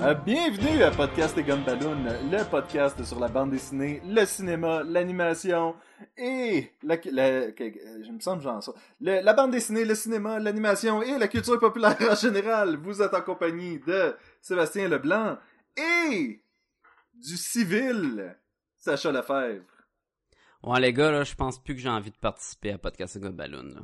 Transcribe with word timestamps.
Euh, 0.00 0.14
bienvenue 0.14 0.82
à 0.82 0.90
Podcast 0.90 1.38
et 1.38 1.44
Gumballoon, 1.44 2.04
le 2.30 2.50
podcast 2.50 3.02
sur 3.04 3.20
la 3.20 3.28
bande 3.28 3.50
dessinée, 3.50 4.02
le 4.04 4.24
cinéma, 4.24 4.82
l'animation 4.82 5.76
et 6.16 6.72
la, 6.82 6.96
bande 9.34 9.52
dessinée, 9.52 9.84
le 9.84 9.94
cinéma, 9.94 10.40
l'animation 10.40 11.02
et 11.02 11.18
la 11.18 11.28
culture 11.28 11.60
populaire 11.60 11.96
en 12.10 12.16
général. 12.16 12.76
Vous 12.76 13.00
êtes 13.00 13.14
en 13.14 13.22
compagnie 13.22 13.78
de 13.86 14.16
Sébastien 14.40 14.88
Leblanc 14.88 15.38
et 15.76 16.42
du 17.14 17.36
civil 17.36 18.36
Sacha 18.76 19.12
Lefebvre. 19.12 19.64
Ouais, 20.64 20.80
les 20.80 20.92
gars, 20.92 21.12
là, 21.12 21.22
je 21.24 21.34
pense 21.34 21.62
plus 21.62 21.74
que 21.74 21.80
j'ai 21.80 21.88
envie 21.88 22.10
de 22.10 22.18
participer 22.18 22.72
à 22.72 22.78
Podcast 22.78 23.18
Gars 23.18 23.30
Balloon, 23.30 23.68
là. 23.74 23.82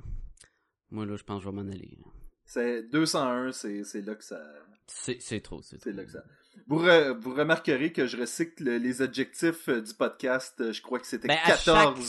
Moi, 0.91 1.07
là, 1.07 1.17
je 1.17 1.23
pense 1.25 1.39
que 1.39 1.45
je 1.45 1.51
vais 1.51 1.57
m'en 1.63 1.71
aller. 1.71 1.99
C'est 2.45 2.83
201, 2.91 3.53
c'est 3.53 3.85
c'est 3.85 4.01
là 4.01 4.15
que 4.15 4.25
ça 4.25 4.41
C'est, 4.87 5.19
c'est 5.21 5.41
trop, 5.41 5.61
c'est 5.63 5.77
trop. 5.77 5.85
c'est 5.91 5.93
là 5.97 6.05
que 6.05 6.11
ça. 6.11 6.23
Vous, 6.67 6.79
re- 6.83 7.13
vous 7.19 7.35
remarquerez 7.35 7.93
que 7.93 8.07
je 8.07 8.17
recycle 8.17 8.65
les 8.65 9.03
adjectifs 9.03 9.69
euh, 9.69 9.81
du 9.83 9.95
podcast. 9.95 10.55
euh, 10.61 10.73
Je 10.73 10.81
crois 10.83 10.99
que 10.99 11.07
c'était 11.07 11.29
Ben, 11.29 11.39
à 11.45 11.57
chaque 11.57 11.65
14. 11.95 12.05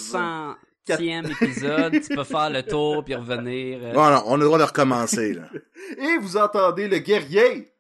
centième 0.88 1.26
épisode, 1.30 2.02
tu 2.02 2.16
peux 2.16 2.24
faire 2.24 2.50
le 2.50 2.64
tour 2.64 3.04
puis 3.06 3.16
revenir. 3.16 3.80
euh. 3.84 3.94
Bon, 3.94 4.10
non, 4.10 4.24
on 4.26 4.34
a 4.36 4.38
le 4.38 4.46
droit 4.46 4.58
de 4.58 4.64
recommencer, 4.64 5.34
là. 5.34 5.50
Et 5.98 6.18
vous 6.18 6.38
entendez 6.38 6.88
le 6.88 6.98
guerrier, 7.00 7.72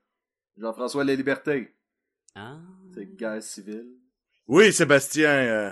Jean-François 0.58 1.04
La 1.06 1.16
Liberté. 1.16 1.74
Ah. 2.36 2.58
C'est 2.94 3.16
guerre 3.16 3.42
civile. 3.42 3.88
Oui, 4.48 4.72
Sébastien, 4.74 5.30
euh, 5.30 5.72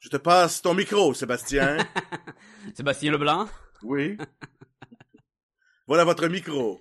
je 0.00 0.08
te 0.08 0.16
passe 0.16 0.60
ton 0.60 0.74
micro, 0.74 1.14
Sébastien. 1.14 1.78
Sébastien 2.74 3.12
Leblanc. 3.12 3.48
Oui. 3.82 4.16
voilà 5.86 6.04
votre 6.04 6.26
micro. 6.28 6.80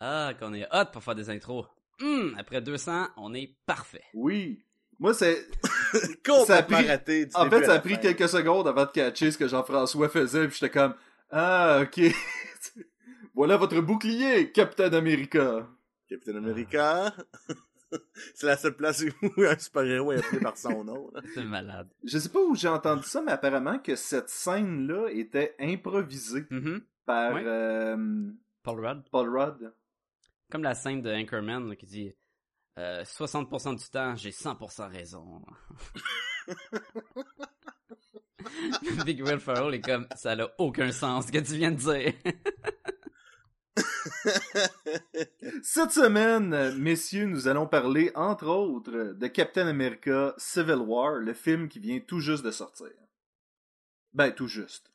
Ah, 0.00 0.32
qu'on 0.38 0.52
est 0.54 0.66
hot 0.72 0.86
pour 0.92 1.02
faire 1.02 1.14
des 1.14 1.30
intros. 1.30 1.66
Hum, 2.02 2.34
après 2.38 2.60
200, 2.60 3.08
on 3.16 3.34
est 3.34 3.54
parfait. 3.66 4.04
Oui. 4.14 4.62
Moi, 4.98 5.14
c'est. 5.14 5.46
Complètement 6.24 6.44
Ça 6.46 6.56
a 6.58 6.62
pris- 6.62 6.86
raté. 6.88 7.26
du 7.26 7.34
En 7.34 7.44
début 7.44 7.56
fait, 7.60 7.66
ça 7.66 7.74
a 7.74 7.78
pris 7.80 7.94
fin. 7.94 8.00
quelques 8.00 8.28
secondes 8.28 8.68
avant 8.68 8.84
de 8.84 8.90
catcher 8.90 9.30
ce 9.30 9.38
que 9.38 9.48
Jean-François 9.48 10.08
faisait, 10.08 10.46
puis 10.48 10.56
j'étais 10.60 10.70
comme 10.70 10.94
Ah, 11.30 11.80
ok. 11.82 12.00
voilà 13.34 13.56
votre 13.56 13.80
bouclier, 13.80 14.52
Captain 14.52 14.92
America. 14.92 15.68
Captain 16.08 16.36
America. 16.36 17.14
C'est 18.34 18.46
la 18.46 18.56
seule 18.56 18.76
place 18.76 19.02
où 19.22 19.32
un 19.42 19.58
super-héros 19.58 20.12
est 20.12 20.18
appelé 20.18 20.40
par 20.40 20.56
son 20.56 20.84
nom. 20.84 21.10
C'est 21.34 21.44
malade. 21.44 21.88
Je 22.04 22.18
sais 22.18 22.28
pas 22.28 22.40
où 22.40 22.54
j'ai 22.54 22.68
entendu 22.68 23.02
ça, 23.04 23.22
mais 23.22 23.32
apparemment 23.32 23.78
que 23.78 23.96
cette 23.96 24.28
scène-là 24.28 25.08
était 25.10 25.54
improvisée 25.60 26.44
Mhm. 26.50 26.82
par 27.06 27.34
Ouais. 27.34 27.42
euh, 27.44 28.30
Paul 28.62 28.84
Rudd. 28.84 29.02
Paul 29.10 29.28
Rudd. 29.36 29.72
Comme 30.50 30.62
la 30.62 30.74
scène 30.74 31.02
de 31.02 31.10
Anchorman 31.12 31.68
là, 31.68 31.76
qui 31.76 31.86
dit 31.86 32.14
euh, 32.78 33.04
60% 33.04 33.74
du 33.76 33.84
temps, 33.90 34.14
j'ai 34.16 34.30
100% 34.30 34.88
raison. 34.90 35.42
Big 39.06 39.22
Will 39.22 39.40
Ferrell 39.40 39.74
est 39.74 39.80
comme 39.80 40.06
ça 40.16 40.36
n'a 40.36 40.48
aucun 40.58 40.92
sens 40.92 41.26
ce 41.26 41.32
que 41.32 41.38
tu 41.38 41.54
viens 41.56 41.70
de 41.70 41.76
dire. 41.76 42.12
Cette 45.62 45.90
semaine, 45.90 46.74
messieurs, 46.78 47.26
nous 47.26 47.48
allons 47.48 47.66
parler, 47.66 48.12
entre 48.14 48.46
autres, 48.46 49.14
de 49.14 49.26
Captain 49.26 49.66
America 49.66 50.34
Civil 50.38 50.76
War, 50.76 51.14
le 51.14 51.34
film 51.34 51.68
qui 51.68 51.80
vient 51.80 52.00
tout 52.00 52.20
juste 52.20 52.44
de 52.44 52.50
sortir. 52.50 52.92
Ben, 54.12 54.30
tout 54.30 54.46
juste. 54.46 54.92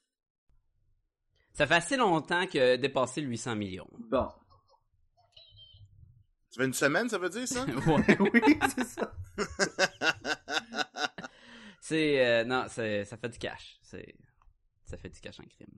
ça 1.54 1.68
fait 1.68 1.76
assez 1.76 1.98
longtemps 1.98 2.48
que 2.48 2.78
dépassé 2.78 3.22
le 3.22 3.28
800 3.28 3.56
millions. 3.56 3.90
Bon. 4.10 4.30
Ça 6.50 6.62
fait 6.62 6.66
une 6.66 6.74
semaine, 6.74 7.10
ça 7.10 7.18
veut 7.18 7.30
dire 7.30 7.48
ça? 7.48 7.66
Ouais. 7.88 8.18
oui, 8.34 8.60
c'est 8.76 8.86
ça. 8.86 9.14
C'est 11.82 12.26
euh, 12.26 12.44
non, 12.44 12.66
c'est 12.70 13.06
ça 13.06 13.18
fait 13.18 13.30
du 13.30 13.40
cash. 13.40 13.80
C'est 13.82 14.16
ça 14.86 14.98
fait 14.98 15.10
du 15.10 15.20
cash 15.20 15.40
en 15.40 15.46
crime. 15.46 15.76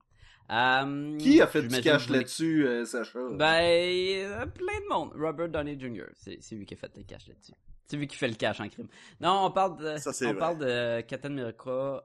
Euh, 0.52 1.18
Qui 1.18 1.42
a 1.42 1.48
fait 1.48 1.62
du 1.64 1.82
cash 1.82 2.10
là-dessus, 2.10 2.68
euh, 2.68 2.84
Sacha? 2.86 3.20
Ben, 3.32 3.64
euh, 3.64 4.46
plein 4.48 4.80
de 4.82 4.90
monde. 4.90 5.12
Robert 5.16 5.50
Downey 5.50 5.80
Jr. 5.80 6.08
C'est 6.16 6.38
c'est 6.42 6.56
lui 6.56 6.66
qui 6.66 6.74
a 6.74 6.78
fait 6.78 6.92
le 6.98 7.04
cash 7.04 7.28
là-dessus. 7.28 7.54
C'est 7.88 7.96
lui 7.98 8.08
qui 8.08 8.18
fait 8.18 8.28
le 8.28 8.36
cash 8.36 8.60
en 8.60 8.68
crime. 8.70 8.88
Non, 9.20 9.46
on 9.46 9.52
parle 9.52 9.78
de, 9.78 9.98
Ça, 9.98 10.12
on 10.24 10.32
vrai. 10.32 10.38
parle 10.38 10.58
de 10.60 11.02
Captain 11.02 11.30
America 11.38 12.04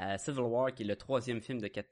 euh, 0.00 0.18
Civil 0.18 0.40
War, 0.42 0.72
qui 0.74 0.82
est 0.82 0.86
le 0.86 0.96
troisième 0.96 1.40
film 1.40 1.60
de 1.60 1.68
Cap- 1.68 1.86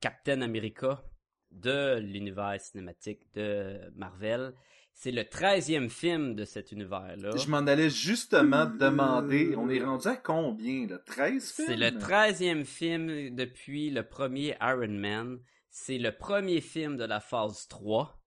Captain 0.00 0.40
America 0.42 1.02
de 1.50 1.98
l'univers 1.98 2.58
cinématique 2.60 3.32
de 3.34 3.80
Marvel. 3.96 4.54
C'est 5.00 5.12
le 5.12 5.24
treizième 5.24 5.90
film 5.90 6.34
de 6.34 6.44
cet 6.44 6.72
univers-là. 6.72 7.30
Je 7.36 7.48
m'en 7.48 7.58
allais 7.58 7.88
justement 7.88 8.66
demander, 8.66 9.54
on 9.56 9.70
est 9.70 9.80
rendu 9.80 10.08
à 10.08 10.16
combien, 10.16 10.88
là? 10.88 10.98
13 10.98 11.52
films? 11.52 11.68
C'est 11.68 11.76
le 11.76 11.96
treizième 11.96 12.64
film 12.64 13.32
depuis 13.32 13.90
le 13.90 14.02
premier 14.02 14.56
Iron 14.60 14.88
Man. 14.88 15.38
C'est 15.70 15.98
le 15.98 16.10
premier 16.10 16.60
film 16.60 16.96
de 16.96 17.04
la 17.04 17.20
phase 17.20 17.68
3. 17.68 18.20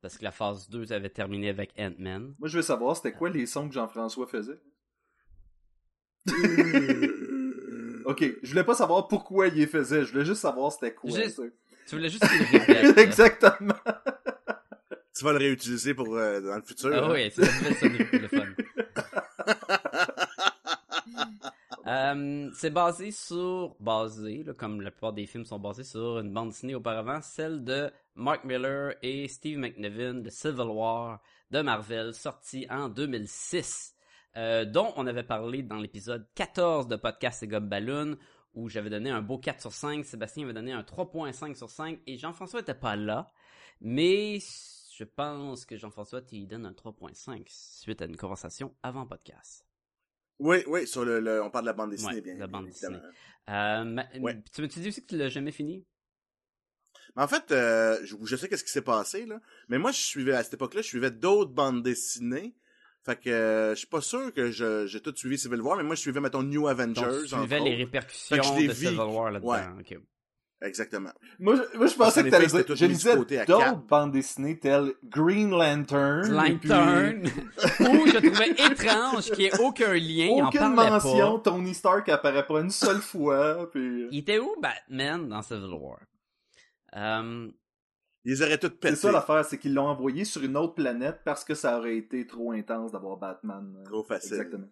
Parce 0.00 0.16
que 0.16 0.22
la 0.22 0.30
phase 0.30 0.70
2 0.70 0.92
avait 0.92 1.10
terminé 1.10 1.48
avec 1.48 1.72
Ant-Man. 1.76 2.36
Moi, 2.38 2.48
je 2.48 2.58
veux 2.58 2.62
savoir, 2.62 2.96
c'était 2.96 3.10
quoi 3.10 3.28
les 3.28 3.46
sons 3.46 3.66
que 3.66 3.74
Jean-François 3.74 4.28
faisait? 4.28 4.60
ok, 8.04 8.24
je 8.44 8.48
voulais 8.48 8.62
pas 8.62 8.76
savoir 8.76 9.08
pourquoi 9.08 9.48
il 9.48 9.54
les 9.54 9.66
faisait, 9.66 10.04
je 10.04 10.12
voulais 10.12 10.24
juste 10.24 10.42
savoir 10.42 10.70
c'était 10.70 10.94
quoi. 10.94 11.10
Juste-. 11.10 11.42
Tu 11.88 11.96
voulais 11.96 12.10
juste 12.10 12.24
qu'il 12.28 12.58
répète. 12.58 12.96
Exactement. 12.98 13.74
Tu 15.22 15.26
vas 15.26 15.32
le 15.34 15.38
réutiliser 15.38 15.94
pour 15.94 16.16
euh, 16.16 16.40
dans 16.40 16.56
le 16.56 16.62
futur. 16.62 16.90
Ah 16.92 17.04
hein? 17.04 17.10
oui, 17.12 17.30
c'est 17.32 17.42
de 17.88 18.10
téléphone. 18.10 18.56
Euh, 21.84 22.48
c'est 22.54 22.70
basé 22.70 23.10
sur, 23.10 23.74
basé, 23.80 24.44
là, 24.44 24.54
comme 24.54 24.80
la 24.80 24.92
plupart 24.92 25.12
des 25.12 25.26
films 25.26 25.44
sont 25.44 25.58
basés 25.58 25.82
sur 25.82 26.20
une 26.20 26.32
bande 26.32 26.50
dessinée 26.50 26.76
auparavant, 26.76 27.20
celle 27.20 27.64
de 27.64 27.90
Mark 28.14 28.44
Miller 28.44 28.94
et 29.02 29.26
Steve 29.26 29.58
McNiven 29.58 30.22
de 30.22 30.30
Civil 30.30 30.68
War 30.68 31.20
de 31.50 31.60
Marvel, 31.60 32.14
sortie 32.14 32.66
en 32.70 32.88
2006, 32.88 33.96
euh, 34.36 34.64
dont 34.64 34.92
on 34.96 35.08
avait 35.08 35.24
parlé 35.24 35.62
dans 35.64 35.78
l'épisode 35.78 36.24
14 36.36 36.86
de 36.86 36.94
Podcast 36.96 37.42
et 37.42 37.48
Gob 37.48 37.68
Balloon, 37.68 38.16
où 38.54 38.68
j'avais 38.68 38.88
donné 38.88 39.10
un 39.10 39.20
beau 39.20 39.38
4 39.38 39.60
sur 39.60 39.72
5, 39.72 40.04
Sébastien 40.04 40.44
avait 40.44 40.54
donné 40.54 40.72
un 40.72 40.82
3.5 40.82 41.56
sur 41.56 41.68
5, 41.68 41.98
et 42.06 42.16
Jean-François 42.16 42.60
était 42.60 42.74
pas 42.74 42.94
là, 42.94 43.32
mais 43.80 44.38
je 45.02 45.08
pense 45.16 45.64
que 45.64 45.76
Jean-François 45.76 46.22
t'y 46.22 46.46
donne 46.46 46.64
un 46.66 46.72
3.5 46.72 47.42
suite 47.48 48.00
à 48.02 48.04
une 48.04 48.16
conversation 48.16 48.74
avant 48.82 49.06
podcast. 49.06 49.66
Oui, 50.38 50.58
oui, 50.66 50.86
sur 50.86 51.04
le, 51.04 51.18
le- 51.20 51.42
on 51.42 51.50
parle 51.50 51.64
de 51.64 51.70
la 51.70 51.72
bande 51.72 51.90
dessinée, 51.90 52.14
Ouais, 52.14 52.20
bien, 52.20 52.34
la 52.36 52.46
bande 52.46 52.68
évidemment. 52.68 53.00
Euh, 53.50 53.84
ma- 53.84 54.06
Ouais. 54.20 54.40
Tu 54.52 54.62
m'as-tu 54.62 54.80
dit 54.80 54.88
aussi 54.88 55.02
que 55.02 55.06
tu 55.08 55.16
l'as 55.16 55.28
jamais 55.28 55.52
fini? 55.52 55.84
Mais 57.16 57.22
en 57.22 57.28
fait, 57.28 57.50
euh, 57.52 57.98
je, 58.04 58.16
je 58.22 58.36
sais 58.36 58.48
qu'est-ce 58.48 58.64
qui 58.64 58.70
s'est 58.70 58.82
passé, 58.82 59.26
là. 59.26 59.40
Mais 59.68 59.78
moi, 59.78 59.90
je 59.92 60.00
suivais, 60.00 60.32
à 60.34 60.42
cette 60.44 60.54
époque-là, 60.54 60.82
je 60.82 60.86
suivais 60.86 61.10
d'autres 61.10 61.52
bandes 61.52 61.82
dessinées. 61.82 62.54
Fait 63.04 63.18
que, 63.20 63.28
euh, 63.30 63.70
je 63.74 63.78
suis 63.80 63.88
pas 63.88 64.00
sûr 64.00 64.32
que 64.32 64.50
j'ai 64.86 65.00
tout 65.00 65.14
suivi 65.16 65.36
Civil 65.36 65.60
War, 65.60 65.76
mais 65.76 65.82
moi, 65.82 65.94
je 65.96 66.00
suivais, 66.00 66.20
mettons, 66.20 66.42
New 66.44 66.68
Avengers. 66.68 67.00
Donc, 67.02 67.22
tu 67.22 67.28
suivais 67.28 67.58
les 67.60 67.70
autres. 67.70 67.76
répercussions 67.78 68.36
de. 68.36 68.72
Civil 68.72 68.96
War 68.98 69.30
là-dedans. 69.32 69.48
Ouais. 69.50 69.94
Exactement. 70.64 71.10
Moi, 71.40 71.56
je, 71.56 71.76
moi, 71.76 71.86
je 71.88 71.94
pensais 71.96 72.22
que 72.22 72.28
t'allais 72.30 72.46
dire, 72.46 72.64
tout 72.64 72.76
je 72.76 72.84
lisais 72.84 73.16
d'autres 73.16 73.76
bandes 73.88 74.12
dessinées 74.12 74.58
telles 74.58 74.92
Green 75.04 75.50
Lantern. 75.50 76.24
et 76.46 76.54
puis 76.56 76.68
Lantern, 76.68 77.24
où 77.80 78.06
je 78.06 78.16
trouvais 78.28 78.50
étrange 78.50 79.24
qu'il 79.32 79.38
n'y 79.38 79.44
ait 79.46 79.60
aucun 79.60 79.94
lien, 79.94 80.44
en 80.44 80.48
Aucune 80.48 80.74
mention, 80.74 81.38
pas. 81.40 81.50
Tony 81.50 81.74
Stark 81.74 82.08
apparaît 82.08 82.46
pas 82.46 82.60
une 82.60 82.70
seule 82.70 83.00
fois, 83.00 83.68
puis... 83.70 84.06
Il 84.12 84.18
était 84.18 84.38
où 84.38 84.54
Batman 84.60 85.28
dans 85.28 85.42
Civil 85.42 85.72
War? 85.72 85.98
Euh, 86.94 87.50
Ils 88.24 88.42
auraient 88.42 88.58
toutes 88.58 88.78
pétés. 88.78 88.94
C'est 88.94 89.02
ça 89.08 89.12
l'affaire, 89.12 89.44
c'est 89.44 89.58
qu'ils 89.58 89.74
l'ont 89.74 89.88
envoyé 89.88 90.24
sur 90.24 90.42
une 90.44 90.56
autre 90.56 90.74
planète 90.74 91.20
parce 91.24 91.42
que 91.44 91.54
ça 91.54 91.78
aurait 91.78 91.96
été 91.96 92.24
trop 92.26 92.52
intense 92.52 92.92
d'avoir 92.92 93.16
Batman. 93.16 93.74
euh, 93.80 93.84
Trop 93.84 94.04
facile. 94.04 94.34
Exactement. 94.34 94.68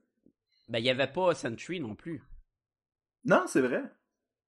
Ben, 0.69 0.79
il 0.79 0.85
y 0.85 0.91
avait 0.91 1.11
pas 1.11 1.35
Sentry 1.35 1.81
non 1.81 1.97
plus. 1.97 2.23
Non, 3.25 3.43
c'est 3.49 3.61
vrai. 3.61 3.83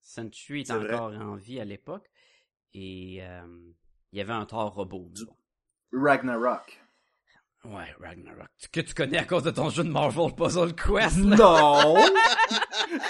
Sentry 0.03 0.61
était 0.61 0.73
C'est 0.73 0.79
vrai. 0.79 0.95
encore 0.95 1.13
en 1.13 1.37
vie 1.37 1.61
à 1.61 1.65
l'époque. 1.65 2.11
Et 2.75 3.19
euh, 3.23 3.47
il 4.13 4.19
y 4.19 4.21
avait 4.21 4.33
un 4.33 4.45
Thor 4.47 4.75
robot. 4.75 5.11
bon. 5.27 5.37
Ragnarok. 5.93 6.79
Ouais, 7.65 7.95
Ragnarok. 8.01 8.49
Que 8.73 8.81
tu 8.81 8.93
connais 8.95 9.19
à 9.19 9.25
cause 9.25 9.45
de 9.45 9.51
ton 9.53 9.71
jeu 9.71 9.85
de 9.85 9.89
Marvel 9.91 10.35
Puzzle 10.35 10.75
Quest. 10.75 11.19
là? 11.19 11.37
Non! 11.37 11.97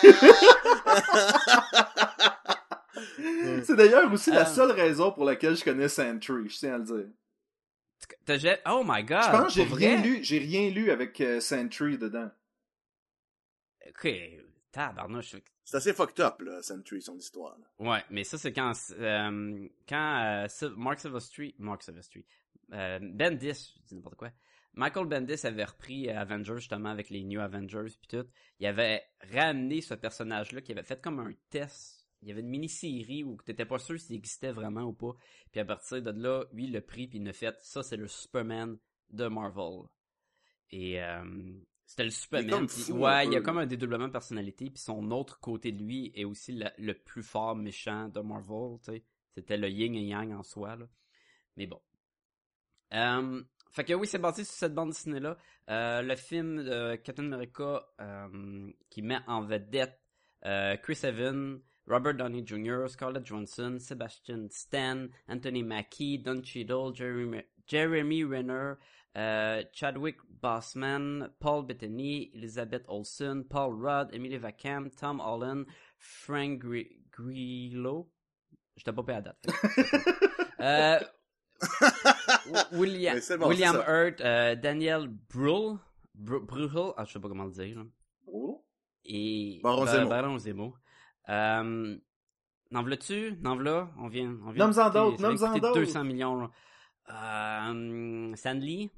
c'est 3.65 3.77
d'ailleurs 3.77 4.12
aussi 4.12 4.31
la 4.31 4.43
Euh. 4.43 4.53
seule 4.53 4.73
raison 4.73 5.12
pour 5.12 5.25
laquelle 5.25 5.56
je 5.56 5.65
connais 5.65 5.88
Sentry, 5.88 6.49
je 6.49 6.59
tiens 6.59 6.75
à 6.75 6.79
le 6.79 6.85
dire. 6.85 7.06
Oh 8.67 8.83
my 8.85 9.03
god. 9.05 9.23
je 9.23 9.31
pense 9.31 9.55
que 9.55 9.62
j'ai 9.62 9.65
rien 9.65 10.03
lu, 10.03 10.23
j'ai 10.23 10.38
rien 10.38 10.71
lu 10.71 10.91
avec 10.91 11.21
euh, 11.21 11.41
Sentry 11.41 11.99
dedans. 11.99 12.31
Ok, 13.88 14.09
tabarnouche. 14.73 15.37
C'est 15.65 15.77
assez 15.77 15.93
fucked 15.93 16.21
up, 16.21 16.41
là, 16.41 16.63
Sentry, 16.63 17.01
son 17.01 17.17
histoire. 17.17 17.57
là. 17.59 17.67
Ouais, 17.91 18.03
mais 18.11 18.25
ça, 18.25 18.39
c'est 18.39 18.53
quand, 18.53 18.73
euh, 18.99 19.69
quand 19.89 20.49
euh, 20.63 20.71
Mark 20.77 20.99
Silvestri, 20.99 21.55
Mark 21.59 21.83
Silvestri, 21.83 22.27
euh, 22.73 22.99
Bendis, 23.01 23.75
je 23.77 23.87
dis 23.87 23.95
n'importe 23.95 24.17
quoi, 24.17 24.33
Michael 24.75 25.07
Bendis 25.07 25.47
avait 25.47 25.65
repris 25.65 26.09
Avengers, 26.09 26.57
justement, 26.57 26.89
avec 26.89 27.11
les 27.11 27.23
New 27.25 27.41
Avengers, 27.41 27.95
puis 28.01 28.09
tout. 28.09 28.27
Il 28.59 28.67
avait 28.67 29.03
ramené 29.33 29.83
ce 29.83 29.95
personnage-là, 29.95 30.63
qui 30.63 30.73
avait 30.73 30.83
fait 30.83 31.01
comme 31.01 31.21
un 31.21 31.33
test. 31.51 32.09
Il 32.23 32.29
y 32.29 32.33
avait 32.33 32.41
une 32.41 32.49
mini-série 32.49 33.25
où 33.25 33.37
t'étais 33.45 33.67
pas 33.67 33.79
sûr 33.79 34.01
s'il 34.01 34.17
existait 34.17 34.53
vraiment 34.53 34.83
ou 34.83 34.93
pas. 34.93 35.15
Puis 35.51 35.61
à 35.61 35.65
partir 35.65 36.01
de 36.01 36.11
là, 36.11 36.45
lui, 36.53 36.65
il 36.65 36.73
l'a 36.73 36.81
pris, 36.81 37.07
puis 37.07 37.19
il 37.19 37.29
a 37.29 37.33
fait, 37.33 37.57
ça, 37.61 37.83
c'est 37.83 37.97
le 37.97 38.09
Superman 38.09 38.79
de 39.11 39.27
Marvel. 39.27 39.83
Et 40.71 41.03
euh, 41.03 41.53
c'était 41.93 42.05
le 42.05 42.11
Superman. 42.11 42.69
fou, 42.69 42.93
ouais, 43.00 43.27
il 43.27 43.35
y 43.35 43.37
a 43.37 43.43
comme 43.43 43.59
un 43.59 43.67
dédoublement 43.67 44.06
de 44.06 44.12
personnalité, 44.12 44.71
puis 44.71 44.79
son 44.79 45.11
autre 45.11 45.39
côté 45.41 45.73
de 45.73 45.83
lui 45.85 46.11
est 46.15 46.25
aussi 46.25 46.53
le, 46.53 46.71
le 46.79 46.94
plus 46.94 47.23
fort 47.23 47.55
méchant 47.55 48.09
de 48.09 48.21
Marvel, 48.21 48.79
tu 48.79 48.93
sais. 48.93 49.05
C'était 49.35 49.59
le 49.59 49.69
yin 49.69 49.94
et 49.94 50.06
yang 50.06 50.33
en 50.33 50.43
soi, 50.43 50.75
là. 50.77 50.87
Mais 51.59 51.67
bon. 51.67 51.83
Euh, 52.94 53.43
fait 53.73 53.85
que 53.85 53.93
oui, 53.93 54.06
c'est 54.06 54.19
basé 54.19 54.43
sur 54.44 54.55
cette 54.55 54.73
bande 54.73 54.89
dessinée-là. 54.89 55.37
Euh, 55.69 56.00
le 56.00 56.17
film 56.17 56.65
de 56.65 56.97
Captain 56.97 57.31
America 57.31 57.87
euh, 58.00 58.71
qui 58.88 59.03
met 59.03 59.19
en 59.27 59.43
vedette 59.43 60.00
euh, 60.47 60.79
Chris 60.79 61.00
Evans, 61.03 61.61
Robert 61.87 62.15
Downey 62.15 62.43
Jr., 62.47 62.87
Scarlett 62.88 63.27
Johansson, 63.27 63.77
Sebastian 63.79 64.47
Stan, 64.49 65.09
Anthony 65.29 65.62
Mackie, 65.62 66.21
Don 66.21 66.43
Cheadle, 66.43 66.95
Jeremy, 66.95 67.43
Jeremy 67.67 68.25
Renner, 68.25 68.77
euh, 69.17 69.62
Chadwick 69.73 70.17
Boseman, 70.43 71.31
Paul 71.38 71.67
Bettany, 71.67 72.31
Elizabeth 72.35 72.85
Olsen, 72.88 73.44
Paul 73.44 73.75
Rudd, 73.75 74.09
Emily 74.12 74.38
Vacam, 74.38 74.91
Tom 74.91 75.20
Holland, 75.20 75.67
Frank 75.99 76.59
Gri- 76.61 76.99
Grillo. 77.11 78.11
Je 78.76 78.85
t'ai 78.85 78.93
pas 78.93 79.03
payé 79.03 79.19
à 79.19 79.20
date. 79.23 79.47
euh, 80.61 80.99
Wi- 82.47 82.79
William, 82.79 83.19
bon, 83.38 83.49
William. 83.49 83.76
Hurt, 83.87 84.20
euh, 84.20 84.55
Daniel 84.56 85.09
Bruhl, 85.09 85.79
Bru- 86.14 86.41
Bruhl, 86.44 86.93
ah, 86.97 87.05
je 87.05 87.12
sais 87.12 87.20
pas 87.20 87.29
comment 87.29 87.44
le 87.44 87.53
dire, 87.53 87.79
là. 87.79 87.85
Oh. 88.26 88.64
Et 89.05 89.61
Baron 89.62 89.85
Ba- 89.85 89.93
Zemo. 89.93 90.09
Baron 90.09 90.38
Zemo. 90.38 90.75
Euh, 91.29 91.97
n'en 92.70 92.82
veux-tu? 92.82 93.37
N'en 93.43 93.56
veux 93.56 93.85
On 93.99 94.09
vient, 94.09 94.37
on 94.47 94.50
vient. 94.53 94.67
Nomme-en 94.67 94.91
d'autres, 94.91 95.20
nomme-en 95.20 95.59
d'autres. 95.59 95.75
200 95.81 96.05
millions, 96.05 96.37
là. 96.37 96.50
Euh, 97.11 98.35
Stanley. 98.37 98.91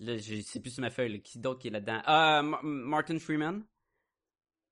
Là, 0.00 0.16
je 0.16 0.40
sais 0.40 0.60
plus 0.60 0.70
sur 0.70 0.80
ma 0.82 0.90
feuille, 0.90 1.12
là. 1.12 1.18
Qui 1.18 1.38
d'autre 1.38 1.60
qui 1.60 1.68
est 1.68 1.70
là-dedans? 1.70 2.02
Euh, 2.08 2.42
Ma- 2.42 2.60
Martin 2.62 3.18
Freeman. 3.18 3.64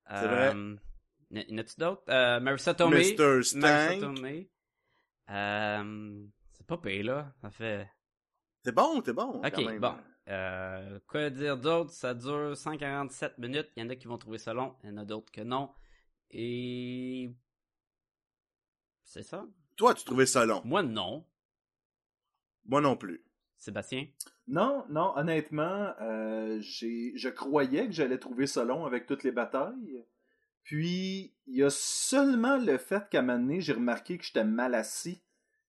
C'est 0.09 0.27
vrai. 0.27 0.55
Euh, 0.55 0.77
y 1.31 1.55
en 1.55 1.59
a-tu 1.59 1.75
d'autres? 1.79 2.03
Euh, 2.09 2.41
Marissa 2.41 2.75
Tomei. 2.75 3.15
Mr. 3.15 3.57
Marissa 3.57 3.89
Stank. 3.95 4.01
Tomei. 4.01 4.51
Euh, 5.31 6.27
c'est 6.53 6.67
pas 6.67 6.77
payé, 6.79 7.03
là. 7.05 7.33
Ça 7.41 7.51
fait... 7.51 7.89
T'es 8.65 8.73
bon, 8.73 9.01
t'es 9.01 9.13
bon. 9.13 9.41
quand 9.41 9.49
Ok, 9.49 9.65
même. 9.65 9.79
bon. 9.81 9.95
Euh, 10.29 10.99
quoi 11.07 11.31
dire 11.31 11.57
d'autre? 11.57 11.91
Ça 11.93 12.15
dure 12.15 12.57
147 12.57 13.39
minutes. 13.39 13.71
Il 13.77 13.83
y 13.83 13.87
en 13.87 13.91
a 13.91 13.97
qui 13.97 14.07
vont 14.09 14.19
trouver 14.19 14.39
ça 14.39 14.53
long, 14.55 14.77
il 14.83 14.91
y 14.91 14.93
en 14.93 14.97
a 14.99 15.05
d'autres 15.05 15.33
que 15.33 15.41
non. 15.41 15.73
Et... 16.31 17.33
C'est 19.05 19.23
ça? 19.23 19.47
Toi, 19.77 19.95
tu 19.95 20.05
trouvais 20.05 20.27
ça 20.27 20.45
long. 20.47 20.63
Moi, 20.65 20.83
non. 20.83 21.27
Moi 22.65 22.81
non 22.81 22.97
plus. 22.97 23.25
Sébastien? 23.62 24.06
Non, 24.49 24.85
non, 24.91 25.12
honnêtement, 25.14 25.93
euh, 26.00 26.59
j'ai, 26.61 27.12
je 27.14 27.29
croyais 27.29 27.87
que 27.87 27.93
j'allais 27.93 28.19
trouver 28.19 28.49
ça 28.49 28.64
long 28.64 28.87
avec 28.87 29.06
toutes 29.06 29.23
les 29.23 29.31
batailles. 29.31 30.05
Puis, 30.64 31.32
il 31.47 31.56
y 31.56 31.62
a 31.62 31.70
seulement 31.70 32.56
le 32.56 32.76
fait 32.76 33.09
qu'à 33.09 33.20
un 33.20 33.23
moment 33.23 33.38
donné, 33.38 33.61
j'ai 33.61 33.73
remarqué 33.73 34.19
que 34.19 34.25
j'étais 34.25 34.43
mal 34.43 34.75
assis, 34.75 35.23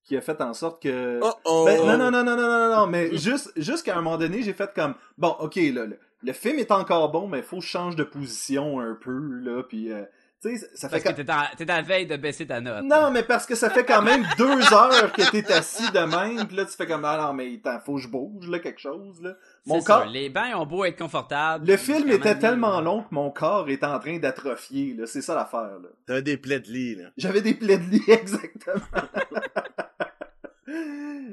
qui 0.03 0.17
a 0.17 0.21
fait 0.21 0.41
en 0.41 0.55
sorte 0.55 0.81
que... 0.81 1.19
Oh 1.21 1.33
oh! 1.45 1.65
Ben, 1.67 1.85
non, 1.85 1.97
non, 1.97 2.09
non, 2.09 2.23
non, 2.23 2.35
non, 2.35 2.47
non, 2.47 2.75
non, 2.75 2.87
mais 2.87 3.15
juste, 3.17 3.51
juste 3.57 3.83
qu'à 3.83 3.95
un 3.95 4.01
moment 4.01 4.17
donné, 4.17 4.41
j'ai 4.41 4.53
fait 4.53 4.73
comme, 4.73 4.95
bon, 5.19 5.35
ok, 5.39 5.55
là, 5.55 5.85
le, 5.85 5.99
le 6.23 6.33
film 6.33 6.57
est 6.57 6.71
encore 6.71 7.11
bon, 7.11 7.27
mais 7.27 7.39
il 7.39 7.43
faut 7.43 7.57
que 7.57 7.63
je 7.63 7.69
change 7.69 7.95
de 7.95 8.03
position 8.03 8.79
un 8.79 8.95
peu, 8.95 9.19
là, 9.19 9.61
puis, 9.61 9.91
euh, 9.91 10.03
tu 10.43 10.57
sais, 10.57 10.67
ça 10.75 10.89
fait 10.89 11.01
Parce 11.01 11.15
que 11.15 11.21
t'es 11.21 11.31
à, 11.31 11.51
t'es 11.55 11.69
à 11.69 11.77
la 11.77 11.81
veille 11.81 12.05
de 12.05 12.17
baisser 12.17 12.45
ta 12.45 12.59
note. 12.59 12.83
Non, 12.83 13.11
mais 13.11 13.23
parce 13.23 13.45
que 13.45 13.55
ça 13.55 13.69
fait 13.69 13.85
quand 13.85 14.01
même 14.01 14.25
deux 14.37 14.73
heures 14.73 15.11
que 15.13 15.31
t'es 15.31 15.49
assis 15.51 15.89
de 15.91 15.99
même, 15.99 16.45
pis 16.47 16.55
là, 16.55 16.65
tu 16.65 16.75
fais 16.75 16.85
comme, 16.85 17.05
ah 17.05 17.17
non, 17.17 17.33
mais 17.33 17.59
attends, 17.63 17.79
faut 17.79 17.95
que 17.95 18.01
je 18.01 18.09
bouge, 18.09 18.49
là, 18.49 18.59
quelque 18.59 18.81
chose, 18.81 19.21
là. 19.21 19.35
Mon 19.65 19.75
C'est 19.75 19.85
ça, 19.85 19.99
corps... 19.99 20.05
Les 20.05 20.29
bains 20.29 20.55
ont 20.55 20.65
beau 20.65 20.83
être 20.83 20.97
confortables. 20.97 21.65
Le 21.65 21.77
film 21.77 22.09
était 22.09 22.37
tellement 22.37 22.81
long 22.81 23.03
que 23.03 23.13
mon 23.15 23.31
corps 23.31 23.69
est 23.69 23.83
en 23.85 23.97
train 23.99 24.17
d'atrophier, 24.17 24.93
là. 24.97 25.05
C'est 25.05 25.21
ça 25.21 25.33
l'affaire, 25.33 25.79
là. 25.81 25.89
T'avais 26.05 26.21
des 26.21 26.35
plaies 26.35 26.59
de 26.59 26.67
lit, 26.67 26.95
là. 26.95 27.05
J'avais 27.15 27.41
des 27.41 27.53
plaies 27.53 27.77
de 27.77 27.89
lit, 27.89 28.03
exactement. 28.07 28.83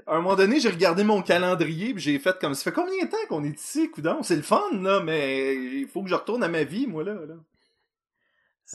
à 0.07 0.15
un 0.15 0.21
moment 0.21 0.37
donné, 0.37 0.61
j'ai 0.61 0.71
regardé 0.71 1.03
mon 1.03 1.23
calendrier 1.23 1.95
puis 1.95 2.03
j'ai 2.03 2.19
fait 2.19 2.39
comme 2.41 2.55
ça 2.55 2.63
fait 2.63 2.73
combien 2.73 3.05
de 3.05 3.11
temps 3.11 3.17
qu'on 3.29 3.43
est 3.43 3.59
ici, 3.59 3.91
coudon? 3.91 4.23
C'est 4.23 4.37
le 4.37 4.43
fun, 4.43 4.63
là, 4.81 5.01
mais 5.01 5.55
il 5.55 5.89
faut 5.89 6.03
que 6.03 6.09
je 6.09 6.15
retourne 6.15 6.45
à 6.45 6.49
ma 6.49 6.63
vie, 6.63 6.87
moi, 6.87 7.03
là. 7.03 7.15
là. 7.15 7.35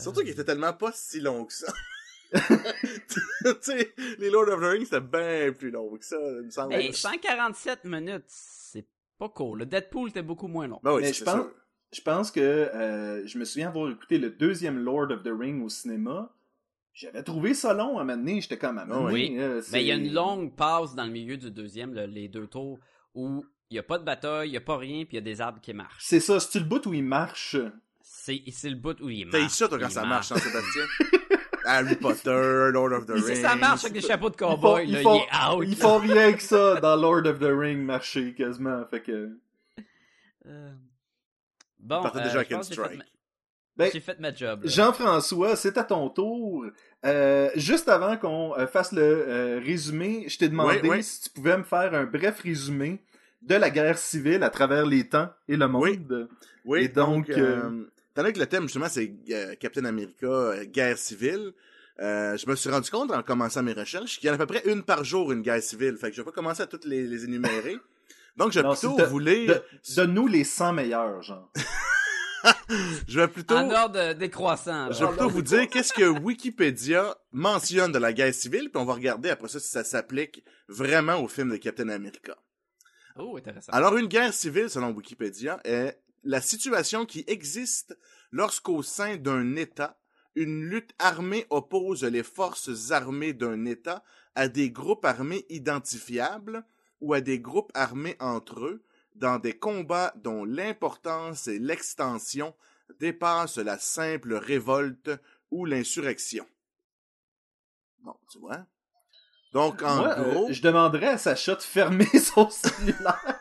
Surtout 0.01 0.21
qu'il 0.21 0.29
était 0.29 0.43
tellement 0.43 0.73
pas 0.73 0.91
si 0.93 1.19
long 1.21 1.45
que 1.45 1.53
ça. 1.53 1.71
tu 2.33 3.19
sais, 3.61 3.93
les 4.19 4.29
Lord 4.29 4.49
of 4.49 4.59
the 4.59 4.63
Rings, 4.63 4.85
c'était 4.85 4.99
bien 5.01 5.53
plus 5.57 5.71
long 5.71 5.95
que 5.97 6.03
ça, 6.05 6.17
il 6.19 6.45
me 6.45 6.49
semble. 6.49 6.69
Mais 6.69 6.91
147 6.91 7.85
minutes, 7.85 8.23
c'est 8.27 8.85
pas 9.17 9.29
cool. 9.29 9.59
Le 9.59 9.65
Deadpool 9.65 10.09
était 10.09 10.21
beaucoup 10.23 10.47
moins 10.47 10.67
long. 10.67 10.79
Ben 10.83 10.93
oui, 10.95 11.01
mais 11.03 11.13
je 11.13 11.23
pense, 11.23 11.45
je 11.93 12.01
pense 12.01 12.31
que 12.31 12.39
euh, 12.41 13.25
je 13.25 13.37
me 13.37 13.45
souviens 13.45 13.69
avoir 13.69 13.89
écouté 13.91 14.17
le 14.17 14.29
deuxième 14.31 14.83
Lord 14.83 15.11
of 15.11 15.23
the 15.23 15.31
Ring 15.37 15.63
au 15.63 15.69
cinéma. 15.69 16.31
J'avais 16.93 17.23
trouvé 17.23 17.53
ça 17.53 17.73
long 17.73 17.97
à 17.97 18.01
un 18.01 18.05
moment 18.05 18.17
donné, 18.17 18.39
j'étais 18.41 18.57
comme 18.57 18.77
à 18.77 18.87
Ah 18.89 19.01
oui. 19.03 19.11
Oui. 19.31 19.35
euh, 19.39 19.61
Mais 19.71 19.83
il 19.83 19.87
y 19.87 19.91
a 19.91 19.95
une 19.95 20.13
longue 20.13 20.55
pause 20.55 20.95
dans 20.95 21.03
le 21.05 21.11
milieu 21.11 21.35
du 21.37 21.51
deuxième, 21.51 21.93
le- 21.93 22.05
les 22.05 22.27
deux 22.29 22.47
tours, 22.47 22.79
où 23.13 23.45
il 23.69 23.75
y 23.75 23.79
a 23.79 23.83
pas 23.83 23.97
de 23.99 24.03
bataille, 24.05 24.49
il 24.49 24.53
y 24.53 24.57
a 24.57 24.61
pas 24.61 24.77
rien, 24.77 25.03
puis 25.05 25.13
il 25.13 25.15
y 25.15 25.17
a 25.17 25.21
des 25.21 25.41
arbres 25.41 25.59
qui 25.61 25.73
marchent. 25.73 26.03
C'est 26.05 26.21
ça, 26.21 26.39
c'est-tu 26.39 26.59
le 26.59 26.65
bout 26.65 26.85
où 26.85 26.93
il 26.93 27.03
marche? 27.03 27.57
C'est 28.07 28.43
c'est 28.51 28.69
le 28.69 28.75
bout 28.75 28.99
où 29.01 29.09
il 29.09 29.27
T'as 29.29 29.39
eu 29.39 29.41
marche. 29.41 29.53
ça, 29.53 29.67
toi, 29.67 29.79
quand 29.79 29.89
ça 29.89 30.05
marche. 30.05 30.29
marche, 30.31 30.45
hein, 30.45 30.49
Sébastien? 30.49 30.83
Harry 31.65 31.95
Potter, 31.95 32.69
Lord 32.71 32.93
of 32.93 33.05
the 33.07 33.11
Rings. 33.11 33.23
sait 33.23 33.35
ça 33.35 33.55
marche 33.55 33.83
avec 33.85 33.93
des 33.93 34.01
chapeaux 34.07 34.29
de 34.29 34.35
Ils 34.35 34.39
font- 34.39 34.55
cowboy, 34.55 34.85
ils 34.87 34.97
font- 35.01 35.15
il 35.15 35.21
est 35.21 35.47
out. 35.49 35.65
Ils 35.67 35.75
font 35.75 35.97
rien 35.97 36.33
que 36.33 36.43
ça 36.43 36.79
dans 36.79 36.95
Lord 36.95 37.25
of 37.25 37.39
the 37.39 37.49
Ring 37.51 37.79
marcher 37.83 38.33
quasiment, 38.35 38.85
fait 38.89 39.01
que... 39.01 39.29
Euh, 40.45 40.71
Bon, 41.79 42.01
partait 42.03 42.19
euh, 42.19 42.23
déjà 42.23 42.35
avec 42.37 42.51
une 42.51 42.61
strike. 42.63 42.97
ma- 42.99 43.03
Ben, 43.77 43.89
J'ai 43.91 43.99
fait 43.99 44.19
ma 44.19 44.33
job. 44.33 44.61
Jean-François, 44.63 45.55
c'est 45.55 45.77
à 45.79 45.83
ton 45.83 46.09
tour. 46.09 46.65
Euh, 47.05 47.49
juste 47.55 47.89
avant 47.89 48.15
qu'on 48.17 48.55
euh, 48.57 48.67
fasse 48.67 48.91
le 48.91 49.01
euh, 49.01 49.59
résumé, 49.63 50.25
je 50.29 50.37
t'ai 50.37 50.47
demandé 50.49 50.79
Oui, 50.83 50.89
oui. 50.89 51.03
si 51.03 51.21
tu 51.23 51.29
pouvais 51.31 51.57
me 51.57 51.63
faire 51.63 51.93
un 51.95 52.05
bref 52.05 52.41
résumé 52.41 53.03
de 53.41 53.55
la 53.55 53.69
guerre 53.71 53.97
civile 53.97 54.43
à 54.43 54.49
travers 54.51 54.85
les 54.85 55.07
temps 55.09 55.29
et 55.47 55.57
le 55.57 55.67
monde. 55.67 55.83
Oui. 55.83 55.99
Oui, 56.67 56.83
Et 56.83 56.87
donc, 56.87 57.27
donc, 57.27 57.37
euh, 57.37 57.91
donné 58.23 58.33
que 58.33 58.39
le 58.39 58.45
thème, 58.47 58.63
justement, 58.63 58.89
c'est 58.89 59.13
euh, 59.31 59.55
Captain 59.59 59.85
America, 59.85 60.25
euh, 60.27 60.65
guerre 60.65 60.97
civile, 60.97 61.53
euh, 62.01 62.35
je 62.37 62.49
me 62.49 62.55
suis 62.55 62.69
rendu 62.69 62.89
compte 62.89 63.11
en 63.11 63.23
commençant 63.23 63.63
mes 63.63 63.73
recherches 63.73 64.19
qu'il 64.19 64.27
y 64.27 64.29
en 64.29 64.33
a 64.33 64.35
à 64.35 64.39
peu 64.39 64.45
près 64.47 64.63
une 64.65 64.83
par 64.83 65.03
jour, 65.03 65.31
une 65.31 65.41
guerre 65.41 65.61
civile. 65.63 65.95
Fait 65.97 66.09
que 66.09 66.15
je 66.15 66.21
vais 66.21 66.25
pas 66.25 66.31
commencer 66.31 66.61
à 66.61 66.67
toutes 66.67 66.85
les, 66.85 67.03
les 67.07 67.23
énumérer. 67.25 67.77
Donc, 68.37 68.51
je 68.51 68.59
vais 68.59 68.67
Non, 68.67 68.73
plutôt 68.73 68.97
te- 68.97 69.03
vous 69.03 69.19
lire... 69.19 69.47
de- 69.55 69.63
Donne-nous 69.95 70.27
les 70.27 70.43
100 70.43 70.73
meilleurs, 70.73 71.21
genre. 71.21 71.51
Je 73.07 73.19
vais 73.19 73.27
plutôt... 73.27 73.55
En 73.55 73.71
ordre 73.71 74.13
décroissant. 74.13 74.87
là. 74.87 74.91
Je 74.91 75.03
vais 75.03 75.09
plutôt 75.09 75.29
vous 75.29 75.41
dire 75.41 75.67
qu'est-ce 75.67 75.91
que 75.93 76.03
Wikipédia 76.07 77.15
mentionne 77.31 77.91
de 77.91 77.97
la 77.97 78.13
guerre 78.13 78.33
civile, 78.35 78.69
puis 78.69 78.79
on 78.79 78.85
va 78.85 78.93
regarder 78.93 79.29
après 79.31 79.47
ça 79.47 79.59
si 79.59 79.67
ça 79.69 79.83
s'applique 79.83 80.43
vraiment 80.67 81.15
au 81.23 81.27
film 81.27 81.49
de 81.51 81.57
Captain 81.57 81.89
America. 81.89 82.35
Oh, 83.17 83.35
intéressant. 83.37 83.71
Alors, 83.71 83.97
une 83.97 84.05
guerre 84.07 84.31
civile, 84.33 84.69
selon 84.69 84.91
Wikipédia, 84.91 85.59
est 85.63 85.97
la 86.25 86.41
situation 86.41 87.05
qui 87.05 87.23
existe 87.27 87.97
lorsqu'au 88.31 88.83
sein 88.83 89.15
d'un 89.17 89.55
État, 89.55 89.99
une 90.35 90.65
lutte 90.65 90.93
armée 90.99 91.45
oppose 91.49 92.03
les 92.03 92.23
forces 92.23 92.91
armées 92.91 93.33
d'un 93.33 93.65
État 93.65 94.03
à 94.33 94.49
des 94.49 94.69
groupes 94.69 95.05
armés 95.05 95.45
identifiables 95.49 96.65
ou 96.99 97.13
à 97.13 97.21
des 97.21 97.39
groupes 97.39 97.71
armés 97.73 98.17
entre 98.19 98.65
eux 98.65 98.83
dans 99.13 99.39
des 99.39 99.57
combats 99.57 100.13
dont 100.17 100.43
l'importance 100.43 101.47
et 101.47 101.59
l'extension 101.59 102.53
dépassent 102.99 103.57
la 103.57 103.79
simple 103.79 104.33
révolte 104.33 105.11
ou 105.51 105.65
l'insurrection. 105.65 106.45
Bon, 107.99 108.15
tu 108.29 108.39
vois? 108.39 108.65
Donc, 109.53 109.81
en 109.83 109.95
Moi, 109.95 110.19
euh, 110.19 110.31
gros, 110.31 110.51
je 110.51 110.61
demanderais 110.61 111.07
à 111.07 111.17
Sacha 111.17 111.55
de 111.55 111.61
fermer 111.61 112.05
son 112.19 112.49
cellulaire. 112.49 113.39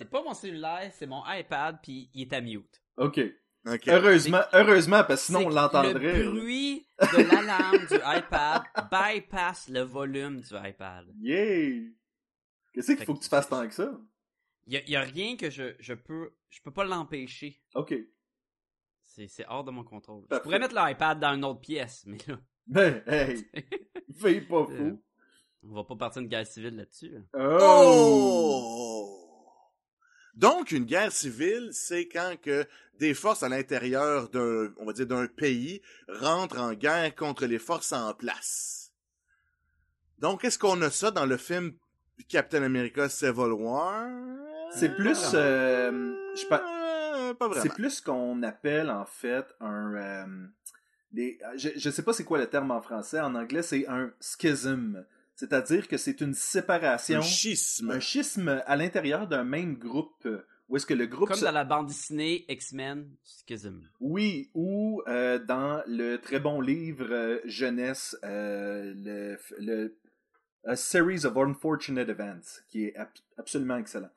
C'est 0.00 0.08
pas 0.10 0.22
mon 0.22 0.32
cellulaire, 0.32 0.90
c'est 0.94 1.06
mon 1.06 1.22
iPad, 1.26 1.78
puis 1.82 2.08
il 2.14 2.22
est 2.22 2.32
à 2.32 2.40
mute. 2.40 2.82
ok. 2.96 3.20
ok. 3.66 3.88
Heureusement, 3.88 4.40
heureusement, 4.54 5.04
parce 5.04 5.20
que 5.20 5.26
sinon 5.26 5.40
on 5.46 5.50
l'entendrait. 5.50 6.22
Le 6.22 6.30
bruit 6.30 6.86
de 7.00 7.18
l'alarme 7.30 7.86
du 7.86 7.96
iPad 7.96 8.62
bypass 8.90 9.68
le 9.68 9.80
volume 9.82 10.40
du 10.40 10.54
iPad. 10.54 11.06
Yeah! 11.20 11.82
Qu'est-ce 12.72 12.92
qu'il 12.92 13.04
faut 13.04 13.12
que- 13.12 13.18
que 13.18 13.24
tu 13.24 13.28
fasses 13.28 13.48
tant 13.50 13.68
que 13.68 13.74
ça? 13.74 13.92
Il 14.66 14.72
y 14.72 14.76
a, 14.78 14.88
y 14.88 14.96
a 14.96 15.02
rien 15.02 15.36
que 15.36 15.50
je, 15.50 15.74
je 15.80 15.92
peux 15.92 16.32
je 16.48 16.60
peux 16.62 16.70
pas 16.72 16.84
l'empêcher. 16.84 17.60
Ok. 17.74 17.92
C'est 19.02 19.28
c'est 19.28 19.44
hors 19.48 19.64
de 19.64 19.70
mon 19.70 19.84
contrôle. 19.84 20.24
Je 20.30 20.38
pourrais 20.38 20.58
mettre 20.58 20.74
l'iPad 20.74 21.20
dans 21.20 21.34
une 21.34 21.44
autre 21.44 21.60
pièce, 21.60 22.04
mais 22.06 22.16
là, 22.26 22.38
Ben, 22.66 23.02
hey! 23.06 23.46
Fais 24.18 24.40
pas 24.40 24.64
fou. 24.64 25.02
on 25.64 25.74
va 25.74 25.84
pas 25.84 25.96
partir 25.96 26.22
une 26.22 26.28
guerre 26.28 26.46
civile 26.46 26.76
là-dessus. 26.76 27.10
là. 27.10 27.20
Oh! 27.34 27.66
Oh! 27.82 29.29
Donc, 30.34 30.72
une 30.72 30.84
guerre 30.84 31.12
civile, 31.12 31.70
c'est 31.72 32.06
quand 32.08 32.36
que 32.40 32.66
des 32.98 33.14
forces 33.14 33.42
à 33.42 33.48
l'intérieur 33.48 34.28
d'un, 34.28 34.72
on 34.78 34.84
va 34.86 34.92
dire, 34.92 35.06
d'un 35.06 35.26
pays 35.26 35.80
rentrent 36.08 36.60
en 36.60 36.72
guerre 36.72 37.14
contre 37.14 37.46
les 37.46 37.58
forces 37.58 37.92
en 37.92 38.12
place. 38.14 38.92
Donc, 40.18 40.44
est-ce 40.44 40.58
qu'on 40.58 40.80
a 40.82 40.90
ça 40.90 41.10
dans 41.10 41.26
le 41.26 41.36
film 41.36 41.72
Captain 42.28 42.62
America 42.62 43.08
Civil 43.08 43.52
War? 43.52 44.06
C'est 44.72 44.94
plus, 44.94 45.18
euh, 45.34 46.14
je 46.36 46.46
pa- 46.46 46.64
Euh, 46.66 47.34
pas 47.34 47.48
vraiment. 47.48 47.62
C'est 47.62 47.74
plus 47.74 47.90
ce 47.90 48.02
qu'on 48.02 48.42
appelle 48.42 48.90
en 48.90 49.04
fait 49.04 49.44
un. 49.60 49.94
euh, 49.94 50.46
des, 51.12 51.38
je, 51.56 51.70
je 51.76 51.90
sais 51.90 52.02
pas 52.02 52.12
c'est 52.12 52.24
quoi 52.24 52.38
le 52.38 52.46
terme 52.46 52.70
en 52.70 52.80
français. 52.80 53.18
En 53.20 53.34
anglais, 53.34 53.62
c'est 53.62 53.86
un 53.88 54.12
schism. 54.20 55.04
C'est-à-dire 55.40 55.88
que 55.88 55.96
c'est 55.96 56.20
une 56.20 56.34
séparation, 56.34 57.18
un 57.18 57.22
schisme. 57.22 57.90
un 57.92 58.00
schisme 58.00 58.62
à 58.66 58.76
l'intérieur 58.76 59.26
d'un 59.26 59.42
même 59.44 59.76
groupe. 59.76 60.28
Où 60.68 60.76
est-ce 60.76 60.86
que 60.86 60.94
le 60.94 61.06
groupe. 61.06 61.28
Comme 61.28 61.36
se- 61.38 61.44
dans 61.46 61.50
la 61.50 61.64
bande 61.64 61.86
dessinée 61.88 62.44
X-Men 62.48 63.08
Schism. 63.24 63.80
Oui, 64.00 64.50
ou 64.54 65.02
euh, 65.08 65.38
dans 65.38 65.82
le 65.86 66.18
très 66.18 66.38
bon 66.40 66.60
livre 66.60 67.08
euh, 67.10 67.38
jeunesse, 67.44 68.16
euh, 68.22 68.92
le, 68.94 69.38
le 69.58 69.96
A 70.64 70.76
Series 70.76 71.24
of 71.24 71.36
Unfortunate 71.36 72.08
Events, 72.08 72.60
qui 72.68 72.84
est 72.84 72.94
ab- 72.96 73.08
absolument 73.38 73.78
excellent. 73.78 74.10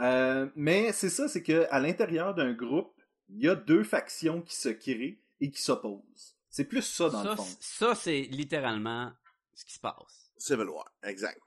Euh, 0.00 0.48
mais 0.56 0.92
c'est 0.92 1.08
ça, 1.08 1.28
c'est 1.28 1.42
que 1.42 1.66
à 1.70 1.78
l'intérieur 1.80 2.34
d'un 2.34 2.52
groupe, 2.52 2.92
il 3.30 3.38
y 3.44 3.48
a 3.48 3.54
deux 3.54 3.84
factions 3.84 4.42
qui 4.42 4.56
se 4.56 4.68
créent 4.70 5.18
et 5.40 5.50
qui 5.50 5.62
s'opposent. 5.62 6.34
C'est 6.50 6.64
plus 6.64 6.82
ça 6.82 7.08
dans 7.10 7.22
le 7.22 7.36
fond. 7.36 7.46
ça 7.60 7.94
c'est 7.94 8.22
littéralement 8.22 9.12
ce 9.54 9.64
qui 9.64 9.72
se 9.74 9.80
passe. 9.80 10.23
Civil 10.44 10.68
War, 10.68 10.84
exact. 11.02 11.40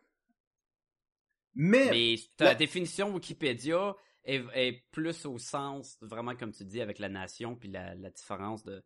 Mais, 1.56 1.90
Mais 1.90 2.16
ta 2.38 2.46
la- 2.46 2.56
définition 2.56 3.14
Wikipédia 3.14 3.96
est, 4.24 4.44
est 4.54 4.84
plus 4.92 5.26
au 5.26 5.38
sens, 5.40 5.98
vraiment 6.02 6.36
comme 6.36 6.52
tu 6.52 6.66
dis, 6.66 6.82
avec 6.82 7.00
la 7.00 7.10
nation 7.10 7.56
puis 7.56 7.70
la, 7.70 7.96
la 7.96 8.10
différence 8.12 8.64
de, 8.64 8.84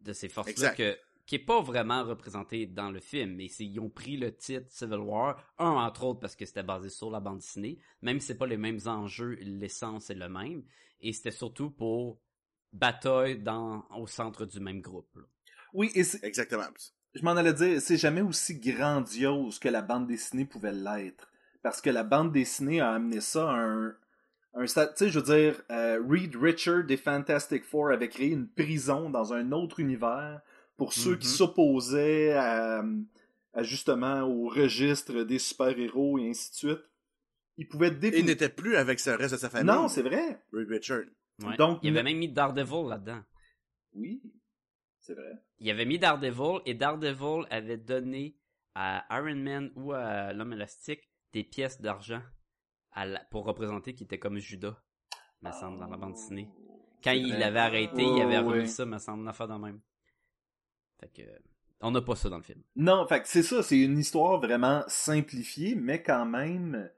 de 0.00 0.12
ces 0.12 0.28
forces-là, 0.28 0.52
Exact. 0.72 0.76
que, 0.76 0.98
qui 1.26 1.36
est 1.36 1.44
pas 1.44 1.60
vraiment 1.62 2.04
représentée 2.04 2.66
dans 2.66 2.90
le 2.90 3.00
film. 3.00 3.36
Mais 3.36 3.46
ils 3.46 3.80
ont 3.80 3.88
pris 3.90 4.16
le 4.16 4.34
titre 4.36 4.70
Civil 4.70 4.98
War, 4.98 5.42
un 5.58 5.70
entre 5.70 6.04
autres 6.04 6.20
parce 6.20 6.36
que 6.36 6.44
c'était 6.44 6.62
basé 6.62 6.90
sur 6.90 7.10
la 7.10 7.20
bande 7.20 7.38
dessinée, 7.38 7.78
même 8.02 8.20
si 8.20 8.28
c'est 8.28 8.38
pas 8.38 8.46
les 8.46 8.56
mêmes 8.58 8.80
enjeux, 8.86 9.34
l'essence 9.40 10.10
est 10.10 10.14
le 10.14 10.28
même. 10.28 10.64
Et 11.00 11.12
c'était 11.12 11.30
surtout 11.30 11.70
pour 11.70 12.20
bataille 12.72 13.38
dans, 13.38 13.86
au 13.96 14.06
centre 14.06 14.44
du 14.44 14.60
même 14.60 14.80
groupe. 14.82 15.14
là. 15.16 15.22
oui, 15.72 15.90
et 15.94 16.04
c'est- 16.04 16.22
Exactement. 16.24 16.66
Je 17.18 17.24
m'en 17.24 17.32
allais 17.32 17.52
dire, 17.52 17.80
c'est 17.80 17.96
jamais 17.96 18.20
aussi 18.22 18.58
grandiose 18.58 19.58
que 19.58 19.68
la 19.68 19.82
bande 19.82 20.06
dessinée 20.06 20.44
pouvait 20.44 20.72
l'être. 20.72 21.30
Parce 21.62 21.80
que 21.80 21.90
la 21.90 22.04
bande 22.04 22.32
dessinée 22.32 22.80
a 22.80 22.92
amené 22.92 23.20
ça 23.20 23.50
à 23.50 23.56
un. 23.56 23.94
tu 24.60 24.66
sais, 24.68 25.08
je 25.10 25.18
veux 25.18 25.24
dire, 25.24 25.60
euh, 25.70 26.00
Reed 26.08 26.34
Richard 26.36 26.84
des 26.84 26.96
Fantastic 26.96 27.64
Four 27.64 27.90
avait 27.90 28.08
créé 28.08 28.28
une 28.28 28.48
prison 28.48 29.10
dans 29.10 29.32
un 29.34 29.52
autre 29.52 29.80
univers 29.80 30.40
pour 30.76 30.92
ceux 30.92 31.16
qui 31.16 31.26
Mhm. 31.26 31.32
s'opposaient 31.34 32.32
à, 32.32 32.82
à, 33.54 33.62
justement 33.64 34.22
au 34.22 34.48
registre 34.48 35.24
des 35.24 35.38
super-héros 35.40 36.18
et 36.18 36.30
ainsi 36.30 36.50
de 36.50 36.56
suite. 36.56 36.84
Il 37.56 37.66
pouvait 37.68 37.88
Il 37.88 37.98
définir. 37.98 38.26
n'était 38.26 38.48
plus 38.48 38.76
avec 38.76 39.04
le 39.04 39.14
reste 39.16 39.34
de 39.34 39.38
sa 39.38 39.50
famille. 39.50 39.66
Non, 39.66 39.88
c'est 39.88 40.02
vrai. 40.02 40.40
Reed 40.52 40.68
Richard. 40.68 41.02
Ouais. 41.44 41.56
Donc, 41.56 41.80
il 41.82 41.90
avait 41.98 42.04
même 42.04 42.18
mis 42.18 42.28
Daredevil 42.28 42.88
là-dedans. 42.88 43.20
Oui, 43.94 44.20
c'est 45.08 45.14
vrai. 45.14 45.32
Il 45.58 45.70
avait 45.70 45.86
mis 45.86 45.98
Daredevil 45.98 46.60
et 46.66 46.74
Daredevil 46.74 47.46
avait 47.50 47.78
donné 47.78 48.36
à 48.74 49.04
Iron 49.18 49.34
Man 49.36 49.72
ou 49.74 49.92
à 49.92 50.32
l'homme 50.34 50.52
élastique 50.52 51.08
des 51.32 51.42
pièces 51.44 51.80
d'argent 51.80 52.22
la- 52.94 53.24
pour 53.30 53.44
représenter 53.44 53.94
qu'il 53.94 54.04
était 54.04 54.18
comme 54.18 54.38
Judas, 54.38 54.76
me 55.42 55.50
semble, 55.52 55.78
dans 55.78 55.86
la 55.88 55.96
bande 55.96 56.12
dessinée. 56.12 56.48
Quand 57.02 57.12
il 57.12 57.38
l'avait 57.38 57.60
arrêté, 57.60 58.02
il 58.02 58.20
avait 58.22 58.38
ouais. 58.38 58.58
remis 58.58 58.68
ça, 58.68 58.84
me 58.84 58.98
semble, 58.98 59.22
une 59.22 59.28
affaire 59.28 59.48
de 59.48 59.54
même. 59.54 59.80
Fait 61.00 61.08
que, 61.08 61.22
on 61.80 61.92
n'a 61.92 62.02
pas 62.02 62.16
ça 62.16 62.28
dans 62.28 62.38
le 62.38 62.42
film. 62.42 62.60
Non, 62.76 63.06
fait 63.06 63.22
que 63.22 63.28
c'est 63.28 63.42
ça, 63.44 63.62
c'est 63.62 63.78
une 63.78 63.98
histoire 63.98 64.40
vraiment 64.40 64.82
simplifiée, 64.88 65.76
mais 65.76 66.02
quand 66.02 66.26
même 66.26 66.90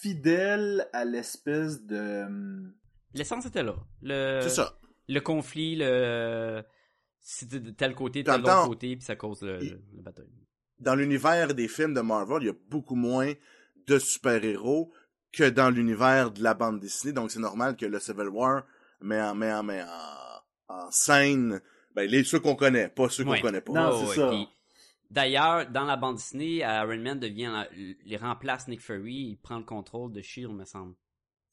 fidèle 0.00 0.88
à 0.92 1.04
l'espèce 1.04 1.84
de. 1.84 2.24
hum, 2.24 2.74
L'essence 3.14 3.46
était 3.46 3.62
là. 3.62 3.76
Le, 4.02 4.40
C'est 4.42 4.50
ça. 4.50 4.78
Le 5.08 5.20
conflit, 5.20 5.76
le, 5.76 6.62
si 7.28 7.48
t'es 7.48 7.58
de 7.58 7.70
tel 7.70 7.94
côté, 7.94 8.22
tel 8.22 8.40
autre 8.40 8.66
côté, 8.68 8.94
puis 8.96 9.04
ça 9.04 9.16
cause 9.16 9.42
le, 9.42 9.58
il- 9.62 9.70
le- 9.72 9.80
la 9.96 10.02
bataille. 10.02 10.28
Dans 10.78 10.94
l'univers 10.94 11.54
des 11.54 11.66
films 11.66 11.92
de 11.94 12.00
Marvel, 12.00 12.38
il 12.42 12.46
y 12.46 12.50
a 12.50 12.54
beaucoup 12.68 12.94
moins 12.94 13.32
de 13.88 13.98
super-héros 13.98 14.92
que 15.32 15.48
dans 15.50 15.70
l'univers 15.70 16.30
de 16.30 16.42
la 16.42 16.54
bande 16.54 16.78
dessinée. 16.78 17.12
Donc, 17.12 17.30
c'est 17.32 17.40
normal 17.40 17.76
que 17.76 17.84
le 17.86 17.98
Civil 17.98 18.28
War 18.28 18.62
met 19.00 19.20
en, 19.20 19.34
met 19.34 19.52
en, 19.52 19.62
met 19.64 19.82
en, 19.82 20.74
en 20.74 20.90
scène 20.92 21.60
ben, 21.94 22.08
les, 22.08 22.22
ceux 22.24 22.38
qu'on 22.40 22.54
connaît, 22.54 22.88
pas 22.88 23.08
ceux 23.08 23.24
Ouais. 23.24 23.38
qu'on 23.40 23.46
connaît 23.48 23.60
pas. 23.60 23.72
Non, 23.72 24.06
c'est 24.06 24.20
ouais. 24.22 24.44
ça. 24.44 24.50
D'ailleurs, 25.10 25.70
dans 25.70 25.84
la 25.84 25.96
bande 25.96 26.16
dessinée, 26.16 26.58
Iron 26.58 26.98
Man 26.98 27.18
devient, 27.18 27.64
les 28.04 28.16
remplace 28.16 28.68
Nick 28.68 28.80
Fury, 28.82 29.14
il 29.30 29.36
prend 29.36 29.58
le 29.58 29.64
contrôle 29.64 30.12
de 30.12 30.20
Shield, 30.20 30.52
me 30.52 30.64
semble. 30.64 30.94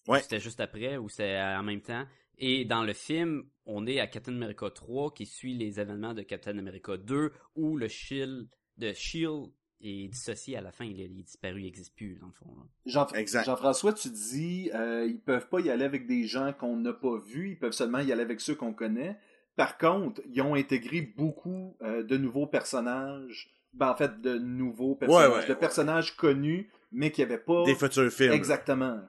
Ouais. 0.07 0.21
C'était 0.21 0.39
juste 0.39 0.59
après 0.59 0.97
ou 0.97 1.07
c'est 1.07 1.41
en 1.41 1.63
même 1.63 1.81
temps. 1.81 2.05
Et 2.37 2.65
dans 2.65 2.83
le 2.83 2.93
film, 2.93 3.43
on 3.65 3.85
est 3.87 3.99
à 3.99 4.07
Captain 4.07 4.33
America 4.33 4.69
3 4.69 5.13
qui 5.13 5.25
suit 5.25 5.53
les 5.55 5.79
événements 5.79 6.13
de 6.13 6.21
Captain 6.23 6.57
America 6.57 6.97
2 6.97 7.31
où 7.55 7.77
le 7.77 7.87
Shield 7.87 8.47
de 8.77 8.91
Shield 8.93 9.47
est 9.81 10.07
dissocié 10.07 10.55
à 10.57 10.61
la 10.61 10.71
fin, 10.71 10.85
il 10.85 10.99
est, 11.01 11.05
il 11.05 11.19
est 11.19 11.23
disparu, 11.23 11.59
il 11.59 11.63
n'existe 11.65 11.93
plus 11.95 12.15
dans 12.15 12.27
le 12.27 12.31
fond. 12.33 12.55
là. 12.55 12.63
Jean- 12.85 13.07
Exact. 13.15 13.43
Jean-François, 13.45 13.93
tu 13.93 14.09
dis, 14.09 14.71
euh, 14.73 15.05
ils 15.05 15.19
peuvent 15.19 15.49
pas 15.49 15.59
y 15.59 15.69
aller 15.69 15.83
avec 15.83 16.07
des 16.07 16.23
gens 16.25 16.53
qu'on 16.53 16.77
n'a 16.77 16.93
pas 16.93 17.17
vus, 17.17 17.51
ils 17.51 17.59
peuvent 17.59 17.73
seulement 17.73 17.99
y 17.99 18.11
aller 18.11 18.21
avec 18.21 18.39
ceux 18.39 18.55
qu'on 18.55 18.73
connaît. 18.73 19.17
Par 19.57 19.77
contre, 19.77 20.21
ils 20.31 20.41
ont 20.41 20.55
intégré 20.55 21.01
beaucoup 21.01 21.75
euh, 21.81 22.01
de 22.01 22.17
nouveaux 22.17 22.47
personnages. 22.47 23.51
Ben, 23.73 23.89
en 23.89 23.95
fait, 23.95 24.21
de 24.21 24.37
nouveaux 24.37 24.95
personnages. 24.95 25.29
Ouais, 25.29 25.35
ouais, 25.37 25.45
de 25.47 25.51
ouais. 25.51 25.59
personnages 25.59 26.15
connus, 26.15 26.69
mais 26.91 27.11
qui 27.11 27.21
n'avaient 27.21 27.37
pas. 27.37 27.63
Des 27.65 27.75
futurs 27.75 28.11
films. 28.11 28.31
Exactement. 28.33 29.01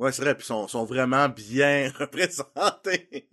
Ouais, 0.00 0.12
c'est 0.12 0.22
vrai, 0.22 0.34
puis 0.34 0.44
ils 0.44 0.46
sont, 0.46 0.66
sont 0.66 0.84
vraiment 0.84 1.28
bien 1.28 1.92
représentés. 1.98 3.28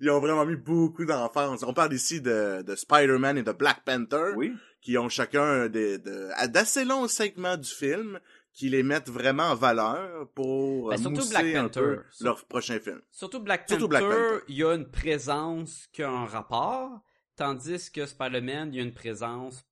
ils 0.00 0.10
ont 0.10 0.20
vraiment 0.20 0.46
mis 0.46 0.56
beaucoup 0.56 1.04
d'enfance. 1.04 1.62
On 1.62 1.74
parle 1.74 1.92
ici 1.92 2.20
de, 2.20 2.62
de 2.62 2.74
Spider-Man 2.76 3.38
et 3.38 3.42
de 3.42 3.52
Black 3.52 3.82
Panther, 3.84 4.32
Oui. 4.36 4.54
qui 4.80 4.96
ont 4.96 5.08
chacun 5.08 5.68
des- 5.68 5.98
de- 5.98 6.30
d'assez 6.48 6.84
longs 6.84 7.08
segments 7.08 7.56
du 7.56 7.68
film 7.68 8.20
qui 8.52 8.68
les 8.70 8.82
mettent 8.82 9.08
vraiment 9.10 9.44
en 9.50 9.54
valeur 9.54 10.28
pour 10.34 10.88
Ben, 10.88 10.94
euh, 10.94 10.98
surtout 10.98 11.16
mousser 11.16 11.30
Black 11.30 11.54
un 11.54 11.62
Panther. 11.64 11.80
peu 11.80 12.02
leur 12.20 12.44
prochain 12.46 12.80
film. 12.80 13.00
Surtout 13.10 13.40
Black 13.40 13.62
Panther, 13.62 13.72
Surtout 13.74 13.88
Black 13.88 14.02
Panther. 14.04 14.44
il 14.48 14.56
y 14.56 14.64
a 14.64 14.74
une 14.74 14.88
présence 14.90 15.86
qui 15.92 16.02
a 16.02 16.10
un 16.10 16.24
rapport, 16.26 17.00
tandis 17.36 17.90
que 17.92 18.06
Spider-Man, 18.06 18.70
il 18.72 18.76
y 18.76 18.80
a 18.80 18.82
une 18.84 18.94
présence 18.94 19.64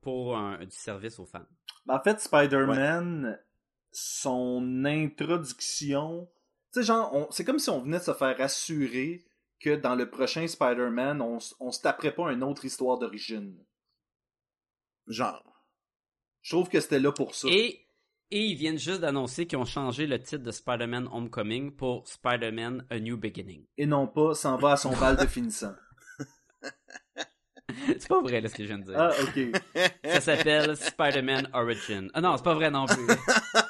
pour 0.00 0.36
un, 0.36 0.58
du 0.64 0.70
service 0.76 1.18
aux 1.18 1.26
fans. 1.26 1.46
Ben, 1.86 1.94
En 1.96 2.00
fait, 2.02 2.20
Spider-Man, 2.20 3.38
son 3.96 4.84
introduction, 4.84 6.28
tu 6.72 6.80
sais, 6.80 6.86
genre, 6.86 7.14
on- 7.14 7.28
c'est 7.30 7.44
comme 7.44 7.58
si 7.60 7.70
on 7.70 7.80
venait 7.80 7.98
de 7.98 8.02
se 8.04 8.12
faire 8.12 8.38
assurer 8.40 9.24
que 9.60 9.76
dans 9.76 9.94
le 9.94 10.10
prochain 10.10 10.46
Spider-Man, 10.46 11.22
on, 11.22 11.38
on 11.60 11.70
se 11.70 11.80
taperait 11.80 12.14
pas 12.14 12.32
une 12.32 12.42
autre 12.42 12.64
histoire 12.64 12.98
d'origine. 12.98 13.56
Genre. 15.06 15.42
Je 16.42 16.50
trouve 16.56 16.68
que 16.68 16.80
c'était 16.80 16.98
là 16.98 17.12
pour 17.12 17.34
ça. 17.34 17.48
Et, 17.50 17.86
et 18.30 18.40
ils 18.46 18.56
viennent 18.56 18.78
juste 18.78 19.00
d'annoncer 19.00 19.46
qu'ils 19.46 19.58
ont 19.58 19.64
changé 19.64 20.06
le 20.06 20.20
titre 20.20 20.42
de 20.42 20.50
Spider-Man 20.50 21.08
Homecoming 21.12 21.70
pour 21.74 22.06
Spider-Man 22.08 22.84
A 22.90 22.98
New 22.98 23.16
Beginning. 23.16 23.64
Et 23.78 23.86
non 23.86 24.06
pas 24.08 24.34
s'en 24.34 24.56
va 24.56 24.72
à 24.72 24.76
son 24.76 24.94
bal 24.96 25.16
de 25.16 25.26
finissant. 25.26 25.74
c'est 27.86 28.08
pas 28.08 28.20
vrai, 28.20 28.40
là, 28.40 28.48
ce 28.48 28.54
que 28.54 28.62
je 28.64 28.68
viens 28.68 28.78
de 28.78 28.84
dire. 28.84 28.98
Ah, 28.98 29.12
ok. 29.22 29.62
Ça 30.04 30.20
s'appelle 30.20 30.76
Spider-Man 30.76 31.48
Origin. 31.54 32.10
Ah 32.12 32.20
non, 32.20 32.36
c'est 32.36 32.44
pas 32.44 32.54
vrai 32.54 32.70
non 32.70 32.86
plus. 32.86 33.06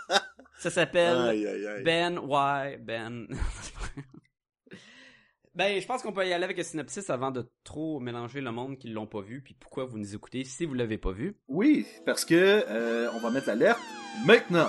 Ça 0.58 0.70
s'appelle 0.70 1.18
Aïe, 1.18 1.46
aïe, 1.46 1.66
aïe. 1.66 1.82
Ben 1.82 2.18
Why 2.18 2.76
Ben. 2.78 3.26
ben, 5.54 5.80
je 5.80 5.86
pense 5.86 6.02
qu'on 6.02 6.12
peut 6.12 6.26
y 6.26 6.32
aller 6.32 6.44
avec 6.44 6.58
un 6.58 6.62
synopsis 6.62 7.10
avant 7.10 7.30
de 7.30 7.50
trop 7.64 8.00
mélanger 8.00 8.40
le 8.40 8.50
monde 8.52 8.78
qui 8.78 8.88
l'ont 8.88 9.06
pas 9.06 9.20
vu, 9.20 9.42
puis 9.42 9.54
pourquoi 9.54 9.84
vous 9.84 9.98
nous 9.98 10.14
écoutez 10.14 10.44
si 10.44 10.64
vous 10.64 10.74
l'avez 10.74 10.98
pas 10.98 11.12
vu. 11.12 11.36
Oui, 11.48 11.86
parce 12.06 12.24
que 12.24 12.34
euh, 12.68 13.10
on 13.14 13.20
va 13.20 13.30
mettre 13.30 13.48
l'alerte 13.48 13.80
maintenant. 14.24 14.68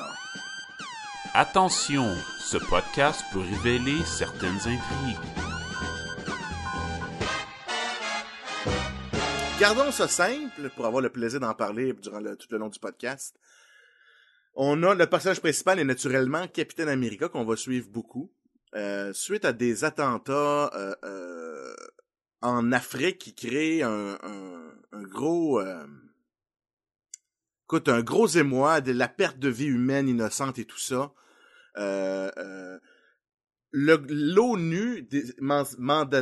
Attention, 1.33 2.05
ce 2.39 2.57
podcast 2.69 3.23
peut 3.33 3.39
révéler 3.39 3.97
certaines 4.05 4.55
intrigues. 4.57 5.17
Gardons 9.59 9.91
ça 9.91 10.07
simple 10.07 10.69
pour 10.75 10.85
avoir 10.85 11.01
le 11.01 11.09
plaisir 11.09 11.39
d'en 11.39 11.53
parler 11.53 11.93
durant 11.93 12.19
le- 12.19 12.35
tout 12.35 12.47
le 12.51 12.57
long 12.57 12.67
du 12.69 12.79
podcast. 12.79 13.37
On 14.57 14.83
a 14.83 14.95
le 14.95 15.05
personnage 15.07 15.41
principal 15.41 15.79
est 15.79 15.83
naturellement 15.83 16.47
Capitaine 16.47 16.87
America 16.87 17.27
qu'on 17.27 17.43
va 17.43 17.57
suivre 17.57 17.89
beaucoup. 17.89 18.31
Euh, 18.73 19.11
suite 19.13 19.43
à 19.45 19.51
des 19.53 19.83
attentats 19.83 20.71
euh, 20.73 20.95
euh, 21.03 21.75
en 22.41 22.71
Afrique 22.71 23.17
qui 23.17 23.35
créent 23.35 23.83
un, 23.83 24.17
gros 24.93 25.61
écoute, 27.65 27.89
un 27.89 28.01
gros 28.01 28.27
émoi, 28.27 28.79
de 28.79 28.93
la 28.93 29.09
perte 29.09 29.39
de 29.39 29.49
vie 29.49 29.65
humaine 29.65 30.07
innocente 30.07 30.57
et 30.57 30.65
tout 30.65 30.79
ça. 30.79 31.13
L'ONU 33.73 35.09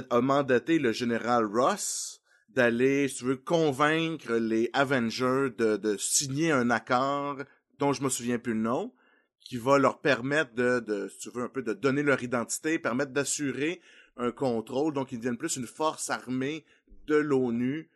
a 0.09 0.21
mandaté 0.21 0.79
le 0.79 0.91
général 0.91 1.45
Ross 1.45 2.21
d'aller, 2.49 3.07
si 3.07 3.25
convaincre 3.45 4.33
les 4.33 4.71
Avengers 4.73 5.49
de 5.57 5.97
signer 5.97 6.51
un 6.51 6.71
accord 6.71 7.37
dont 7.83 7.93
je 7.93 8.03
me 8.03 8.09
souviens 8.09 8.39
plus 8.39 8.53
le 8.53 8.59
nom, 8.61 8.93
qui 9.39 9.57
va 9.57 9.77
leur 9.77 9.99
permettre 9.99 10.53
de, 10.55 10.79
de, 10.79 11.07
si 11.09 11.17
tu 11.19 11.29
veux, 11.31 11.43
un 11.43 11.49
peu 11.49 11.61
de 11.61 11.73
donner 11.73 12.01
leur 12.03 12.23
identité, 12.23 12.79
permettre 12.79 13.11
d'assurer 13.11 13.81
un 14.15 14.31
contrôle, 14.31 14.93
donc 14.93 15.11
ils 15.11 15.17
deviennent 15.17 15.37
plus 15.37 15.57
une 15.57 15.67
force 15.67 16.09
armée 16.09 16.63
de 17.07 17.15
l'ONU 17.15 17.89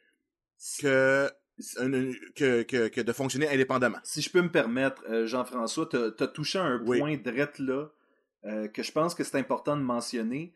que, 0.81 1.29
que, 2.35 2.63
que, 2.63 2.87
que 2.89 3.01
de 3.01 3.13
fonctionner 3.13 3.47
indépendamment. 3.49 3.99
Si 4.03 4.21
je 4.21 4.29
peux 4.29 4.41
me 4.41 4.51
permettre, 4.51 5.03
euh, 5.09 5.25
Jean-François, 5.25 5.87
t'as 5.87 6.11
as 6.19 6.27
touché 6.27 6.59
à 6.59 6.63
un 6.63 6.81
Oui. 6.85 6.99
point 6.99 7.17
drette 7.17 7.59
là 7.59 7.87
euh, 8.45 8.67
que 8.67 8.83
je 8.83 8.91
pense 8.91 9.15
que 9.15 9.23
c'est 9.23 9.37
important 9.37 9.77
de 9.77 9.81
mentionner. 9.83 10.53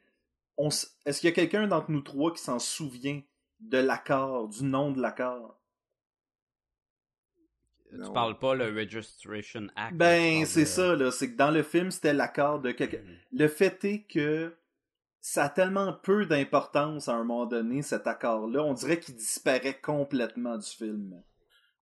Est-ce 1.05 1.19
qu'il 1.21 1.29
y 1.29 1.31
a 1.31 1.35
quelqu'un 1.35 1.67
d'entre 1.67 1.89
nous 1.91 2.01
trois 2.01 2.33
qui 2.33 2.41
s'en 2.41 2.59
souvient 2.59 3.21
de 3.61 3.77
l'accord, 3.77 4.49
du 4.49 4.63
nom 4.63 4.91
de 4.91 5.01
l'accord? 5.01 5.60
Non. 7.93 8.07
Tu 8.07 8.13
parles 8.13 8.39
pas 8.39 8.55
le 8.55 8.65
Registration 8.73 9.67
Act. 9.75 9.95
Ben, 9.95 10.45
c'est 10.45 10.61
de- 10.61 10.65
ça, 10.65 10.95
là. 10.95 11.11
C'est 11.11 11.31
que 11.31 11.37
dans 11.37 11.51
le 11.51 11.63
film, 11.63 11.91
c'était 11.91 12.13
l'accord 12.13 12.59
de 12.61 12.71
quelqu'un. 12.71 13.01
Le 13.33 13.47
fait 13.47 13.83
est 13.85 14.03
que 14.03 14.55
ça 15.19 15.45
a 15.45 15.49
tellement 15.49 15.93
peu 15.93 16.25
d'importance 16.25 17.07
à 17.09 17.13
un 17.13 17.23
moment 17.23 17.45
donné, 17.45 17.81
cet 17.81 18.07
accord-là. 18.07 18.63
On 18.63 18.73
dirait 18.73 18.99
qu'il 18.99 19.15
disparaît 19.15 19.79
complètement 19.79 20.57
du 20.57 20.67
film. 20.67 21.21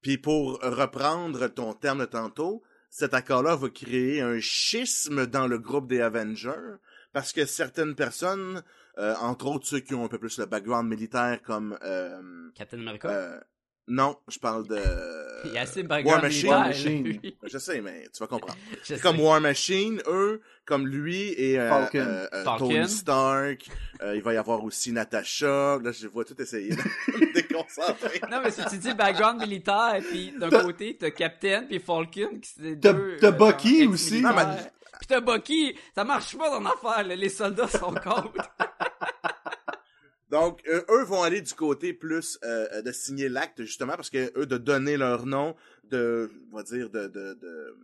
Puis 0.01 0.17
pour 0.17 0.59
reprendre 0.61 1.47
ton 1.47 1.73
terme 1.73 1.99
de 1.99 2.05
tantôt, 2.05 2.63
cet 2.89 3.13
accord-là 3.13 3.55
va 3.55 3.69
créer 3.69 4.21
un 4.21 4.39
schisme 4.39 5.25
dans 5.27 5.45
le 5.47 5.59
groupe 5.59 5.87
des 5.87 6.01
Avengers 6.01 6.77
parce 7.13 7.31
que 7.33 7.45
certaines 7.45 7.95
personnes, 7.95 8.63
euh, 8.97 9.13
entre 9.21 9.45
autres 9.47 9.67
ceux 9.67 9.79
qui 9.79 9.93
ont 9.93 10.05
un 10.05 10.07
peu 10.07 10.17
plus 10.17 10.37
le 10.39 10.45
background 10.45 10.87
militaire 10.89 11.41
comme 11.43 11.77
euh, 11.83 12.49
Captain 12.55 12.79
America? 12.79 13.09
euh, 13.09 13.39
non, 13.89 14.15
je 14.27 14.39
parle 14.39 14.67
de 14.67 14.75
de 15.43 16.05
War 16.05 16.21
Machine. 16.21 16.49
War 16.49 16.67
Machine. 16.67 17.21
je 17.43 17.57
sais 17.57 17.81
mais 17.81 18.03
tu 18.13 18.19
vas 18.19 18.27
comprendre. 18.27 18.57
C'est 18.83 19.01
comme 19.01 19.19
War 19.19 19.39
Machine, 19.41 20.01
eux, 20.07 20.41
comme 20.65 20.87
lui 20.87 21.29
et 21.37 21.59
euh, 21.59 21.69
Falcon. 21.69 21.97
euh, 21.99 22.27
euh, 22.33 22.43
Falcon. 22.43 22.67
Tony 22.69 22.89
Stark, 22.89 23.65
euh, 24.01 24.15
il 24.15 24.21
va 24.21 24.33
y 24.33 24.37
avoir 24.37 24.63
aussi 24.63 24.91
Natasha, 24.91 25.79
là 25.83 25.91
je 25.91 26.07
vois 26.07 26.25
tout 26.25 26.39
essayer 26.41 26.69
de 26.69 26.75
me 27.19 27.33
déconcentrer. 27.33 28.21
Non, 28.29 28.41
mais 28.43 28.51
si 28.51 28.63
tu 28.65 28.77
dis 28.77 28.93
background 28.93 29.39
militaire, 29.41 29.99
puis 30.09 30.33
d'un 30.39 30.49
côté, 30.49 30.95
t'as 30.99 31.11
Captain, 31.11 31.63
puis 31.67 31.79
Falcon, 31.79 32.39
qui 32.41 32.49
c'est 32.57 32.79
T'as- 32.79 32.93
deux... 32.93 33.17
t'as 33.19 33.27
euh, 33.27 33.31
Bucky 33.31 33.87
aussi. 33.87 34.21
Non, 34.21 34.31
mais- 34.35 34.43
Puis 34.99 35.07
t'as 35.07 35.21
Bucky, 35.21 35.75
ça 35.95 36.03
marche 36.03 36.37
pas 36.37 36.49
dans 36.49 36.59
l'affaire, 36.59 37.07
là. 37.07 37.15
les 37.15 37.29
soldats 37.29 37.67
sont 37.69 37.93
contre. 37.93 38.33
Donc, 40.29 40.61
euh, 40.67 40.83
eux 40.89 41.03
vont 41.03 41.23
aller 41.23 41.41
du 41.41 41.53
côté 41.53 41.93
plus 41.93 42.37
euh, 42.43 42.81
de 42.81 42.91
signer 42.91 43.29
l'acte, 43.29 43.61
justement, 43.63 43.93
parce 43.95 44.09
que 44.09 44.31
eux, 44.37 44.45
de 44.45 44.57
donner 44.57 44.95
leur 44.95 45.25
nom, 45.25 45.55
de, 45.85 46.31
on 46.51 46.57
va 46.57 46.63
dire, 46.63 46.89
de, 46.89 47.07
de, 47.07 47.33
de- 47.33 47.75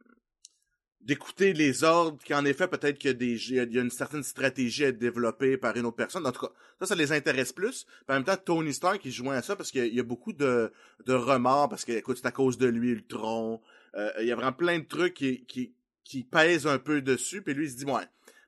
d'écouter 1.01 1.53
les 1.53 1.84
ordres, 1.84 2.17
qu'en 2.27 2.45
effet, 2.45 2.67
peut-être 2.67 2.97
qu'il 2.97 3.10
y 3.10 3.12
a, 3.12 3.13
des, 3.13 3.49
il 3.51 3.73
y 3.73 3.79
a 3.79 3.81
une 3.81 3.91
certaine 3.91 4.23
stratégie 4.23 4.86
à 4.86 4.88
être 4.88 4.97
développée 4.97 5.55
par 5.58 5.75
une 5.75 5.86
autre 5.86 5.95
personne. 5.97 6.25
En 6.25 6.31
tout 6.31 6.41
cas, 6.47 6.51
ça, 6.79 6.88
ça 6.88 6.95
les 6.95 7.12
intéresse 7.12 7.53
plus. 7.53 7.86
Puis 7.86 8.05
en 8.10 8.13
même 8.15 8.23
temps, 8.23 8.38
Tony 8.38 8.73
Stark, 8.73 9.03
il 9.05 9.12
joint 9.12 9.36
à 9.36 9.41
ça 9.43 9.55
parce 9.55 9.71
qu'il 9.71 9.93
y 9.93 9.99
a 9.99 10.03
beaucoup 10.03 10.34
de, 10.34 10.71
de 11.05 11.13
remords, 11.13 11.69
parce 11.69 11.86
que, 11.86 11.91
écoute, 11.91 12.17
c'est 12.17 12.27
à 12.27 12.31
cause 12.31 12.58
de 12.58 12.67
lui, 12.67 12.89
Ultron. 12.91 13.62
Euh, 13.95 14.12
il 14.19 14.25
y 14.27 14.31
a 14.31 14.36
vraiment 14.36 14.53
plein 14.53 14.79
de 14.79 14.86
trucs 14.86 15.13
qui, 15.13 15.45
qui, 15.45 15.75
qui 16.03 16.23
pèsent 16.23 16.67
un 16.67 16.79
peu 16.79 17.01
dessus. 17.01 17.43
Puis 17.43 17.53
lui, 17.53 17.65
il 17.65 17.71
se 17.71 17.77
dit, 17.77 17.86
ouais, 17.86 18.01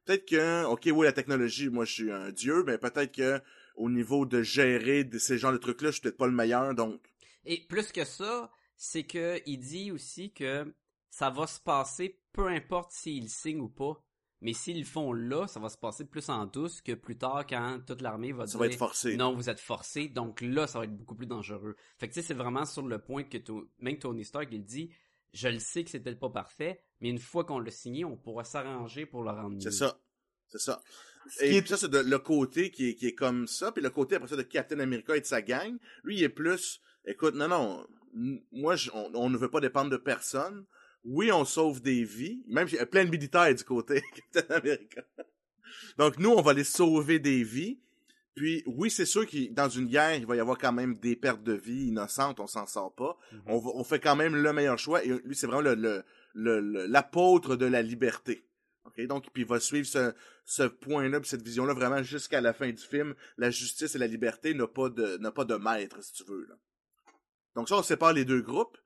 peut-être 0.06 0.26
que, 0.28 0.66
ok, 0.66 0.90
oui, 0.94 1.06
la 1.06 1.14
technologie, 1.14 1.70
moi, 1.70 1.86
je 1.86 1.94
suis 1.94 2.12
un 2.12 2.32
dieu, 2.32 2.64
mais 2.66 2.80
peut-être 2.80 3.12
que 3.12 3.40
au 3.78 3.90
niveau 3.90 4.26
de 4.26 4.42
gérer 4.42 5.04
de 5.04 5.18
ces 5.18 5.38
genres 5.38 5.54
de 5.54 5.58
trucs-là, 5.58 5.90
je 5.90 5.94
suis 5.94 6.02
peut-être 6.02 6.18
pas 6.18 6.28
le 6.28 6.34
meilleur, 6.34 6.76
donc 6.76 7.02
Et 7.46 7.66
plus 7.68 7.92
que 7.92 8.04
ça, 8.04 8.52
c'est 8.76 9.04
que 9.06 9.42
il 9.46 9.60
dit 9.60 9.92
aussi 9.92 10.34
que 10.34 10.74
ça 11.10 11.30
va 11.30 11.48
se 11.48 11.60
passer 11.60 12.20
peu 12.38 12.48
importe 12.48 12.92
s'ils 12.92 13.30
signent 13.30 13.62
ou 13.62 13.70
pas. 13.70 14.04
Mais 14.42 14.54
s'ils 14.54 14.78
le 14.78 14.86
font 14.86 15.14
là, 15.14 15.48
ça 15.48 15.60
va 15.60 15.68
se 15.68 15.78
passer 15.78 16.06
plus 16.06 16.30
en 16.30 16.46
douce 16.46 16.82
que 16.82 16.92
plus 16.92 17.18
tard 17.18 17.48
quand 17.48 17.80
toute 17.88 18.02
l'armée 18.02 18.32
va 18.32 18.46
ça 18.46 18.52
dire 18.52 18.60
va 18.60 18.66
être 18.68 18.78
forcé. 18.78 19.18
non, 19.18 19.34
vous 19.34 19.50
êtes 19.50 19.60
forcé, 19.60 20.10
donc 20.10 20.42
là, 20.42 20.68
ça 20.68 20.78
va 20.78 20.86
être 20.86 20.96
beaucoup 20.96 21.16
plus 21.16 21.26
dangereux. 21.26 21.76
Fait 21.98 22.08
que 22.08 22.14
tu 22.14 22.22
sais, 22.22 22.28
c'est 22.28 22.36
vraiment 22.36 22.66
sur 22.66 22.86
le 22.88 23.00
point 23.00 23.24
que 23.24 23.38
même 23.80 23.98
Tony 23.98 24.24
Stark, 24.24 24.50
il 24.52 24.64
dit, 24.64 24.92
je 25.34 25.48
le 25.48 25.58
sais 25.58 25.84
que 25.84 25.90
c'était 25.90 26.14
pas 26.16 26.30
parfait, 26.30 26.84
mais 27.02 27.10
une 27.10 27.18
fois 27.18 27.46
qu'on 27.46 27.58
l'a 27.58 27.72
signé, 27.72 28.06
on 28.06 28.16
pourra 28.16 28.44
s'arranger 28.44 29.08
pour 29.08 29.24
le 29.24 29.32
rendre 29.32 29.56
mieux. 29.56 29.60
C'est 29.60 29.72
ça. 29.72 30.00
C'est 30.50 30.60
ça. 30.60 30.82
Ce 31.30 31.44
Et 31.44 31.58
est- 31.58 31.62
puis 31.62 31.70
ça, 31.70 31.78
c'est 31.78 31.92
le 31.92 32.20
côté 32.20 32.72
qui 32.72 32.90
est, 32.90 32.96
qui 32.96 33.08
est 33.08 33.14
comme 33.16 33.48
ça. 33.48 33.72
Puis 33.72 33.84
le 33.84 33.90
côté, 33.90 34.16
après 34.16 34.30
ça, 34.30 34.36
de 34.36 34.42
Captain 34.44 34.80
America 34.80 35.16
et 35.16 35.22
de 35.22 35.26
sa 35.26 35.42
gang, 35.42 35.76
lui, 36.04 36.18
il 36.18 36.24
est 36.24 36.30
plus... 36.30 36.82
Écoute, 37.06 37.36
non, 37.36 37.48
non, 37.48 37.86
moi, 38.52 38.76
je- 38.76 38.92
on, 38.94 39.12
on 39.14 39.30
ne 39.30 39.38
veut 39.38 39.50
pas 39.50 39.60
dépendre 39.62 39.90
de 39.90 39.98
personne. 39.98 40.66
Oui, 41.04 41.32
on 41.32 41.46
sauve 41.46 41.82
des 41.82 42.04
vies. 42.04 42.44
Même, 42.48 42.68
il 42.70 42.76
y 42.76 42.80
a 42.80 42.86
plein 42.86 43.06
de 43.06 43.10
militaires 43.10 43.54
du 43.54 43.64
côté 43.64 44.02
Captain 44.34 44.56
America. 44.56 45.02
Donc, 45.98 46.18
nous, 46.18 46.30
on 46.32 46.42
va 46.42 46.54
les 46.54 46.64
sauver 46.64 47.20
des 47.20 47.44
vies. 47.44 47.80
Puis, 48.36 48.62
oui, 48.68 48.92
c'est 48.92 49.06
sûr 49.06 49.26
que 49.28 49.52
dans 49.52 49.68
une 49.70 49.88
guerre, 49.88 50.16
il 50.16 50.26
va 50.26 50.36
y 50.36 50.40
avoir 50.40 50.58
quand 50.58 50.72
même 50.72 50.96
des 50.98 51.16
pertes 51.16 51.44
de 51.44 51.54
vie 51.54 51.88
innocentes, 51.88 52.40
on 52.40 52.46
s'en 52.48 52.68
sort 52.68 52.94
pas. 52.94 53.18
Mhm. 53.32 53.42
on, 53.48 53.58
va- 53.60 53.72
on 53.74 53.84
fait 53.84 54.00
quand 54.00 54.16
même 54.16 54.36
le 54.36 54.54
meilleur 54.54 54.78
choix. 54.78 55.04
Et 55.04 55.10
lui, 55.24 55.36
c'est 55.36 55.48
vraiment 55.48 55.62
le, 55.62 55.74
le, 55.76 56.04
le- 56.36 56.60
le- 56.62 56.86
l'apôtre 56.86 57.56
de 57.56 57.66
la 57.66 57.82
liberté. 57.82 58.44
Donc, 59.08 59.26
puis 59.34 59.44
il 59.44 59.48
va 59.48 59.60
suivre 59.60 59.86
ce, 59.88 60.14
ce 60.46 60.64
point-là, 60.64 61.20
puis 61.20 61.30
cette 61.30 61.42
vision-là 61.44 61.74
vraiment 61.74 62.02
jusqu'à 62.04 62.42
la 62.42 62.54
fin 62.54 62.70
du 62.70 62.82
film. 62.82 63.14
La 63.38 63.50
justice 63.52 63.96
et 63.96 63.98
la 64.00 64.08
liberté 64.08 64.54
n'a 64.54 64.68
pas 64.68 64.90
de, 64.90 65.18
n'a 65.18 65.32
pas 65.32 65.46
de 65.46 65.56
maître, 65.56 66.02
si 66.04 66.14
tu 66.14 66.24
veux. 66.24 66.46
Là. 66.50 66.56
Donc 67.56 67.70
ça, 67.70 67.76
on 67.76 67.84
sépare 67.84 68.14
les 68.14 68.26
deux 68.26 68.42
groupes. 68.42 68.78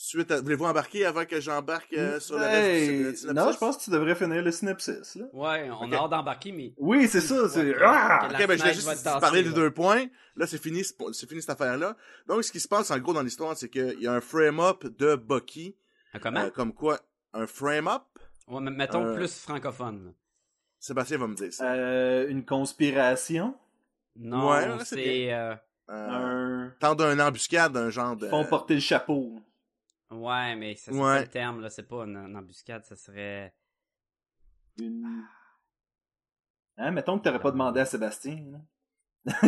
Suite 0.00 0.30
à... 0.30 0.40
Voulez-vous 0.40 0.64
embarquer 0.66 1.04
avant 1.04 1.24
que 1.24 1.40
j'embarque 1.40 1.92
euh, 1.92 2.20
sur 2.20 2.36
le 2.38 2.44
reste 2.44 2.62
du 2.62 2.68
Hey, 3.08 3.16
synopsis? 3.16 3.24
non, 3.34 3.50
je 3.52 3.58
pense 3.58 3.76
que 3.78 3.82
tu 3.82 3.90
devrais 3.90 4.14
finir 4.14 4.42
le 4.42 4.52
synopsis. 4.52 5.16
Là. 5.16 5.24
Ouais, 5.32 5.68
on 5.72 5.86
Ok. 5.86 5.92
a 5.92 5.96
hâte 5.96 6.10
d'embarquer, 6.10 6.52
mais 6.52 6.72
Oui, 6.76 7.08
c'est 7.08 7.20
ça. 7.20 7.48
C'est... 7.48 7.64
Ouais. 7.74 7.82
Ah! 7.82 8.28
Ok, 8.30 8.46
ben 8.46 8.56
je 8.56 8.62
fenêtre 8.62 8.74
juste 8.80 9.04
parler 9.04 9.42
des 9.42 9.50
deux 9.52 9.72
points. 9.72 10.06
Là, 10.36 10.46
c'est 10.46 10.62
fini, 10.62 10.84
c'est 10.84 10.94
c'est 11.12 11.28
fini 11.28 11.40
cette 11.40 11.50
affaire-là. 11.50 11.96
Donc, 12.28 12.44
ce 12.44 12.52
qui 12.52 12.60
se 12.60 12.68
passe 12.68 12.92
en 12.92 12.98
gros 13.00 13.12
dans 13.12 13.22
l'histoire, 13.22 13.56
c'est 13.56 13.68
qu'il 13.68 13.98
y 14.00 14.06
a 14.06 14.12
un 14.12 14.20
frame-up 14.20 14.86
de 14.86 15.16
Bucky, 15.16 15.74
Ah, 16.12 16.20
comment? 16.20 16.44
euh, 16.44 16.50
comme 16.50 16.72
quoi, 16.72 17.00
un 17.32 17.48
frame-up. 17.48 18.04
Ouais, 18.48 18.60
mettons 18.60 19.04
euh, 19.04 19.14
plus 19.14 19.40
francophone. 19.40 20.14
Sébastien 20.78 21.18
va 21.18 21.26
me 21.26 21.34
dire 21.34 21.52
ça. 21.52 21.72
Euh, 21.72 22.28
une 22.28 22.44
conspiration? 22.44 23.54
Non, 24.16 24.50
ouais, 24.50 24.84
c'est 24.84 25.32
euh, 25.32 25.54
Euh, 25.90 26.66
Un... 26.68 26.74
Tant 26.80 26.94
d'un 26.94 27.18
embuscade, 27.18 27.76
un 27.76 27.90
genre 27.90 28.16
de. 28.16 28.26
Ils 28.26 28.30
font 28.30 28.44
porter 28.44 28.74
le 28.74 28.80
chapeau. 28.80 29.40
Ouais, 30.10 30.54
mais 30.56 30.74
ça 30.76 30.92
c'est 30.92 30.98
Ouais. 30.98 31.20
le 31.22 31.26
terme, 31.28 31.60
là. 31.60 31.70
C'est 31.70 31.82
pas 31.88 32.04
une, 32.04 32.16
une 32.16 32.36
embuscade, 32.36 32.84
ça 32.84 32.96
serait... 32.96 33.54
Une... 34.78 35.24
Hein, 36.76 36.90
mettons 36.92 37.18
que 37.18 37.24
t'aurais 37.24 37.40
pas 37.40 37.50
demandé 37.50 37.80
à 37.80 37.84
Sébastien. 37.84 38.36
là. 38.52 38.58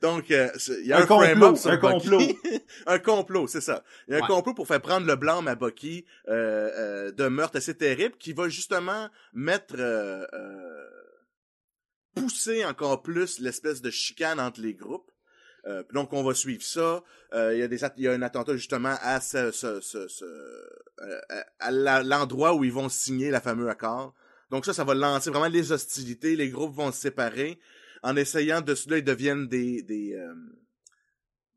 Donc, 0.00 0.30
euh, 0.30 0.48
il 0.80 0.86
y 0.86 0.92
a 0.92 0.98
Un 0.98 1.02
un, 1.02 1.06
complot, 1.06 1.56
sur 1.56 1.70
un 1.70 1.76
Bucky. 1.78 2.08
complot. 2.08 2.20
un 2.86 2.98
complot, 2.98 3.46
c'est 3.48 3.60
ça. 3.60 3.82
Il 4.06 4.12
y 4.12 4.14
a 4.14 4.18
un 4.18 4.20
Ouais. 4.22 4.26
complot 4.28 4.54
pour 4.54 4.66
faire 4.66 4.80
prendre 4.80 5.06
le 5.06 5.16
blâme 5.16 5.48
à 5.48 5.54
Bucky 5.54 6.04
euh, 6.28 6.70
euh, 6.76 7.12
d'un 7.12 7.30
meurtre 7.30 7.56
assez 7.56 7.74
terrible 7.76 8.16
qui 8.18 8.32
va 8.32 8.48
justement 8.48 9.08
mettre... 9.32 9.74
euh, 9.78 10.24
pousser 12.14 12.64
encore 12.64 13.02
plus 13.02 13.40
l'espèce 13.40 13.82
de 13.82 13.90
chicane 13.90 14.40
entre 14.40 14.60
les 14.60 14.74
groupes. 14.74 15.10
Donc 15.92 16.12
on 16.12 16.22
va 16.22 16.32
suivre 16.32 16.62
ça. 16.62 17.02
Il 17.34 17.58
y 17.58 17.62
a 17.62 17.68
des 17.68 17.82
at- 17.84 17.92
il 17.98 18.04
y 18.04 18.08
a 18.08 18.12
un 18.12 18.22
attentat 18.22 18.56
justement 18.56 18.94
à 19.02 19.20
ce, 19.20 19.50
ce, 19.50 19.80
ce, 19.82 20.06
ce- 20.08 20.60
à 21.58 22.02
l'endroit 22.04 22.54
où 22.54 22.64
ils 22.64 22.72
vont 22.72 22.88
signer 22.88 23.30
la 23.30 23.40
fameux 23.42 23.68
accord. 23.68 24.14
Donc 24.50 24.64
ça, 24.64 24.72
ça 24.72 24.84
va 24.84 24.94
lancer 24.94 25.30
vraiment 25.30 25.48
les 25.48 25.72
hostilités. 25.72 26.36
Les 26.36 26.48
groupes 26.50 26.74
vont 26.74 26.92
se 26.92 27.00
séparer 27.00 27.58
en 28.02 28.14
essayant 28.16 28.60
de 28.60 28.74
là 28.88 28.98
ils 28.98 29.04
deviennent 29.04 29.48
des 29.48 29.82
des 29.82 30.14
euh, 30.14 30.34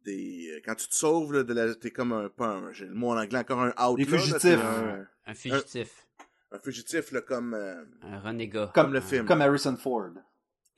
des 0.06 0.50
euh, 0.56 0.62
quand 0.66 0.76
tu 0.76 0.88
te 0.88 0.96
sauves 0.96 1.34
là, 1.34 1.44
de 1.44 1.54
la 1.54 1.76
t'es 1.76 1.92
comme 1.92 2.14
un 2.14 2.30
pas 2.30 2.48
un 2.48 2.72
j'ai 2.72 2.86
le 2.86 2.94
mot 2.94 3.10
en 3.12 3.18
anglais 3.18 3.40
encore 3.40 3.62
un 3.62 3.74
out 3.86 3.98
Des 3.98 4.06
là, 4.06 4.18
fugitifs. 4.18 4.60
un, 4.60 5.06
Un 5.28 5.34
fugitif. 5.34 6.08
un 6.52 6.60
fugitif 6.60 7.12
là, 7.12 7.22
comme 7.22 7.54
euh, 7.54 7.84
Un 8.04 8.20
renégat. 8.20 8.72
comme 8.74 8.94
le 8.94 9.02
film 9.02 9.26
Comme 9.26 9.42
Harrison 9.42 9.76
Ford. 9.76 10.10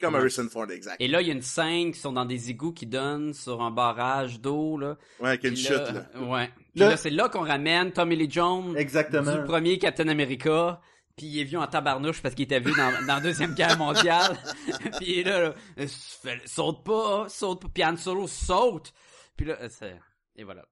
comme 0.02 0.16
Ouais. 0.16 0.20
Harrison 0.20 0.50
Ford 0.50 0.70
exact 0.72 0.98
Et 1.00 1.08
là, 1.08 1.22
il 1.22 1.28
y 1.28 1.32
a 1.32 1.34
une 1.34 1.44
scène 1.44 1.92
qui 1.92 2.00
sont 2.00 2.12
dans 2.12 2.26
des 2.26 2.50
égouts 2.50 2.74
qui 2.74 2.88
donnent 2.88 3.34
sur 3.34 3.62
un 3.62 3.70
barrage 3.72 4.42
d'eau, 4.42 4.78
là. 4.80 4.98
ouais 5.20 5.30
avec 5.30 5.44
une 5.44 5.56
chute 5.56 5.70
là. 5.94 6.08
Ouais. 6.28 6.50
Puis 6.72 6.80
Là- 6.82 6.90
là, 6.90 6.98
c'est 6.98 7.12
là 7.12 7.30
qu'on 7.30 7.46
ramène 7.46 7.92
Tommy 7.94 8.16
Lee 8.16 8.30
Jones 8.30 8.76
Exactement. 8.76 9.38
du 9.38 9.44
premier 9.44 9.78
Captain 9.78 10.08
America. 10.08 10.82
Puis 11.18 11.26
il 11.28 11.40
est 11.40 11.44
vu 11.44 11.58
en 11.58 11.68
tabarnouche 11.68 12.22
parce 12.22 12.36
qu'il 12.36 12.46
était 12.46 12.60
vu 12.60 12.72
dans, 12.76 12.92
dans 13.06 13.16
la 13.16 13.20
Deuxième 13.20 13.54
Guerre 13.54 13.78
mondiale. 13.78 14.38
puis 14.98 15.06
il 15.08 15.20
est 15.20 15.24
là, 15.24 15.42
là 15.42 15.54
euh, 15.80 15.88
saute 16.46 16.84
pas, 16.84 17.28
saute 17.30 17.62
pas. 17.62 17.68
Puis 17.74 17.84
Han 17.84 17.98
Solo 17.98 18.28
saute. 18.28 18.94
Puis 19.36 19.46
là, 19.46 19.58
euh, 19.62 19.70
c'est... 19.70 20.00
Et 20.36 20.44
voilà. 20.44 20.64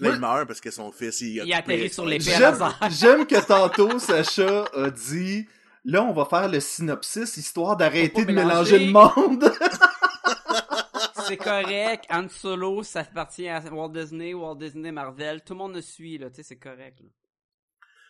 Là, 0.00 0.10
il 0.14 0.20
meurt 0.20 0.46
parce 0.46 0.60
que 0.60 0.70
son 0.70 0.90
fils 0.90 1.20
il, 1.20 1.40
a 1.40 1.44
Il 1.44 1.52
atterrit 1.52 1.90
sur 1.90 2.04
l'épée 2.04 2.24
J'aime 2.90 3.26
que 3.26 3.46
tantôt, 3.46 3.98
Sacha 3.98 4.64
a 4.74 4.90
dit 4.90 5.46
là, 5.84 6.02
on 6.02 6.12
va 6.12 6.24
faire 6.24 6.48
le 6.48 6.60
synopsis 6.60 7.36
histoire 7.36 7.76
d'arrêter 7.76 8.24
de 8.24 8.32
mélanger. 8.32 8.86
le 8.86 8.92
monde. 8.92 9.52
C'est 11.26 11.36
correct. 11.36 12.04
Han 12.10 12.28
Solo, 12.28 12.82
ça 12.82 13.00
appartient 13.00 13.48
à 13.48 13.60
Walt 13.72 13.88
Disney, 13.88 14.34
Walt 14.34 14.56
Disney, 14.56 14.92
Marvel. 14.92 15.42
Tout 15.44 15.54
le 15.54 15.58
monde 15.58 15.74
le 15.74 15.82
suit, 15.82 16.18
là. 16.18 16.30
Tu 16.30 16.36
sais, 16.36 16.42
c'est 16.44 16.56
correct, 16.56 17.00
là. 17.00 17.08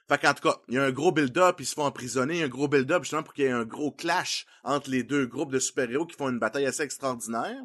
Fait 0.09 0.19
qu'en 0.19 0.35
tout 0.35 0.49
cas, 0.49 0.57
il 0.69 0.75
y 0.75 0.79
a 0.79 0.85
un 0.85 0.93
gros 0.93 1.11
build-up, 1.11 1.57
ils 1.59 1.67
se 1.67 1.75
font 1.75 1.85
emprisonner, 1.85 2.43
un 2.43 2.49
gros 2.49 2.69
build-up 2.69 3.03
justement 3.03 3.25
pour 3.25 3.35
qu'il 3.35 3.45
y 3.45 3.49
ait 3.49 3.51
un 3.51 3.65
gros 3.65 3.91
clash 3.91 4.47
entre 4.63 4.89
les 4.91 5.03
deux 5.03 5.27
groupes 5.27 5.51
de 5.51 5.59
super-héros 5.59 6.07
qui 6.07 6.17
font 6.17 6.29
une 6.29 6.39
bataille 6.39 6.67
assez 6.67 6.83
extraordinaire. 6.83 7.61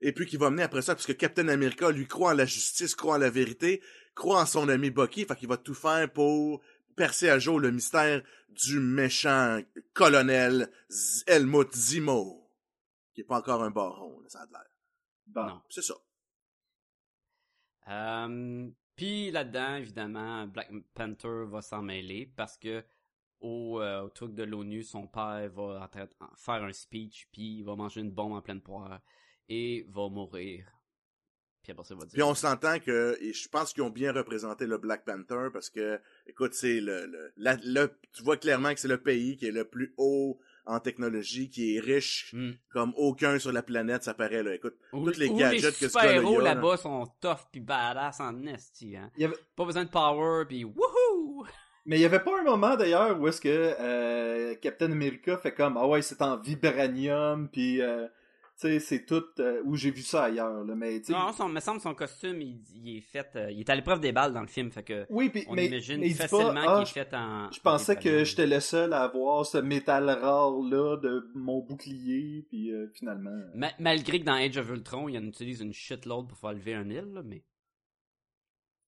Et 0.00 0.12
puis 0.12 0.26
qui 0.26 0.36
va 0.36 0.48
mener 0.50 0.62
après 0.62 0.80
ça, 0.80 0.94
parce 0.94 1.06
que 1.06 1.12
Captain 1.12 1.48
America, 1.48 1.90
lui, 1.90 2.06
croit 2.06 2.30
en 2.30 2.34
la 2.34 2.46
justice, 2.46 2.94
croit 2.94 3.16
en 3.16 3.18
la 3.18 3.30
vérité, 3.30 3.82
croit 4.14 4.40
en 4.40 4.46
son 4.46 4.68
ami 4.68 4.90
Bucky, 4.90 5.24
fait 5.24 5.36
qu'il 5.36 5.48
va 5.48 5.56
tout 5.56 5.74
faire 5.74 6.10
pour 6.12 6.62
percer 6.96 7.28
à 7.28 7.38
jour 7.38 7.60
le 7.60 7.70
mystère 7.70 8.22
du 8.48 8.80
méchant 8.80 9.60
colonel 9.92 10.70
Z- 10.88 11.24
Helmut 11.26 11.74
Zemo. 11.74 12.50
Qui 13.12 13.22
est 13.22 13.24
pas 13.24 13.38
encore 13.38 13.62
un 13.62 13.70
baron, 13.70 14.20
là, 14.20 14.28
ça 14.28 14.40
a 14.40 14.46
l'air. 14.46 14.64
Bon. 15.26 15.60
C'est 15.68 15.82
ça. 15.82 15.94
Euh, 17.88 18.68
Puis 18.98 19.30
là-dedans, 19.30 19.76
évidemment, 19.76 20.48
Black 20.48 20.72
Panther 20.92 21.44
va 21.46 21.62
s'en 21.62 21.82
mêler 21.82 22.32
parce 22.36 22.58
que 22.58 22.82
au, 23.40 23.80
euh, 23.80 24.02
au 24.02 24.08
truc 24.08 24.34
de 24.34 24.42
l'ONU, 24.42 24.82
son 24.82 25.06
père 25.06 25.48
va 25.52 25.88
faire 26.36 26.64
un 26.64 26.72
speech, 26.72 27.28
puis 27.30 27.58
il 27.58 27.62
va 27.62 27.76
manger 27.76 28.00
une 28.00 28.10
bombe 28.10 28.32
en 28.32 28.42
pleine 28.42 28.60
poire 28.60 29.00
et 29.48 29.86
va 29.88 30.08
mourir. 30.08 30.66
Puis 31.62 31.70
après 31.70 31.84
ça, 31.84 31.94
va 31.94 32.06
dire... 32.06 32.12
Puis 32.12 32.22
on 32.24 32.34
s'entend 32.34 32.80
que, 32.80 33.16
et 33.20 33.32
je 33.32 33.48
pense 33.48 33.72
qu'ils 33.72 33.84
ont 33.84 33.90
bien 33.90 34.12
représenté 34.12 34.66
le 34.66 34.78
Black 34.78 35.04
Panther 35.04 35.46
parce 35.52 35.70
que, 35.70 36.00
écoute, 36.26 36.54
c'est 36.54 36.80
le, 36.80 37.06
le, 37.06 37.32
la- 37.36 37.56
le- 37.62 37.96
tu 38.12 38.24
vois 38.24 38.36
clairement 38.36 38.74
que 38.74 38.80
c'est 38.80 38.88
le 38.88 39.00
pays 39.00 39.36
qui 39.36 39.46
est 39.46 39.52
le 39.52 39.64
plus 39.64 39.94
haut 39.96 40.40
en 40.68 40.80
technologie, 40.80 41.50
qui 41.50 41.76
est 41.76 41.80
riche 41.80 42.32
Hmm. 42.32 42.52
comme 42.72 42.92
aucun 42.96 43.38
sur 43.38 43.50
la 43.52 43.62
planète, 43.62 44.04
ça 44.04 44.14
paraît 44.14 44.42
là. 44.42 44.54
Écoute, 44.54 44.76
Ou, 44.92 45.04
toutes 45.06 45.16
les 45.16 45.30
gadgets 45.30 45.80
les 45.80 45.86
que 45.86 45.88
ce 45.88 45.94
là. 46.38 46.54
là-bas 46.54 46.76
sont 46.76 47.06
tough 47.20 47.48
puis 47.50 47.60
badass 47.60 48.20
en 48.20 48.44
esti, 48.46 48.96
hein. 48.96 49.10
Il 49.16 49.22
y 49.22 49.24
avait- 49.24 49.36
Pas 49.56 49.64
besoin 49.64 49.84
de 49.84 49.90
power 49.90 50.44
puis 50.46 50.64
wouhou! 50.64 51.44
Mais 51.86 51.96
il 51.96 52.02
y 52.02 52.04
avait 52.04 52.20
pas 52.20 52.38
un 52.38 52.44
moment 52.44 52.76
d'ailleurs 52.76 53.18
où 53.18 53.26
est-ce 53.28 53.40
que 53.40 53.48
euh, 53.48 54.54
Captain 54.60 54.92
America 54.92 55.38
fait 55.38 55.52
comme 55.54 55.78
ah 55.78 55.86
ouais 55.86 56.02
c'est 56.02 56.20
en 56.20 56.36
vibranium 56.36 57.48
puis 57.50 57.80
euh, 57.80 58.06
sais 58.60 58.78
c'est 58.80 59.04
tout 59.06 59.24
euh, 59.38 59.62
où 59.64 59.76
j'ai 59.76 59.90
vu 59.90 60.02
ça 60.02 60.24
ailleurs 60.24 60.64
là 60.64 60.74
mais 60.74 61.00
tu 61.00 61.12
Non, 61.12 61.32
son, 61.32 61.48
me 61.48 61.60
semble 61.60 61.80
son 61.80 61.94
costume, 61.94 62.40
il, 62.42 62.60
il 62.74 62.98
est 62.98 63.00
fait, 63.00 63.30
euh, 63.36 63.50
il 63.50 63.60
est 63.60 63.70
à 63.70 63.74
l'épreuve 63.74 64.00
des 64.00 64.12
balles 64.12 64.32
dans 64.32 64.40
le 64.40 64.46
film, 64.46 64.70
fait 64.70 64.82
que 64.82 65.06
oui 65.10 65.30
puis 65.30 65.44
on 65.48 65.54
mais, 65.54 65.66
imagine 65.66 66.00
mais 66.00 66.10
facilement 66.10 66.54
pas, 66.54 66.64
ah, 66.78 66.84
qu'il 66.84 67.00
est 67.00 67.04
fait 67.04 67.14
en. 67.14 67.50
je 67.52 67.60
pensais 67.60 67.96
en 67.96 68.00
que 68.00 68.24
j'étais 68.24 68.46
le 68.46 68.60
seul 68.60 68.92
à 68.92 69.02
avoir 69.02 69.46
ce 69.46 69.58
métal 69.58 70.10
rare 70.10 70.50
là 70.62 70.96
de 70.96 71.30
mon 71.34 71.60
bouclier 71.60 72.44
puis 72.48 72.72
euh, 72.72 72.88
finalement 72.94 73.30
Ma- 73.54 73.72
malgré 73.78 74.20
que 74.20 74.24
dans 74.24 74.34
Age 74.34 74.56
of 74.58 74.68
Ultron, 74.70 75.08
il 75.08 75.16
en 75.18 75.24
utilise 75.24 75.60
une 75.60 75.72
shitload 75.72 76.28
pour 76.28 76.36
faire 76.38 76.52
lever 76.52 76.74
un 76.74 76.88
île, 76.90 77.12
là, 77.14 77.22
mais. 77.24 77.44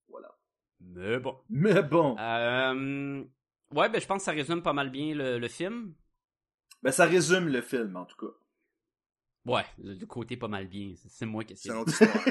Voilà. 0.08 0.28
Mais 0.80 1.18
bon. 1.18 1.36
mais 1.48 1.82
bon 1.82 2.16
Euh, 2.18 3.22
ouais, 3.74 3.88
ben 3.88 4.00
je 4.00 4.06
pense 4.06 4.18
que 4.18 4.24
ça 4.24 4.32
résume 4.32 4.62
pas 4.62 4.72
mal 4.72 4.90
bien 4.90 5.14
le, 5.14 5.38
le 5.38 5.48
film. 5.48 5.94
ben 6.82 6.90
ça 6.90 7.04
résume 7.04 7.48
le 7.48 7.60
film 7.62 7.96
en 7.96 8.04
tout 8.06 8.16
cas 8.16 8.32
Ouais, 9.46 9.64
le, 9.82 10.04
côté 10.06 10.36
pas 10.36 10.48
mal 10.48 10.66
bien. 10.66 10.92
c'est- 11.08 11.24
moi 11.26 11.44
qui 11.44 11.56
C'est. 11.56 11.70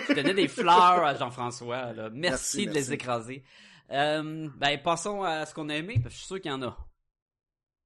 Je 0.09 0.13
donnais 0.13 0.33
des 0.35 0.47
fleurs 0.47 1.03
à 1.03 1.15
Jean-François. 1.15 1.91
là. 1.93 2.09
Merci, 2.11 2.19
Merci, 2.19 2.57
de 2.57 2.63
merci. 2.65 2.79
les 2.79 2.93
écraser. 2.93 3.43
Euh, 3.91 4.47
ben 4.57 4.79
passons 4.83 5.23
à 5.23 5.45
ce 5.47 5.53
qu'on 5.55 5.69
a 5.69 5.75
aimé, 5.75 5.95
parce 5.95 6.05
que 6.05 6.11
je 6.11 6.17
suis 6.17 6.27
sûr 6.27 6.39
qu'il 6.41 6.51
y 6.51 6.53
en 6.53 6.61
a. 6.61 6.77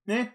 Hein? 0.09 0.27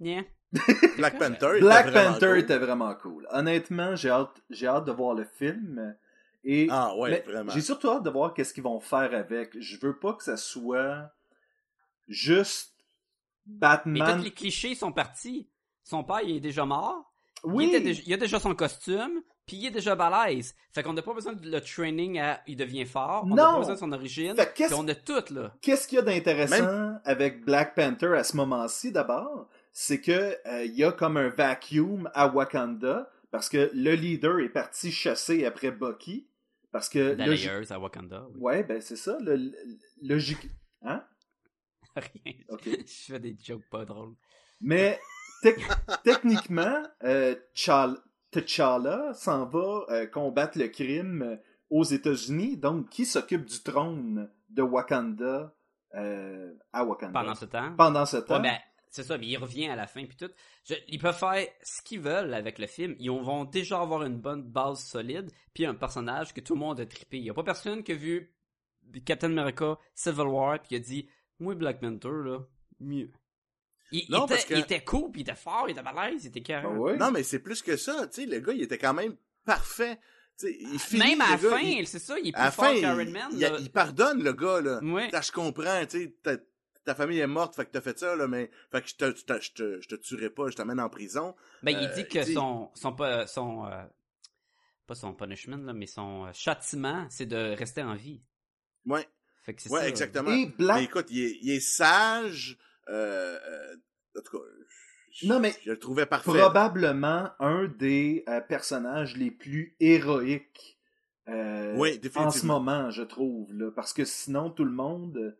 Nya. 0.00 0.22
Black 0.96 1.18
Panther. 1.18 1.50
était 1.56 1.60
Black 1.60 1.92
Panther 1.92 2.26
cool. 2.28 2.38
était 2.38 2.56
vraiment 2.58 2.94
cool 2.94 3.28
honnêtement 3.32 3.94
j'ai 3.96 4.08
hâte 4.08 4.40
j'ai 4.48 4.66
hâte 4.66 4.86
de 4.86 4.92
voir 4.92 5.14
le 5.14 5.24
film 5.24 5.94
et 6.42 6.68
Ah 6.70 6.96
ouais, 6.96 7.10
Mais 7.10 7.20
vraiment. 7.32 7.52
J'ai 7.52 7.60
surtout 7.60 7.90
hâte 7.90 8.02
de 8.04 8.08
voir 8.10 8.32
qu'est-ce 8.32 8.54
qu'ils 8.54 8.62
vont 8.62 8.80
faire 8.80 9.12
avec. 9.12 9.60
Je 9.60 9.76
veux 9.78 9.98
pas 9.98 10.14
que 10.14 10.22
ça 10.24 10.36
soit 10.38 11.10
juste 12.06 12.74
Mais 13.46 13.58
Batman. 13.58 14.18
tous 14.18 14.24
les 14.24 14.32
clichés 14.32 14.74
sont 14.74 14.92
partis. 14.92 15.50
Son 15.84 16.02
père, 16.04 16.20
il 16.22 16.36
est 16.36 16.40
déjà 16.40 16.64
mort. 16.64 17.12
Oui, 17.44 17.64
Il, 17.64 17.74
était 17.74 17.80
déjà- 17.84 18.02
il 18.06 18.12
a 18.14 18.16
déjà 18.16 18.40
son 18.40 18.54
costume, 18.54 19.22
puis 19.46 19.56
il 19.58 19.66
est 19.66 19.70
déjà 19.70 19.94
balèze. 19.94 20.54
Fait 20.72 20.82
qu'on 20.82 20.92
n'a 20.92 21.02
pas 21.02 21.14
besoin 21.14 21.34
de 21.34 21.48
le 21.50 21.60
training 21.60 22.18
à 22.18 22.40
il 22.46 22.56
devient 22.56 22.84
fort. 22.84 23.22
On 23.24 23.34
n'a 23.34 23.44
Non. 23.44 23.52
pas 23.52 23.58
besoin 23.58 23.74
de 23.74 23.78
son 23.78 23.92
origine. 23.92 24.34
Fait 24.34 24.52
qu'est-ce- 24.54 24.74
on 24.74 24.86
a 24.88 24.94
tout, 24.94 25.22
là. 25.32 25.54
qu'est-ce 25.62 25.86
qu'il 25.86 25.96
y 25.96 25.98
a 26.00 26.02
d'intéressant 26.02 26.98
avec 27.04 27.44
Black 27.44 27.74
Panther 27.74 28.14
à 28.16 28.24
ce 28.24 28.36
moment-ci 28.36 28.90
d'abord, 28.92 29.48
c'est 29.72 30.00
que 30.00 30.36
euh, 30.46 30.64
il 30.64 30.74
y 30.74 30.82
a 30.84 30.90
comme 30.92 31.16
un 31.16 31.28
vacuum 31.28 32.10
à 32.14 32.26
Wakanda 32.26 33.08
parce 33.30 33.48
que 33.48 33.70
le 33.72 33.94
leader 33.94 34.40
est 34.40 34.48
parti 34.48 34.90
chasser 34.90 35.44
après 35.44 35.70
Bucky 35.70 36.28
parce 36.72 36.88
que 36.88 37.14
logi- 37.14 37.46
Layers 37.46 37.70
à 37.72 37.78
Wakanda. 37.78 38.26
Oui. 38.34 38.40
ouais 38.40 38.62
ben 38.64 38.80
c'est 38.80 38.96
ça 38.96 39.16
le, 39.20 39.36
le- 39.36 39.52
logique 40.02 40.48
hein? 40.82 41.04
Rien. 41.96 42.34
Ok. 42.48 42.62
Je 42.86 43.12
fais 43.12 43.20
des 43.20 43.36
jokes 43.42 43.68
pas 43.70 43.84
drôles. 43.84 44.14
Mais 44.60 44.98
techniquement, 46.04 46.82
euh, 47.04 47.34
T'Challa- 47.54 49.14
s'en 49.14 49.46
va 49.46 49.84
euh, 49.88 50.06
combattre 50.06 50.58
le 50.58 50.68
crime 50.68 51.22
euh, 51.22 51.36
aux 51.70 51.84
États-Unis. 51.84 52.56
Donc, 52.56 52.88
qui 52.90 53.06
s'occupe 53.06 53.44
du 53.46 53.60
trône 53.62 54.30
de 54.50 54.62
Wakanda 54.62 55.54
euh, 55.94 56.54
à 56.72 56.84
Wakanda? 56.84 57.18
Pendant 57.20 57.34
ce 57.34 57.44
temps? 57.46 57.74
Pendant 57.76 58.06
ce 58.06 58.16
temps. 58.18 58.36
Ouais, 58.36 58.42
ben, 58.42 58.58
c'est 58.90 59.02
ça, 59.02 59.16
mais 59.18 59.26
il 59.26 59.36
revient 59.38 59.68
à 59.68 59.76
la 59.76 59.86
fin 59.86 60.04
puis 60.04 60.16
tout. 60.16 60.30
Je- 60.64 60.74
ils 60.88 60.98
peuvent 60.98 61.16
faire 61.16 61.46
ce 61.62 61.82
qu'ils 61.82 62.00
veulent 62.00 62.34
avec 62.34 62.58
le 62.58 62.66
film. 62.66 62.94
Ils 62.98 63.10
vont 63.10 63.44
déjà 63.44 63.80
avoir 63.80 64.02
une 64.02 64.18
bonne 64.18 64.42
base 64.42 64.80
solide, 64.84 65.30
puis 65.54 65.64
un 65.66 65.74
personnage 65.74 66.34
que 66.34 66.40
tout 66.40 66.54
le 66.54 66.60
monde 66.60 66.80
a 66.80 66.86
trippé. 66.86 67.18
Il 67.18 67.24
y 67.24 67.30
a 67.30 67.34
pas 67.34 67.42
personne 67.44 67.82
qui 67.82 67.92
a 67.92 67.96
vu 67.96 68.34
Captain 69.06 69.30
America 69.36 69.78
Civil 69.94 70.26
War 70.26 70.58
puis 70.60 70.68
qui 70.68 70.76
a 70.76 70.78
dit 70.80 71.08
"Oui, 71.40 71.54
Black 71.54 71.80
Panther 71.80 72.08
là, 72.24 72.38
mieux." 72.80 73.10
Il, 73.90 74.00
était, 74.00 74.12
parce 74.28 74.44
que- 74.44 74.54
il 74.54 74.60
était 74.60 74.84
cool, 74.84 75.10
puis 75.10 75.20
il 75.20 75.22
était 75.22 75.34
fort, 75.34 75.64
il 75.68 75.72
était 75.72 75.82
balèze, 75.82 76.24
il 76.24 76.28
était 76.28 76.40
Ah 76.54 76.62
carré. 76.62 76.66
ouais. 76.76 76.96
Non, 76.96 77.10
mais 77.10 77.22
c'est 77.22 77.38
plus 77.38 77.62
que 77.62 77.76
ça. 77.76 78.06
Tu 78.08 78.22
sais, 78.22 78.26
le 78.26 78.40
gars, 78.40 78.52
il 78.52 78.62
était 78.62 78.78
quand 78.78 78.94
même 78.94 79.16
parfait. 79.44 79.98
Tu 80.38 80.46
sais, 80.46 80.56
il 80.60 80.78
finit, 80.78 81.02
Même 81.02 81.20
à 81.22 81.30
la 81.30 81.38
fin, 81.38 81.58
il- 81.60 81.86
c'est 81.86 81.98
ça, 81.98 82.18
il 82.18 82.28
est 82.28 82.32
plus 82.32 82.40
à 82.40 82.44
la 82.44 82.50
fort 82.50 82.66
fin, 82.66 82.74
qu'Iron 82.74 83.00
il, 83.00 83.10
Man. 83.10 83.28
il- 83.32 83.40
là. 83.40 83.56
il 83.58 83.70
pardonne 83.70 84.22
le 84.22 84.32
gars, 84.32 84.60
là. 84.60 84.80
Je 84.82 85.32
comprends, 85.32 85.84
tu 85.86 86.14
sais, 86.22 86.38
ta, 86.84 86.94
famille 86.94 87.18
est 87.18 87.26
morte, 87.26 87.54
fait 87.56 87.64
que 87.66 87.70
t'as 87.72 87.80
fait 87.80 87.98
ça, 87.98 88.14
là, 88.16 88.26
mais, 88.28 88.50
fait 88.70 88.80
que 88.82 88.88
je 88.88 88.94
te, 88.96 89.04
je 89.16 89.24
te, 89.24 89.40
je 89.40 89.52
te, 89.52 89.80
je 89.82 89.88
te 89.88 89.94
tuerai 89.96 90.30
pas, 90.30 90.48
je 90.48 90.56
t'amène 90.56 90.80
en 90.80 90.88
prison. 90.88 91.34
Ben, 91.62 91.72
il 91.78 91.86
Euh, 91.88 91.94
dit 91.94 92.06
que 92.08 92.18
il 92.20 92.24
dit- 92.24 92.34
son, 92.34 92.70
son, 92.74 92.92
pa- 92.94 93.26
son, 93.26 93.66
euh, 93.66 93.82
pas 94.86 94.94
son 94.94 95.12
punishment, 95.12 95.58
là, 95.64 95.72
mais 95.74 95.86
son 95.86 96.26
euh, 96.26 96.30
châtiment, 96.32 97.06
c'est 97.10 97.26
de 97.26 97.54
rester 97.56 97.82
en 97.82 97.94
vie. 97.94 98.22
Ouais, 98.86 99.06
Fait 99.42 99.54
que 99.54 99.60
c'est 99.62 99.70
ouais, 99.70 99.80
ça. 99.80 99.88
exactement. 99.88 100.30
Et 100.32 100.46
Black- 100.46 100.76
Mais 100.78 100.84
écoute, 100.84 101.06
il 101.10 101.24
est, 101.24 101.38
il 101.42 101.50
est 101.50 101.60
sage, 101.60 102.56
euh, 102.88 103.38
euh, 103.38 103.74
en 104.18 104.20
tout 104.22 104.38
cas, 104.38 104.44
je, 105.10 105.26
Non, 105.26 105.40
mais 105.40 105.54
je 105.64 105.70
le 105.70 105.78
trouvais 105.78 106.06
parfait. 106.06 106.30
Probablement 106.30 107.30
un 107.40 107.66
des 107.68 108.24
euh, 108.28 108.40
personnages 108.40 109.16
les 109.16 109.30
plus 109.30 109.74
héroïques 109.80 110.78
euh, 111.28 111.74
Oui, 111.76 112.00
en 112.16 112.30
ce 112.30 112.46
moment, 112.46 112.90
je 112.90 113.02
trouve. 113.02 113.52
Là, 113.54 113.70
parce 113.74 113.92
que 113.92 114.04
sinon, 114.04 114.50
tout 114.50 114.64
le 114.64 114.70
monde... 114.72 115.36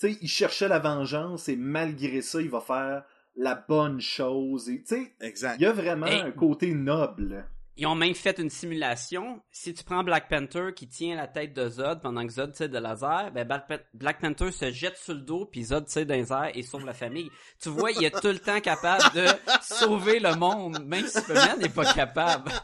Tu 0.00 0.12
sais, 0.12 0.18
il 0.22 0.28
cherchait 0.28 0.68
la 0.68 0.78
vengeance 0.78 1.48
et 1.48 1.56
malgré 1.56 2.22
ça, 2.22 2.40
il 2.40 2.50
va 2.50 2.60
faire 2.60 3.04
la 3.34 3.54
bonne 3.56 4.00
chose. 4.00 4.68
Et, 4.70 4.80
tu 4.82 4.94
sais, 4.94 5.14
Exact. 5.20 5.56
il 5.58 5.62
y 5.64 5.66
a 5.66 5.72
vraiment 5.72 6.06
Hey. 6.06 6.20
un 6.20 6.30
côté 6.30 6.72
noble. 6.72 7.44
Ils 7.80 7.86
ont 7.86 7.94
même 7.94 8.14
fait 8.14 8.38
une 8.40 8.50
simulation. 8.50 9.40
Si 9.52 9.72
tu 9.72 9.84
prends 9.84 10.02
Black 10.02 10.28
Panther 10.28 10.70
qui 10.74 10.88
tient 10.88 11.14
la 11.14 11.28
tête 11.28 11.54
de 11.54 11.68
Zod 11.68 12.00
pendant 12.02 12.26
que 12.26 12.32
Zod 12.32 12.52
tire 12.52 12.68
de 12.68 12.76
laser, 12.78 13.30
ben 13.32 13.46
Black, 13.46 13.68
Pan- 13.68 13.78
Black 13.94 14.20
Panther 14.20 14.50
se 14.50 14.72
jette 14.72 14.96
sur 14.98 15.14
le 15.14 15.20
dos 15.20 15.46
puis 15.46 15.62
Zod 15.64 15.86
tire 15.86 16.04
dans 16.04 16.14
les 16.14 16.32
airs 16.32 16.50
et 16.54 16.62
sauve 16.62 16.84
la 16.84 16.92
famille. 16.92 17.30
Tu 17.62 17.68
vois, 17.68 17.92
il 17.92 18.02
est 18.04 18.10
tout 18.20 18.26
le 18.26 18.40
temps 18.40 18.60
capable 18.60 19.04
de 19.14 19.24
sauver 19.62 20.18
le 20.18 20.34
monde, 20.34 20.84
même 20.84 21.06
si 21.06 21.20
Superman 21.20 21.60
n'est 21.60 21.68
pas 21.68 21.92
capable. 21.94 22.50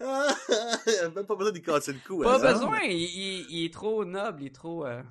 Il 0.00 0.94
a 1.04 1.08
même 1.10 1.26
pas 1.26 1.34
besoin 1.34 1.52
d'y 1.52 1.62
casser 1.62 1.92
le 1.94 1.98
cou. 2.06 2.22
Pas 2.22 2.36
hein. 2.36 2.52
besoin, 2.52 2.80
il, 2.82 2.92
il- 2.92 3.46
il 3.50 3.64
est 3.64 3.72
trop 3.72 4.04
noble, 4.04 4.42
il 4.42 4.46
est 4.48 4.54
trop... 4.54 4.86
euh, 4.86 5.02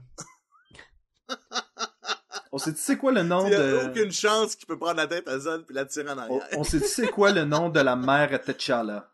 On 2.58 2.60
sait 2.60 2.74
tu 2.74 2.80
sais 2.80 2.98
quoi 2.98 3.12
le 3.12 3.22
nom 3.22 3.46
Il 3.46 3.52
y 3.52 3.56
a 3.56 3.60
de... 3.60 3.88
aucune 3.88 4.12
chance 4.12 4.56
qu'il 4.56 4.66
peut 4.66 4.80
prendre 4.80 4.96
la 4.98 5.06
tête 5.06 5.28
à 5.28 5.38
Zod 5.38 5.64
puis 5.66 5.76
la 5.76 5.86
tirer 5.86 6.10
en 6.10 6.16
On, 6.16 6.20
arrière. 6.20 6.48
on 6.58 6.64
sait 6.64 6.80
tu 6.80 6.88
sais 6.88 7.08
quoi 7.08 7.32
le 7.32 7.44
nom 7.46 7.70
de 7.70 7.80
la 7.80 7.96
mère 7.96 8.34
à 8.34 8.40
T'Challa? 8.40 9.12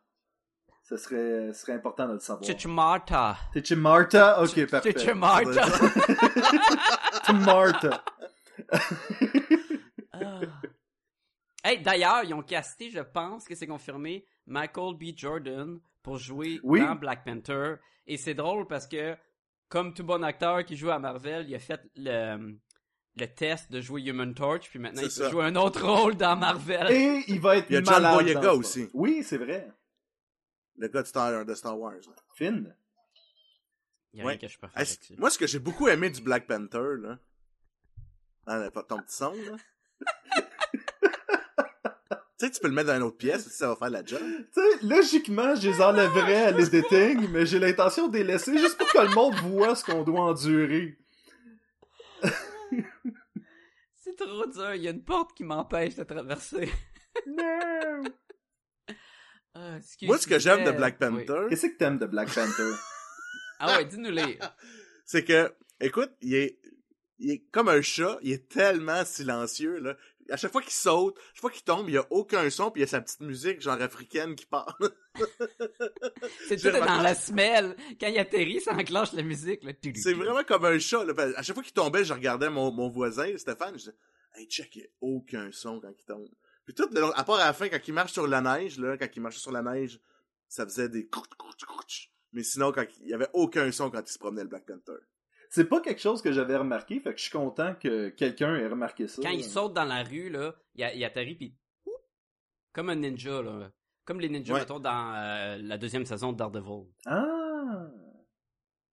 Ce 0.84 0.96
serait, 0.96 1.52
ce 1.52 1.60
serait 1.62 1.74
important 1.74 2.08
de 2.08 2.14
le 2.14 2.20
savoir. 2.20 2.46
Chichimarta. 2.46 3.36
T'Chimarta? 3.54 4.42
Ok, 4.42 4.66
parfait. 4.70 4.94
Chichimarta. 4.98 5.66
T'Chimarta. 7.26 8.04
Ah. 10.14 10.40
Hey, 11.66 11.82
d'ailleurs, 11.82 12.24
ils 12.24 12.34
ont 12.34 12.44
casté, 12.44 12.90
je 12.92 13.00
pense 13.00 13.46
que 13.46 13.56
c'est 13.56 13.68
confirmé, 13.68 14.26
Michael 14.46 14.96
B. 14.98 15.16
Jordan 15.16 15.80
pour 16.02 16.18
jouer 16.18 16.60
Oui. 16.64 16.82
dans 16.82 16.96
Black 16.96 17.24
Panther. 17.26 17.76
Et 18.06 18.18
c'est 18.18 18.34
drôle 18.34 18.68
parce 18.68 18.88
que, 18.88 19.16
comme 19.70 19.94
tout 19.94 20.04
bon 20.04 20.24
acteur 20.24 20.64
qui 20.66 20.76
joue 20.76 20.92
à 20.92 21.00
Marvel, 21.00 21.46
il 21.48 21.56
a 21.56 21.60
fait 21.60 21.82
le, 21.96 22.58
le 23.16 23.28
test 23.28 23.72
de 23.72 23.80
jouer 23.82 24.02
Human 24.02 24.34
Torch, 24.34 24.70
puis 24.70 24.80
maintenant 24.80 25.02
il 25.02 25.06
peut 25.08 25.10
ça. 25.12 25.30
jouer 25.30 25.46
un 25.46 25.56
autre 25.56 25.86
rôle 25.86 26.16
dans 26.16 26.36
Marvel. 26.36 26.92
Et 26.92 27.24
il 27.28 27.40
va 27.40 27.58
être 27.58 27.68
Il 27.70 27.74
y 27.74 27.78
a 27.78 27.84
John 27.84 27.94
malade 27.94 28.14
Boyega 28.14 28.40
dans 28.42 28.56
aussi. 28.58 28.90
Oui, 28.94 29.24
c'est 29.24 29.38
vrai. 29.38 29.70
Le 30.78 30.88
gars 30.88 31.04
de 31.04 31.08
Star, 31.08 31.46
de 31.46 31.54
Star 31.54 31.80
Wars. 31.80 31.94
là. 31.94 32.16
Finn. 32.36 32.76
Il 34.14 34.20
y 34.20 34.22
a 34.22 34.26
Ouais. 34.26 34.32
rien 34.32 34.40
que 34.40 34.48
je 34.48 34.58
peux 34.60 34.68
faire 34.68 34.86
moi, 35.18 35.30
ce 35.30 35.38
que 35.38 35.48
j'ai 35.48 35.60
beaucoup 35.60 35.88
aimé 35.88 36.10
du 36.10 36.22
Black 36.22 36.48
Panther, 36.48 36.98
là. 37.02 37.20
Ah, 38.46 38.70
pas 38.72 38.84
ton 38.84 38.98
petit 39.00 39.16
son, 39.16 39.32
là. 39.34 39.56
tu 42.40 42.48
sais, 42.48 42.52
tu 42.52 42.60
peux 42.60 42.68
le 42.68 42.74
mettre 42.74 42.88
dans 42.90 42.96
une 42.98 43.04
autre 43.04 43.18
pièce, 43.18 43.48
ça 43.50 43.70
va 43.70 43.76
faire 43.76 43.90
la 43.90 44.04
job. 44.04 44.20
Tu 44.54 44.62
sais, 44.62 44.86
logiquement, 44.86 45.56
je 45.56 45.70
les 45.70 45.82
enlèverais 45.82 46.46
à 46.46 46.52
l'editing, 46.52 47.30
mais 47.30 47.46
j'ai 47.46 47.60
l'intention 47.60 48.08
de 48.08 48.18
les 48.18 48.24
laisser 48.24 48.58
juste 48.58 48.78
pour 48.78 48.88
que 48.92 48.98
le 49.08 49.14
monde 49.14 49.36
voit 49.36 49.76
ce 49.76 49.84
qu'on 49.86 50.04
doit 50.04 50.22
endurer. 50.22 50.98
C'est 53.96 54.16
trop 54.18 54.46
dur, 54.48 54.74
il 54.76 54.82
y 54.84 54.88
a 54.88 54.92
une 54.92 55.04
porte 55.04 55.34
qui 55.36 55.44
m'empêche 55.44 55.96
de 55.96 56.04
traverser. 56.04 56.70
Non! 57.28 58.04
Ah, 59.56 59.78
excuse, 59.78 60.08
Moi, 60.08 60.18
ce 60.18 60.26
que 60.28 60.40
j'aime 60.40 60.64
de 60.64 60.72
mais- 60.72 60.78
Black 60.78 60.98
Oui. 61.00 61.08
Panther, 61.26 61.46
Qu'est-ce 61.50 61.68
que 61.68 61.78
t'aimes 61.78 62.00
de 62.00 62.06
Black 62.08 62.34
Panther? 62.34 62.72
Ah 63.60 63.78
ouais, 63.78 63.86
dis-nous 63.86 64.10
les. 64.12 64.40
c'est 65.06 65.24
que, 65.24 65.54
écoute, 65.80 66.12
il 66.22 66.34
est, 66.36 66.60
il 67.20 67.32
est 67.32 67.40
comme 67.52 67.70
un 67.70 67.82
chat, 67.82 68.18
il 68.24 68.34
est 68.34 68.50
tellement 68.50 69.06
silencieux, 69.06 69.80
là. 69.80 69.96
À 70.30 70.38
chaque 70.38 70.52
fois 70.52 70.62
qu'il 70.62 70.72
saute, 70.72 71.18
chaque 71.34 71.42
fois 71.42 71.52
qu'il 71.52 71.64
tombe, 71.64 71.90
il 71.90 71.96
y 71.96 71.98
a 71.98 72.06
aucun 72.10 72.50
son, 72.50 72.72
puis 72.72 72.82
il 72.82 72.84
y 72.84 72.86
a 72.86 72.88
sa 72.88 73.02
petite 73.02 73.22
musique, 73.22 73.62
genre 73.62 73.82
africaine, 73.82 74.36
qui 74.36 74.46
part. 74.46 74.78
C'est 76.48 76.58
tout 76.58 76.72
dans 76.72 77.02
la 77.02 77.16
semelle. 77.16 77.76
Quand 78.00 78.08
il 78.08 78.18
atterrit, 78.18 78.62
ça 78.62 78.74
enclenche 78.74 79.14
la 79.14 79.24
musique. 79.24 79.64
Là. 79.64 79.74
C'est 79.96 80.14
vraiment 80.14 80.44
comme 80.44 80.66
un 80.66 80.80
chat, 80.80 81.04
là. 81.04 81.14
À 81.36 81.44
chaque 81.44 81.56
fois 81.56 81.64
qu'il 81.64 81.74
tombait, 81.74 82.06
je 82.06 82.14
regardais 82.14 82.50
mon, 82.50 82.72
mon 82.72 82.90
voisin, 82.90 83.36
Stéphane, 83.38 83.74
je 83.74 83.80
disais, 83.80 83.96
hey, 84.36 84.48
check, 84.48 84.76
il 84.76 84.82
y 84.82 84.86
a 84.86 84.88
aucun 85.02 85.52
son 85.52 85.80
quand 85.80 85.94
il 85.98 86.06
tombe. 86.06 86.30
Puis 86.66 86.74
tout 86.74 86.88
le 86.92 87.04
à 87.04 87.24
part 87.24 87.36
à 87.36 87.46
la 87.46 87.54
fin, 87.54 87.68
quand 87.70 87.80
il 87.86 87.94
marche 87.94 88.14
sur 88.14 88.28
la 88.28 88.42
neige, 88.42 88.80
là, 88.80 88.98
quand 88.98 89.08
il 89.14 89.22
marchait 89.22 89.40
sur 89.40 89.52
la 89.52 89.62
neige, 89.62 90.00
ça 90.48 90.66
faisait 90.66 90.90
des 90.90 91.08
couch, 91.08 91.30
couch, 91.38 91.66
couch. 91.66 92.12
Mais 92.32 92.44
sinon, 92.44 92.72
quand 92.72 92.86
il 93.02 93.10
y 93.10 93.14
avait 93.14 93.30
aucun 93.34 93.72
son 93.72 93.90
quand 93.90 94.02
il 94.02 94.12
se 94.12 94.20
promenait 94.20 94.44
le 94.44 94.50
Black 94.50 94.66
Panther. 94.66 95.00
C'est 95.56 95.66
pas 95.66 95.82
quelque 95.82 96.02
chose 96.02 96.24
que 96.24 96.32
j'avais 96.32 96.58
remarqué, 96.58 97.00
fait 97.00 97.12
que 97.14 97.18
je 97.20 97.26
suis 97.26 97.32
content 97.32 97.76
que 97.76 98.10
quelqu'un 98.10 98.56
ait 98.56 98.68
remarqué 98.68 99.08
ça. 99.08 99.22
Quand 99.22 99.30
il 99.30 99.44
saute 99.44 99.74
dans 99.74 99.84
la 99.86 100.02
rue, 100.04 100.30
là, 100.32 100.56
il, 100.74 100.84
a- 100.84 100.94
il 100.96 101.06
atterrit 101.06 101.36
puis 101.36 101.56
comme 102.74 102.90
un 102.90 102.96
ninja 102.96 103.40
là, 103.44 103.72
comme 104.04 104.20
les 104.20 104.30
ninjas 104.30 104.52
Ouais. 104.56 104.60
mettons 104.62 104.80
dans 104.80 105.14
euh, 105.14 105.58
la 105.62 105.78
deuxième 105.78 106.06
saison 106.08 106.32
de 106.34 106.38
Daredevil. 106.38 106.88
Ah! 107.06 107.86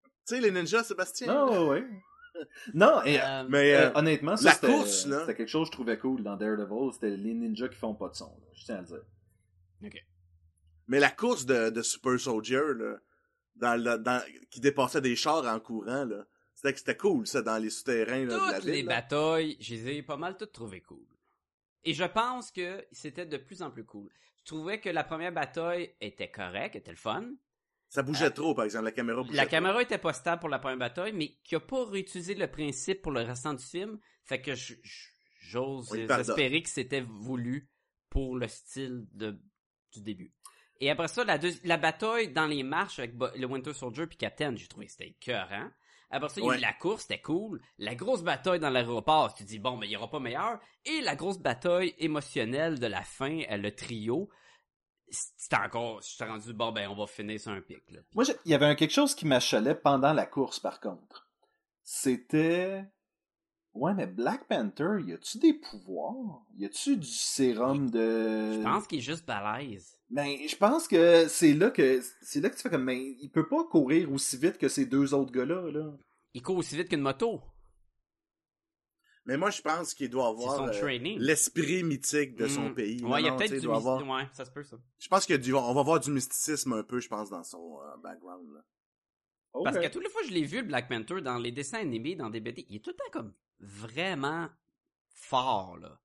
Tu 0.05 0.37
sais, 0.37 0.41
les 0.43 0.51
ninjas, 0.51 0.85
Sébastien? 0.85 1.29
Non, 1.33 1.69
ouais. 1.69 1.83
Non, 2.75 3.03
et 3.05 3.19
Euh, 3.21 3.45
Mais, 3.49 3.75
euh, 3.75 3.89
euh, 3.89 3.93
honnêtement, 3.95 4.37
ça, 4.37 4.45
la 4.45 4.53
c'était- 4.53 4.67
course, 4.67 5.07
là. 5.07 5.21
C'était 5.21 5.37
quelque 5.37 5.49
chose 5.49 5.69
que 5.69 5.73
je 5.73 5.79
trouvais 5.79 5.99
cool 5.99 6.23
dans 6.23 6.37
Daredevil, 6.37 6.93
c'était 6.93 7.17
les 7.17 7.33
ninjas 7.33 7.69
qui 7.69 7.77
font 7.77 7.95
pas 7.95 8.11
de 8.11 8.15
son, 8.17 8.27
là, 8.39 8.47
je 8.53 8.65
tiens 8.67 8.77
à 8.77 8.81
le 8.83 8.87
dire. 8.87 9.03
mais 10.89 11.01
la 11.01 11.11
course 11.11 11.47
de, 11.47 11.71
de 11.71 11.81
Super 11.83 12.21
Soldier, 12.21 12.61
là, 12.77 12.97
dans, 13.57 14.03
dans, 14.03 14.23
qui 14.51 14.61
dépassait 14.61 15.01
des 15.01 15.17
chars 15.17 15.47
en 15.47 15.59
courant, 15.59 16.05
là. 16.05 16.27
C'était, 16.63 16.77
c'était 16.77 16.97
cool, 16.97 17.27
ça, 17.27 17.41
dans 17.43 17.57
les 17.57 17.71
souterrains, 17.71 18.25
là, 18.27 18.35
de 18.35 18.53
la 18.53 18.55
toutes 18.57 18.65
ville. 18.67 18.75
les 18.75 18.83
là. 18.83 18.97
batailles, 18.97 19.57
je 19.61 19.75
les 19.75 19.89
ai 19.97 20.03
pas 20.03 20.17
mal 20.19 20.37
toutes 20.37 20.53
trouvées 20.53 20.83
cool. 20.83 21.07
Et 21.85 21.95
je 21.95 22.05
pense 22.05 22.51
que 22.51 22.85
c'était 22.93 23.25
de 23.25 23.39
plus 23.39 23.63
en 23.63 23.71
plus 23.71 23.85
cool. 23.85 24.11
Je 24.41 24.45
trouvais 24.45 24.79
que 24.81 24.91
la 24.91 25.03
première 25.05 25.33
bataille 25.33 25.95
était 26.01 26.31
correcte, 26.31 26.77
était 26.77 26.91
le 26.91 26.97
fun. 26.99 27.31
Ça 27.89 28.03
bougeait 28.03 28.27
Euh, 28.27 28.31
trop, 28.31 28.55
par 28.55 28.67
exemple, 28.67 28.85
la 28.85 28.93
caméra 28.93 29.23
bougeait 29.23 29.37
La 29.37 29.45
trop. 29.45 29.51
caméra 29.53 29.81
était 29.83 29.99
pas 29.99 30.13
stable 30.13 30.41
pour 30.41 30.49
la 30.51 30.59
première 30.59 30.77
bataille, 30.79 31.13
mais 31.15 31.35
qui 31.43 31.55
a 31.55 31.61
pas 31.61 31.85
réutilisé 31.87 32.35
le 32.35 32.47
principe 32.47 33.01
pour 33.03 33.13
le 33.13 33.23
restant 33.23 33.55
du 33.55 33.65
film. 33.65 33.99
Fait 34.25 34.41
que 34.43 34.55
je- 34.55 34.75
je- 34.83 35.09
j'ose 35.41 35.95
espérer 35.95 36.63
que 36.63 36.69
c'était 36.69 37.01
voulu 37.01 37.69
pour 38.11 38.37
le 38.37 38.47
style 38.49 39.07
de, 39.13 39.41
du 39.93 40.03
début. 40.03 40.33
Et 40.81 40.91
après 40.91 41.09
ça, 41.09 41.25
la, 41.25 41.39
la 41.65 41.77
bataille 41.79 42.33
dans 42.33 42.47
les 42.47 42.63
marches 42.63 42.99
avec 42.99 43.17
Bo- 43.17 43.29
le 43.35 43.47
Winter 43.47 43.73
Soldier 43.73 44.07
puis 44.07 44.17
Captain, 44.19 44.55
j'ai 44.57 44.69
trouvé 44.69 44.87
que 44.87 44.93
c'était 44.93 45.09
écœurant. 45.09 45.71
Après 46.11 46.29
ça, 46.29 46.41
il 46.41 46.45
y 46.45 46.47
a 46.47 46.51
Ouais. 46.51 46.59
eu 46.59 46.61
la 46.61 46.73
course, 46.73 47.03
c'était 47.03 47.21
cool. 47.21 47.61
La 47.79 47.95
grosse 47.95 48.23
bataille 48.23 48.59
dans 48.61 48.71
l'aéroport, 48.71 49.33
tu 49.35 49.45
te 49.45 49.49
dis, 49.49 49.59
bon, 49.59 49.77
mais 49.77 49.87
il 49.87 49.91
y 49.93 49.97
aura 49.97 50.11
pas 50.11 50.19
meilleur. 50.21 50.59
Et 50.85 51.01
la 51.03 51.15
grosse 51.15 51.39
bataille 51.39 51.95
émotionnelle 51.99 52.79
de 52.81 52.87
la 52.87 53.03
fin, 53.03 53.41
euh, 53.51 53.57
le 53.57 53.75
trio, 53.75 54.29
c'était 55.09 55.57
encore, 55.57 56.01
j'étais 56.03 56.29
rendu, 56.31 56.53
bon, 56.53 56.73
ben, 56.73 56.89
on 56.89 56.97
va 56.97 57.07
finir 57.07 57.39
sur 57.41 57.53
un 57.53 57.61
pic, 57.61 57.83
là. 57.91 58.01
Moi, 58.15 58.25
il 58.45 58.51
y 58.51 58.55
avait 58.55 58.67
un 58.67 58.75
quelque 58.75 58.93
chose 58.93 59.15
qui 59.15 59.27
m'achalait 59.27 59.75
pendant 59.75 60.13
la 60.13 60.27
course, 60.27 60.59
par 60.61 60.81
contre. 60.81 61.29
C'était... 61.83 62.85
Ouais, 63.73 63.95
mais 63.95 64.07
Black 64.09 64.49
Panther, 64.49 64.97
y 65.07 65.13
a-tu 65.13 65.39
des 65.39 65.55
pouvoirs? 65.55 66.43
Y 66.57 66.65
a-tu 66.65 66.97
du 66.97 67.07
sérum 67.07 67.89
de... 67.89 68.55
Je 68.55 68.63
pense 68.65 68.89
qu'il 68.89 68.99
est 68.99 69.03
juste 69.03 69.25
balèze. 69.27 70.00
Ben, 70.11 70.37
je 70.49 70.57
pense 70.57 70.89
que 70.89 71.29
c'est 71.29 71.53
là 71.55 71.71
que 71.71 72.01
c'est 72.23 72.41
là 72.41 72.51
que 72.51 72.57
tu 72.57 72.63
fais 72.63 72.71
comme 72.71 72.85
mais 72.85 73.01
il 73.21 73.31
peut 73.31 73.47
pas 73.49 73.65
courir 73.65 74.11
aussi 74.13 74.37
vite 74.37 74.59
que 74.59 74.69
ces 74.69 74.85
deux 74.87 75.15
autres 75.15 75.31
gars-là 75.33 75.71
là. 75.71 75.93
Il 76.35 76.43
court 76.43 76.57
aussi 76.57 76.77
vite 76.77 76.89
qu'une 76.89 77.01
moto. 77.01 77.41
Mais 79.27 79.37
moi, 79.37 79.51
je 79.51 79.61
pense 79.61 79.95
qu'il 79.95 80.09
doit 80.09 80.29
avoir 80.29 80.63
euh, 80.63 80.99
l'esprit 81.19 81.85
mythique 81.85 82.35
de 82.37 82.49
son 82.49 82.71
Mm. 82.71 82.75
pays. 82.75 83.05
Ouais, 83.05 83.21
il 83.21 83.27
y 83.27 83.29
a 83.29 83.33
peut-être 83.37 83.51
du 83.51 83.69
mysticisme. 83.69 83.71
avoir- 83.71 84.09
Ouais, 84.09 84.27
ça 84.33 84.45
se 84.45 84.51
peut, 84.51 84.65
ça. 84.65 84.77
Je 84.99 85.09
pense 85.09 85.27
qu'il 85.27 85.35
y 85.35 85.39
a 85.39 85.41
du... 85.41 85.55
on 85.55 85.75
va 85.75 85.83
voir 85.83 86.01
du 86.01 86.11
mysticisme 86.11 86.73
un 86.73 86.83
peu, 86.83 87.01
je 87.01 87.09
pense, 87.09 87.29
dans 87.31 87.45
son 87.45 87.79
euh, 87.83 87.97
background. 88.03 88.49
Là. 88.55 88.65
Parce 89.65 89.77
Ok. 89.77 89.83
que 89.83 89.89
toutes 89.89 90.03
les 90.05 90.09
fois 90.11 90.23
que 90.23 90.29
je 90.29 90.33
l'ai 90.33 90.45
vu, 90.45 90.63
Black 90.63 90.89
Panther, 90.89 91.21
dans 91.21 91.37
les 91.39 91.53
dessins 91.53 91.79
animés, 91.81 92.17
dans 92.17 92.31
des 92.31 92.41
BD, 92.41 92.65
il 92.71 92.77
est 92.77 92.81
tout 92.81 92.91
le 92.91 92.97
temps 92.97 93.11
comme 93.13 93.35
vraiment 93.61 94.49
fort, 95.11 95.77
là. 95.77 96.01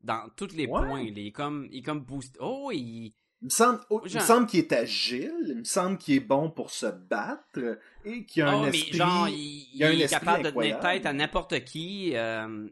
Dans 0.00 0.30
tous 0.36 0.52
les 0.54 0.66
Ouais. 0.66 0.80
points. 0.86 1.02
là. 1.04 1.10
Il 1.10 1.18
est 1.26 1.32
comme, 1.32 1.66
il 1.72 1.78
est 1.80 1.82
comme 1.82 2.00
boost. 2.04 2.36
Oh, 2.40 2.70
il... 2.72 3.12
Il 3.42 3.46
me 3.46 3.50
semble, 3.50 3.80
oh, 3.90 4.00
il 4.02 4.04
me 4.04 4.08
Genre- 4.10 4.22
semble 4.22 4.46
qu'il 4.46 4.60
est 4.60 4.72
agile, 4.72 5.34
il 5.48 5.56
me 5.58 5.64
semble 5.64 5.98
qu'il 5.98 6.14
est 6.14 6.20
bon 6.20 6.48
pour 6.50 6.70
se 6.70 6.86
battre 6.86 7.80
et 8.04 8.24
qu'il 8.24 8.42
a 8.44 8.56
oh, 8.56 8.62
un 8.62 8.70
mais 8.70 8.78
esprit. 8.78 8.92
genre, 8.96 9.28
il, 9.28 9.82
est 9.82 10.08
capable 10.08 10.44
de 10.44 10.50
tenir 10.50 10.78
tête 10.78 11.06
à 11.06 11.12
n'importe 11.12 11.64
qui. 11.64 12.14
euh, 12.14 12.68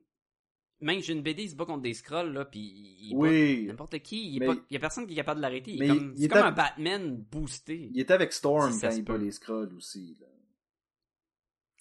Même 0.80 1.00
j'ai 1.02 1.12
une 1.12 1.22
BD, 1.22 1.42
il 1.42 1.50
se 1.50 1.56
bat 1.56 1.64
contre 1.66 1.83
des 1.83 1.92
scrolls, 1.92 2.33
là, 2.33 2.44
puis 2.44 2.61
il 2.61 3.12
Oui, 3.16 3.66
n'importe 3.66 3.98
qui. 3.98 4.30
Il, 4.30 4.37
est 4.37 4.40
Mais- 4.40 4.54
pas- 4.54 4.62
il 4.70 4.74
y 4.74 4.76
a 4.76 4.80
personne 4.80 5.06
qui 5.09 5.12
est 5.12 5.16
capable 5.16 5.38
de 5.38 5.42
l'arrêter. 5.42 5.72
Il 5.72 5.80
Mais 5.80 5.87
est 5.87 5.88
comme, 5.88 6.12
il 6.14 6.18
c'est 6.20 6.24
est 6.24 6.28
comme 6.28 6.42
à- 6.42 6.46
un 6.46 6.52
Batman 6.52 7.16
boosté. 7.16 7.90
il 7.92 7.98
est 8.00 8.11
avec 8.12 8.33
Storm 8.33 8.72
Si 8.72 8.80
quand 8.80 8.90
il 8.90 9.02
bat 9.04 9.18
les 9.18 9.33
scrolls 9.33 9.74
aussi. 9.74 10.16
Là. 10.20 10.26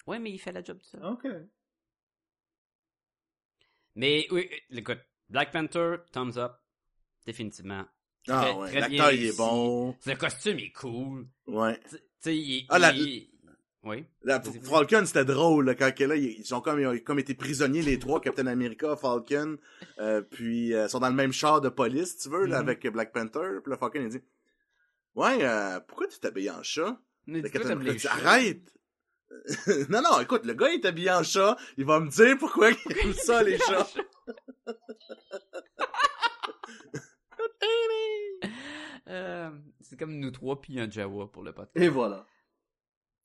Ouais, 0.08 0.18
mais 0.18 0.32
il 0.32 0.38
fait 0.38 0.50
la 0.52 0.64
job 0.64 0.78
tout 0.78 0.88
ça. 0.98 1.10
Ok. 1.12 1.26
Mais 3.94 4.26
oui, 4.30 4.48
écoute, 4.70 5.00
Black 5.28 5.52
Panther, 5.52 5.96
thumbs 6.12 6.36
up, 6.38 6.52
définitivement. 7.26 7.84
Ah 8.28 8.56
ouais, 8.56 8.78
l'acteur, 8.78 9.12
il 9.12 9.26
est 9.26 9.36
bon. 9.36 9.96
Le 10.06 10.14
costume 10.14 10.58
est 10.58 10.72
cool. 10.72 11.26
Ouais. 11.46 11.78
Tu 11.90 11.96
sais, 12.20 12.36
il, 12.36 12.66
Ah, 12.68 12.78
la- 12.78 12.92
il- 12.92 13.28
Oui. 13.82 14.04
La. 14.22 14.40
Falcon, 14.42 15.06
c'était 15.06 15.24
drôle, 15.24 15.64
là, 15.64 15.74
quand 15.74 15.98
là, 16.00 16.14
ils 16.16 16.54
ont 16.54 16.60
comme, 16.60 16.80
ils 16.80 16.86
ont 16.86 16.98
comme 16.98 17.18
été 17.18 17.34
prisonniers, 17.34 17.80
les 17.80 17.98
trois, 17.98 18.20
Captain 18.20 18.46
America, 18.46 18.94
Falcon, 18.94 19.56
euh, 19.98 20.20
puis 20.20 20.74
euh, 20.74 20.86
sont 20.86 20.98
dans 21.00 21.08
le 21.08 21.14
même 21.14 21.32
char 21.32 21.62
de 21.62 21.70
police, 21.70 22.18
tu 22.18 22.28
veux, 22.28 22.44
là, 22.44 22.56
Mhm. 22.60 22.68
avec 22.68 22.86
Black 22.88 23.12
Panther, 23.12 23.58
puis 23.62 23.70
le 23.70 23.76
Falcon, 23.78 24.00
il 24.02 24.08
dit, 24.10 24.20
ouais, 25.14 25.38
euh, 25.42 25.80
pourquoi 25.80 26.08
tu 26.08 26.18
t'habilles 26.20 26.50
en 26.50 26.62
chat? 26.62 27.00
Mais 27.26 27.40
Captain 27.42 27.70
America 27.70 27.94
dit, 27.96 28.06
arrête! 28.06 28.74
non, 29.88 30.02
non, 30.02 30.20
écoute, 30.20 30.44
le 30.44 30.52
gars, 30.52 30.68
il 30.70 30.80
est 30.80 30.86
habillé 30.86 31.10
en 31.12 31.22
chat, 31.22 31.56
il 31.78 31.86
va 31.86 32.00
me 32.00 32.10
dire 32.10 32.36
pourquoi 32.38 32.70
il 32.72 32.98
aime 32.98 33.14
ça, 33.14 33.42
les 33.42 33.56
chats. 33.56 33.88
Euh, 39.08 39.50
c'est 39.80 39.98
comme 39.98 40.20
nous 40.20 40.30
trois 40.30 40.60
puis 40.60 40.78
un 40.78 40.88
Jawa 40.88 41.32
pour 41.32 41.42
le 41.42 41.52
podcast. 41.52 41.76
Et 41.84 41.88
voilà. 41.88 42.26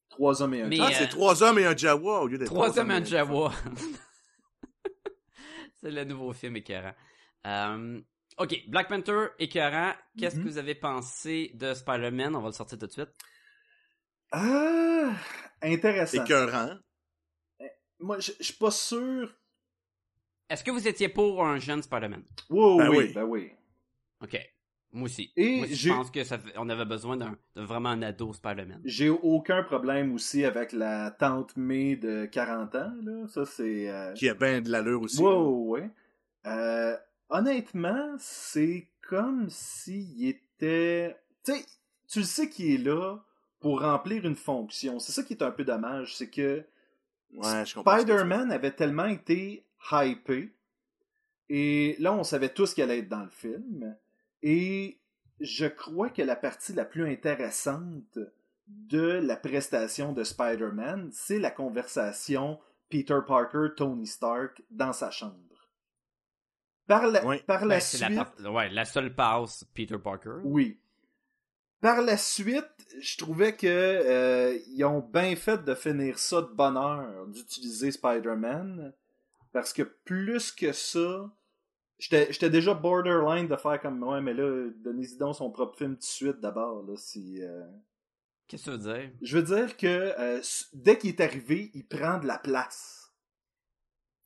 Trois 0.10 0.42
hommes 0.42 0.54
et 0.56 0.62
un 0.62 0.68
Mais, 0.68 0.78
Jawa. 0.78 0.90
Ah, 0.90 0.94
euh, 0.94 0.98
c'est 1.00 1.10
trois 1.10 1.44
hommes 1.44 1.60
et 1.60 1.66
un 1.66 1.76
Jawa 1.76 2.22
au 2.22 2.28
lieu 2.28 2.38
d'être 2.40 2.48
Trois 2.48 2.80
hommes 2.80 2.90
et 2.92 2.96
un 2.96 3.04
Jawa. 3.04 3.52
c'est 5.76 5.92
le 5.92 6.04
nouveau 6.06 6.34
film 6.34 6.56
écœurant. 6.56 6.94
Euh, 7.46 8.02
ok, 8.40 8.64
Black 8.70 8.88
Panther 8.88 9.28
écœurant. 9.38 9.94
Qu'est-ce 10.18 10.38
Mhm. 10.38 10.44
que 10.44 10.50
vous 10.50 10.58
avez 10.58 10.76
pensé 10.76 11.52
de 11.54 11.74
Spider-Man? 11.74 12.36
On 12.36 12.42
va 12.42 12.48
le 12.48 12.54
sortir 12.54 12.80
tout 12.80 12.88
de 12.88 12.92
suite. 12.92 13.12
Ah, 14.32 15.12
intéressant. 15.62 16.24
Écœurant. 16.24 16.78
Moi, 18.00 18.20
je 18.20 18.32
je 18.40 18.44
suis 18.44 18.54
pas 18.56 18.72
sûr. 18.72 19.32
Est-ce 20.50 20.64
que 20.64 20.72
vous 20.72 20.88
étiez 20.88 21.10
pour 21.10 21.46
un 21.46 21.60
jeune 21.60 21.82
Spider-Man? 21.84 22.24
Wow, 22.50 22.78
Ben 22.78 22.90
oui, 22.90 22.98
oui. 22.98 23.14
ben 23.14 23.24
oui. 23.24 23.52
Ok. 24.22 24.40
Moi 24.96 25.06
aussi. 25.06 25.32
Et 25.36 25.58
Moi 25.58 25.66
aussi, 25.66 25.76
je 25.76 25.90
pense 25.90 26.10
que 26.10 26.24
ça 26.24 26.40
fait- 26.40 26.54
on 26.58 26.70
avait 26.70 26.86
besoin 26.86 27.18
d'un 27.18 27.36
vraiment 27.56 27.90
un 27.90 28.02
ado 28.02 28.34
Spider-Man. 28.34 28.82
J'ai 28.86 29.10
aucun 29.10 29.62
problème 29.64 30.14
aussi 30.14 30.46
avec 30.46 30.72
la 30.72 31.12
tante 31.12 31.56
May 31.58 31.96
de 31.98 32.26
40 32.26 32.74
ans, 32.76 32.94
là. 33.04 33.28
Ça, 33.28 33.46
c'est... 33.46 33.90
euh, 33.90 34.14
Qui 34.14 34.30
a 34.30 34.34
bien 34.34 34.62
de 34.62 34.72
l'allure 34.72 35.02
aussi. 35.02 35.22
Wow, 35.22 35.68
ouais. 35.68 35.90
Euh, 36.48 36.96
honnêtement, 37.30 38.16
c'est 38.18 38.88
comme 39.08 39.48
s'il 39.50 40.28
était... 40.28 41.16
Tu 41.44 41.52
sais, 41.54 41.66
tu 42.08 42.20
le 42.20 42.26
sais 42.26 42.50
qu'il 42.50 42.72
est 42.74 42.84
là 42.84 43.18
pour 43.60 43.82
remplir 43.82 44.26
une 44.26 44.36
fonction. 44.36 45.00
C'est 45.00 45.12
ça 45.12 45.24
qui 45.24 45.34
est 45.34 45.44
un 45.44 45.52
peu 45.52 45.64
dommage, 45.64 46.16
c'est 46.16 46.30
que 46.30 46.64
Ouais, 47.34 47.66
Spider-Man 47.66 48.52
avait 48.52 48.72
tellement 48.72 49.06
été 49.08 49.66
hypé, 49.92 50.54
et 51.50 51.96
là, 52.00 52.14
on 52.14 52.24
savait 52.24 52.50
tous 52.50 52.74
qu'elle 52.74 52.90
allait 52.90 53.00
être 53.02 53.10
dans 53.10 53.24
le 53.24 53.30
film, 53.30 53.96
et 54.46 55.02
je 55.42 55.66
crois 55.66 56.10
que 56.10 56.22
la 56.22 56.36
partie 56.38 56.72
la 56.74 56.86
plus 56.86 57.10
intéressante 57.12 58.20
de 58.68 59.20
la 59.22 59.36
prestation 59.36 60.14
de 60.14 60.24
Spider-Man, 60.24 61.10
c'est 61.12 61.40
la 61.40 61.52
conversation 61.52 62.60
Peter 62.90 63.20
Parker-Tony 63.28 64.08
Stark 64.08 64.62
dans 64.70 64.94
sa 64.94 65.10
chambre. 65.12 65.36
Par 66.88 67.08
la, 67.08 67.26
Oui. 67.26 67.42
par 67.48 67.66
la 67.66 67.76
Ben, 67.78 67.82
suite... 67.82 68.10
la, 68.40 68.52
ouais, 68.52 68.70
la 68.70 68.86
seule 68.86 69.14
passe 69.14 69.64
Peter 69.74 69.98
Parker. 69.98 70.38
Oui. 70.44 70.80
Par 71.82 72.02
la 72.02 72.16
suite, 72.16 72.70
je 73.00 73.18
trouvais 73.18 73.56
que 73.56 73.66
euh, 73.68 74.58
ils 74.68 74.84
ont 74.86 75.00
bien 75.00 75.36
fait 75.36 75.64
de 75.64 75.74
finir 75.74 76.20
ça 76.20 76.42
de 76.42 76.54
bonne 76.54 76.78
heure, 76.78 77.26
d'utiliser 77.28 77.92
Spider-Man, 77.92 78.94
parce 79.52 79.74
que 79.74 79.82
plus 79.84 80.52
que 80.52 80.72
ça, 80.72 81.30
j'étais 81.98 82.50
déjà 82.50 82.74
borderline 82.74 83.48
de 83.48 83.56
faire 83.56 83.80
comme 83.82 84.02
ouais, 84.04 84.22
mais 84.22 84.34
là, 84.34 84.70
donnez-y 84.84 85.18
donc 85.18 85.36
son 85.36 85.50
propre 85.52 85.78
film 85.78 85.94
tout 85.96 86.00
de 86.00 86.04
suite 86.04 86.40
d'abord 86.40 86.84
là, 86.84 86.96
si. 86.98 87.42
euh, 87.42 87.64
Qu'est-ce 88.48 88.66
que 88.66 88.72
tu 88.72 88.78
veux 88.78 88.94
dire? 88.94 89.10
Je 89.22 89.38
veux 89.38 89.44
dire 89.44 89.76
que 89.78 89.88
euh, 89.88 90.42
dès 90.74 90.98
qu'il 90.98 91.10
est 91.10 91.22
arrivé, 91.22 91.72
il 91.74 91.88
prend 91.88 92.20
de 92.20 92.28
la 92.28 92.38
place. 92.38 93.12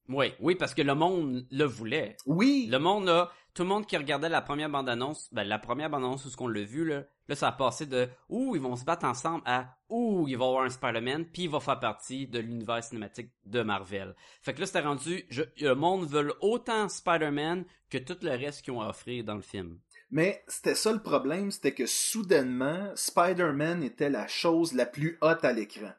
Oui, 0.10 0.34
oui, 0.40 0.56
parce 0.56 0.74
que 0.74 0.82
le 0.82 0.96
monde 0.96 1.46
le 1.52 1.64
voulait. 1.66 2.18
Oui. 2.26 2.68
Le 2.72 2.80
monde, 2.80 3.06
là, 3.06 3.32
tout 3.54 3.64
le 3.64 3.70
monde 3.70 3.86
qui 3.86 3.98
regardait 3.98 4.30
la 4.30 4.42
première 4.42 4.70
bande-annonce, 4.70 5.28
ben, 5.34 5.44
la 5.44 5.60
première 5.60 5.90
bande-annonce 5.90 6.26
où 6.26 6.30
ce 6.30 6.38
qu'on 6.38 6.48
l'a 6.48 6.64
vu, 6.64 6.86
là, 6.86 7.04
là, 7.28 7.36
ça 7.36 7.50
a 7.50 7.52
passé 7.52 7.86
de 7.86 8.08
«Ouh, 8.30 8.56
ils 8.56 8.62
vont 8.62 8.76
se 8.76 8.86
battre 8.86 9.06
ensemble» 9.06 9.44
à 9.46 9.76
«Ouh, 9.90 10.28
il 10.28 10.38
va 10.38 10.46
y 10.46 10.48
avoir 10.48 10.64
un 10.64 10.70
Spider-Man, 10.70 11.26
puis 11.26 11.44
il 11.44 11.50
va 11.50 11.60
faire 11.60 11.80
partie 11.80 12.28
de 12.28 12.40
l'univers 12.40 12.84
cinématique 12.84 13.32
de 13.46 13.62
Marvel.» 13.62 14.16
Fait 14.42 14.54
que 14.54 14.60
là, 14.60 14.66
c'était 14.66 14.82
rendu, 14.82 15.26
je- 15.30 15.44
le 15.60 15.74
monde 15.74 16.08
veut 16.08 16.34
autant 16.42 16.88
Spider-Man 16.90 17.66
que 17.90 17.98
tout 17.98 18.18
le 18.22 18.32
reste 18.32 18.62
qu'ils 18.62 18.74
ont 18.74 18.82
à 18.82 18.90
offrir 18.90 19.24
dans 19.24 19.36
le 19.36 19.42
film. 19.42 19.80
Mais 20.12 20.44
c'était 20.48 20.76
ça 20.76 20.92
le 20.92 21.02
problème, 21.02 21.52
c'était 21.52 21.74
que 21.74 21.86
soudainement, 21.86 22.92
Spider-Man 22.96 23.84
était 23.84 24.10
la 24.10 24.28
chose 24.28 24.74
la 24.74 24.86
plus 24.86 25.18
haute 25.22 25.44
à 25.44 25.54
l'écran. 25.54 25.92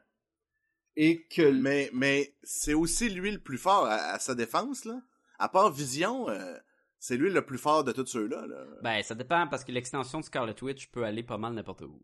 Et 0.97 1.25
que 1.27 1.49
Mais, 1.49 1.89
mais 1.93 2.35
c'est 2.43 2.73
aussi 2.73 3.09
lui 3.09 3.31
le 3.31 3.39
plus 3.39 3.57
fort 3.57 3.85
à, 3.85 3.95
à 3.95 4.19
sa 4.19 4.35
défense, 4.35 4.83
là. 4.83 5.01
À 5.39 5.47
part 5.47 5.71
Vision, 5.71 6.29
euh, 6.29 6.57
c'est 7.03 7.17
lui 7.17 7.31
le 7.31 7.43
plus 7.43 7.57
fort 7.57 7.83
de 7.83 7.91
tous 7.91 8.05
ceux-là. 8.05 8.45
Là. 8.45 8.63
Ben, 8.83 9.01
ça 9.01 9.15
dépend, 9.15 9.47
parce 9.47 9.63
que 9.63 9.71
l'extension 9.71 10.19
de 10.19 10.23
Scarlet 10.23 10.53
Witch 10.61 10.87
peut 10.91 11.03
aller 11.03 11.23
pas 11.23 11.39
mal 11.39 11.53
n'importe 11.53 11.81
où. 11.81 11.99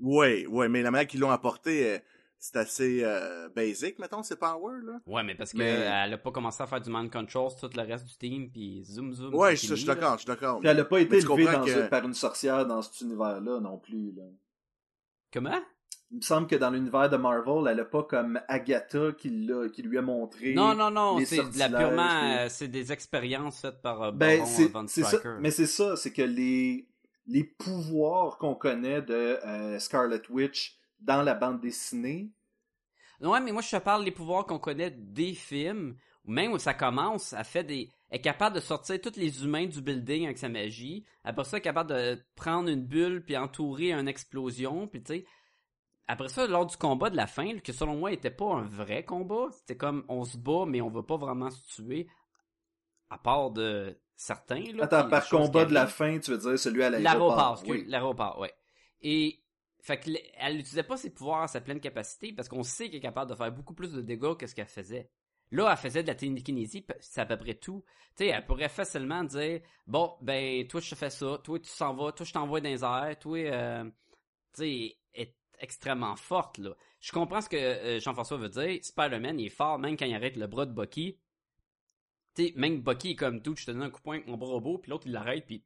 Ouais, 0.00 0.46
ouais, 0.46 0.68
mais 0.68 0.82
la 0.82 0.90
manière 0.92 1.06
qu'ils 1.08 1.18
l'ont 1.20 1.30
apporté, 1.32 1.90
euh, 1.94 1.98
c'est 2.38 2.56
assez 2.56 3.00
euh, 3.02 3.48
basic, 3.48 3.98
mettons, 3.98 4.22
c'est 4.22 4.36
Power, 4.38 4.80
là. 4.84 5.00
Ouais, 5.06 5.24
mais 5.24 5.34
parce 5.34 5.52
que 5.52 5.58
Mais- 5.58 5.64
elle 5.70 6.12
a 6.12 6.18
pas 6.18 6.30
commencé 6.30 6.62
à 6.62 6.66
faire 6.68 6.80
du 6.80 6.90
mind 6.90 7.10
control 7.10 7.50
sur 7.50 7.68
tout 7.68 7.76
le 7.76 7.82
reste 7.82 8.04
du 8.06 8.16
team, 8.16 8.50
puis 8.50 8.84
zoom 8.84 9.12
zoom. 9.12 9.34
Ouais, 9.34 9.56
je 9.56 9.66
je 9.66 9.74
suis 9.74 9.84
d'accord, 9.84 10.14
je 10.14 10.18
suis 10.22 10.26
d'accord. 10.28 10.60
puis 10.60 10.68
elle 10.68 10.76
n'a 10.76 10.84
pas 10.84 11.00
été 11.00 11.16
élevée 11.18 11.44
que- 11.44 11.88
par 11.88 12.04
une 12.04 12.14
sorcière 12.14 12.64
dans 12.66 12.82
cet 12.82 13.00
univers-là 13.00 13.58
non 13.60 13.78
plus. 13.78 14.12
Là. 14.12 14.22
Comment? 15.32 15.60
Il 16.10 16.18
me 16.18 16.22
semble 16.22 16.46
que 16.46 16.54
dans 16.54 16.70
l'univers 16.70 17.10
de 17.10 17.16
Marvel, 17.16 17.66
elle 17.68 17.78
n'a 17.78 17.84
pas 17.84 18.04
comme 18.04 18.40
Agatha 18.46 19.12
qui, 19.18 19.30
l'a- 19.30 19.68
qui 19.68 19.82
lui 19.82 19.98
a 19.98 20.02
montré. 20.02 20.54
Non, 20.54 20.74
non, 20.74 20.90
non, 20.90 21.18
c'est 21.24 21.50
de 21.50 21.58
la 21.58 21.68
purement, 21.68 22.22
euh, 22.22 22.46
c'est 22.48 22.68
des 22.68 22.92
expériences 22.92 23.60
faites 23.60 23.82
par 23.82 24.02
euh, 24.02 24.12
Ben, 24.12 24.38
Baron 24.38 24.50
c'est 24.50 24.68
Von 24.68 24.86
c'est 24.86 25.02
ça. 25.02 25.08
Striker. 25.08 25.36
Mais 25.40 25.50
c'est 25.50 25.66
ça, 25.66 25.96
c'est 25.96 26.12
que 26.12 26.22
les, 26.22 26.86
les 27.26 27.42
pouvoirs 27.44 28.38
qu'on 28.38 28.54
connaît 28.54 29.02
de 29.02 29.12
euh, 29.14 29.78
Scarlet 29.80 30.22
Witch 30.30 30.78
dans 31.00 31.22
la 31.22 31.34
bande 31.34 31.60
dessinée, 31.60 32.30
Ouais, 33.20 33.40
mais 33.40 33.52
moi 33.52 33.62
je 33.62 33.70
te 33.70 33.80
parle 33.82 34.04
des 34.04 34.10
pouvoirs 34.10 34.44
qu'on 34.44 34.58
connaît 34.58 34.90
des 34.90 35.34
films, 35.34 35.96
ou 36.26 36.32
même 36.32 36.52
où 36.52 36.58
ça 36.58 36.74
commence, 36.74 37.32
elle 37.32 37.44
fait 37.44 37.64
des, 37.64 37.88
elle 38.10 38.18
est 38.18 38.22
capable 38.22 38.56
de 38.56 38.60
sortir 38.60 39.00
tous 39.00 39.16
les 39.16 39.44
humains 39.44 39.66
du 39.66 39.80
building 39.80 40.24
avec 40.26 40.36
sa 40.38 40.48
magie. 40.48 41.04
Après 41.22 41.44
ça, 41.44 41.52
elle 41.56 41.58
est 41.58 41.62
capable 41.62 41.90
de 41.90 42.18
prendre 42.36 42.68
une 42.68 42.84
bulle 42.84 43.24
puis 43.24 43.36
entourer 43.36 43.92
une 43.92 44.08
explosion, 44.08 44.86
puis 44.88 45.02
tu 45.02 45.14
sais. 45.14 45.24
Après 46.06 46.28
ça, 46.28 46.46
lors 46.46 46.66
du 46.66 46.76
combat 46.76 47.08
de 47.08 47.16
la 47.16 47.26
fin, 47.26 47.58
que 47.58 47.72
selon 47.72 47.96
moi 47.96 48.12
était 48.12 48.30
pas 48.30 48.52
un 48.54 48.62
vrai 48.62 49.04
combat, 49.04 49.46
c'était 49.52 49.76
comme 49.76 50.04
on 50.08 50.24
se 50.24 50.36
bat 50.36 50.64
mais 50.66 50.80
on 50.80 50.90
va 50.90 51.02
pas 51.02 51.16
vraiment 51.16 51.50
se 51.50 51.62
tuer, 51.74 52.08
à 53.08 53.18
part 53.18 53.50
de 53.50 53.98
certains. 54.14 54.64
Là, 54.74 54.84
Attends, 54.84 55.08
par 55.08 55.28
combat 55.28 55.64
de 55.64 55.72
la 55.72 55.86
fin, 55.86 56.18
tu 56.18 56.32
veux 56.32 56.38
dire 56.38 56.58
celui 56.58 56.82
à 56.82 56.90
l'aéroport? 56.90 57.36
L'aéroport, 57.36 57.62
oui. 57.66 57.84
l'aéroport, 57.86 58.38
ouais. 58.40 58.52
Et 59.00 59.42
fait 59.80 59.98
que 59.98 60.10
elle 60.38 60.56
n'utilisait 60.56 60.82
pas 60.82 60.96
ses 60.96 61.10
pouvoirs 61.10 61.42
à 61.42 61.48
sa 61.48 61.60
pleine 61.60 61.80
capacité 61.80 62.32
parce 62.32 62.48
qu'on 62.48 62.62
sait 62.62 62.86
qu'elle 62.86 62.96
est 62.96 63.00
capable 63.00 63.30
de 63.30 63.36
faire 63.36 63.52
beaucoup 63.52 63.74
plus 63.74 63.92
de 63.92 64.00
dégâts 64.00 64.36
que 64.36 64.46
ce 64.46 64.54
qu'elle 64.54 64.66
faisait. 64.66 65.10
Là, 65.50 65.68
elle 65.70 65.76
faisait 65.76 66.02
de 66.02 66.08
la 66.08 66.14
télékinésie, 66.14 66.86
c'est 67.00 67.20
à 67.20 67.26
peu 67.26 67.36
près 67.36 67.54
tout. 67.54 67.84
Tu 68.16 68.24
sais, 68.24 68.26
elle 68.28 68.44
pourrait 68.46 68.68
facilement 68.68 69.24
dire 69.24 69.60
bon, 69.86 70.16
ben 70.20 70.66
toi 70.66 70.80
je 70.80 70.90
te 70.90 70.94
fais 70.94 71.10
ça, 71.10 71.38
toi 71.44 71.58
tu 71.58 71.68
s'en 71.68 71.94
vas, 71.94 72.12
toi 72.12 72.24
je 72.24 72.32
t'envoie 72.32 72.60
dans 72.60 72.70
les 72.70 72.82
airs, 72.82 73.18
toi, 73.20 73.38
euh, 73.38 73.84
tu 74.54 74.62
sais, 74.62 74.96
extrêmement 75.64 76.14
forte 76.16 76.58
là. 76.58 76.76
Je 77.00 77.10
comprends 77.10 77.40
ce 77.40 77.48
que 77.48 77.56
euh, 77.56 78.00
Jean-François 78.00 78.36
veut 78.36 78.48
dire. 78.48 78.78
Spider-Man 78.82 79.40
il 79.40 79.46
est 79.46 79.50
fort 79.50 79.78
même 79.78 79.96
quand 79.96 80.06
il 80.06 80.14
arrête 80.14 80.36
le 80.36 80.46
bras 80.46 80.66
de 80.66 80.72
Bucky. 80.72 81.18
Sais, 82.36 82.52
même 82.56 82.80
Bucky 82.80 83.10
est 83.10 83.16
comme 83.16 83.42
tout, 83.42 83.54
je 83.56 83.66
te 83.66 83.70
donne 83.70 83.82
un 83.82 83.90
coup 83.90 83.98
de 83.98 84.04
poing 84.04 84.16
avec 84.16 84.28
mon 84.28 84.36
bras 84.36 84.50
robot, 84.50 84.78
puis 84.78 84.90
l'autre 84.90 85.06
il 85.06 85.12
l'arrête, 85.12 85.46
puis 85.46 85.64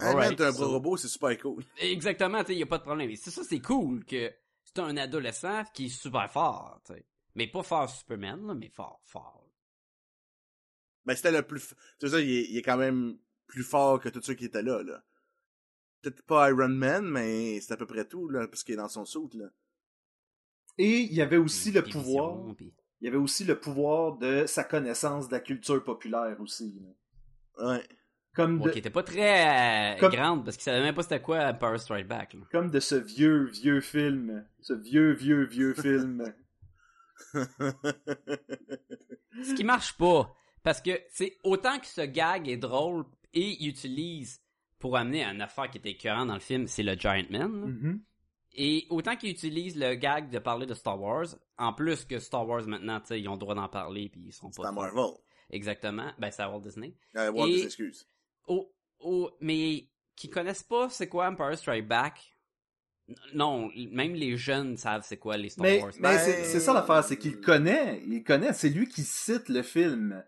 Hey, 0.00 0.14
un 0.14 0.52
bras 0.52 0.66
robot, 0.66 0.96
c'est 0.96 1.08
super 1.08 1.36
cool. 1.38 1.64
Exactement, 1.78 2.40
tu 2.44 2.52
sais, 2.52 2.56
y 2.56 2.62
a 2.62 2.66
pas 2.66 2.78
de 2.78 2.84
problème. 2.84 3.10
Et 3.10 3.16
c'est 3.16 3.30
ça, 3.30 3.42
c'est 3.42 3.60
cool 3.60 4.04
que 4.04 4.32
c'est 4.62 4.78
un 4.78 4.96
adolescent 4.96 5.64
qui 5.74 5.86
est 5.86 5.88
super 5.88 6.30
fort, 6.30 6.80
tu 6.86 6.94
sais. 6.94 7.04
Mais 7.34 7.48
pas 7.48 7.62
fort 7.62 7.90
Superman, 7.90 8.46
là, 8.46 8.54
mais 8.54 8.68
fort, 8.68 9.00
fort. 9.04 9.44
Ben, 11.04 11.16
c'était 11.16 11.32
le 11.32 11.42
plus... 11.42 11.74
Tu 11.98 12.08
dire, 12.08 12.20
il 12.20 12.30
est, 12.30 12.50
il 12.50 12.56
est 12.58 12.62
quand 12.62 12.76
même 12.76 13.18
plus 13.46 13.64
fort 13.64 13.98
que 13.98 14.08
tous 14.08 14.22
ceux 14.22 14.34
qui 14.34 14.44
étaient 14.44 14.62
là, 14.62 14.82
là. 14.82 15.02
Peut-être 16.02 16.22
pas 16.22 16.48
Iron 16.50 16.68
Man, 16.68 17.04
mais 17.08 17.60
c'est 17.60 17.72
à 17.72 17.76
peu 17.76 17.86
près 17.86 18.04
tout, 18.04 18.28
là, 18.28 18.46
parce 18.46 18.62
qu'il 18.64 18.74
est 18.74 18.78
dans 18.78 18.88
son 18.88 19.04
soute, 19.04 19.34
là. 19.34 19.46
Et 20.78 21.00
il 21.00 21.12
y 21.12 21.20
avait 21.22 21.36
aussi 21.38 21.72
le 21.72 21.82
pouvoir. 21.82 22.54
Puis- 22.56 22.72
Il 23.00 23.04
y 23.04 23.08
avait 23.08 23.16
aussi 23.16 23.44
le 23.44 23.58
pouvoir 23.58 24.16
de 24.18 24.44
sa 24.46 24.64
connaissance 24.64 25.28
de 25.28 25.32
la 25.32 25.40
culture 25.40 25.82
populaire 25.82 26.36
aussi. 26.40 26.80
là. 27.58 27.70
Ouais. 27.72 27.82
Comme 28.34 28.58
Bon, 28.58 28.66
de, 28.66 28.70
qui 28.70 28.78
était 28.78 28.90
pas 28.90 29.02
très 29.02 29.96
euh, 29.96 29.98
Comme- 30.00 30.12
grande 30.12 30.44
parce 30.44 30.56
qu'il 30.56 30.64
savait 30.64 30.80
même 30.82 30.94
pas 30.94 31.02
c'était 31.02 31.20
quoi 31.20 31.52
Power 31.54 31.78
Strike 31.78 32.06
Back. 32.06 32.34
là. 32.34 32.40
comme 32.52 32.70
de 32.70 32.78
ce 32.78 32.94
vieux, 32.94 33.46
vieux 33.46 33.80
film. 33.80 34.46
Ce 34.60 34.72
vieux, 34.74 35.12
vieux, 35.12 35.44
vieux 35.46 35.74
film. 35.82 36.32
Ce 39.42 39.54
qui 39.54 39.64
marche 39.64 39.96
pas. 39.96 40.34
Parce 40.62 40.80
que 40.80 40.90
c'est 41.10 41.38
autant 41.44 41.78
que 41.78 41.86
ce 41.86 42.02
gag 42.02 42.48
est 42.48 42.56
drôle 42.56 43.04
et 43.32 43.56
il 43.62 43.68
utilise 43.68 44.40
pour 44.78 44.96
amener 44.96 45.24
à 45.24 45.32
une 45.32 45.40
affaire 45.40 45.70
qui 45.70 45.78
était 45.78 45.90
écœurant 45.90 46.26
dans 46.26 46.34
le 46.34 46.40
film, 46.40 46.66
c'est 46.66 46.82
le 46.82 46.94
Giant 46.94 47.24
Man. 47.30 47.50
Mhm. 47.50 48.00
Et 48.54 48.86
autant 48.90 49.14
qu'ils 49.16 49.30
utilisent 49.30 49.76
le 49.76 49.94
gag 49.94 50.30
de 50.30 50.38
parler 50.38 50.66
de 50.66 50.74
Star 50.74 51.00
Wars, 51.00 51.26
en 51.58 51.72
plus 51.72 52.04
que 52.04 52.18
Star 52.18 52.46
Wars 52.48 52.66
maintenant, 52.66 52.98
tu 53.00 53.08
sais, 53.08 53.20
ils 53.20 53.28
ont 53.28 53.32
le 53.34 53.38
droit 53.38 53.54
d'en 53.54 53.68
parler 53.68 54.08
puis 54.08 54.20
ils 54.26 54.32
sont 54.32 54.50
C'est 54.50 54.62
pas. 54.62 54.68
à 54.68 54.72
trop- 54.72 54.80
Marvel. 54.82 55.14
Exactement. 55.50 56.10
Ben, 56.18 56.30
c'est 56.30 56.42
à 56.42 56.50
Walt 56.50 56.60
Disney. 56.60 56.94
Euh, 57.16 57.30
Walt, 57.30 57.46
des 57.48 57.64
excuses. 57.64 58.06
Oh, 58.46 58.72
oh, 59.00 59.30
mais 59.40 59.86
qui 60.16 60.28
connaissent 60.28 60.62
pas 60.64 60.88
c'est 60.90 61.08
quoi 61.08 61.28
Empire 61.28 61.56
Strike 61.56 61.86
Back. 61.86 62.34
Non, 63.32 63.70
même 63.74 64.14
les 64.14 64.36
jeunes 64.36 64.76
savent 64.76 65.02
c'est 65.06 65.16
quoi 65.16 65.36
les 65.38 65.48
Star 65.48 65.62
Mais, 65.64 65.80
Wars. 65.80 65.92
mais 65.96 66.00
Ben- 66.02 66.18
c'est 66.18 66.44
c'est 66.44 66.60
ça 66.60 66.74
l'affaire, 66.74 67.02
c'est 67.04 67.16
qu'il 67.18 67.40
connaît. 67.40 68.02
Il 68.06 68.22
connaît. 68.22 68.52
C'est 68.52 68.68
lui 68.68 68.86
qui 68.86 69.02
cite 69.02 69.48
le 69.48 69.62
film. 69.62 70.22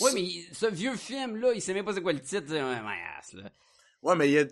Ouais, 0.00 0.10
mais 0.12 0.26
ce 0.52 0.66
vieux 0.66 0.96
film 0.96 1.36
là, 1.36 1.52
il 1.54 1.62
sait 1.62 1.72
même 1.72 1.84
pas 1.84 1.94
c'est 1.94 2.02
quoi 2.02 2.12
le 2.12 2.20
titre. 2.20 2.52
Ouais, 2.52 2.60
ouais, 2.60 3.02
ass, 3.18 3.32
là. 3.32 3.48
Ouais, 4.06 4.14
mais 4.14 4.28
il 4.28 4.34
y 4.34 4.38
a... 4.38 4.44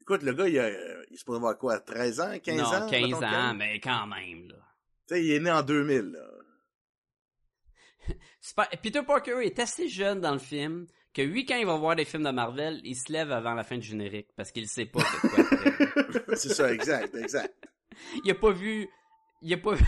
Écoute, 0.00 0.22
le 0.22 0.32
gars, 0.32 0.48
il, 0.48 0.58
a, 0.58 0.70
il 1.10 1.18
se 1.18 1.24
pourrait 1.24 1.36
avoir 1.36 1.58
quoi, 1.58 1.78
13 1.80 2.20
ans, 2.20 2.38
15 2.42 2.56
non, 2.56 2.64
ans? 2.64 2.88
15 2.88 3.02
mettons, 3.02 3.26
ans, 3.26 3.54
mais 3.54 3.78
quand 3.78 4.06
même, 4.06 4.48
là. 4.48 4.56
Tu 5.06 5.14
sais, 5.14 5.22
il 5.22 5.32
est 5.32 5.40
né 5.40 5.50
en 5.50 5.62
2000, 5.62 6.12
là. 6.12 6.20
Super- 8.40 8.70
Peter 8.82 9.02
Parker 9.02 9.40
est 9.42 9.58
assez 9.58 9.86
jeune 9.88 10.22
dans 10.22 10.32
le 10.32 10.38
film 10.38 10.86
que 11.12 11.20
lui, 11.20 11.44
quand 11.44 11.56
il 11.56 11.66
va 11.66 11.76
voir 11.76 11.94
des 11.94 12.06
films 12.06 12.22
de 12.22 12.30
Marvel, 12.30 12.80
il 12.84 12.96
se 12.96 13.12
lève 13.12 13.32
avant 13.32 13.52
la 13.52 13.64
fin 13.64 13.76
du 13.76 13.86
générique 13.86 14.28
parce 14.34 14.50
qu'il 14.50 14.66
sait 14.66 14.86
pas 14.86 15.04
c'est 15.20 15.28
quoi. 15.28 16.36
C'est 16.36 16.54
ça, 16.54 16.72
exact, 16.72 17.14
exact. 17.16 17.54
Il 18.24 18.30
a 18.30 18.34
pas 18.34 18.52
vu... 18.52 18.88
Il 19.42 19.52
a 19.52 19.58
pas 19.58 19.74
vu... 19.74 19.84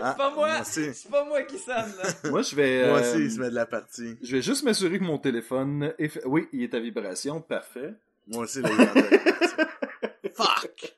Ah, 0.00 0.14
pas 0.14 0.34
moi. 0.34 0.64
C'est 0.64 1.08
pas 1.10 1.24
moi 1.24 1.42
qui 1.42 1.58
sonne, 1.58 1.92
là. 1.96 2.04
Moi, 2.30 2.42
je 2.42 2.54
vais. 2.56 2.88
Moi 2.88 2.98
euh, 2.98 3.12
aussi, 3.12 3.24
il 3.24 3.30
se 3.30 3.38
met 3.40 3.50
de 3.50 3.54
la 3.54 3.66
partie. 3.66 4.16
Je 4.22 4.36
vais 4.36 4.42
juste 4.42 4.62
m'assurer 4.64 4.98
que 4.98 5.04
mon 5.04 5.18
téléphone 5.18 5.94
est 5.98 6.08
fait- 6.08 6.24
Oui, 6.26 6.48
il 6.52 6.62
est 6.62 6.74
à 6.74 6.80
vibration, 6.80 7.40
parfait. 7.40 7.94
Moi 8.26 8.44
aussi, 8.44 8.60
là, 8.62 8.70
il 8.72 8.80
est. 8.82 10.32
Fuck! 10.34 10.96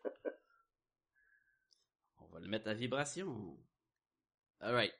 On 2.20 2.34
va 2.34 2.40
le 2.40 2.48
mettre 2.48 2.68
à 2.68 2.74
vibration. 2.74 3.56
Alright. 4.60 4.92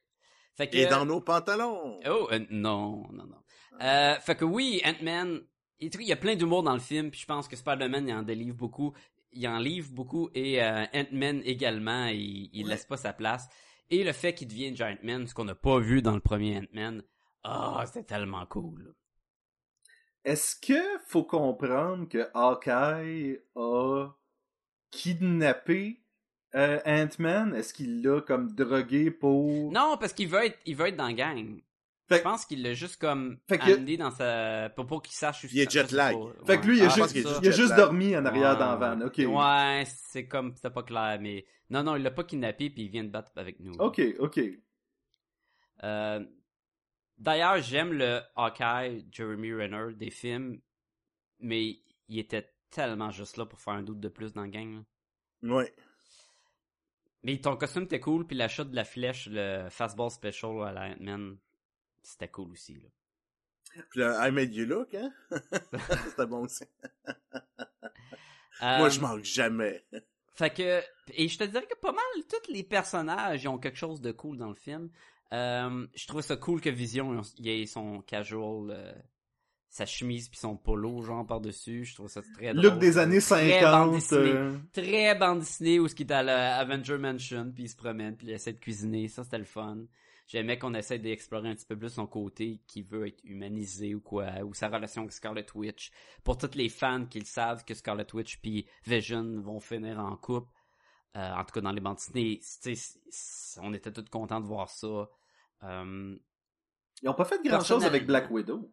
Fait 0.57 0.68
que... 0.68 0.76
Il 0.76 0.80
est 0.82 0.86
dans 0.88 1.07
nos 1.07 1.20
pantalons. 1.20 2.01
Oh, 2.07 2.28
euh, 2.32 2.40
non, 2.51 3.07
non, 3.12 3.24
non. 3.24 3.42
Euh, 3.82 4.14
fait 4.16 4.36
que 4.36 4.44
oui, 4.44 4.80
Ant-Man, 4.84 5.40
il 5.78 5.90
il 5.94 6.07
y 6.07 6.12
a 6.12 6.16
plein 6.16 6.34
d'humour 6.36 6.62
dans 6.62 6.74
le 6.74 6.80
film, 6.80 7.11
puis 7.11 7.20
je 7.20 7.26
pense 7.26 7.46
que 7.49 7.57
Spider-Man, 7.57 8.09
il 8.09 8.14
en 8.14 8.22
délivre 8.22 8.57
beaucoup. 8.57 8.92
Il 9.32 9.46
en 9.46 9.59
livre 9.59 9.90
beaucoup, 9.92 10.30
et 10.34 10.62
euh, 10.62 10.84
Ant-Man 10.94 11.42
également, 11.44 12.07
il, 12.07 12.51
il 12.53 12.64
Ouais. 12.64 12.70
laisse 12.70 12.86
pas 12.86 12.96
sa 12.96 13.12
place. 13.12 13.49
Et 13.91 14.05
le 14.05 14.12
fait 14.12 14.34
qu'il 14.34 14.49
devienne 14.49 14.76
Giant 14.76 14.99
Man, 15.03 15.26
ce 15.26 15.34
qu'on 15.34 15.45
n'a 15.45 15.55
pas 15.55 15.78
vu 15.78 16.03
dans 16.03 16.14
le 16.14 16.20
premier 16.20 16.59
Ant-Man, 16.59 17.03
ah, 17.43 17.82
c'était 17.86 18.05
tellement 18.05 18.45
cool. 18.47 18.95
Est-ce 20.24 20.57
que 20.57 20.99
faut 21.07 21.24
comprendre 21.24 22.07
que 22.07 22.28
Hawkeye 22.34 23.41
a 23.57 24.09
kidnappé 24.91 26.03
euh, 26.55 26.80
Ant-Man? 26.84 27.55
Est-ce 27.55 27.72
qu'il 27.72 28.03
l'a 28.03 28.20
comme 28.20 28.53
drogué 28.55 29.11
pour... 29.11 29.72
Non, 29.72 29.97
parce 29.99 30.12
qu'il 30.12 30.28
veut 30.28 30.45
être, 30.45 30.59
il 30.66 30.76
veut 30.76 30.89
être 30.89 30.97
dans 30.97 31.07
la 31.07 31.14
gang. 31.14 31.62
Fait- 32.09 32.18
Je 32.18 32.22
pense 32.22 32.46
qu'il 32.46 32.62
l'a 32.62 32.72
juste 32.74 32.96
comme 33.00 33.38
Fait 33.48 33.59
que- 33.59 33.72
amené 33.74 33.96
dans 33.98 34.11
sa... 34.11 34.70
Pour, 34.74 34.86
pour 34.86 35.02
qu'il 35.02 35.14
sache 35.14 35.44
où 35.44 35.48
Il 35.52 35.59
est 35.61 35.70
jet 35.70 35.92
lag. 35.92 36.16
Fait 36.46 36.59
que 36.59 36.66
lui, 36.66 36.78
il 36.78 36.82
a 36.82 36.86
Ah, 36.86 36.88
juste, 36.94 37.22
ça. 37.22 37.40
il 37.42 37.48
a 37.48 37.50
juste 37.50 37.74
dormi 37.76 38.16
en 38.16 38.24
arrière 38.24 38.52
Ouais, 38.52 38.59
dans 38.59 38.78
la 38.78 38.94
van. 38.94 39.00
OK. 39.06 39.18
Ouais, 39.18 39.84
c'est 39.86 40.26
comme, 40.26 40.54
c'était 40.56 40.70
pas 40.70 40.82
clair, 40.82 41.18
mais... 41.20 41.44
Non, 41.70 41.82
non, 41.82 41.96
il 41.96 42.02
l'a 42.02 42.11
pas 42.11 42.24
kidnappé, 42.24 42.70
puis 42.70 42.84
il 42.84 42.88
vient 42.90 43.04
de 43.04 43.11
battre 43.11 43.30
avec 43.36 43.61
nous. 43.61 43.74
OK, 43.78 44.00
OK. 44.20 44.40
Euh, 45.84 46.24
D'ailleurs, 47.18 47.61
j'aime 47.62 47.92
le 47.92 48.20
Hawkeye, 48.36 49.04
Jeremy 49.11 49.52
Renner 49.52 49.92
des 49.94 50.11
films, 50.11 50.61
mais 51.40 51.80
il 52.09 52.18
était 52.20 52.48
tellement 52.70 53.11
juste 53.11 53.36
là 53.36 53.44
pour 53.44 53.61
faire 53.61 53.74
un 53.74 53.82
doute 53.82 53.98
de 54.00 54.09
plus 54.09 54.32
dans 54.32 54.42
le 54.44 54.50
gang. 54.50 54.82
là. 55.42 55.54
Ouais. 55.56 55.74
Mais 57.24 57.36
ton 57.40 57.56
costume 57.56 57.82
était 57.82 57.98
cool, 58.00 58.24
puis 58.26 58.36
l'achat 58.36 58.62
de 58.64 58.74
la 58.74 58.84
flèche, 58.84 59.28
le 59.30 59.66
fastball 59.68 60.11
special 60.11 60.62
à 60.62 60.72
la 60.72 60.82
Ant-Man, 60.92 61.36
c'était 62.03 62.28
cool 62.28 62.51
aussi. 62.53 62.74
Là. 62.74 62.88
Puis 63.90 64.01
le 64.01 64.07
I 64.18 64.30
made 64.32 64.55
you 64.55 64.64
look, 64.66 64.94
hein? 64.94 65.12
C'était 66.09 66.26
bon 66.26 66.44
aussi. 66.44 66.64
Euh, 68.62 68.78
Moi, 68.78 68.88
je 68.88 69.01
manque 69.01 69.24
jamais. 69.24 69.84
Fait 70.34 70.51
que, 70.51 70.80
et 71.14 71.28
je 71.28 71.38
te 71.38 71.44
dirais 71.44 71.66
que 71.66 71.76
pas 71.78 71.92
mal 71.92 72.05
tous 72.28 72.51
les 72.53 72.62
personnages 72.62 73.42
ils 73.42 73.49
ont 73.49 73.59
quelque 73.59 73.76
chose 73.78 74.01
de 74.01 74.12
cool 74.12 74.36
dans 74.38 74.49
le 74.49 74.55
film. 74.55 74.88
Euh, 75.32 75.86
je 75.94 76.07
trouve 76.07 76.22
ça 76.22 76.36
cool 76.36 76.61
que 76.61 76.70
Vision 76.70 77.20
il 77.38 77.49
ait 77.49 77.66
son 77.66 78.01
casual, 78.03 78.70
euh, 78.70 78.92
sa 79.68 79.84
chemise 79.84 80.28
puis 80.28 80.38
son 80.38 80.57
polo 80.57 81.03
genre 81.03 81.26
par 81.26 81.40
dessus. 81.40 81.84
Je 81.84 81.94
trouve 81.94 82.09
ça 82.09 82.22
très 82.34 82.55
drôle. 82.55 82.64
Look 82.64 82.78
des 82.78 82.99
années 82.99 83.20
Très 83.20 83.61
bande 83.61 83.90
50. 83.90 83.94
dessinée. 83.94 84.18
euh, 84.32 84.57
Très 84.72 85.14
bande 85.16 85.40
dessinée 85.40 85.80
où 85.80 85.88
ce 85.88 85.94
qui 85.96 86.05
est 86.05 86.12
à 86.12 86.22
la 86.22 86.57
Avenger 86.59 86.99
Mansion 86.99 87.51
puis 87.53 87.64
il 87.64 87.68
se 87.68 87.76
promène 87.76 88.16
puis 88.16 88.28
il 88.28 88.32
essaie 88.32 88.53
de 88.53 88.59
cuisiner. 88.61 89.09
Ça 89.09 89.24
c'était 89.24 89.38
le 89.38 89.44
fun. 89.44 89.78
J'aimais 90.29 90.59
qu'on 90.59 90.74
essaie 90.74 90.99
d'explorer 90.99 91.49
un 91.49 91.55
petit 91.55 91.64
peu 91.66 91.76
plus 91.76 91.89
son 91.89 92.07
côté 92.07 92.61
qui 92.66 92.83
veut 92.83 93.07
être 93.09 93.24
humanisé 93.24 93.95
ou 93.95 94.01
quoi, 94.01 94.26
ou 94.45 94.53
sa 94.55 94.68
relation 94.68 95.01
avec 95.03 95.12
Scarlet 95.12 95.47
Witch. 95.55 95.91
Pour 96.22 96.37
tous 96.39 96.55
les 96.55 96.68
fans 96.68 97.07
qui 97.07 97.18
le 97.18 97.24
savent 97.24 97.64
que 97.64 97.72
Scarlet 97.74 98.07
Witch 98.14 98.39
puis 98.41 98.66
Vision 98.85 99.41
vont 99.41 99.59
finir 99.59 99.99
en 99.99 100.14
couple, 100.16 100.53
euh, 101.16 101.33
en 101.33 101.45
tout 101.45 101.55
cas 101.55 101.62
dans 101.62 101.72
les 101.72 101.81
bandes 101.81 101.97
dessinées, 101.97 102.41
on 103.62 103.72
était 103.72 103.91
tous 103.91 104.05
contents 104.11 104.41
de 104.41 104.47
voir 104.47 104.68
ça. 104.68 105.09
Euh, 105.62 106.16
Ils 107.03 107.09
ont 107.09 107.14
pas 107.14 107.24
fait 107.24 107.43
grand 107.43 107.64
chose 107.64 107.85
avec. 107.85 108.05
Black 108.07 108.31
Widow. 108.31 108.70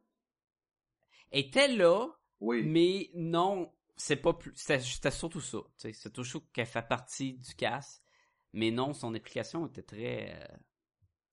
elle 1.31 1.39
était 1.45 1.69
là, 1.69 2.07
Oui. 2.41 2.63
mais 2.63 3.09
non, 3.13 3.71
c'est 3.95 4.17
pas 4.17 4.33
plus, 4.33 4.51
c'était 4.55 5.09
surtout 5.11 5.39
ça. 5.39 5.59
C'est 5.77 6.11
toujours 6.11 6.43
qu'elle 6.51 6.65
fait 6.65 6.85
partie 6.85 7.35
du 7.35 7.55
cast, 7.55 8.03
mais 8.51 8.71
non, 8.71 8.91
son 8.93 9.15
implication 9.15 9.65
était 9.67 9.83
très. 9.83 10.35
euh, 10.37 10.57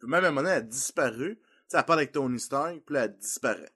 Puis 0.03 0.11
même 0.11 0.25
à 0.25 0.29
un 0.29 0.31
moment 0.33 0.43
donné, 0.43 0.57
elle 0.57 0.63
a 0.63 0.67
disparu. 0.67 1.41
Tu 1.71 1.77
elle 1.77 1.85
parle 1.85 2.01
avec 2.01 2.11
Tony 2.11 2.41
Stark, 2.41 2.81
puis 2.85 2.97
elle 2.97 3.17
disparaît. 3.19 3.71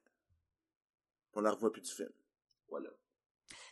On 1.35 1.41
la 1.41 1.53
revoit 1.53 1.71
plus 1.71 1.83
du 1.83 1.91
film. 1.93 2.09
Voilà. 2.69 2.89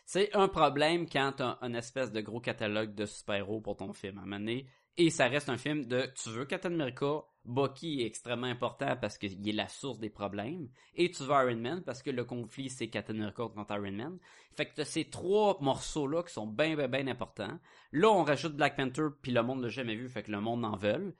C'est 0.05 0.33
un 0.33 0.47
problème 0.47 1.05
quand 1.09 1.33
t'as 1.35 1.57
un 1.59 1.73
espèce 1.73 2.13
de 2.13 2.21
gros 2.21 2.39
catalogue 2.39 2.95
de 2.95 3.05
super-héros 3.05 3.59
pour 3.59 3.75
ton 3.75 3.91
film 3.91 4.19
à 4.19 4.21
un 4.21 4.23
moment 4.23 4.39
donné, 4.39 4.69
et 4.95 5.09
ça 5.09 5.27
reste 5.27 5.49
un 5.49 5.57
film 5.57 5.83
de 5.85 6.09
tu 6.15 6.29
veux 6.29 6.45
Captain 6.45 6.71
America, 6.71 7.25
Bucky 7.43 8.01
est 8.01 8.05
extrêmement 8.05 8.47
important 8.47 8.95
parce 8.95 9.17
qu'il 9.17 9.49
est 9.49 9.51
la 9.51 9.67
source 9.67 9.99
des 9.99 10.09
problèmes, 10.09 10.69
et 10.93 11.11
tu 11.11 11.23
veux 11.23 11.31
Iron 11.31 11.57
Man 11.57 11.83
parce 11.83 12.01
que 12.01 12.09
le 12.09 12.23
conflit 12.23 12.69
c'est 12.69 12.87
Captain 12.87 13.15
America 13.15 13.49
contre 13.53 13.73
Iron 13.73 13.91
Man. 13.91 14.17
Fait 14.55 14.67
que 14.67 14.75
t'as 14.75 14.85
ces 14.85 15.09
trois 15.09 15.57
morceaux-là 15.59 16.23
qui 16.23 16.31
sont 16.31 16.47
bien 16.47 16.77
bien 16.77 16.87
bien 16.87 17.07
importants. 17.07 17.59
Là 17.91 18.07
on 18.11 18.23
rajoute 18.23 18.55
Black 18.55 18.77
Panther 18.77 19.07
puis 19.21 19.33
le 19.33 19.43
monde 19.43 19.61
l'a 19.61 19.67
jamais 19.67 19.97
vu, 19.97 20.07
fait 20.07 20.23
que 20.23 20.31
le 20.31 20.39
monde 20.39 20.63
en 20.63 20.77
veut. 20.77 21.13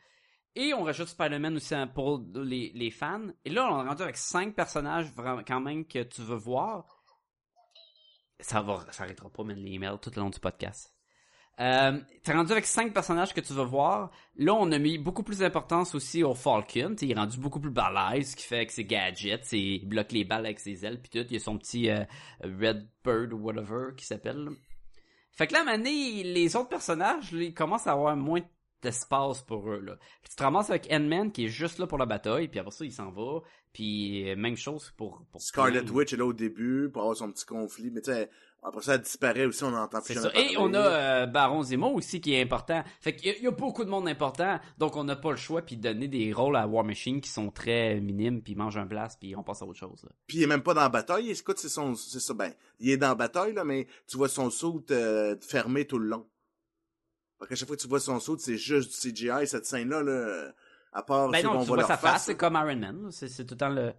Et 0.56 0.74
on 0.74 0.84
rajoute 0.84 1.08
Spider-Man 1.08 1.58
aussi 1.58 1.76
pour 1.94 2.24
les, 2.34 2.72
les 2.74 2.92
fans. 2.92 3.28
Et 3.44 3.50
là, 3.50 3.68
on 3.72 3.84
est 3.84 3.88
rendu 3.88 4.04
avec 4.04 4.16
cinq 4.16 4.56
personnages 4.56 5.12
quand 5.46 5.60
même 5.60 5.86
que 5.86 6.04
tu 6.04 6.22
veux 6.22 6.38
voir 6.38 7.06
ça 8.40 8.62
va, 8.62 8.86
ça 8.92 9.04
arrêtera 9.04 9.30
pas, 9.30 9.44
mais 9.44 9.56
les 9.56 9.74
emails 9.74 9.98
tout 10.02 10.12
le 10.16 10.22
long 10.22 10.30
du 10.30 10.40
podcast. 10.40 10.92
Euh, 11.62 12.02
t'es 12.22 12.34
rendu 12.34 12.52
avec 12.52 12.66
cinq 12.66 12.94
personnages 12.94 13.34
que 13.34 13.40
tu 13.40 13.54
veux 13.54 13.64
voir. 13.64 14.12
Là, 14.36 14.54
on 14.54 14.70
a 14.74 14.78
mis 14.78 14.98
beaucoup 14.98 15.24
plus 15.24 15.40
d'importance 15.40 15.96
aussi 15.96 16.22
au 16.22 16.34
Falcon. 16.34 16.96
T'sais, 16.96 17.06
il 17.06 17.12
est 17.12 17.16
rendu 17.16 17.40
beaucoup 17.40 17.62
plus 17.62 17.72
balèze, 17.72 18.32
ce 18.32 18.36
qui 18.36 18.44
fait 18.44 18.58
avec 18.58 18.72
ses 18.72 18.84
gadgets. 18.84 19.54
Il 19.54 19.88
bloque 19.88 20.12
les 20.12 20.26
balles 20.26 20.46
avec 20.46 20.60
ses 20.60 20.86
ailes, 20.86 21.02
puis 21.02 21.10
tout. 21.10 21.26
Il 21.30 21.38
a 21.38 21.40
son 21.40 21.58
petit 21.58 21.90
euh, 21.90 22.04
Red 22.44 22.90
Bird 23.06 23.32
ou 23.32 23.38
whatever 23.38 23.96
qui 23.96 24.06
s'appelle. 24.06 24.50
Fait 25.32 25.48
que 25.48 25.54
là, 25.54 25.60
à 25.60 25.62
un 25.62 25.66
moment 25.66 25.78
donné, 25.78 26.24
les 26.24 26.56
autres 26.58 26.70
personnages, 26.70 27.32
ils 27.32 27.54
commencent 27.54 27.88
à 27.88 27.94
avoir 27.94 28.18
moins 28.18 28.42
d'espace 28.86 29.42
pour 29.42 29.70
eux. 29.70 29.82
Là. 29.82 29.98
Puis 30.22 30.30
tu 30.30 30.36
te 30.36 30.44
ramasses 30.44 30.70
avec 30.70 30.88
Ant-Man 30.92 31.32
qui 31.32 31.46
est 31.46 31.50
juste 31.50 31.80
là 31.80 31.88
pour 31.88 31.98
la 31.98 32.06
bataille, 32.06 32.48
puis 32.48 32.60
après 32.60 32.72
ça, 32.72 32.86
il 32.86 32.94
s'en 32.94 33.12
va. 33.12 33.42
Puis 33.74 34.30
euh, 34.30 34.36
même 34.38 34.56
chose 34.56 34.94
pour... 34.96 35.22
pour 35.32 35.42
Scarlet. 35.42 35.82
Witch 35.90 36.14
est 36.14 36.18
là 36.18 36.26
au 36.26 36.34
début 36.34 36.90
pour 36.90 37.02
avoir 37.02 37.18
son 37.18 37.32
petit 37.32 37.46
conflit, 37.46 37.92
mais 37.92 38.02
tu 38.02 38.12
sais, 38.12 38.30
après 38.64 38.82
ça, 38.82 38.96
elle 38.96 39.02
disparaît 39.02 39.46
aussi, 39.46 39.64
on 39.64 39.72
n'entend 39.72 40.02
plus 40.02 40.16
ça. 40.16 40.32
Et 40.34 40.56
on 40.58 40.74
a 40.74 40.80
euh, 40.80 41.26
Baron 41.28 41.62
Zemo 41.62 41.90
aussi 41.90 42.20
qui 42.20 42.34
est 42.34 42.42
important. 42.42 42.84
Fait 43.00 43.16
qu'il 43.16 43.36
y, 43.38 43.44
y 43.44 43.48
a 43.48 43.52
beaucoup 43.52 43.84
de 43.84 43.90
monde 43.90 44.08
important, 44.08 44.60
donc 44.80 44.96
on 44.96 45.04
n'a 45.04 45.16
pas 45.16 45.32
le 45.32 45.38
choix 45.38 45.62
puis 45.62 45.78
de 45.78 45.84
donner 45.84 46.08
des 46.08 46.34
rôles 46.34 46.56
à 46.56 46.66
War 46.66 46.84
Machine 46.84 47.22
qui 47.22 47.30
sont 47.30 47.52
très 47.52 48.00
minimes 48.00 48.42
puis 48.42 48.54
ils 48.54 48.58
mangent 48.58 48.78
un 48.78 48.86
blast 48.86 49.20
puis 49.20 49.36
on 49.36 49.44
passe 49.44 49.62
à 49.62 49.66
autre 49.66 49.78
chose. 49.78 50.02
là. 50.04 50.10
Puis 50.26 50.38
il 50.38 50.44
est 50.44 50.48
même 50.48 50.64
pas 50.64 50.74
dans 50.74 50.82
la 50.82 50.90
bataille, 50.90 51.30
écoute, 51.30 51.60
c'est 51.60 51.70
son, 51.70 51.94
c'est 51.96 52.20
ça, 52.20 52.34
ben, 52.34 52.54
il 52.80 52.90
est 52.90 52.98
dans 52.98 53.10
la 53.10 53.16
bataille, 53.16 53.54
là, 53.54 53.64
mais 53.64 53.88
tu 54.08 54.18
vois 54.18 54.30
son 54.30 54.50
saut 54.50 54.84
euh, 54.90 55.36
fermé 55.42 55.86
tout 55.86 56.00
le 56.00 56.08
long. 56.08 56.26
Fait 57.40 57.48
qu'à 57.48 57.56
chaque 57.56 57.68
fois 57.68 57.76
que 57.78 57.82
tu 57.82 57.88
vois 57.88 58.00
son 58.00 58.20
saut, 58.20 58.38
c'est 58.38 58.58
juste 58.58 58.92
du 59.04 59.12
CGI, 59.14 59.46
cette 59.48 59.66
scène-là, 59.66 60.02
là, 60.04 60.52
à 60.94 61.04
part 61.04 61.30
Ben 61.30 61.44
non, 61.44 61.60
tu 61.62 61.68
voit 61.68 61.78
vois 61.78 61.88
sa 61.88 61.98
face, 61.98 62.12
face. 62.14 62.24
c'est 62.26 62.36
comme 62.36 62.54
Iron 62.56 62.76
Man. 62.78 63.10
C'est 63.12 63.28
tout 63.46 63.54
le 63.56 63.58
temps 63.58 63.70
le, 63.70 63.92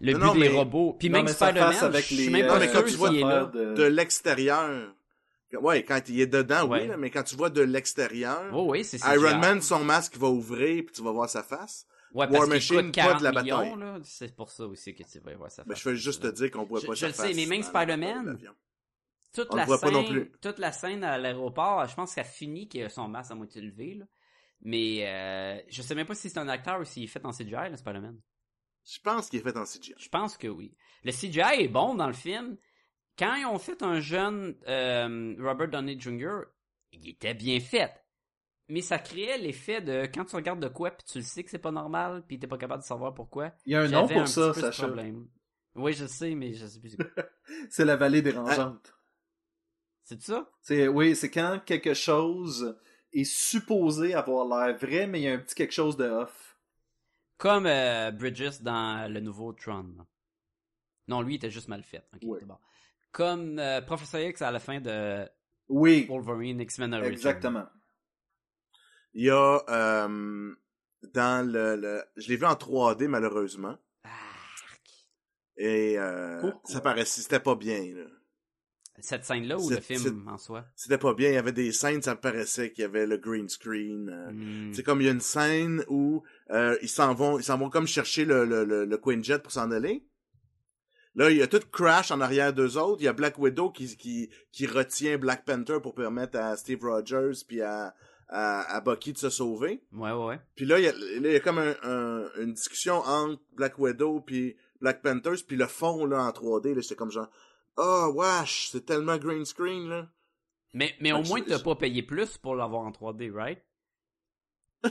le 0.00 0.12
Non, 0.12 0.18
but 0.18 0.24
non, 0.26 0.32
des 0.34 0.40
mais- 0.40 0.48
robots. 0.48 0.92
Puis 0.98 1.10
Non, 1.10 1.18
même 1.18 1.28
Spider-Man, 1.28 1.72
face 1.72 1.96
je 1.96 2.00
suis 2.02 2.16
les, 2.16 2.30
même 2.30 2.44
euh, 2.44 2.48
pas 2.48 2.58
mais 2.60 2.66
quand 2.68 2.78
sûr 2.80 2.84
tu 2.88 2.94
vois 2.96 3.12
est 3.12 3.20
là. 3.20 3.44
de- 3.46 3.74
De 3.74 3.82
l'extérieur. 3.84 4.94
Ouais, 5.60 5.82
quand 5.82 6.00
il 6.08 6.20
est 6.20 6.28
dedans, 6.28 6.68
Ouais. 6.68 6.82
oui, 6.82 6.86
là, 6.88 6.96
mais 6.96 7.10
quand 7.10 7.24
tu 7.24 7.34
vois 7.34 7.50
de 7.50 7.60
l'extérieur, 7.62 8.44
Oh 8.54 8.66
oui, 8.70 8.84
c'est 8.84 8.98
Iron. 8.98 9.36
Man, 9.38 9.60
son 9.60 9.82
masque 9.82 10.16
va 10.16 10.28
ouvrir, 10.28 10.84
puis 10.84 10.94
tu 10.94 11.02
vas 11.02 11.10
voir 11.10 11.28
sa 11.28 11.42
face. 11.42 11.86
Ouais, 12.14 12.26
War 12.28 12.38
parce 12.40 12.48
Machine, 12.48 12.76
coûte 12.76 12.94
pas 12.94 13.02
40 13.02 13.18
de 13.18 13.24
la 13.24 13.32
bataille. 13.32 13.74
là. 13.78 13.98
C'est 14.04 14.34
pour 14.36 14.50
ça 14.50 14.64
aussi 14.66 14.94
que 14.94 15.02
tu 15.02 15.18
vas 15.20 15.34
voir 15.34 15.50
sa 15.50 15.62
face. 15.64 15.68
Ben, 15.68 15.76
je 15.76 15.88
veux 15.88 15.94
juste 15.96 16.22
te 16.22 16.28
dire 16.28 16.50
qu'on 16.52 16.64
voit 16.64 16.80
Je- 16.80 16.86
pas 16.86 16.94
je 16.94 17.00
sa 17.00 17.06
le 17.08 17.12
sais, 17.12 17.22
face 17.26 17.36
mais 17.36 17.46
même 17.46 17.62
Spider-Man. 17.64 18.38
Toute 19.32 19.48
On 19.50 19.56
la 19.56 19.66
pas 19.66 19.90
non 19.90 20.04
scène, 20.04 20.06
plus. 20.12 20.32
toute 20.40 20.58
la 20.58 20.72
scène 20.72 21.04
à 21.04 21.18
l'aéroport, 21.18 21.86
je 21.86 21.94
pense 21.94 22.14
qu'elle 22.14 22.24
finit 22.24 22.68
qu'il 22.68 22.82
a 22.84 22.88
son 22.88 23.08
masque 23.08 23.30
à 23.30 23.34
moitié 23.34 23.60
levé, 23.62 23.94
là. 23.94 24.04
Mais, 24.62 25.06
euh, 25.06 25.60
je 25.68 25.80
sais 25.82 25.94
même 25.94 26.06
pas 26.06 26.14
si 26.14 26.28
c'est 26.28 26.38
un 26.38 26.48
acteur 26.48 26.80
ou 26.80 26.84
s'il 26.84 27.04
est 27.04 27.06
fait 27.08 27.24
en 27.24 27.30
CGI, 27.32 27.70
le 27.70 27.76
Spider-Man. 27.76 28.20
Je 28.84 28.98
pense 29.00 29.28
qu'il 29.30 29.38
est 29.40 29.42
fait 29.42 29.56
en 29.56 29.64
CGI. 29.64 29.94
Je 29.98 30.08
pense 30.08 30.36
que 30.36 30.48
oui. 30.48 30.74
Le 31.04 31.12
CGI 31.12 31.62
est 31.62 31.68
bon 31.68 31.94
dans 31.94 32.06
le 32.06 32.12
film. 32.12 32.56
Quand 33.18 33.34
ils 33.36 33.46
ont 33.46 33.58
fait 33.58 33.82
un 33.82 34.00
jeune 34.00 34.56
euh, 34.68 35.34
Robert 35.38 35.68
Downey 35.68 35.98
Jr., 35.98 36.40
il 36.92 37.08
était 37.08 37.34
bien 37.34 37.60
fait. 37.60 37.92
Mais 38.68 38.82
ça 38.82 38.98
créait 38.98 39.38
l'effet 39.38 39.80
de 39.80 40.06
quand 40.12 40.24
tu 40.24 40.36
regardes 40.36 40.60
de 40.62 40.68
quoi 40.68 40.90
puis 40.92 41.04
tu 41.10 41.18
le 41.18 41.24
sais 41.24 41.42
que 41.42 41.50
c'est 41.50 41.58
pas 41.58 41.72
normal 41.72 42.22
puis 42.26 42.38
t'es 42.38 42.46
pas 42.46 42.56
capable 42.58 42.82
de 42.82 42.86
savoir 42.86 43.12
pourquoi. 43.14 43.52
Il 43.66 43.72
y 43.72 43.76
a 43.76 43.80
un 43.82 43.88
nom 43.88 44.06
pour 44.06 44.18
un 44.18 44.26
ça, 44.26 44.48
petit 44.50 44.60
peu 44.60 44.66
ce 44.66 44.72
Sacha. 44.72 44.86
problème. 44.86 45.26
Oui, 45.74 45.92
je 45.92 46.06
sais, 46.06 46.34
mais 46.34 46.52
je 46.54 46.66
sais 46.66 46.80
plus. 46.80 46.90
c'est 46.90 46.96
quoi. 47.14 47.24
C'est 47.70 47.84
la 47.84 47.96
vallée 47.96 48.22
dérangeante. 48.22 48.94
C'est 50.10 50.22
ça? 50.22 50.50
C'est 50.60 50.88
oui, 50.88 51.14
c'est 51.14 51.30
quand 51.30 51.60
quelque 51.64 51.94
chose 51.94 52.76
est 53.12 53.22
supposé 53.24 54.12
avoir 54.14 54.44
l'air 54.66 54.76
vrai, 54.76 55.06
mais 55.06 55.20
il 55.20 55.22
y 55.24 55.28
a 55.28 55.34
un 55.34 55.38
petit 55.38 55.54
quelque 55.54 55.72
chose 55.72 55.96
de 55.96 56.04
off. 56.08 56.58
Comme 57.38 57.66
euh, 57.66 58.10
Bridges 58.10 58.60
dans 58.60 59.08
le 59.12 59.20
nouveau 59.20 59.52
Tron. 59.52 59.94
Non, 61.06 61.22
lui, 61.22 61.34
il 61.34 61.36
était 61.36 61.50
juste 61.50 61.68
mal 61.68 61.82
fait. 61.84 62.02
Ok, 62.14 62.22
Ouais. 62.24 62.38
c'est 62.40 62.46
bon. 62.46 62.58
Comme 63.12 63.58
euh, 63.60 63.80
Professor 63.82 64.20
X 64.20 64.42
à 64.42 64.50
la 64.50 64.58
fin 64.58 64.80
de 64.80 65.28
Oui, 65.68 66.06
Wolverine 66.08 66.60
X-Men 66.60 66.92
Origins. 66.94 67.12
exactement. 67.12 67.66
Il 69.14 69.24
y 69.26 69.30
a 69.30 69.62
euh, 69.68 70.54
dans 71.14 71.46
le, 71.52 71.76
le 71.76 72.04
je 72.16 72.28
l'ai 72.28 72.36
vu 72.36 72.46
en 72.46 72.54
3D 72.54 73.06
malheureusement 73.08 73.76
Arc. 74.04 75.08
et 75.56 75.98
euh, 75.98 76.50
ça 76.64 76.80
paraissait 76.80 77.20
c'était 77.22 77.40
pas 77.40 77.54
bien 77.54 77.80
là. 77.94 78.04
Cette 79.02 79.24
scène-là 79.24 79.58
ou 79.58 79.68
le 79.70 79.80
film 79.80 80.26
en 80.28 80.38
soi? 80.38 80.64
C'était 80.76 80.98
pas 80.98 81.14
bien, 81.14 81.28
il 81.30 81.34
y 81.34 81.38
avait 81.38 81.52
des 81.52 81.72
scènes 81.72 82.02
ça 82.02 82.14
me 82.14 82.20
paraissait 82.20 82.70
qu'il 82.72 82.82
y 82.82 82.84
avait 82.84 83.06
le 83.06 83.16
green 83.16 83.48
screen. 83.48 84.08
euh, 84.08 84.30
Hmm. 84.32 84.72
C'est 84.74 84.82
comme 84.82 85.00
il 85.00 85.04
y 85.06 85.08
a 85.08 85.12
une 85.12 85.20
scène 85.20 85.84
où 85.88 86.22
euh, 86.50 86.76
ils 86.82 86.88
s'en 86.88 87.14
vont, 87.14 87.38
ils 87.38 87.44
s'en 87.44 87.58
vont 87.58 87.70
comme 87.70 87.86
chercher 87.86 88.24
le, 88.24 88.44
le, 88.44 88.64
le, 88.64 88.84
le 88.84 88.96
Quinjet 88.98 89.38
pour 89.38 89.52
s'en 89.52 89.70
aller. 89.70 90.04
Là, 91.16 91.30
il 91.30 91.38
y 91.38 91.42
a 91.42 91.46
tout 91.48 91.60
Crash 91.72 92.12
en 92.12 92.20
arrière 92.20 92.52
d'eux 92.52 92.76
autres. 92.78 93.02
Il 93.02 93.04
y 93.04 93.08
a 93.08 93.12
Black 93.12 93.36
Widow 93.38 93.70
qui, 93.70 93.96
qui, 93.96 94.30
qui 94.52 94.66
retient 94.66 95.18
Black 95.18 95.44
Panther 95.44 95.78
pour 95.82 95.94
permettre 95.94 96.38
à 96.38 96.56
Steve 96.56 96.84
Rogers 96.84 97.32
puis 97.48 97.60
à, 97.62 97.94
à, 98.28 98.76
à 98.76 98.80
Bucky 98.80 99.12
de 99.12 99.18
se 99.18 99.28
sauver. 99.28 99.82
Ouais, 99.92 100.12
ouais, 100.12 100.24
ouais. 100.26 100.40
Puis 100.54 100.66
là, 100.66 100.78
il 100.78 100.84
y 100.84 100.88
a, 100.88 100.92
là, 100.92 100.98
il 101.28 101.32
y 101.32 101.36
a 101.36 101.40
comme 101.40 101.58
un, 101.58 101.74
un- 101.82 102.28
une 102.40 102.52
discussion 102.54 102.94
entre 103.00 103.40
Black 103.54 103.76
Widow 103.80 104.20
puis 104.20 104.56
Black 104.80 105.02
Panthers, 105.02 105.44
puis 105.46 105.56
le 105.56 105.66
fond 105.66 106.06
là 106.06 106.22
en 106.22 106.30
3D, 106.30 106.74
là, 106.74 106.80
j'étais 106.80 106.94
comme 106.94 107.10
genre, 107.10 107.28
oh 107.80 108.12
wesh, 108.14 108.68
c'est 108.70 108.84
tellement 108.84 109.16
green 109.16 109.44
screen 109.44 109.88
là. 109.88 110.08
Mais, 110.72 110.94
mais 111.00 111.12
au 111.12 111.22
moins, 111.22 111.40
t'as 111.40 111.58
pas 111.58 111.74
payé 111.74 112.02
plus 112.02 112.38
pour 112.38 112.54
l'avoir 112.54 112.82
en 112.82 112.92
3D, 112.92 113.32
right? 113.32 113.60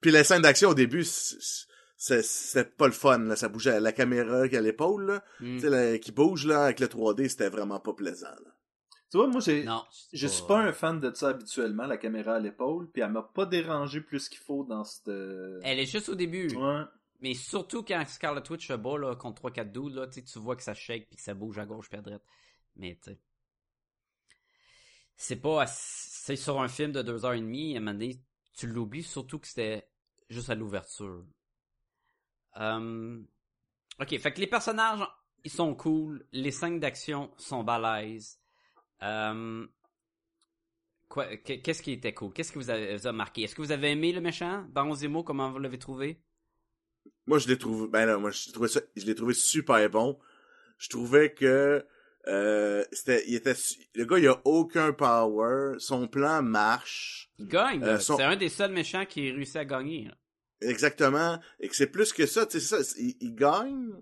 Puis 0.00 0.10
la 0.10 0.24
scène 0.24 0.42
d'action 0.42 0.70
au 0.70 0.74
début, 0.74 1.04
c'était 1.04 2.64
pas 2.64 2.86
le 2.86 2.92
fun, 2.92 3.18
là. 3.18 3.36
Ça 3.36 3.48
bougeait 3.48 3.78
la 3.80 3.92
caméra 3.92 4.48
qui 4.48 4.56
a 4.56 4.60
l'épaule, 4.60 5.06
là. 5.06 5.22
Hmm. 5.40 5.58
Là, 5.58 5.98
qui 5.98 6.12
bouge, 6.12 6.46
là, 6.46 6.64
avec 6.64 6.80
le 6.80 6.86
3D, 6.86 7.28
c'était 7.28 7.50
vraiment 7.50 7.80
pas 7.80 7.92
plaisant, 7.92 8.26
là. 8.26 8.54
Tu 9.10 9.16
vois, 9.16 9.26
moi, 9.26 9.40
j'ai, 9.40 9.64
Non. 9.64 9.82
je 10.12 10.26
suis 10.26 10.44
pas 10.46 10.60
un 10.60 10.72
fan 10.72 11.00
de 11.00 11.10
ça 11.14 11.28
habituellement, 11.28 11.86
la 11.86 11.96
caméra 11.96 12.34
à 12.34 12.40
l'épaule, 12.40 12.90
puis 12.90 13.00
elle 13.02 13.10
m'a 13.10 13.22
pas 13.22 13.46
dérangé 13.46 14.02
plus 14.02 14.28
qu'il 14.28 14.40
faut 14.40 14.64
dans 14.64 14.84
cette. 14.84 15.08
Elle 15.08 15.78
est 15.78 15.86
juste 15.86 16.10
au 16.10 16.14
début. 16.14 16.54
Ouais. 16.54 16.82
Mais 17.20 17.34
surtout 17.34 17.82
quand 17.82 18.04
Scarlet 18.06 18.48
Witch 18.50 18.68
se 18.68 18.72
bat 18.74 18.98
là, 18.98 19.16
contre 19.16 19.42
3-4 19.42 19.72
dudes, 19.72 19.94
là, 19.94 20.06
tu 20.06 20.22
vois 20.38 20.56
que 20.56 20.62
ça 20.62 20.74
shake 20.74 21.08
puis 21.08 21.16
que 21.16 21.22
ça 21.22 21.34
bouge 21.34 21.58
à 21.58 21.66
gauche 21.66 21.88
puis 21.88 21.98
à 21.98 22.02
droite. 22.02 22.22
Mais 22.76 22.98
tu. 23.02 23.10
C'est 25.16 25.36
pas. 25.40 25.66
C'est 25.66 26.36
sur 26.36 26.60
un 26.60 26.68
film 26.68 26.92
de 26.92 27.02
2h30, 27.02 27.74
à 27.74 27.78
un 27.78 27.80
moment 27.80 27.92
donné, 27.92 28.20
tu 28.56 28.66
l'oublies, 28.66 29.02
surtout 29.02 29.38
que 29.38 29.46
c'était 29.48 29.88
juste 30.28 30.50
à 30.50 30.54
l'ouverture. 30.54 31.24
Euh, 32.56 33.22
Ok, 34.00 34.16
fait 34.18 34.32
que 34.32 34.40
les 34.40 34.46
personnages, 34.46 35.00
ils 35.44 35.50
sont 35.50 35.74
cool, 35.74 36.24
les 36.32 36.52
scènes 36.52 36.78
d'action 36.78 37.32
sont 37.36 37.64
balèzes. 37.64 38.38
Que- 41.10 41.34
qu'est-ce 41.56 41.82
qui 41.82 41.92
était 41.92 42.14
cool? 42.14 42.32
Qu'est-ce 42.32 42.52
que 42.52 42.58
vous 42.58 42.70
avez, 42.70 42.96
vous 42.96 43.06
a 43.06 43.12
marqué? 43.12 43.42
Est-ce 43.42 43.54
que 43.54 43.62
vous 43.62 43.72
avez 43.72 43.90
aimé 43.92 44.12
le 44.12 44.20
méchant? 44.20 44.64
Baron 44.70 44.94
Zemo, 44.94 45.22
comment 45.24 45.50
vous 45.50 45.58
l'avez 45.58 45.78
trouvé? 45.78 46.22
Moi, 47.26 47.38
je 47.38 47.48
l'ai 47.48 47.58
trouvé, 47.58 47.88
ben 47.88 48.16
moi, 48.18 48.30
je 48.30 48.50
trouvais 48.52 48.68
ça, 48.68 48.80
je 48.96 49.04
l'ai 49.04 49.14
trouvé 49.14 49.34
super 49.34 49.88
bon. 49.90 50.18
Je 50.78 50.88
trouvais 50.88 51.32
que, 51.34 51.84
euh, 52.26 52.84
c'était, 52.92 53.24
il 53.26 53.34
était, 53.34 53.54
le 53.94 54.04
gars, 54.04 54.18
il 54.18 54.28
a 54.28 54.40
aucun 54.44 54.92
power. 54.92 55.74
Son 55.78 56.06
plan 56.08 56.42
marche. 56.42 57.30
Il 57.38 57.48
gagne, 57.48 57.82
Euh, 57.82 57.98
son- 57.98 58.16
C'est 58.16 58.22
un 58.24 58.36
des 58.36 58.48
seuls 58.48 58.72
méchants 58.72 59.04
qui 59.06 59.30
réussit 59.30 59.56
à 59.56 59.64
gagner, 59.64 60.04
là. 60.04 60.14
Exactement. 60.60 61.38
Et 61.60 61.68
que 61.68 61.76
c'est 61.76 61.86
plus 61.86 62.12
que 62.12 62.26
ça, 62.26 62.44
tu 62.46 62.60
sais, 62.60 62.82
ça. 62.82 62.94
Il, 62.98 63.14
il 63.20 63.34
gagne. 63.34 63.92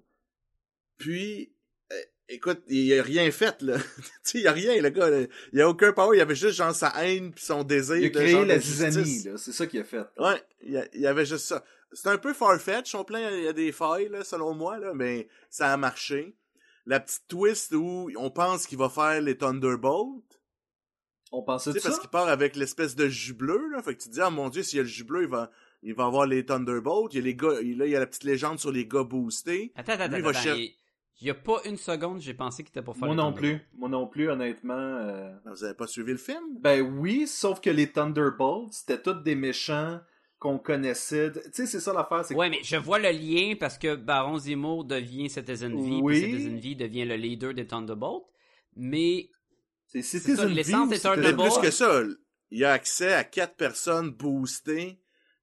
Puis, 0.99 1.53
euh, 1.93 1.97
écoute, 2.29 2.63
il 2.69 2.99
a 2.99 3.03
rien 3.03 3.31
fait, 3.31 3.61
là. 3.63 3.77
tu 3.97 4.03
sais, 4.23 4.41
il 4.41 4.47
a 4.47 4.53
rien, 4.53 4.81
le 4.81 4.89
gars. 4.91 5.11
là. 5.11 5.27
Il 5.53 5.61
a 5.61 5.69
aucun 5.69 5.93
power. 5.93 6.17
Il 6.17 6.21
avait 6.21 6.35
juste, 6.35 6.57
genre, 6.57 6.75
sa 6.75 6.89
haine 7.05 7.33
puis 7.33 7.45
son 7.45 7.63
désir. 7.65 7.97
Il 7.97 8.07
a 8.07 8.09
de, 8.09 8.15
créé 8.15 8.31
genre, 8.31 8.45
la 8.45 8.57
de 8.57 8.61
zizanie, 8.63 9.23
là. 9.25 9.37
C'est 9.37 9.53
ça 9.53 9.67
qu'il 9.67 9.81
a 9.81 9.85
fait. 9.85 10.05
Ouais, 10.19 10.43
il 10.63 10.89
y 10.95 11.07
avait 11.07 11.27
juste 11.27 11.47
ça. 11.47 11.65
C'est 11.93 12.09
un 12.09 12.19
peu 12.19 12.33
farfetch, 12.33 12.91
son 12.91 13.05
plan, 13.05 13.19
il 13.33 13.45
y 13.45 13.49
a 13.49 13.53
des 13.53 13.73
failles, 13.73 14.09
là, 14.09 14.25
selon 14.25 14.55
moi, 14.55 14.79
là, 14.79 14.93
mais 14.95 15.29
ça 15.51 15.73
a 15.73 15.77
marché. 15.77 16.37
La 16.85 17.01
petite 17.01 17.27
twist 17.29 17.73
où 17.73 18.11
on 18.17 18.31
pense 18.31 18.67
qu'il 18.67 18.79
va 18.79 18.89
faire 18.89 19.21
les 19.21 19.37
Thunderbolts, 19.39 20.41
On 21.33 21.43
pensait 21.43 21.71
tu 21.71 21.77
de 21.77 21.81
sais, 21.81 21.89
parce 21.89 22.01
qu'il 22.01 22.11
part 22.11 22.29
avec 22.29 22.55
l'espèce 22.57 22.95
de 22.95 23.09
jus 23.09 23.35
bleu, 23.35 23.69
là, 23.73 23.83
fait 23.83 23.95
que 23.97 24.03
tu 24.03 24.09
te 24.09 24.15
dis, 24.15 24.21
ah 24.21 24.31
mon 24.31 24.49
dieu, 24.49 24.63
s'il 24.63 24.77
y 24.77 24.81
a 24.81 24.83
le 24.83 24.89
jus 24.89 25.05
bleu, 25.05 25.23
il 25.23 25.29
va, 25.29 25.51
il 25.83 25.95
va 25.95 26.07
avoir 26.07 26.27
les 26.27 26.45
Thunderbolts, 26.47 27.13
il 27.15 27.17
y 27.17 27.21
a 27.21 27.25
les 27.25 27.35
gars, 27.35 27.61
il- 27.63 27.79
là, 27.79 27.87
il 27.87 27.93
y 27.93 27.97
a 27.97 28.01
la 28.01 28.07
petite 28.07 28.25
légende 28.25 28.59
sur 28.59 28.71
les 28.73 28.87
gars 28.87 29.03
boostés. 29.05 29.73
Attends, 29.75 29.93
attends, 29.93 30.07
Lui, 30.09 30.15
il 30.15 30.15
attends. 30.19 30.25
va 30.25 30.31
attends. 30.31 30.41
cher- 30.43 30.57
Il 30.57 30.75
il 31.23 31.27
y 31.29 31.31
a 31.31 31.35
pas 31.35 31.63
une 31.65 31.79
seconde, 31.79 32.21
j'ai 32.21 32.35
pensé 32.35 32.63
qu'il 32.63 32.71
était 32.71 32.83
pour 32.83 32.95
faire 32.95 33.07
Moi 33.07 33.15
les 33.17 33.23
non 33.23 33.33
plus. 33.33 33.59
Moi 33.75 33.89
non 33.89 34.07
plus, 34.07 34.29
honnêtement. 34.31 34.75
euh, 34.75 35.33
Vous 35.47 35.65
avez 35.65 35.73
pas 35.75 35.87
suivi 35.87 36.13
le 36.13 36.19
film? 36.19 36.59
Ben 36.61 36.83
oui, 36.83 37.27
sauf 37.27 37.61
que 37.61 37.71
les 37.71 37.91
Thunderbolts, 37.91 38.73
c'était 38.75 39.01
tous 39.01 39.15
des 39.23 39.35
méchants 39.35 39.99
qu'on 40.39 40.59
connaissait. 40.59 41.33
Tu 41.33 41.41
sais, 41.53 41.67
c'est 41.67 41.81
ça 41.81 41.93
l'affaire. 41.93 42.25
c'est 42.25 42.35
que- 42.35 42.39
Ouais, 42.39 42.51
mais 42.51 42.61
je 42.63 42.77
vois 42.77 42.99
le 42.99 43.11
lien 43.11 43.55
parce 43.59 43.79
que 43.79 43.95
Baron 43.97 44.39
Zemo 44.39 44.85
devient 44.85 45.31
Citizen 45.31 45.73
V, 45.73 45.99
Oui. 46.03 46.21
puis 46.21 46.31
Citizen 46.33 46.59
V 46.61 46.75
devient 46.75 47.05
le 47.07 47.17
leader 47.17 47.55
des 47.55 47.67
Thunderbolts. 47.67 48.25
Mais 48.77 49.31
C'est 49.87 50.03
ça, 50.03 50.19
Citizen 50.19 50.49
V 50.49 50.55
l'essence 50.55 50.89
ou 50.89 50.93
Citizen- 50.95 51.21
Mais 51.21 51.33
plus 51.33 51.59
que 51.63 51.71
ça, 51.71 52.03
il 52.51 52.59
y 52.59 52.65
a 52.65 52.73
accès 52.73 53.13
à 53.15 53.25
quatre 53.25 53.57
personnes 53.57 54.11
boostées 54.11 54.99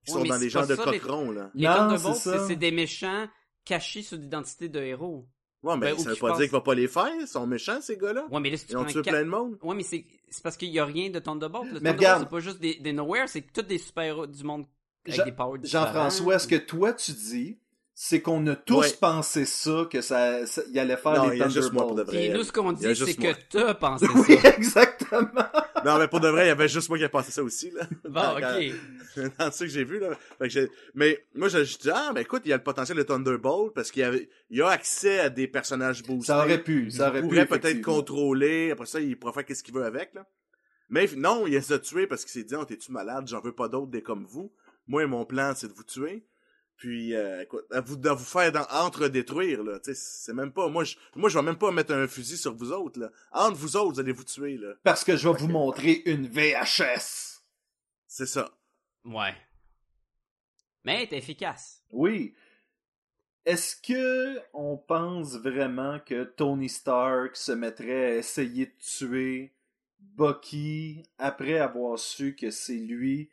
qui 0.06 0.12
Ouais, 0.12 0.18
sont 0.18 0.22
mais 0.24 0.30
dans 0.30 0.36
c'est 0.36 0.42
des 0.42 0.50
genres 0.50 0.68
pas 0.68 0.76
de 0.76 0.76
ça, 0.76 0.92
les- 0.92 1.00
coquerons, 1.00 1.32
là. 1.32 1.50
les 1.56 1.66
Non, 1.68 1.74
Thunderbolts, 1.76 2.16
c'est 2.18 2.30
ça. 2.30 2.40
c'est 2.40 2.48
c'est 2.50 2.56
des 2.56 2.72
méchants 2.72 3.28
cachés 3.66 4.04
sous 4.04 4.16
l'identité 4.18 4.70
de 4.70 4.80
héros. 4.80 5.28
Ouais, 5.64 5.78
mais 5.78 5.92
Ben, 5.92 5.94
ou 5.96 6.00
ça 6.04 6.10
veut 6.10 6.16
qui 6.16 6.22
pas 6.22 6.32
dire 6.36 6.40
qu'il 6.42 6.52
va 6.52 6.60
pas 6.62 6.76
les 6.76 6.90
faire, 6.90 7.10
ils 7.22 7.26
sont 7.26 7.48
méchants, 7.48 7.80
ces 7.80 7.96
gars-là. 7.96 8.28
Ouais, 8.30 8.42
mais 8.42 8.50
là, 8.50 8.58
si 8.58 8.66
tu 8.66 8.74
Ils 8.74 8.78
ont 8.78 8.84
prends 8.84 8.92
tué 8.92 9.02
quatre- 9.02 9.14
plein 9.14 9.24
de 9.24 9.30
monde. 9.30 9.58
Ouais, 9.64 9.74
mais 9.74 9.84
c'est 9.84 10.06
c'est 10.30 10.44
parce 10.44 10.58
qu'il 10.58 10.68
y 10.70 10.78
a 10.80 10.84
rien 10.86 11.10
de 11.10 11.20
Thunderbolt. 11.20 11.64
Le 11.68 11.74
Mais 11.80 11.92
Thunderbolt, 11.92 11.98
regarde. 12.00 12.24
c'est 12.24 12.30
pas 12.30 12.40
juste 12.42 12.60
des, 12.60 12.76
des 12.76 12.92
Nowhere, 12.92 13.28
c'est 13.30 13.42
tous 13.54 13.62
des 13.62 13.78
super-héros 13.78 14.28
du 14.28 14.44
monde 14.44 14.66
Jean- 15.12 15.26
des 15.26 15.32
powers 15.32 15.60
différents. 15.60 15.86
Jean-François, 15.86 16.40
ce 16.40 16.48
que 16.48 16.56
toi 16.56 16.94
tu 16.94 17.12
dis, 17.12 17.58
c'est 17.96 18.22
qu'on 18.22 18.46
a 18.48 18.56
tous 18.56 18.78
Ouais. 18.80 18.92
pensé 19.00 19.46
ça, 19.46 19.86
que 19.90 20.02
ça, 20.02 20.48
ça- 20.48 20.64
il 20.72 20.80
allait 20.80 20.98
faire 20.98 21.14
Non, 21.24 21.30
les 21.30 21.36
il 21.36 21.40
y 21.40 21.44
a 21.44 21.50
juste 21.50 21.72
moi 21.74 21.84
pour 21.84 21.94
de 21.96 22.02
Thunderbolts. 22.04 22.16
vrai. 22.16 22.30
Puis 22.30 22.38
nous, 22.38 22.44
ce 22.44 22.52
qu'on 22.52 22.72
Il 22.76 22.90
y 22.90 22.94
dit, 22.94 23.06
c'est 23.06 23.14
que 23.16 23.34
t'as 23.50 23.74
pensé 23.76 24.08
Oui, 24.16 24.38
ça. 24.42 24.50
exactement. 24.58 25.46
Non, 25.86 26.00
mais 26.00 26.08
pour 26.08 26.20
de 26.20 26.28
vrai, 26.30 26.46
il 26.46 26.48
y 26.48 26.52
avait 26.52 26.68
juste 26.68 26.90
moi 26.90 26.98
qui 26.98 27.04
a 27.04 27.10
pensé 27.10 27.32
ça 27.32 27.44
aussi, 27.44 27.70
là. 27.72 27.86
Bon, 28.10 28.22
Quand- 28.40 28.58
ok. 28.58 29.32
Dans 29.38 29.52
ce 29.52 29.66
que 29.66 29.70
j'ai 29.70 29.84
vu, 29.84 30.00
là. 30.00 30.10
Fait 30.40 30.46
que 30.46 30.50
j'ai- 30.50 30.70
mais 30.96 31.24
moi, 31.36 31.50
je, 31.50 31.64
je 31.64 31.78
dis, 31.78 31.90
ah, 31.94 32.12
ben 32.16 32.22
écoute, 32.22 32.42
il 32.46 32.50
y 32.50 32.54
a 32.54 32.58
le 32.58 32.64
potentiel 32.64 32.98
de 32.98 33.04
Thunderbolt 33.04 33.74
parce 33.76 33.92
qu'il 33.92 34.02
y 34.02 34.06
avait, 34.06 34.28
il 34.50 34.60
a 34.64 34.70
accès 34.70 35.20
à 35.20 35.30
des 35.30 35.48
personnages 35.48 36.02
boostés. 36.02 36.28
Ça 36.28 36.40
aurait 36.40 36.64
pu, 36.64 36.90
ça 36.90 37.10
aurait 37.10 37.20
il 37.20 37.22
pu. 37.22 37.28
pourrait 37.28 37.46
peut-être 37.46 37.66
effectivement. 37.66 37.96
contrôler, 37.98 38.72
après 38.72 38.88
ça, 38.88 39.00
il 39.02 39.20
pourrait 39.20 39.34
faire 39.34 39.46
qu'est-ce 39.46 39.62
qu'il 39.64 39.76
veut 39.76 39.84
avec, 39.86 40.16
là. 40.16 40.26
Mais 40.90 41.08
non, 41.16 41.46
il 41.46 41.54
les 41.54 41.72
a 41.72 41.78
tués 41.80 42.08
parce 42.08 42.24
qu'il 42.26 42.32
s'est 42.32 42.44
dit, 42.48 42.56
oh, 42.56 42.66
t'es-tu 42.66 42.92
malade, 42.92 43.26
j'en 43.28 43.40
veux 43.42 43.54
pas 43.54 43.68
d'autres 43.68 43.92
des 43.92 44.02
comme 44.02 44.26
vous. 44.26 44.52
Moi, 44.88 45.06
mon 45.08 45.26
plan, 45.26 45.54
c'est 45.56 45.68
de 45.68 45.74
vous 45.74 45.84
tuer. 45.84 46.26
Puis, 46.76 47.14
euh, 47.16 47.42
écoute, 47.44 47.66
à 47.72 47.82
vous, 47.82 47.96
de 47.96 48.10
vous 48.10 48.26
faire 48.26 48.52
dans- 48.52 48.68
entre-détruire, 48.70 49.64
là. 49.64 49.80
Tu 49.80 49.94
sais, 49.94 50.02
c'est 50.04 50.34
même 50.34 50.52
pas, 50.52 50.68
moi, 50.70 50.84
je, 50.84 50.96
moi, 51.16 51.30
je 51.30 51.38
vais 51.38 51.44
même 51.46 51.58
pas 51.58 51.72
mettre 51.72 51.94
un 51.94 52.08
fusil 52.08 52.36
sur 52.36 52.54
vous 52.56 52.72
autres, 52.72 53.00
là. 53.00 53.12
Entre 53.32 53.58
vous 53.58 53.78
autres, 53.78 53.94
vous 53.94 54.00
allez 54.00 54.12
vous 54.12 54.24
tuer, 54.24 54.58
là. 54.58 54.74
Parce 54.84 55.04
que 55.04 55.16
je 55.16 55.30
vais 55.30 55.38
vous 55.38 55.48
montrer 55.48 56.02
une 56.06 56.28
VHS. 56.28 57.42
C'est 58.08 58.26
ça. 58.26 58.52
Ouais. 59.06 59.34
Mais 60.84 61.08
t'es 61.08 61.18
efficace. 61.18 61.82
Oui. 61.92 62.34
Est-ce 63.46 63.76
que 63.76 64.40
on 64.54 64.78
pense 64.78 65.36
vraiment 65.38 66.00
que 66.00 66.24
Tony 66.24 66.70
Stark 66.70 67.36
se 67.36 67.52
mettrait 67.52 68.06
à 68.06 68.16
essayer 68.18 68.66
de 68.68 68.74
tuer 68.80 69.54
Bucky 70.00 71.04
après 71.18 71.60
avoir 71.60 71.98
su 72.00 72.36
que 72.36 72.52
c'est 72.52 72.78
lui 72.78 73.30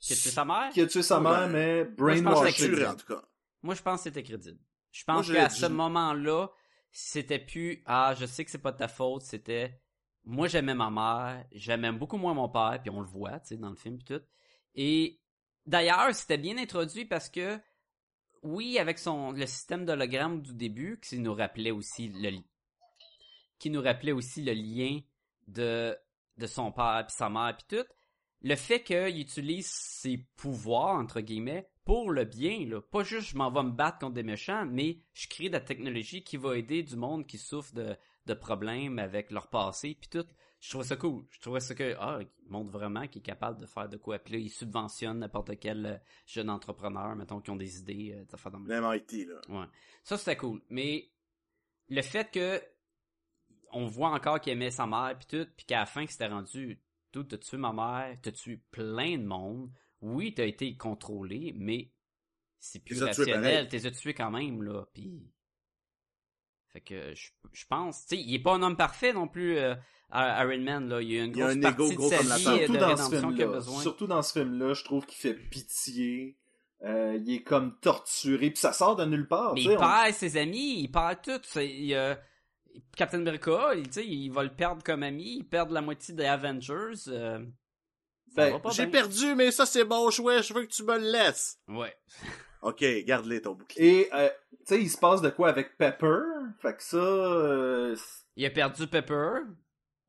Que 0.00 0.14
tu 0.14 0.30
sa 0.30 0.44
mère? 0.44 0.70
qui 0.72 0.80
a 0.80 0.86
tué 0.86 1.02
sa 1.02 1.20
Ouais. 1.20 1.30
mère, 1.30 1.48
mais 1.48 1.84
brainwashing. 1.84 2.70
que 2.70 2.74
Tuerait, 2.74 2.86
en 2.88 2.96
tout 2.96 3.06
cas. 3.06 3.22
Moi, 3.62 3.74
je 3.74 3.82
pense 3.82 3.98
que 4.00 4.04
c'était 4.04 4.22
crédible. 4.22 4.58
Je 4.92 5.04
pense 5.04 5.30
qu'à 5.30 5.48
ce 5.50 5.66
moment-là, 5.66 6.48
c'était 6.90 7.38
plus 7.38 7.82
ah, 7.86 8.14
je 8.18 8.26
sais 8.26 8.44
que 8.44 8.50
c'est 8.50 8.58
pas 8.58 8.72
de 8.72 8.78
ta 8.78 8.88
faute, 8.88 9.22
c'était 9.22 9.80
moi 10.24 10.48
j'aimais 10.48 10.74
ma 10.74 10.90
mère, 10.90 11.46
j'aimais 11.52 11.92
beaucoup 11.92 12.16
moins 12.16 12.34
mon 12.34 12.48
père, 12.48 12.78
puis 12.82 12.90
on 12.90 13.00
le 13.00 13.06
voit, 13.06 13.38
tu 13.40 13.48
sais, 13.48 13.56
dans 13.56 13.70
le 13.70 13.76
film 13.76 13.98
pis 13.98 14.04
tout. 14.06 14.20
Et 14.74 15.20
d'ailleurs, 15.66 16.12
c'était 16.14 16.38
bien 16.38 16.58
introduit 16.58 17.04
parce 17.04 17.28
que 17.28 17.60
oui, 18.42 18.78
avec 18.78 18.98
son 18.98 19.32
le 19.32 19.46
système 19.46 19.84
d'hologramme 19.84 20.42
du 20.42 20.54
début, 20.54 20.98
qui 21.00 21.18
nous 21.18 21.34
rappelait 21.34 21.70
aussi 21.70 22.08
le 22.08 22.38
qui 23.58 23.70
nous 23.70 23.82
rappelait 23.82 24.12
aussi 24.12 24.42
le 24.42 24.52
lien 24.54 25.00
de 25.46 25.96
de 26.38 26.46
son 26.46 26.72
père 26.72 27.04
puis 27.06 27.14
sa 27.16 27.28
mère 27.28 27.54
puis 27.56 27.76
tout, 27.78 27.86
le 28.42 28.56
fait 28.56 28.82
qu'il 28.82 29.20
utilise 29.20 29.66
ses 29.66 30.18
pouvoirs, 30.36 30.96
entre 30.96 31.20
guillemets, 31.20 31.68
pour 31.84 32.10
le 32.10 32.24
bien, 32.24 32.66
là. 32.66 32.80
Pas 32.80 33.02
juste 33.02 33.30
je 33.30 33.36
m'en 33.36 33.50
vais 33.50 33.62
me 33.62 33.72
battre 33.72 33.98
contre 33.98 34.14
des 34.14 34.22
méchants, 34.22 34.66
mais 34.66 35.00
je 35.12 35.28
crée 35.28 35.48
de 35.48 35.54
la 35.54 35.60
technologie 35.60 36.22
qui 36.22 36.36
va 36.36 36.56
aider 36.56 36.82
du 36.82 36.96
monde 36.96 37.26
qui 37.26 37.38
souffre 37.38 37.74
de, 37.74 37.96
de 38.26 38.34
problèmes 38.34 38.98
avec 38.98 39.30
leur 39.30 39.48
passé, 39.48 39.96
puis 40.00 40.08
tout. 40.08 40.26
Je 40.60 40.68
trouvais 40.68 40.84
ça 40.84 40.96
cool. 40.96 41.24
Je 41.30 41.40
trouvais 41.40 41.60
ça 41.60 41.74
que, 41.74 41.96
ah, 41.98 42.18
il 42.20 42.50
montre 42.50 42.70
vraiment 42.70 43.06
qu'il 43.08 43.20
est 43.20 43.24
capable 43.24 43.58
de 43.58 43.66
faire 43.66 43.88
de 43.88 43.96
quoi. 43.96 44.18
Puis 44.18 44.34
là, 44.34 44.38
il 44.40 44.50
subventionne 44.50 45.20
n'importe 45.20 45.58
quel 45.58 45.86
euh, 45.86 45.96
jeune 46.26 46.50
entrepreneur, 46.50 47.16
mettons, 47.16 47.40
qui 47.40 47.50
ont 47.50 47.56
des 47.56 47.78
idées, 47.78 48.14
euh, 48.14 48.24
d'affaires 48.26 48.52
dans 48.52 48.58
le 48.58 48.68
L'MIT, 48.68 49.24
là. 49.26 49.40
Ouais. 49.48 49.66
Ça, 50.04 50.18
c'était 50.18 50.36
cool. 50.36 50.60
Mais 50.68 51.10
le 51.88 52.02
fait 52.02 52.30
que 52.30 52.62
on 53.72 53.86
voit 53.86 54.10
encore 54.10 54.40
qu'il 54.40 54.52
aimait 54.52 54.70
sa 54.70 54.86
mère 54.86 55.16
puis 55.18 55.26
tout, 55.28 55.50
puis 55.56 55.64
qu'à 55.64 55.78
la 55.80 55.86
fin, 55.86 56.04
que 56.04 56.12
c'était 56.12 56.26
rendu 56.26 56.78
tout, 57.10 57.24
t'as 57.24 57.38
tué 57.38 57.56
ma 57.56 57.72
mère, 57.72 58.16
t'as 58.22 58.32
tué 58.32 58.60
plein 58.70 59.18
de 59.18 59.24
monde. 59.24 59.70
Oui, 60.00 60.34
t'as 60.34 60.46
été 60.46 60.76
contrôlé, 60.76 61.52
mais 61.56 61.90
c'est 62.58 62.82
plus 62.84 63.02
rationnel. 63.02 63.68
T'es 63.68 63.86
as 63.86 63.90
tué 63.90 64.14
quand 64.14 64.30
même, 64.30 64.62
là. 64.62 64.86
Puis... 64.94 65.30
Fait 66.72 66.80
que 66.80 67.14
je, 67.14 67.30
je 67.52 67.66
pense, 67.66 68.06
tu 68.06 68.16
sais, 68.16 68.22
il 68.22 68.32
est 68.32 68.38
pas 68.38 68.54
un 68.54 68.62
homme 68.62 68.76
parfait 68.76 69.12
non 69.12 69.26
plus, 69.26 69.58
euh, 69.58 69.74
Iron 70.12 70.60
Man, 70.60 70.88
là. 70.88 71.02
Il 71.02 71.10
y 71.10 71.18
a 71.18 71.24
une 71.24 71.32
Il 71.32 71.38
y 71.38 71.42
a 71.42 71.46
grosse 71.46 71.56
un 71.56 71.60
partie 71.60 71.82
ego 71.82 71.90
de 71.90 71.94
gros 71.96 72.10
sa 72.10 72.18
comme 72.18 72.28
la 72.28 72.36
vie 72.36 72.46
euh, 72.46 72.56
Surtout 72.58 72.72
de 72.72 72.78
dans 72.78 72.96
ce 72.96 73.44
besoin. 73.44 73.82
Surtout 73.82 74.06
dans 74.06 74.22
ce 74.22 74.32
film-là, 74.38 74.74
je 74.74 74.84
trouve 74.84 75.06
qu'il 75.06 75.18
fait 75.18 75.34
pitié. 75.34 76.36
Euh, 76.82 77.18
il 77.20 77.34
est 77.34 77.42
comme 77.42 77.78
torturé, 77.80 78.50
puis 78.50 78.58
ça 78.58 78.72
sort 78.72 78.96
de 78.96 79.04
nulle 79.04 79.26
part. 79.28 79.54
Mais 79.54 79.62
il 79.62 79.70
on- 79.72 79.78
perd 79.78 80.14
ses 80.14 80.36
amis, 80.36 80.80
il 80.82 80.88
perd 80.90 81.20
tout. 81.22 81.58
Il, 81.58 81.92
euh, 81.94 82.14
Captain 82.96 83.18
America, 83.20 83.74
il, 83.74 83.86
tu 83.88 83.92
sais, 83.94 84.06
il 84.06 84.30
va 84.30 84.42
le 84.42 84.50
perdre 84.50 84.82
comme 84.82 85.02
ami, 85.02 85.36
il 85.38 85.44
perd 85.44 85.70
la 85.70 85.80
moitié 85.80 86.14
des 86.14 86.24
Avengers. 86.26 86.94
euh, 87.08 87.38
Ben, 88.36 88.60
J'ai 88.72 88.86
perdu, 88.86 89.34
mais 89.34 89.50
ça, 89.50 89.66
c'est 89.66 89.84
bon 89.84 90.10
choix. 90.10 90.40
Je 90.40 90.52
veux 90.54 90.62
que 90.64 90.70
tu 90.72 90.82
me 90.84 90.98
le 90.98 91.10
laisses. 91.12 91.58
Ouais. 91.68 91.94
Ok, 92.62 92.84
garde-les, 93.06 93.40
ton 93.40 93.54
bouclier. 93.54 94.00
Et, 94.02 94.14
euh, 94.14 94.28
tu 94.50 94.56
sais, 94.66 94.82
il 94.82 94.90
se 94.90 94.98
passe 94.98 95.22
de 95.22 95.30
quoi 95.30 95.48
avec 95.48 95.78
Pepper? 95.78 96.18
Fait 96.60 96.76
que 96.76 96.82
ça... 96.82 96.98
euh, 96.98 97.96
Il 98.36 98.44
a 98.44 98.50
perdu 98.50 98.86
Pepper. 98.86 99.38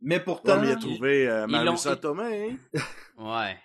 Mais 0.01 0.20
pourtant... 0.20 0.62
Il 0.62 0.70
a 0.72 0.76
trouvé 0.76 1.30
euh, 1.30 1.47
Marissa 1.47 1.95
Tomei. 1.95 2.57
Ouais. 3.18 3.57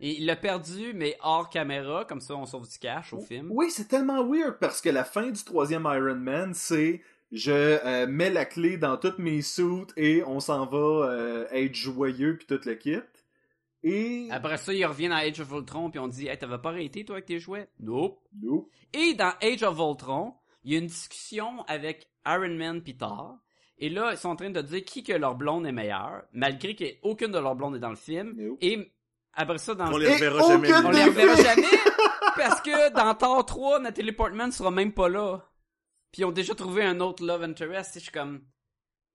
Et 0.00 0.16
il 0.16 0.24
l'a 0.24 0.36
perdu, 0.36 0.94
mais 0.94 1.18
hors 1.20 1.50
caméra, 1.50 2.06
comme 2.06 2.22
ça 2.22 2.34
on 2.34 2.46
sauve 2.46 2.66
du 2.66 2.78
cash 2.78 3.12
au 3.12 3.20
film. 3.20 3.48
Oui, 3.52 3.70
c'est 3.70 3.86
tellement 3.88 4.24
weird 4.26 4.58
parce 4.58 4.80
que 4.80 4.88
la 4.88 5.04
fin 5.04 5.28
du 5.30 5.44
troisième 5.44 5.82
Iron 5.84 6.14
Man, 6.16 6.54
c'est 6.54 7.02
je 7.32 7.50
euh, 7.50 8.06
mets 8.06 8.30
la 8.30 8.44
clé 8.44 8.76
dans 8.76 8.98
toutes 8.98 9.18
mes 9.18 9.40
suits 9.40 9.86
et 9.96 10.22
on 10.24 10.38
s'en 10.38 10.66
va 10.66 10.78
euh, 10.78 11.46
être 11.50 11.74
joyeux 11.74 12.36
puis 12.36 12.46
tout 12.46 12.60
le 12.66 12.74
kit. 12.74 13.00
Et 13.82 14.28
Après 14.30 14.58
ça, 14.58 14.72
il 14.72 14.84
revient 14.84 15.08
dans 15.08 15.16
Age 15.16 15.40
of 15.40 15.50
Ultron, 15.50 15.90
puis 15.90 15.98
on 15.98 16.06
dit 16.06 16.28
Hey, 16.28 16.38
t'avais 16.38 16.58
pas 16.58 16.68
arrêté 16.68 17.04
toi 17.04 17.16
avec 17.16 17.26
tes 17.26 17.40
jouets? 17.40 17.68
Nope. 17.80 18.20
Nope. 18.40 18.70
Et 18.92 19.14
dans 19.14 19.32
Age 19.42 19.62
of 19.62 19.78
Ultron, 19.78 20.34
il 20.62 20.72
y 20.72 20.76
a 20.76 20.78
une 20.78 20.86
discussion 20.86 21.64
avec 21.66 22.08
Iron 22.26 22.54
Man 22.54 22.82
pis 22.82 22.96
Thor. 22.96 23.38
Et 23.78 23.88
là, 23.88 24.10
ils 24.12 24.18
sont 24.18 24.28
en 24.28 24.36
train 24.36 24.50
de 24.50 24.60
dire 24.60 24.84
qui 24.84 25.02
que 25.02 25.12
leur 25.12 25.34
blonde 25.34 25.66
est 25.66 25.72
meilleure, 25.72 26.22
malgré 26.32 26.76
qu'aucune 26.76 27.32
de 27.32 27.38
leurs 27.38 27.56
blondes 27.56 27.74
est 27.74 27.80
dans 27.80 27.90
le 27.90 27.96
film. 27.96 28.34
Nope. 28.36 28.58
Et 28.60 28.92
après 29.32 29.58
ça, 29.58 29.74
dans 29.74 29.92
On 29.92 29.96
le 29.96 30.04
les 30.04 30.10
Et 30.10 30.14
reverra 30.14 30.44
aucune 30.44 30.64
jamais. 30.66 30.86
On 30.86 30.90
les 30.90 31.04
reverra 31.04 31.34
jamais 31.42 31.78
parce 32.36 32.60
que 32.60 32.92
dans 32.94 33.14
Thor 33.14 33.44
3, 33.44 33.80
Natalie 33.80 34.12
Portman 34.12 34.52
sera 34.52 34.70
même 34.70 34.92
pas 34.92 35.08
là. 35.08 35.42
Puis 36.12 36.22
ils 36.22 36.24
ont 36.24 36.32
déjà 36.32 36.54
trouvé 36.54 36.84
un 36.84 37.00
autre 37.00 37.24
love 37.24 37.42
interest 37.42 37.96
et 37.96 38.00
je 38.00 38.04
suis 38.04 38.12
comme 38.12 38.44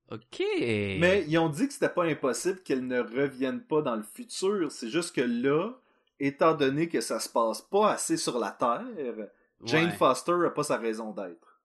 OK. 0.09 0.39
Mais 0.39 1.25
ils 1.27 1.37
ont 1.37 1.49
dit 1.49 1.67
que 1.67 1.73
c'était 1.73 1.89
pas 1.89 2.05
impossible 2.05 2.61
qu'elle 2.63 2.87
ne 2.87 2.99
revienne 2.99 3.61
pas 3.63 3.81
dans 3.81 3.95
le 3.95 4.03
futur. 4.03 4.71
C'est 4.71 4.89
juste 4.89 5.15
que 5.15 5.21
là, 5.21 5.73
étant 6.19 6.55
donné 6.55 6.89
que 6.89 7.01
ça 7.01 7.19
se 7.19 7.29
passe 7.29 7.61
pas 7.61 7.91
assez 7.91 8.17
sur 8.17 8.39
la 8.39 8.51
Terre, 8.51 9.29
Jane 9.63 9.85
Ouais. 9.85 9.91
Foster 9.91 10.33
a 10.45 10.49
pas 10.49 10.63
sa 10.63 10.77
raison 10.77 11.11
d'être. 11.11 11.61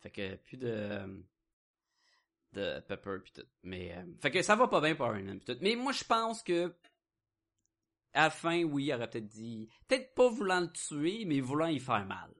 Fait 0.00 0.10
que 0.10 0.36
plus 0.36 0.56
de 0.56 1.22
de 2.54 2.80
Pepper 2.80 3.18
pis 3.22 3.32
tout. 3.32 3.46
Mais 3.62 3.92
euh, 3.94 4.02
fait 4.22 4.30
que 4.30 4.42
ça 4.42 4.56
va 4.56 4.68
pas 4.68 4.80
bien 4.80 4.94
pour 4.94 5.06
Iron 5.06 5.22
Man 5.22 5.38
pis 5.38 5.44
tout. 5.44 5.58
Mais 5.60 5.76
moi 5.76 5.92
je 5.92 6.04
pense 6.04 6.42
que 6.42 6.72
à 8.14 8.24
la 8.24 8.30
fin, 8.30 8.62
oui, 8.64 8.86
il 8.86 8.94
aurait 8.94 9.10
peut-être 9.10 9.28
dit 9.28 9.68
peut-être 9.86 10.14
pas 10.14 10.28
voulant 10.28 10.60
le 10.60 10.72
tuer, 10.72 11.24
mais 11.26 11.40
voulant 11.40 11.66
y 11.66 11.78
faire 11.78 12.06
mal. 12.06 12.30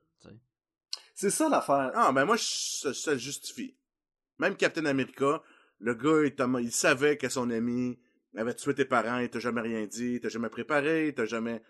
C'est 1.19 1.31
ça 1.31 1.49
l'affaire. 1.49 1.91
Ah, 1.95 2.13
ben 2.13 2.25
moi, 2.25 2.37
je- 2.37 2.93
ça, 2.93 3.11
le 3.11 3.19
justifie. 3.19 3.77
Même 4.39 4.55
Captain 4.55 4.87
America, 4.87 5.43
le 5.81 5.95
gars, 5.95 6.61
il, 6.61 6.71
savait 6.71 7.17
que 7.17 7.29
son 7.29 7.51
ami 7.51 7.99
avait 8.37 8.55
tué 8.55 8.73
tes 8.73 8.85
parents, 8.85 9.19
il 9.19 9.29
t'a 9.29 9.41
jamais 9.41 9.63
rien 9.63 9.85
dit, 9.85 10.13
il 10.13 10.21
t'a 10.21 10.29
jamais 10.29 10.49
préparé, 10.49 11.09
il 11.09 11.15
t'a 11.15 11.25
jamais... 11.25 11.61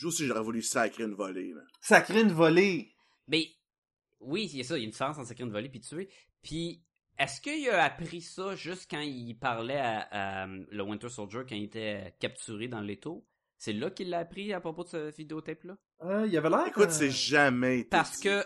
Je 0.00 0.08
aussi, 0.08 0.26
j'aurais 0.26 0.42
voulu 0.42 0.62
sacrer 0.62 1.04
une 1.04 1.14
volée, 1.14 1.52
là. 1.54 2.00
Crée 2.00 2.22
une 2.22 2.32
volée. 2.32 2.92
Mais 3.28 3.46
oui, 4.18 4.50
il 4.52 4.58
y 4.58 4.60
a 4.62 4.64
ça, 4.64 4.76
il 4.76 4.80
y 4.80 4.82
a 4.82 4.86
une 4.86 4.90
différence 4.90 5.16
entre 5.16 5.28
sacrer 5.28 5.44
une 5.44 5.52
volée 5.52 5.68
puis 5.68 5.80
tuer. 5.80 6.08
Puis 6.42 6.82
est-ce 7.18 7.40
qu'il 7.40 7.68
a 7.70 7.84
appris 7.84 8.20
ça 8.20 8.56
juste 8.56 8.90
quand 8.90 8.98
il 9.00 9.34
parlait 9.34 9.78
à, 9.78 10.42
à, 10.42 10.46
le 10.48 10.82
Winter 10.82 11.08
Soldier 11.08 11.42
quand 11.48 11.54
il 11.54 11.64
était 11.64 12.16
capturé 12.18 12.66
dans 12.66 12.80
l'étau? 12.80 13.24
C'est 13.58 13.72
là 13.74 13.92
qu'il 13.92 14.10
l'a 14.10 14.18
appris 14.18 14.52
à 14.52 14.60
propos 14.60 14.82
de 14.82 14.88
ce 14.88 15.16
vidéotape-là? 15.16 15.76
Euh, 16.02 16.26
il 16.26 16.36
avait 16.36 16.50
l'air. 16.50 16.66
Écoute, 16.66 16.88
euh, 16.88 16.90
c'est 16.90 17.12
jamais 17.12 17.78
été 17.80 17.90
Parce 17.90 18.16
dit. 18.16 18.24
que, 18.24 18.44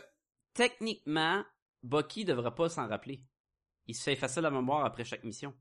techniquement, 0.57 1.45
Bucky 1.83 2.25
devrait 2.25 2.55
pas 2.55 2.69
s'en 2.69 2.89
rappeler. 2.89 3.23
Il 3.87 3.95
se 3.95 4.03
fait 4.03 4.15
effacer 4.15 4.41
la 4.41 4.51
mémoire 4.51 4.85
après 4.85 5.05
chaque 5.05 5.23
mission. 5.23 5.55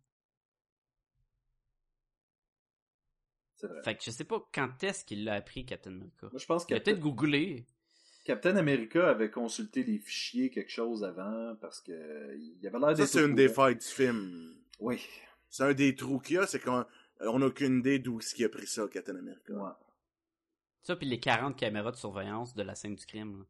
C'est 3.56 3.68
vrai. 3.68 3.84
Fait 3.84 3.96
que 3.96 4.04
je 4.04 4.12
sais 4.12 4.24
pas 4.24 4.44
quand 4.54 4.84
est-ce 4.84 5.06
qu'il 5.06 5.24
l'a 5.24 5.36
appris, 5.36 5.66
Captain 5.66 5.92
America. 5.92 6.28
Moi, 6.32 6.40
je 6.40 6.46
pense 6.46 6.66
Il 6.68 6.76
a 6.76 6.80
peut-être 6.80 7.00
googlé. 7.00 7.66
Captain 8.24 8.56
America 8.56 9.08
avait 9.08 9.30
consulté 9.30 9.84
les 9.84 10.00
fichiers 10.00 10.50
quelque 10.50 10.72
chose 10.72 11.04
avant 11.04 11.56
parce 11.62 11.80
que 11.80 12.36
il 12.36 12.68
avait 12.68 12.80
l'air 12.80 12.90
Ça, 12.90 12.94
d'être 12.96 13.08
c'est 13.08 13.24
une 13.24 13.36
des 13.36 13.50
failles 13.50 13.76
du 13.76 13.86
film. 13.86 14.56
Oui. 14.80 15.00
C'est 15.50 15.64
un 15.64 15.74
des 15.74 15.96
trous 15.96 16.20
qu'il 16.20 16.38
y 16.38 16.40
a, 16.40 16.48
c'est 16.48 16.60
qu'on 16.60 16.86
on 17.20 17.40
n'a 17.40 17.46
aucune 17.46 17.80
idée 17.80 18.00
d'où 18.00 18.20
ce 18.20 18.34
qui 18.34 18.44
a 18.44 18.50
pris 18.50 18.66
ça, 18.68 18.88
Captain 18.88 19.16
America. 19.16 19.54
Ouais. 19.54 19.72
Ça, 20.82 20.96
puis 20.96 21.08
les 21.08 21.20
40 21.20 21.56
caméras 21.56 21.92
de 21.92 21.98
surveillance 21.98 22.56
de 22.56 22.64
la 22.64 22.76
scène 22.76 22.96
du 22.96 23.06
crime, 23.06 23.40
là, 23.40 23.46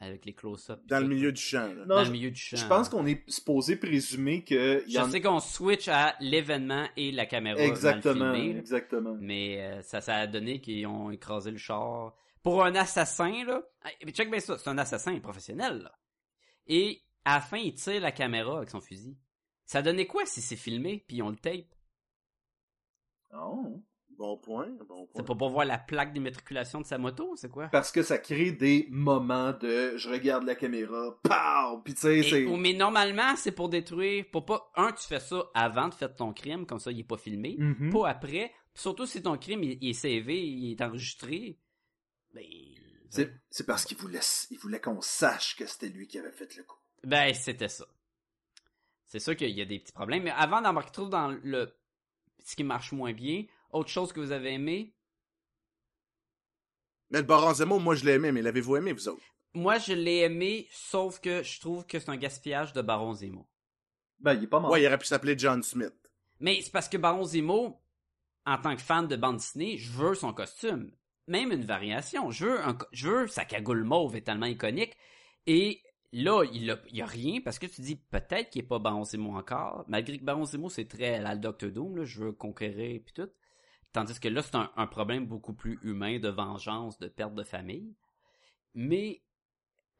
avec 0.00 0.24
les 0.26 0.34
close-ups. 0.34 0.84
Dans 0.86 1.00
le 1.00 1.06
milieu 1.08 1.32
du 1.32 1.40
champ, 1.40 1.66
là. 1.66 1.84
Non, 1.86 1.86
Dans 1.86 2.00
je- 2.04 2.06
le 2.10 2.12
milieu 2.12 2.30
du 2.30 2.40
champ. 2.40 2.56
Je 2.56 2.66
pense 2.66 2.88
qu'on 2.88 3.06
est 3.06 3.28
supposé 3.30 3.76
présumer 3.76 4.44
que 4.44 4.84
Je 4.88 4.98
en- 4.98 5.08
sais 5.10 5.20
qu'on 5.22 5.40
switch 5.40 5.88
à 5.88 6.14
l'événement 6.20 6.86
et 6.96 7.10
la 7.12 7.26
caméra 7.26 7.58
exactement, 7.60 8.34
exactement. 8.34 9.16
mais 9.20 9.62
euh, 9.62 9.82
ça, 9.82 10.00
ça 10.00 10.16
a 10.16 10.26
donné 10.26 10.60
qu'ils 10.60 10.86
ont 10.86 11.10
écrasé 11.10 11.50
le 11.50 11.56
char. 11.58 12.14
Pour 12.42 12.62
un 12.64 12.74
assassin, 12.74 13.44
là, 13.46 13.62
mais 14.04 14.12
check 14.12 14.30
bien 14.30 14.40
ça, 14.40 14.58
c'est 14.58 14.68
un 14.68 14.76
assassin 14.78 15.18
professionnel, 15.20 15.78
là. 15.84 15.92
Et 16.66 17.00
à 17.24 17.36
la 17.36 17.40
fin, 17.40 17.56
il 17.56 17.74
tire 17.74 18.00
la 18.02 18.12
caméra 18.12 18.58
avec 18.58 18.68
son 18.70 18.80
fusil. 18.82 19.16
Ça 19.64 19.80
donnait 19.80 20.06
quoi 20.06 20.26
si 20.26 20.42
c'est 20.42 20.56
filmé, 20.56 21.02
puis 21.08 21.22
on 21.22 21.30
le 21.30 21.36
tape? 21.36 21.64
Non. 23.32 23.82
Bon 24.16 24.36
point, 24.36 24.68
bon 24.88 25.06
point. 25.06 25.08
C'est 25.16 25.24
pour 25.24 25.36
pas 25.36 25.48
voir 25.48 25.64
la 25.64 25.78
plaque 25.78 26.12
d'immatriculation 26.12 26.80
de 26.80 26.86
sa 26.86 26.98
moto, 26.98 27.34
c'est 27.36 27.50
quoi? 27.50 27.68
Parce 27.68 27.90
que 27.90 28.02
ça 28.02 28.18
crée 28.18 28.52
des 28.52 28.86
moments 28.90 29.52
de 29.52 29.96
je 29.96 30.08
regarde 30.08 30.44
la 30.44 30.54
caméra, 30.54 31.18
pow, 31.22 31.82
puis 31.82 31.94
tu 31.94 32.00
sais 32.00 32.22
c'est 32.22 32.44
mais 32.44 32.72
normalement, 32.72 33.34
c'est 33.36 33.52
pour 33.52 33.68
détruire, 33.68 34.24
pour 34.30 34.44
pas, 34.44 34.70
un, 34.76 34.92
tu 34.92 35.06
fais 35.06 35.20
ça 35.20 35.44
avant 35.54 35.88
de 35.88 35.94
faire 35.94 36.14
ton 36.14 36.32
crime, 36.32 36.64
comme 36.66 36.78
ça, 36.78 36.92
il 36.92 37.00
est 37.00 37.04
pas 37.04 37.16
filmé. 37.16 37.56
Mhm. 37.58 37.92
Pas 37.92 38.08
après. 38.08 38.52
Surtout 38.74 39.06
si 39.06 39.22
ton 39.22 39.36
crime, 39.36 39.62
il, 39.62 39.78
il 39.80 39.90
est 39.90 39.92
CV, 39.94 40.46
il 40.46 40.72
est 40.72 40.82
enregistré. 40.82 41.58
Ben, 42.32 42.44
c'est 43.10 43.32
c'est 43.48 43.66
parce 43.66 43.84
qu'il 43.84 43.96
voulait 43.96 44.20
il 44.50 44.58
voulait 44.58 44.80
qu'on 44.80 45.00
sache 45.00 45.56
que 45.56 45.66
c'était 45.66 45.88
lui 45.88 46.06
qui 46.06 46.18
avait 46.18 46.32
fait 46.32 46.56
le 46.56 46.64
coup. 46.64 46.78
Ben, 47.04 47.32
c'était 47.34 47.68
ça. 47.68 47.86
C'est 49.06 49.20
sûr 49.20 49.36
qu'il 49.36 49.50
y 49.50 49.62
a 49.62 49.64
des 49.64 49.78
petits 49.78 49.92
problèmes. 49.92 50.24
Mais 50.24 50.32
avant 50.32 50.60
d'embarquer 50.60 50.90
trop 50.90 51.08
dans 51.08 51.28
le 51.28 51.72
ce 52.44 52.56
qui 52.56 52.64
marche 52.64 52.92
moins 52.92 53.12
bien, 53.12 53.44
autre 53.74 53.90
chose 53.90 54.12
que 54.12 54.20
vous 54.20 54.32
avez 54.32 54.54
aimé, 54.54 54.94
Mais 57.10 57.18
le 57.18 57.26
Baron 57.26 57.52
Zemo, 57.54 57.78
moi, 57.78 57.94
je 57.94 58.04
l'ai 58.04 58.12
aimé, 58.12 58.32
mais 58.32 58.42
l'avez-vous 58.42 58.76
aimé, 58.76 58.92
vous 58.92 59.08
autres? 59.08 59.22
moi 59.56 59.78
je 59.78 59.92
l'ai 59.92 60.18
aimé, 60.18 60.66
sauf 60.70 61.20
que 61.20 61.42
je 61.44 61.60
trouve 61.60 61.86
que 61.86 62.00
c'est 62.00 62.10
un 62.10 62.16
gaspillage 62.16 62.72
de 62.72 62.82
Baron 62.82 63.14
Zemo. 63.14 63.46
Ben 64.18 64.34
il 64.34 64.44
est 64.44 64.46
pas 64.48 64.58
mort. 64.58 64.70
Ouais, 64.70 64.82
il 64.82 64.86
aurait 64.86 64.98
pu 64.98 65.06
s'appeler 65.06 65.38
John 65.38 65.62
Smith. 65.62 65.94
Mais 66.40 66.60
c'est 66.60 66.72
parce 66.72 66.88
que 66.88 66.96
Baron 66.96 67.24
Zemo, 67.24 67.80
en 68.46 68.58
tant 68.58 68.74
que 68.74 68.82
fan 68.82 69.06
de 69.06 69.16
bande 69.16 69.36
dessinée, 69.36 69.78
je 69.78 69.92
veux 69.92 70.14
son 70.14 70.32
costume. 70.32 70.90
Même 71.28 71.52
une 71.52 71.64
variation. 71.64 72.30
Je 72.30 72.46
veux, 72.46 72.60
un 72.60 72.76
je 72.92 73.08
veux 73.08 73.26
sa 73.28 73.44
cagoule 73.44 73.84
mauve 73.84 74.16
est 74.16 74.22
tellement 74.22 74.46
iconique. 74.46 74.96
Et 75.46 75.82
là, 76.12 76.42
il 76.52 76.70
a, 76.70 76.78
il 76.90 76.96
y 76.96 77.02
a 77.02 77.06
rien 77.06 77.40
parce 77.40 77.58
que 77.58 77.66
tu 77.66 77.80
dis 77.80 77.96
peut-être 77.96 78.50
qu'il 78.50 78.62
est 78.62 78.66
pas 78.66 78.78
Baron 78.80 79.04
Zemo 79.04 79.36
encore. 79.36 79.84
Malgré 79.88 80.18
que 80.18 80.24
Baron 80.24 80.44
Zemo, 80.46 80.68
c'est 80.68 80.88
très 80.88 81.14
à 81.14 81.20
la 81.22 81.36
Doctor 81.36 81.70
Doom, 81.70 81.98
là, 81.98 82.04
je 82.04 82.24
veux 82.24 82.32
conquérir 82.32 83.00
puis 83.04 83.14
tout. 83.14 83.30
Tandis 83.94 84.18
que 84.18 84.26
là, 84.26 84.42
c'est 84.42 84.56
un, 84.56 84.86
problème 84.88 85.24
beaucoup 85.24 85.52
plus 85.54 85.78
humain 85.82 86.18
de 86.18 86.28
vengeance, 86.28 86.98
de 86.98 87.06
perte 87.06 87.32
de 87.34 87.44
famille. 87.44 87.94
Mais 88.74 89.22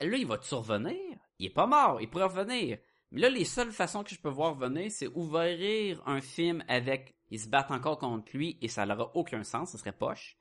là, 0.00 0.16
il 0.16 0.26
va 0.26 0.42
survenir. 0.42 0.98
Il 1.38 1.46
est 1.46 1.50
pas 1.50 1.68
mort, 1.68 2.00
il 2.00 2.10
pourrait 2.10 2.24
revenir. 2.24 2.78
Mais 3.12 3.20
là, 3.20 3.30
les 3.30 3.44
seules 3.44 3.70
façons 3.70 4.02
que 4.02 4.10
je 4.10 4.20
peux 4.20 4.28
voir 4.28 4.56
venir, 4.56 4.90
c'est 4.90 5.06
ouvrir 5.06 6.02
un 6.06 6.20
film 6.20 6.64
avec 6.66 7.14
Ils 7.30 7.38
se 7.38 7.48
battent 7.48 7.70
encore 7.70 7.98
contre 7.98 8.36
lui 8.36 8.58
et 8.60 8.66
ça 8.66 8.84
n'aura 8.84 9.12
aucun 9.14 9.44
sens, 9.44 9.70
ça 9.70 9.78
serait 9.78 9.92
poche. 9.92 10.36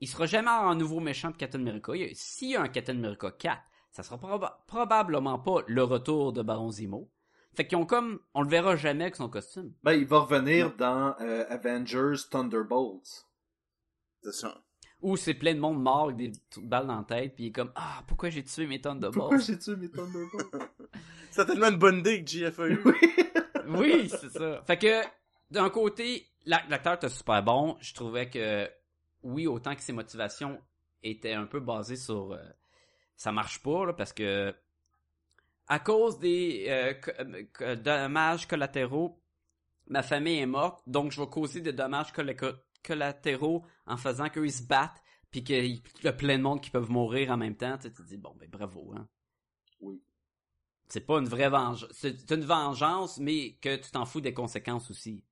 Il 0.00 0.08
sera 0.08 0.26
jamais 0.26 0.50
un 0.50 0.74
nouveau 0.74 0.98
méchant 0.98 1.30
de 1.30 1.36
Captain 1.36 1.60
America. 1.60 1.92
S'il 2.14 2.50
y 2.50 2.56
a 2.56 2.62
un 2.62 2.68
Captain 2.68 2.96
America 2.96 3.30
4, 3.30 3.62
ça 3.92 4.02
sera 4.02 4.16
proba- 4.16 4.56
probablement 4.66 5.38
pas 5.38 5.62
le 5.68 5.84
retour 5.84 6.32
de 6.32 6.42
Baron 6.42 6.72
Zemo. 6.72 7.08
Fait 7.54 7.66
qu'ils 7.66 7.78
ont 7.78 7.86
comme, 7.86 8.20
on 8.34 8.42
le 8.42 8.48
verra 8.48 8.76
jamais 8.76 9.04
avec 9.04 9.16
son 9.16 9.28
costume. 9.28 9.72
Ben, 9.82 9.92
il 9.92 10.06
va 10.06 10.20
revenir 10.20 10.74
dans 10.76 11.16
euh, 11.20 11.44
Avengers 11.48 12.16
Thunderbolts. 12.30 13.26
C'est 14.22 14.32
ça. 14.32 14.62
Ou 15.00 15.16
c'est 15.16 15.34
plein 15.34 15.54
de 15.54 15.60
monde 15.60 15.80
mort 15.82 16.04
avec 16.04 16.16
des 16.16 16.32
balles 16.62 16.86
dans 16.86 16.98
la 16.98 17.04
tête, 17.04 17.34
puis 17.34 17.44
il 17.44 17.46
est 17.48 17.52
comme, 17.52 17.72
ah, 17.76 18.02
pourquoi 18.06 18.30
j'ai 18.30 18.42
tué 18.44 18.66
mes 18.66 18.80
tonnes 18.80 18.98
de 19.00 19.08
Pourquoi 19.08 19.36
balles? 19.36 19.46
j'ai 19.46 19.58
tué 19.58 19.76
mes 19.76 19.90
Thunderbolts? 19.90 20.54
C'est 21.30 21.46
tellement 21.46 21.68
une 21.68 21.76
bonne 21.78 21.98
idée 21.98 22.24
que 22.24 22.28
JF 22.30 22.58
a 22.58 22.68
eu. 22.68 22.82
oui, 23.68 24.08
c'est 24.08 24.30
ça. 24.30 24.62
Fait 24.66 24.78
que, 24.78 25.02
d'un 25.50 25.68
côté, 25.70 26.26
l'ac- 26.46 26.68
l'acteur 26.68 26.94
était 26.94 27.08
super 27.10 27.42
bon. 27.44 27.76
Je 27.80 27.92
trouvais 27.94 28.28
que, 28.30 28.68
oui, 29.22 29.46
autant 29.46 29.74
que 29.76 29.82
ses 29.82 29.92
motivations 29.92 30.58
étaient 31.02 31.34
un 31.34 31.44
peu 31.44 31.60
basées 31.60 31.96
sur... 31.96 32.32
euh, 32.32 32.38
ça 33.14 33.30
marche 33.30 33.62
pas, 33.62 33.84
là, 33.86 33.92
parce 33.92 34.12
que... 34.12 34.52
À 35.68 35.78
cause 35.78 36.18
des 36.18 36.64
euh, 36.68 36.94
co- 36.94 37.10
euh, 37.20 37.44
co- 37.52 37.76
dommages 37.76 38.46
collatéraux, 38.48 39.20
ma 39.86 40.02
famille 40.02 40.38
est 40.38 40.46
morte, 40.46 40.82
donc 40.86 41.12
je 41.12 41.20
vais 41.20 41.26
causer 41.28 41.60
des 41.60 41.72
dommages 41.72 42.12
colla- 42.12 42.34
collatéraux 42.82 43.64
en 43.86 43.96
faisant 43.96 44.28
qu'eux 44.30 44.46
ils 44.46 44.52
se 44.52 44.62
battent, 44.62 45.02
puis 45.30 45.44
qu'il 45.44 45.82
y 46.02 46.08
a 46.08 46.12
plein 46.12 46.38
de 46.38 46.42
monde 46.42 46.62
qui 46.62 46.70
peuvent 46.70 46.90
mourir 46.90 47.30
en 47.30 47.36
même 47.36 47.56
temps. 47.56 47.76
Tu 47.76 47.92
te 47.92 48.02
dis, 48.02 48.16
bon, 48.16 48.34
ben 48.38 48.48
bravo, 48.48 48.94
hein. 48.96 49.06
Oui. 49.80 50.02
C'est 50.88 51.02
pas 51.06 51.18
une 51.18 51.28
vraie 51.28 51.50
vengeance. 51.50 51.86
C'est 51.92 52.30
une 52.30 52.44
vengeance, 52.44 53.18
mais 53.18 53.58
que 53.60 53.76
tu 53.76 53.90
t'en 53.90 54.06
fous 54.06 54.22
des 54.22 54.32
conséquences 54.32 54.90
aussi. 54.90 55.22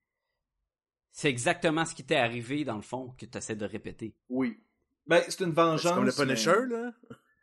C'est 1.12 1.30
exactement 1.30 1.86
ce 1.86 1.94
qui 1.94 2.04
t'est 2.04 2.16
arrivé, 2.16 2.62
dans 2.66 2.76
le 2.76 2.82
fond, 2.82 3.14
que 3.18 3.24
tu 3.24 3.38
essaies 3.38 3.56
de 3.56 3.64
répéter. 3.64 4.14
Oui. 4.28 4.60
Ben, 5.06 5.22
c'est 5.26 5.40
une 5.40 5.52
vengeance. 5.52 5.80
C'est 5.80 5.94
comme 5.94 6.04
le 6.04 6.12
Punisher, 6.12 6.66
mais- 6.68 6.76
là. 6.76 6.92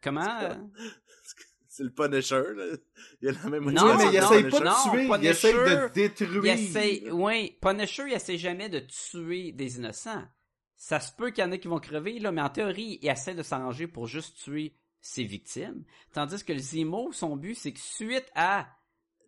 Comment? 0.04 0.40
C'est 1.76 1.84
le 1.86 1.90
Punisher, 1.90 2.44
là. 2.56 2.66
Il 3.22 3.26
y 3.26 3.30
a 3.30 3.32
la 3.32 3.50
même 3.50 3.72
Non, 3.72 3.98
mais 3.98 4.10
il 4.10 4.16
essaye 4.16 4.44
pas 4.48 4.60
de 4.60 4.92
tuer, 4.92 5.08
il 5.22 5.26
essaye 5.26 5.54
de 5.54 5.92
détruire. 5.94 6.44
Il 6.46 6.50
essaie, 6.52 7.12
oui, 7.12 7.58
Punisher, 7.62 8.04
il 8.08 8.14
essaie 8.14 8.38
jamais 8.38 8.70
de 8.70 8.80
tuer 8.82 9.52
des 9.54 9.78
innocents. 9.78 10.24
Ça 10.76 11.00
se 11.00 11.12
peut 11.12 11.32
qu'il 11.32 11.44
y 11.44 11.48
en 11.48 11.52
ait 11.52 11.58
qui 11.60 11.68
vont 11.68 11.80
crever, 11.80 12.20
là, 12.20 12.32
mais 12.32 12.42
en 12.44 12.50
théorie, 12.50 13.00
il 13.02 13.10
essaie 13.10 13.34
de 13.34 13.42
s'arranger 13.42 13.88
pour 13.88 14.06
juste 14.06 14.38
tuer 14.38 14.76
ses 15.02 15.24
victimes. 15.24 15.84
Tandis 16.14 16.44
que 16.46 16.54
le 16.54 16.60
Zemo, 16.60 17.12
son 17.12 17.36
but, 17.38 17.56
c'est 17.56 17.74
que 17.74 17.80
suite 17.80 18.30
à 18.36 18.68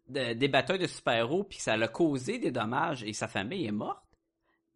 de- 0.08 0.34
des 0.34 0.48
batailles 0.48 0.78
de 0.78 0.86
super-héros, 0.86 1.46
puis 1.46 1.58
que 1.58 1.64
ça 1.64 1.76
l'a 1.78 1.88
causé 1.88 2.38
des 2.38 2.52
dommages 2.52 3.04
et 3.04 3.14
sa 3.14 3.28
famille 3.28 3.66
est 3.66 3.72
morte, 3.72 4.06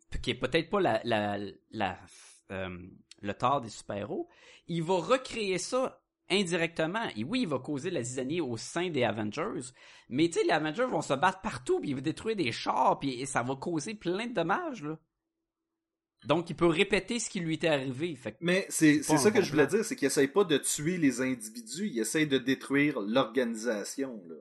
puis 0.09 0.19
qui 0.21 0.31
est 0.31 0.35
peut-être 0.39 0.71
pas 0.71 0.81
la, 0.81 1.01
la, 1.03 1.37
la, 1.69 1.99
euh, 2.51 2.77
le 3.21 3.33
tort 3.35 3.61
des 3.61 3.69
super-héros, 3.69 4.27
il 4.67 4.81
va 4.81 4.95
recréer 4.95 5.59
ça 5.59 6.01
indirectement. 6.29 7.07
Et 7.15 7.23
oui, 7.23 7.41
il 7.41 7.47
va 7.47 7.59
causer 7.59 7.89
la 7.89 8.03
zizanie 8.03 8.41
au 8.41 8.57
sein 8.57 8.89
des 8.89 9.03
Avengers, 9.03 9.71
mais 10.09 10.27
tu 10.29 10.39
sais, 10.39 10.43
les 10.45 10.51
Avengers 10.51 10.85
vont 10.89 11.01
se 11.01 11.13
battre 11.13 11.41
partout, 11.41 11.79
puis 11.79 11.89
ils 11.89 11.95
vont 11.95 12.01
détruire 12.01 12.35
des 12.35 12.51
chars, 12.51 12.99
puis 12.99 13.19
et 13.21 13.25
ça 13.25 13.43
va 13.43 13.55
causer 13.55 13.95
plein 13.95 14.27
de 14.27 14.33
dommages, 14.33 14.83
là. 14.83 14.97
Donc, 16.25 16.49
il 16.49 16.55
peut 16.55 16.65
répéter 16.65 17.17
ce 17.17 17.29
qui 17.29 17.39
lui 17.39 17.53
était 17.55 17.69
arrivé. 17.69 18.13
Fait 18.15 18.33
que- 18.33 18.37
Mais 18.41 18.65
c'est 18.69 19.01
ça 19.03 19.31
que 19.31 19.41
je 19.41 19.51
voulais 19.51 19.67
dire, 19.67 19.85
c'est 19.85 19.95
qu'il 19.95 20.05
essaye 20.07 20.27
pas 20.27 20.43
de 20.43 20.57
tuer 20.57 20.97
les 20.97 21.21
individus, 21.21 21.87
il 21.87 21.99
essaye 21.99 22.27
de 22.27 22.37
détruire 22.37 22.99
l'organisation. 22.99 24.21
là. 24.27 24.35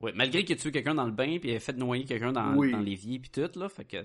ouais, 0.00 0.12
malgré 0.16 0.44
qu'il 0.44 0.56
a 0.56 0.58
tué 0.58 0.72
quelqu'un 0.72 0.96
dans 0.96 1.06
le 1.06 1.12
bain, 1.12 1.38
puis 1.38 1.50
il 1.50 1.54
a 1.56 1.60
fait 1.60 1.74
noyer 1.74 2.04
quelqu'un 2.04 2.32
dans, 2.32 2.56
Oui. 2.56 2.72
dans 2.72 2.80
l'évier, 2.80 3.20
puis 3.20 3.30
tout, 3.30 3.48
là, 3.56 3.68
fait 3.68 3.84
que... 3.84 4.04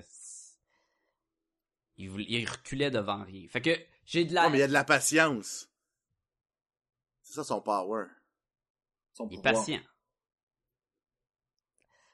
Il, 1.99 2.47
reculait 2.47 2.91
devant 2.91 3.23
rien. 3.23 3.47
Fait 3.49 3.61
que 3.61 3.71
j'ai 4.05 4.23
de 4.23 4.35
la... 4.35 4.43
Non, 4.43 4.49
mais 4.51 4.57
il 4.57 4.61
y 4.61 4.63
a 4.63 4.67
de 4.67 4.73
la 4.73 4.83
patience. 4.83 5.67
C'est 7.27 7.33
ça 7.33 7.43
son 7.43 7.59
power. 7.61 8.05
Son 9.13 9.27
Il 9.29 9.39
est 9.39 9.41
patient. 9.41 9.81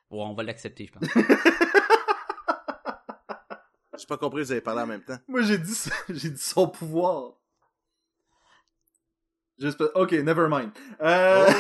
Bon, 0.10 0.28
on 0.28 0.34
va 0.34 0.42
l'accepter, 0.42 0.88
je 0.88 0.92
pense. 0.92 1.08
J'ai 3.98 4.08
pas 4.08 4.18
compris, 4.18 4.42
vous 4.42 4.52
avez 4.52 4.62
parlé 4.62 4.82
en 4.82 4.88
même 4.88 5.04
temps. 5.04 5.20
Moi 5.28 5.44
j'ai 5.44 5.60
dit 5.60 5.76
ça, 5.76 5.92
j'ai 6.10 6.32
dit 6.32 6.42
son 6.42 6.68
pouvoir. 6.68 7.34
Ok, 9.94 10.14
never 10.14 10.48
mind. 10.50 10.72
Euh, 11.00 11.46
Oh, 11.48 11.54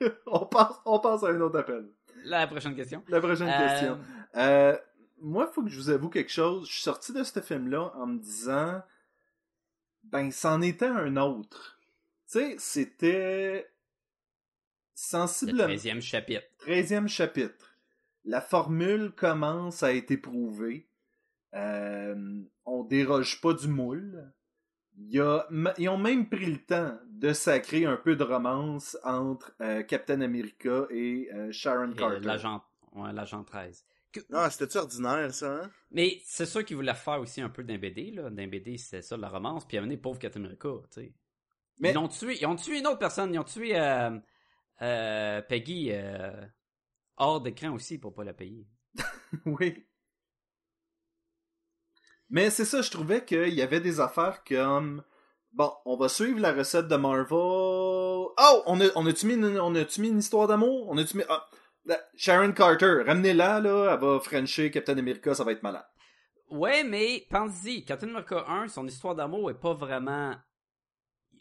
bon. 0.00 0.12
on 0.26 0.46
passe, 0.46 0.74
on 0.86 0.98
passe 1.00 1.22
à 1.22 1.28
un 1.28 1.40
autre 1.42 1.58
appel. 1.58 1.92
La 2.24 2.46
prochaine 2.46 2.74
question. 2.74 3.04
La 3.08 3.20
prochaine 3.20 3.48
Euh, 3.48 3.68
question. 3.68 4.00
Euh, 4.36 4.78
moi, 5.20 5.46
il 5.48 5.54
faut 5.54 5.62
que 5.62 5.68
je 5.68 5.76
vous 5.76 5.90
avoue 5.90 6.08
quelque 6.08 6.32
chose. 6.32 6.66
Je 6.66 6.72
suis 6.72 6.82
sorti 6.82 7.12
de 7.12 7.22
ce 7.22 7.40
film-là 7.40 7.92
en 7.94 8.06
me 8.06 8.18
disant, 8.18 8.82
ben, 10.02 10.32
c'en 10.32 10.62
était 10.62 10.86
un 10.86 11.14
autre. 11.18 11.78
Tu 12.30 12.38
sais, 12.38 12.56
c'était 12.58 13.54
Le 13.62 13.64
sensiblement 14.94 15.66
13e 15.66 16.00
chapitre. 16.00 16.42
13e 16.66 17.08
chapitre. 17.08 17.74
La 18.24 18.40
formule 18.40 19.12
commence 19.16 19.82
à 19.82 19.94
être 19.94 20.10
éprouvée. 20.10 20.88
Euh, 21.54 22.42
on 22.66 22.84
déroge 22.84 23.40
pas 23.40 23.54
du 23.54 23.66
moule. 23.68 24.32
Il 24.98 25.20
a, 25.20 25.48
ils 25.78 25.88
ont 25.88 25.96
même 25.98 26.28
pris 26.28 26.46
le 26.46 26.58
temps 26.58 26.98
de 27.08 27.32
sacrer 27.32 27.86
un 27.86 27.96
peu 27.96 28.16
de 28.16 28.22
romance 28.24 28.96
entre 29.02 29.52
euh, 29.62 29.82
Captain 29.82 30.20
America 30.20 30.86
et 30.90 31.28
euh, 31.32 31.50
Sharon 31.50 31.88
Et, 31.88 31.94
euh, 31.94 31.96
Carter. 31.96 32.20
L'agent 32.26 32.62
ouais, 32.92 33.12
l'agent 33.12 33.42
13. 33.42 33.84
Que- 34.12 34.20
Ah, 34.32 34.50
c'était-tu 34.50 34.76
ordinaire, 34.78 35.32
ça, 35.32 35.62
hein? 35.64 35.70
Mais 35.92 36.20
c'est 36.24 36.44
sûr 36.44 36.64
qu'ils 36.64 36.76
voulaient 36.76 36.94
faire 36.94 37.20
aussi 37.20 37.40
un 37.40 37.48
peu 37.48 37.62
d'un 37.64 37.78
BD, 37.78 38.10
là. 38.10 38.28
D'un 38.28 38.46
BD, 38.48 38.76
c'est 38.76 39.02
ça, 39.02 39.16
la 39.16 39.28
romance. 39.28 39.66
Puis 39.66 39.78
amener 39.78 39.96
pauvre 39.96 40.18
Captain 40.18 40.40
America, 40.40 40.68
tu 40.92 41.00
sais. 41.00 41.14
Mais- 41.80 41.90
Ils 41.92 41.98
ont 41.98 42.08
tué, 42.08 42.38
ils 42.40 42.46
ont 42.46 42.56
tué 42.56 42.78
une 42.78 42.86
autre 42.86 42.98
personne. 42.98 43.34
Ils 43.34 43.38
ont 43.38 43.44
tué 43.44 43.78
euh, 43.78 44.10
euh, 44.82 45.42
Peggy 45.42 45.88
euh, 45.92 46.46
hors 47.16 47.40
d'écran 47.40 47.70
aussi 47.72 47.98
pour 47.98 48.14
pas 48.14 48.24
la 48.24 48.34
payer. 48.34 48.66
Oui. 49.46 49.86
Mais 52.28 52.50
c'est 52.50 52.64
ça, 52.64 52.80
je 52.82 52.90
trouvais 52.90 53.24
qu'il 53.24 53.54
y 53.54 53.62
avait 53.62 53.80
des 53.80 54.00
affaires 54.00 54.44
comme. 54.44 55.02
Bon, 55.52 55.72
on 55.84 55.96
va 55.96 56.08
suivre 56.08 56.38
la 56.38 56.52
recette 56.52 56.86
de 56.86 56.94
Marvel. 56.94 57.26
Oh, 57.32 58.32
on 58.66 58.80
a, 58.80 58.84
on 58.94 59.04
a-tu 59.06 59.26
mis, 59.26 59.34
une- 59.34 59.58
on 59.58 59.70
mis 59.72 60.08
une 60.08 60.18
histoire 60.20 60.46
d'amour? 60.46 60.88
On 60.88 60.96
a-tu 60.96 61.16
mis. 61.16 61.24
Ah, 61.28 61.44
Sharon 62.14 62.52
Carter, 62.52 63.02
ramenez-la, 63.04 63.60
là, 63.60 63.94
elle 63.94 64.00
va 64.00 64.20
Frencher 64.20 64.70
Captain 64.70 64.96
America, 64.98 65.34
ça 65.34 65.42
va 65.42 65.50
être 65.52 65.62
malade. 65.64 65.86
Ouais, 66.50 66.84
mais 66.84 67.26
pense-y, 67.30 67.84
Captain 67.84 68.08
America 68.10 68.44
1, 68.46 68.68
son 68.68 68.86
histoire 68.86 69.14
d'amour 69.16 69.50
est 69.50 69.58
pas 69.58 69.74
vraiment. 69.74 70.34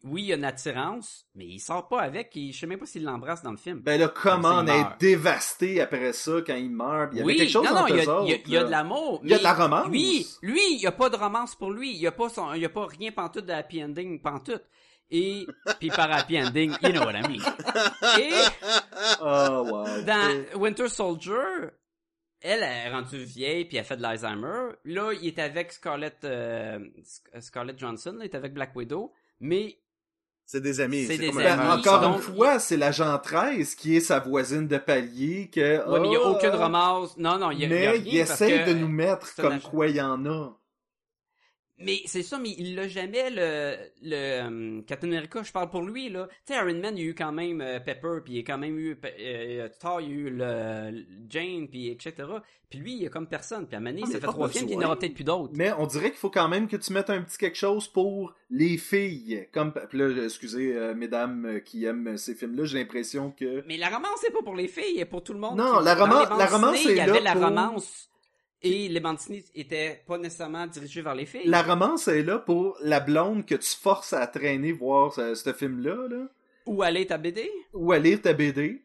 Oui, 0.06 0.22
il 0.24 0.28
y 0.28 0.34
a 0.34 0.36
une 0.38 0.46
attirance, 0.46 1.26
mais 1.36 1.46
il 1.46 1.60
sort 1.60 1.88
pas 1.90 2.02
avec. 2.02 2.34
Il... 2.36 2.54
Je 2.54 2.60
sais 2.60 2.68
même 2.68 2.80
pas 2.80 2.86
s'il 2.86 3.04
l'embrasse 3.04 3.44
dans 3.44 3.52
le 3.52 3.58
film. 3.58 3.80
Ben 3.82 4.00
là, 4.00 4.08
comment 4.08 4.58
Comme 4.58 4.68
on 4.70 4.72
est 4.72 4.86
dévasté 5.00 5.82
après 5.82 6.14
ça 6.14 6.40
quand 6.48 6.56
il 6.56 6.70
meurt? 6.72 7.10
Il 7.14 7.18
y 7.18 7.20
avait 7.22 7.26
oui, 7.28 7.36
quelque 7.38 7.50
chose 7.52 7.66
non, 7.66 7.72
non, 7.74 7.80
entre 7.82 7.90
il 7.90 7.96
y 7.96 8.00
a, 8.00 8.04
il 8.04 8.06
y 8.06 8.10
a- 8.10 8.14
autres, 8.16 8.44
il 8.46 8.54
y 8.54 8.58
a 8.58 8.60
là. 8.62 8.66
de 8.66 8.72
l'amour. 8.72 9.22
Il 9.24 9.30
y 9.30 9.34
a 9.34 9.38
de 9.40 9.44
la 9.44 9.54
romance. 9.54 9.88
Lui, 9.90 10.26
lui, 10.42 10.62
il 10.76 10.80
y 10.82 10.88
a 10.88 10.92
pas 10.94 11.10
de 11.10 11.18
romance 11.18 11.56
pour 11.56 11.72
lui. 11.72 11.92
Il 11.92 11.98
y 12.00 12.08
a 12.08 12.12
pas 12.14 12.30
son, 12.30 12.54
il 12.54 12.62
y 12.62 12.66
a 12.66 12.70
pas 12.70 12.86
rien 12.88 13.12
pantoute 13.12 13.46
de 13.46 13.52
happy 13.52 13.84
ending 13.84 14.22
pantoute. 14.22 14.64
Et, 15.12 15.48
puis 15.80 15.90
par 15.90 16.12
happy 16.12 16.40
ending, 16.40 16.72
you 16.84 16.90
know 16.92 17.02
what 17.04 17.14
I 17.14 17.22
mean. 17.28 17.44
Et, 18.20 18.32
Ah, 19.22 19.62
ouais. 19.64 20.04
dans 20.04 20.60
Winter 20.60 20.88
Soldier, 20.88 21.34
elle 22.42 22.62
est 22.64 22.90
rendue 22.90 23.24
vieille 23.24 23.66
puis 23.66 23.78
elle 23.78 23.84
fait 23.86 23.98
de 23.98 24.02
l'Alzheimer. 24.02 24.70
Là, 24.86 25.12
il 25.14 25.28
est 25.28 25.40
avec 25.40 25.72
Scarlett, 25.74 26.24
euh, 26.24 26.80
Sc- 27.02 27.42
Scarlett 27.42 27.78
Johansson, 27.78 28.14
là, 28.14 28.26
il 28.26 28.30
est 28.32 28.36
avec 28.36 28.54
Black 28.54 28.76
Widow. 28.76 29.12
Mais 29.42 29.78
C'est 30.52 30.62
des 30.62 30.82
amis. 30.82 31.06
C'est 31.06 31.20
des 31.20 31.28
comme 31.28 31.38
un 31.38 31.44
Ben, 31.44 31.60
amis. 31.60 31.80
encore 31.80 32.00
donc- 32.02 32.16
une 32.16 32.22
fois, 32.36 32.58
c'est 32.58 32.76
l'agent 32.76 33.16
13 33.20 33.76
qui 33.76 33.96
est 33.96 34.00
sa 34.00 34.18
voisine 34.20 34.68
de 34.68 34.78
palier 34.80 35.48
que. 35.54 35.88
Ouais, 35.88 36.00
mais 36.00 36.08
il 36.08 36.10
n'y 36.10 36.16
a 36.16 36.22
aucune 36.24 36.50
romance. 36.50 37.16
Non, 37.20 37.38
non, 37.38 37.52
il 37.52 37.60
y 37.60 37.66
a, 37.66 37.68
il 37.68 37.72
y 37.72 37.88
a 37.88 37.92
mais 37.92 38.00
il 38.00 38.18
parce 38.26 38.42
essaie 38.42 38.64
que- 38.66 38.70
de 38.72 38.74
nous 38.74 38.88
mettre 38.88 39.36
comme 39.36 39.60
quoi 39.60 39.86
il 39.90 39.98
y 39.98 40.02
en 40.02 40.26
a. 40.26 40.58
Mais 41.82 42.00
c'est 42.06 42.24
ça, 42.24 42.38
mais 42.40 42.50
il 42.58 42.76
l'a 42.76 42.88
jamais 42.88 43.30
le, 43.30 43.76
le 44.02 44.16
euh, 44.16 44.82
Captain 44.86 45.08
America, 45.08 45.42
je 45.44 45.52
parle 45.52 45.70
pour 45.70 45.82
lui 45.82 46.10
là. 46.10 46.28
Tu 46.46 46.54
sais, 46.54 46.60
Iron 46.60 46.80
Man, 46.80 46.98
il 46.98 47.04
y 47.04 47.08
a 47.08 47.10
eu 47.10 47.16
quand 47.16 47.32
même 47.32 47.62
euh, 47.62 47.80
Pepper, 47.80 48.20
puis 48.24 48.34
il 48.34 48.36
y 48.38 48.40
a 48.40 48.44
quand 48.44 48.58
même 48.58 48.78
eu 48.78 49.00
euh, 49.20 49.70
Thor, 49.80 50.02
il 50.02 50.08
y 50.10 50.12
a 50.12 50.16
eu 50.16 50.30
le, 50.30 50.92
le 50.92 51.06
Jane, 51.30 51.68
puis 51.70 51.88
etc. 51.90 52.14
Puis 52.70 52.80
lui, 52.80 52.94
il 52.94 53.02
y 53.04 53.06
a 53.08 53.10
comme 53.10 53.28
personne. 53.28 53.66
Puis 53.66 53.76
à 53.76 53.80
Mané, 53.80 54.02
Ah, 54.04 54.06
ça 54.08 54.14
mais 54.14 54.20
fait 54.20 54.26
pas 54.28 54.32
trois 54.34 54.48
films, 54.50 54.66
puis 54.66 54.74
il 54.76 54.78
n'y 54.78 54.84
en 54.84 54.88
aura 54.90 55.00
peut-être 55.00 55.14
plus 55.16 55.24
d'autres. 55.24 55.54
Mais 55.56 55.72
on 55.80 55.88
dirait 55.88 56.10
qu'il 56.12 56.20
faut 56.20 56.30
quand 56.30 56.48
même 56.50 56.68
que 56.68 56.76
tu 56.78 56.94
mettes 56.94 57.10
un 57.10 57.22
petit 57.24 57.38
quelque 57.38 57.58
chose 57.58 57.88
pour 57.88 58.34
les 58.52 58.78
filles. 58.78 59.48
Comme 59.52 59.74
puis 59.74 59.98
là, 59.98 60.24
excusez, 60.26 60.76
euh, 60.76 60.94
mesdames 60.94 61.46
euh, 61.46 61.60
qui 61.60 61.86
aiment 61.86 62.16
ces 62.18 62.36
films-là, 62.36 62.66
j'ai 62.66 62.78
l'impression 62.80 63.32
que. 63.32 63.64
Mais 63.68 63.78
la 63.78 63.90
romance, 63.90 64.20
c'est 64.22 64.32
pas 64.32 64.44
pour 64.44 64.56
les 64.56 64.68
filles, 64.68 64.98
c'est 64.98 65.06
pour 65.06 65.24
tout 65.24 65.34
le 65.34 65.40
monde. 65.40 65.58
Non, 65.58 65.80
la 65.80 65.96
romance- 65.96 66.28
la 66.38 66.82
Il 66.92 66.96
y 66.98 67.00
avait 67.00 67.22
la 67.22 67.34
romance. 67.34 68.10
Et 68.62 68.90
les 68.90 69.00
bandes 69.00 69.16
dessinées 69.18 69.46
étaient 69.56 70.04
pas 70.06 70.18
nécessairement 70.18 70.68
dirigées 70.68 71.02
vers 71.02 71.16
les 71.16 71.26
filles. 71.26 71.46
La 71.48 71.62
romance 71.64 72.08
est 72.10 72.24
là 72.24 72.40
pour 72.40 72.78
la 72.82 73.00
blonde 73.00 73.46
que 73.46 73.56
tu 73.56 73.70
forces 73.70 74.12
à 74.14 74.28
traîner 74.28 74.74
voir 74.74 75.14
ce, 75.14 75.34
ce 75.36 75.54
film-là, 75.54 76.08
là, 76.10 76.28
Ou 76.66 76.84
aller 76.84 77.06
ta 77.08 77.18
BD. 77.18 77.50
ou 77.74 77.92
à 77.94 78.00
lire 78.00 78.22
ta 78.22 78.34
BD. 78.34 78.84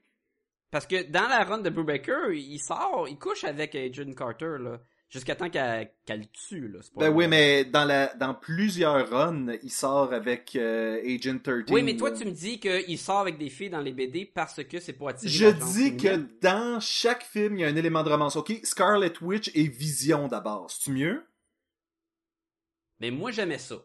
Parce 0.70 0.86
que 0.86 1.02
dans 1.10 1.28
la 1.28 1.44
run 1.44 1.58
de 1.58 1.70
Brubaker, 1.70 2.32
il 2.32 2.58
sort, 2.60 3.06
il 3.08 3.18
couche 3.18 3.44
avec 3.44 3.74
Agent 3.74 4.12
Carter, 4.14 4.56
là. 4.60 4.80
Jusqu'à 5.10 5.36
temps 5.36 5.48
qu'elle 5.48 5.88
le 6.08 6.26
tue, 6.26 6.66
là. 6.66 6.78
Ben 6.78 6.82
spoiler. 6.82 7.10
oui, 7.10 7.28
mais 7.28 7.64
dans, 7.64 7.84
la, 7.84 8.12
dans 8.14 8.34
plusieurs 8.34 9.08
runs, 9.08 9.46
il 9.62 9.70
sort 9.70 10.12
avec 10.12 10.56
euh, 10.56 11.00
Agent 11.06 11.38
13. 11.38 11.64
Oui, 11.70 11.84
mais 11.84 11.96
toi, 11.96 12.10
tu 12.10 12.24
me 12.24 12.32
dis 12.32 12.58
qu'il 12.58 12.98
sort 12.98 13.20
avec 13.20 13.38
des 13.38 13.48
filles 13.48 13.70
dans 13.70 13.80
les 13.80 13.92
BD 13.92 14.24
parce 14.24 14.64
que 14.64 14.80
c'est 14.80 14.94
pour 14.94 15.08
attirer 15.08 15.30
Je 15.30 15.46
dis 15.72 15.96
que 15.96 16.26
dans 16.40 16.80
chaque 16.80 17.22
film, 17.22 17.56
il 17.56 17.60
y 17.60 17.64
a 17.64 17.68
un 17.68 17.76
élément 17.76 18.02
de 18.02 18.10
romance. 18.10 18.34
Ok, 18.34 18.58
Scarlet 18.64 19.12
Witch 19.22 19.52
et 19.54 19.68
Vision 19.68 20.26
d'abord. 20.26 20.68
C'est-tu 20.70 20.90
mieux? 20.90 21.24
Mais 22.98 23.12
moi, 23.12 23.30
j'aimais 23.30 23.58
ça. 23.58 23.76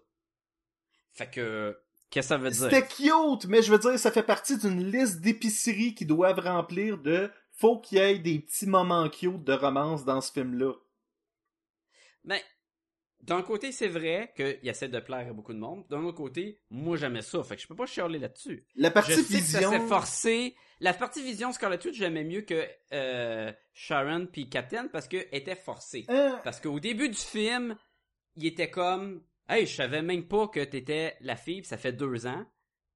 Fait 1.13 1.29
que... 1.29 1.77
Qu'est-ce 2.09 2.29
que 2.29 2.35
ça 2.35 2.37
veut 2.37 2.49
dire? 2.49 2.63
C'était 2.63 2.87
cute, 2.87 3.45
mais 3.47 3.61
je 3.61 3.71
veux 3.71 3.77
dire, 3.77 3.99
ça 3.99 4.11
fait 4.11 4.23
partie 4.23 4.57
d'une 4.57 4.89
liste 4.91 5.21
d'épiceries 5.21 5.93
qui 5.93 6.07
doivent 6.07 6.39
remplir 6.39 6.97
de... 6.97 7.29
Faut 7.51 7.77
qu'il 7.77 7.99
y 7.99 8.01
ait 8.01 8.17
des 8.17 8.39
petits 8.39 8.65
moments 8.65 9.09
cute 9.09 9.43
de 9.43 9.53
romance 9.53 10.05
dans 10.05 10.21
ce 10.21 10.31
film-là. 10.31 10.73
Mais 12.29 12.43
d'un 13.21 13.41
côté, 13.41 13.71
c'est 13.71 13.87
vrai 13.87 14.31
qu'il 14.35 14.59
essaie 14.69 14.87
de 14.87 14.99
plaire 14.99 15.27
à 15.27 15.33
beaucoup 15.33 15.53
de 15.53 15.59
monde. 15.59 15.85
D'un 15.89 16.03
autre 16.03 16.17
côté, 16.17 16.61
moi, 16.69 16.95
j'aimais 16.95 17.23
ça. 17.23 17.43
Fait 17.43 17.55
que 17.55 17.61
je 17.61 17.67
peux 17.67 17.75
pas 17.75 17.87
chialer 17.87 18.19
là-dessus. 18.19 18.65
La 18.75 18.89
Je 18.89 18.93
partie 18.93 19.13
sais 19.15 19.39
que 19.39 19.43
ça 19.43 19.59
Vision... 19.59 19.87
forcé. 19.87 20.55
La 20.79 20.93
partie 20.93 21.21
Vision 21.21 21.51
Scarlet 21.51 21.83
Witch, 21.83 21.97
j'aimais 21.97 22.23
mieux 22.23 22.41
que 22.41 22.65
euh, 22.93 23.51
Sharon 23.73 24.27
puis 24.31 24.47
Captain 24.47 24.87
parce 24.87 25.07
que 25.07 25.17
était 25.35 25.55
forcée. 25.55 26.05
Euh, 26.09 26.37
Parce 26.43 26.61
qu'au 26.61 26.79
début 26.79 27.09
du 27.09 27.17
film, 27.17 27.75
il 28.37 28.45
était 28.45 28.69
comme 28.69 29.23
Hey, 29.49 29.65
je 29.65 29.75
savais 29.75 30.03
même 30.03 30.27
pas 30.27 30.47
que 30.47 30.63
t'étais 30.63 31.17
la 31.21 31.35
fille, 31.35 31.61
pis 31.61 31.67
ça 31.67 31.77
fait 31.77 31.91
deux 31.91 32.27
ans. 32.27 32.45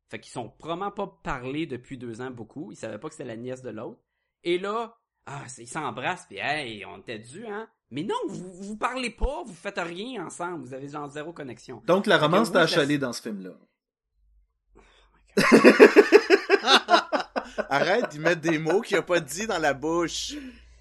Fait 0.09 0.19
qu'ils 0.19 0.31
sont 0.31 0.49
probablement 0.49 0.91
pas 0.91 1.19
parlé 1.23 1.65
depuis 1.65 1.97
deux 1.97 2.21
ans 2.21 2.29
beaucoup. 2.29 2.71
Ils 2.71 2.75
savaient 2.75 2.99
pas 2.99 3.07
que 3.09 3.15
c'était 3.15 3.27
la 3.27 3.36
nièce 3.36 3.63
de 3.63 3.71
l'autre. 3.71 3.99
Et 4.43 4.59
là, 4.59 4.95
ah, 5.25 5.45
ils 5.57 5.67
s'embrassent, 5.67 6.27
puis 6.27 6.38
hey, 6.38 6.86
on 6.86 6.99
était 6.99 7.19
dû, 7.19 7.47
hein? 7.47 7.67
Mais 7.93 8.01
non, 8.01 8.15
vous, 8.27 8.51
vous 8.53 8.75
parlez 8.75 9.11
pas, 9.11 9.43
vous 9.43 9.53
faites 9.53 9.77
rien 9.77 10.25
ensemble, 10.25 10.65
vous 10.65 10.73
avez 10.73 10.89
genre 10.89 11.07
zéro 11.09 11.31
connexion. 11.31 11.83
Donc 11.85 12.07
la 12.07 12.17
romance 12.17 12.51
t'a 12.51 12.61
achalé 12.61 12.97
dans 12.97 13.13
ce 13.13 13.21
film-là. 13.21 13.53
Arrête 17.69 18.09
d'y 18.09 18.17
mettre 18.17 18.41
des 18.41 18.57
mots 18.57 18.81
qu'il 18.81 18.97
a 18.97 19.03
pas 19.03 19.19
dit 19.19 19.45
dans 19.45 19.59
la 19.59 19.75
bouche. 19.75 20.33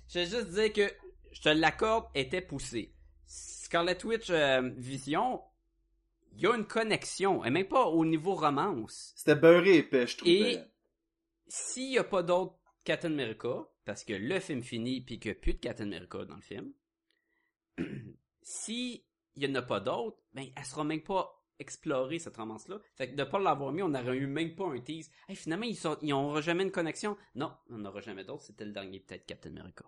Je 0.09 0.21
vais 0.21 0.25
juste 0.25 0.49
dire 0.49 0.73
que, 0.73 0.91
je 1.33 1.43
te 1.43 1.51
l'accorde, 1.51 2.07
était 2.15 2.41
poussé. 2.41 2.95
Scarlet 3.27 4.03
Witch 4.07 4.31
euh, 4.31 4.71
Vision, 4.79 5.43
il 6.33 6.41
y 6.41 6.47
a 6.47 6.57
une 6.57 6.67
connexion, 6.67 7.45
et 7.45 7.51
même 7.51 7.69
pas 7.69 7.89
au 7.89 8.07
niveau 8.07 8.35
romance. 8.35 9.13
C'était 9.17 9.35
beurré 9.35 9.77
épais, 9.77 10.07
je 10.07 10.17
trouvais. 10.17 10.55
Et 10.55 10.61
s'il 11.47 11.91
n'y 11.91 11.99
a 11.99 12.05
pas 12.05 12.23
d'autre 12.23 12.55
Captain 12.85 13.13
America, 13.13 13.67
parce 13.85 14.03
que 14.03 14.15
le 14.15 14.41
film 14.41 14.63
finit 14.63 15.03
puis 15.03 15.21
qu'il 15.21 15.33
n'y 15.33 15.37
a 15.37 15.41
plus 15.41 15.53
de 15.53 15.59
Captain 15.59 15.85
America 15.85 16.25
dans 16.25 16.37
le 16.37 16.41
film, 16.41 16.73
si 18.43 19.05
il 19.37 19.47
n'y 19.49 19.53
en 19.53 19.61
a 19.61 19.63
pas 19.63 19.81
d'autre, 19.81 20.19
ben 20.35 20.47
elle 20.57 20.65
sera 20.65 20.85
même 20.85 21.03
pas 21.03 21.39
explorée 21.59 22.19
cette 22.19 22.37
romance-là. 22.37 22.81
Fait 22.97 23.11
que 23.11 23.17
de 23.17 23.25
pas 23.25 23.39
l'avoir 23.39 23.73
mis, 23.73 23.83
on 23.83 23.89
n'aurait 23.89 24.17
eu 24.17 24.27
même 24.27 24.55
pas 24.55 24.67
un 24.67 24.81
tease. 24.81 25.11
Hey, 25.29 25.37
finalement, 25.37 25.65
ils 25.67 25.77
sont, 25.77 25.97
ils 26.03 26.09
n'auront 26.09 26.41
jamais 26.41 26.65
une 26.65 26.73
connexion. 26.73 27.17
Non, 27.35 27.53
on 27.71 27.79
n'aura 27.79 28.01
jamais 28.01 28.25
d'autre. 28.25 28.43
C'était 28.43 28.65
le 28.65 28.73
dernier 28.73 29.01
peut-être 29.01 29.27
Captain 29.27 29.51
America. 29.57 29.85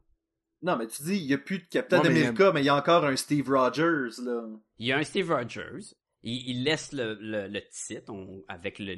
Non, 0.62 0.76
mais 0.76 0.86
tu 0.86 1.02
dis, 1.02 1.16
il 1.16 1.24
y 1.26 1.34
a 1.34 1.38
plus 1.38 1.58
de 1.58 1.64
Captain 1.64 2.00
Ouais, 2.00 2.08
mais 2.08 2.14
il 2.14 2.18
y 2.20 2.24
a- 2.24 2.28
America, 2.28 2.52
mais 2.52 2.62
il 2.62 2.66
y 2.66 2.68
a 2.68 2.76
encore 2.76 3.04
un 3.04 3.16
Steve 3.16 3.48
Rogers, 3.50 4.22
là. 4.22 4.46
Il 4.78 4.86
y 4.86 4.92
a 4.92 4.98
un 4.98 5.04
Steve 5.04 5.30
Rogers. 5.30 5.94
Il, 6.22 6.48
il 6.48 6.64
laisse 6.64 6.92
le, 6.92 7.14
le, 7.20 7.48
le 7.48 7.60
titre 7.68 8.10
on- 8.12 8.44
avec 8.48 8.78
le, 8.78 8.94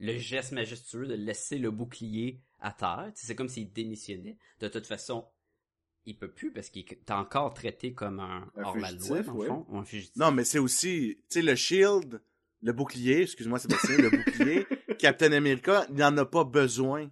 le 0.00 0.16
geste 0.18 0.52
majestueux 0.52 1.06
de 1.06 1.14
laisser 1.14 1.58
le 1.58 1.70
bouclier 1.70 2.40
à 2.58 2.72
terre. 2.72 3.12
C'est 3.14 3.36
comme 3.36 3.48
s'il 3.48 3.70
démissionnait. 3.72 4.38
De 4.60 4.66
toute 4.68 4.86
façon, 4.86 5.28
il 6.06 6.16
peut 6.18 6.30
plus 6.30 6.52
parce 6.52 6.68
qu'il 6.70 6.84
est 6.90 7.10
encore 7.10 7.54
traité 7.54 7.92
comme 7.94 8.20
un, 8.20 8.50
Un 8.56 8.62
hors 8.62 8.76
la 8.76 8.90
loi, 8.90 8.98
fugitif, 8.98 9.26
dans 9.26 9.32
le 9.32 9.38
ouais. 9.38 9.46
fond, 9.46 9.66
ou 9.68 9.78
un 9.78 9.84
fugitif. 9.84 10.16
Non, 10.16 10.30
mais 10.32 10.44
c'est 10.44 10.58
aussi, 10.58 11.16
tu 11.30 11.40
sais, 11.40 11.42
le 11.42 11.54
shield, 11.54 12.20
le 12.62 12.72
bouclier, 12.72 13.22
excuse-moi 13.22 13.58
Sébastien, 13.58 13.96
le 13.98 14.10
bouclier, 14.10 14.66
Captain 14.98 15.32
America, 15.32 15.86
il 15.90 15.96
n'en 15.96 16.16
a 16.18 16.24
pas 16.24 16.44
besoin 16.44 17.10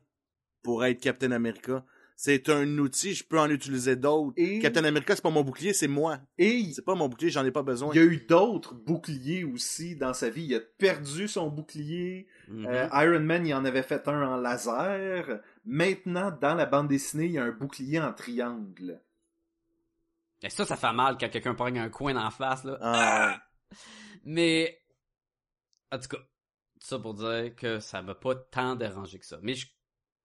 pour 0.63 0.85
être 0.85 1.01
Captain 1.01 1.33
America. 1.33 1.85
C'est 2.15 2.49
un 2.51 2.79
outil, 2.79 3.15
je 3.15 3.25
peux 3.25 3.41
en 3.41 3.51
utiliser 3.51 3.97
d'autres. 3.97 4.35
Et- 4.37 4.61
Captain 4.61 4.85
America, 4.85 5.17
c'est 5.17 5.23
pas 5.23 5.31
mon 5.31 5.43
bouclier, 5.43 5.73
c'est 5.73 5.89
moi. 5.89 6.21
Et 6.39 6.71
C'est 6.73 6.85
pas 6.85 6.95
mon 6.95 7.09
bouclier, 7.09 7.31
j'en 7.31 7.45
ai 7.45 7.51
pas 7.51 7.63
besoin. 7.65 7.91
il 7.95 7.97
y 7.97 8.01
a 8.01 8.05
eu 8.07 8.19
d'autres 8.29 8.75
boucliers 8.75 9.43
aussi 9.43 9.97
dans 9.97 10.15
sa 10.15 10.31
vie. 10.31 10.45
Il 10.45 10.55
a 10.55 10.61
perdu 10.79 11.27
son 11.27 11.49
bouclier. 11.49 12.29
Mhm. 12.49 12.67
Euh, 12.69 12.87
Iron 13.03 13.21
Man, 13.21 13.45
il 13.47 13.55
en 13.55 13.65
avait 13.65 13.83
fait 13.83 14.07
un 14.07 14.23
en 14.23 14.37
laser. 14.37 15.41
Maintenant, 15.65 16.31
dans 16.41 16.55
la 16.55 16.67
bande 16.67 16.89
dessinée, 16.89 17.27
il 17.27 17.33
y 17.33 17.39
a 17.39 17.45
un 17.45 17.53
bouclier 17.53 18.01
en 18.01 18.13
triangle. 18.13 19.01
Et 20.43 20.51
ça, 20.51 20.65
ça 20.65 20.77
fait 20.77 20.93
mal 20.93 21.17
quand 21.19 21.29
quelqu'un 21.29 21.55
prend 21.55 21.67
un 21.67 21.89
coin 21.89 22.13
la 22.15 22.31
face, 22.31 22.65
là. 22.65 22.79
Ah, 22.81 23.43
Mais, 24.25 24.81
en 25.93 25.99
tout 25.99 26.09
cas, 26.09 26.19
tout 26.19 26.87
ça 26.87 26.99
pour 26.99 27.15
dire 27.15 27.55
que 27.57 27.79
ça 27.79 28.03
m'a 28.03 28.15
pas 28.15 28.35
tant 28.35 28.75
dérangé 28.75 29.19
que 29.19 29.27
ça. 29.27 29.39
Mais 29.43 29.55
je- 29.55 29.69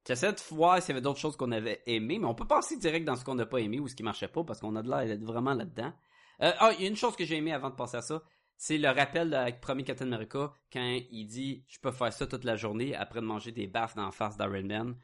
j'essaie 0.08 0.34
de 0.34 0.40
voir 0.50 0.82
s'il 0.82 0.90
y 0.90 0.92
avait 0.94 1.02
d'autres 1.02 1.20
choses 1.20 1.38
qu'on 1.38 1.52
avait 1.52 1.84
aimées, 1.86 2.18
mais 2.18 2.26
on 2.26 2.34
peut 2.36 2.48
passer 2.48 2.78
direct 2.78 3.06
dans 3.06 3.16
ce 3.16 3.24
qu'on 3.24 3.36
n'a 3.36 3.46
pas 3.46 3.60
aimé 3.60 3.80
ou 3.80 3.88
ce 3.88 3.96
qui 3.96 4.04
marchait 4.04 4.28
pas 4.28 4.44
parce 4.44 4.60
qu'on 4.60 4.76
a 4.76 4.82
de 4.82 4.90
l'air 4.90 5.06
d'être 5.06 5.24
vraiment 5.24 5.54
là-dedans. 5.54 5.94
Euh, 6.42 6.52
ah, 6.60 6.72
il 6.78 6.82
y 6.82 6.86
a 6.86 6.90
une 6.90 6.96
chose 6.96 7.16
que 7.16 7.26
j'ai 7.26 7.38
aimé 7.38 7.54
avant 7.54 7.70
de 7.70 7.76
passer 7.76 7.98
à 7.98 8.02
ça, 8.02 8.24
c'est 8.56 8.78
le 8.80 8.90
rappel 8.90 9.34
avec 9.36 9.62
premier 9.62 9.84
Captain 9.84 10.12
America 10.12 10.52
quand 10.74 11.00
il 11.12 11.26
dit 11.28 11.64
je 11.68 11.80
peux 11.80 11.92
faire 11.92 12.12
ça 12.12 12.26
toute 12.26 12.44
la 12.44 12.56
journée 12.56 12.96
après 12.96 13.22
de 13.22 13.26
manger 13.26 13.52
des 13.52 13.68
baffes 13.68 13.96
dans 13.96 14.06
la 14.06 14.12
face 14.12 14.36
d'Iron 14.38 14.64
Man. 14.64 14.96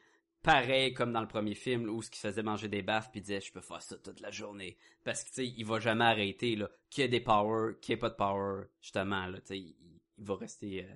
Pareil 0.44 0.94
comme 0.94 1.14
dans 1.14 1.22
le 1.22 1.28
premier 1.28 1.56
film 1.56 1.90
où 1.90 2.02
ce 2.02 2.10
qui 2.10 2.20
faisait 2.20 2.44
manger 2.44 2.68
des 2.68 2.82
baffes 2.82 3.10
puis 3.12 3.22
disait 3.22 3.42
je 3.42 3.52
peux 3.52 3.62
faire 3.62 3.82
ça 3.82 3.98
toute 3.98 4.20
la 4.20 4.30
journée. 4.30 4.78
Parce 5.04 5.24
que 5.24 5.30
tu 5.30 5.36
sais 5.36 5.48
il 5.48 5.66
va 5.66 5.80
jamais 5.80 6.06
arrêter 6.06 6.56
là. 6.56 6.70
Qu'il 6.90 7.02
y 7.02 7.06
ait 7.06 7.10
des 7.10 7.22
powers 7.22 7.80
qu'il 7.82 7.94
y 7.94 7.96
ait 7.96 8.00
pas 8.00 8.10
de 8.10 8.16
power 8.16 8.66
justement 8.82 9.26
là 9.26 9.40
tu 9.40 9.48
sais 9.48 9.58
il, 9.60 9.76
il 10.18 10.26
va 10.26 10.36
rester 10.36 10.84
euh, 10.84 10.94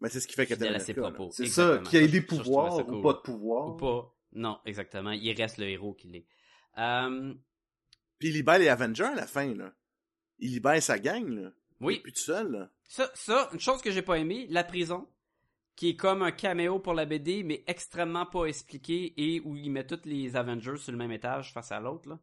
mais 0.00 0.08
c'est 0.08 0.20
ce 0.20 0.26
qui 0.26 0.34
fait 0.34 0.46
fidèle 0.46 0.74
à 0.74 0.80
ses 0.80 0.94
propos. 0.94 1.30
C'est 1.32 1.46
ça, 1.46 1.78
qu'il 1.84 2.00
y 2.00 2.04
ait 2.04 2.08
des 2.08 2.20
ça, 2.20 2.26
pouvoirs 2.26 2.88
ou 2.88 3.02
pas 3.02 3.12
de 3.12 3.18
pouvoirs. 3.18 3.68
ou 3.68 3.76
pas. 3.76 4.14
Non 4.32 4.58
exactement. 4.64 5.10
Il 5.10 5.32
reste 5.32 5.58
le 5.58 5.68
héros 5.68 5.92
qu'il 5.92 6.16
est. 6.16 6.26
Euh, 6.78 7.34
Puis 8.18 8.28
il 8.28 8.34
libère 8.34 8.58
les 8.58 8.68
Avengers 8.68 9.04
à 9.04 9.14
la 9.14 9.26
fin, 9.26 9.54
là. 9.54 9.72
Il 10.38 10.52
libère 10.52 10.82
sa 10.82 10.98
gang, 10.98 11.28
là. 11.28 11.50
Il 11.80 11.84
est 11.84 11.86
oui 11.86 12.00
plus 12.00 12.12
tout 12.12 12.20
seul, 12.20 12.50
là. 12.50 12.70
Ça, 12.84 13.10
ça, 13.14 13.50
une 13.52 13.60
chose 13.60 13.82
que 13.82 13.90
j'ai 13.90 14.02
pas 14.02 14.18
aimé, 14.18 14.46
la 14.48 14.64
prison, 14.64 15.06
qui 15.76 15.90
est 15.90 15.96
comme 15.96 16.22
un 16.22 16.32
caméo 16.32 16.78
pour 16.78 16.94
la 16.94 17.06
BD, 17.06 17.42
mais 17.42 17.64
extrêmement 17.66 18.26
pas 18.26 18.44
expliqué 18.46 19.14
et 19.16 19.40
où 19.40 19.56
il 19.56 19.70
met 19.70 19.86
tous 19.86 20.00
les 20.04 20.36
Avengers 20.36 20.76
sur 20.76 20.92
le 20.92 20.98
même 20.98 21.12
étage 21.12 21.52
face 21.52 21.72
à 21.72 21.80
l'autre. 21.80 22.18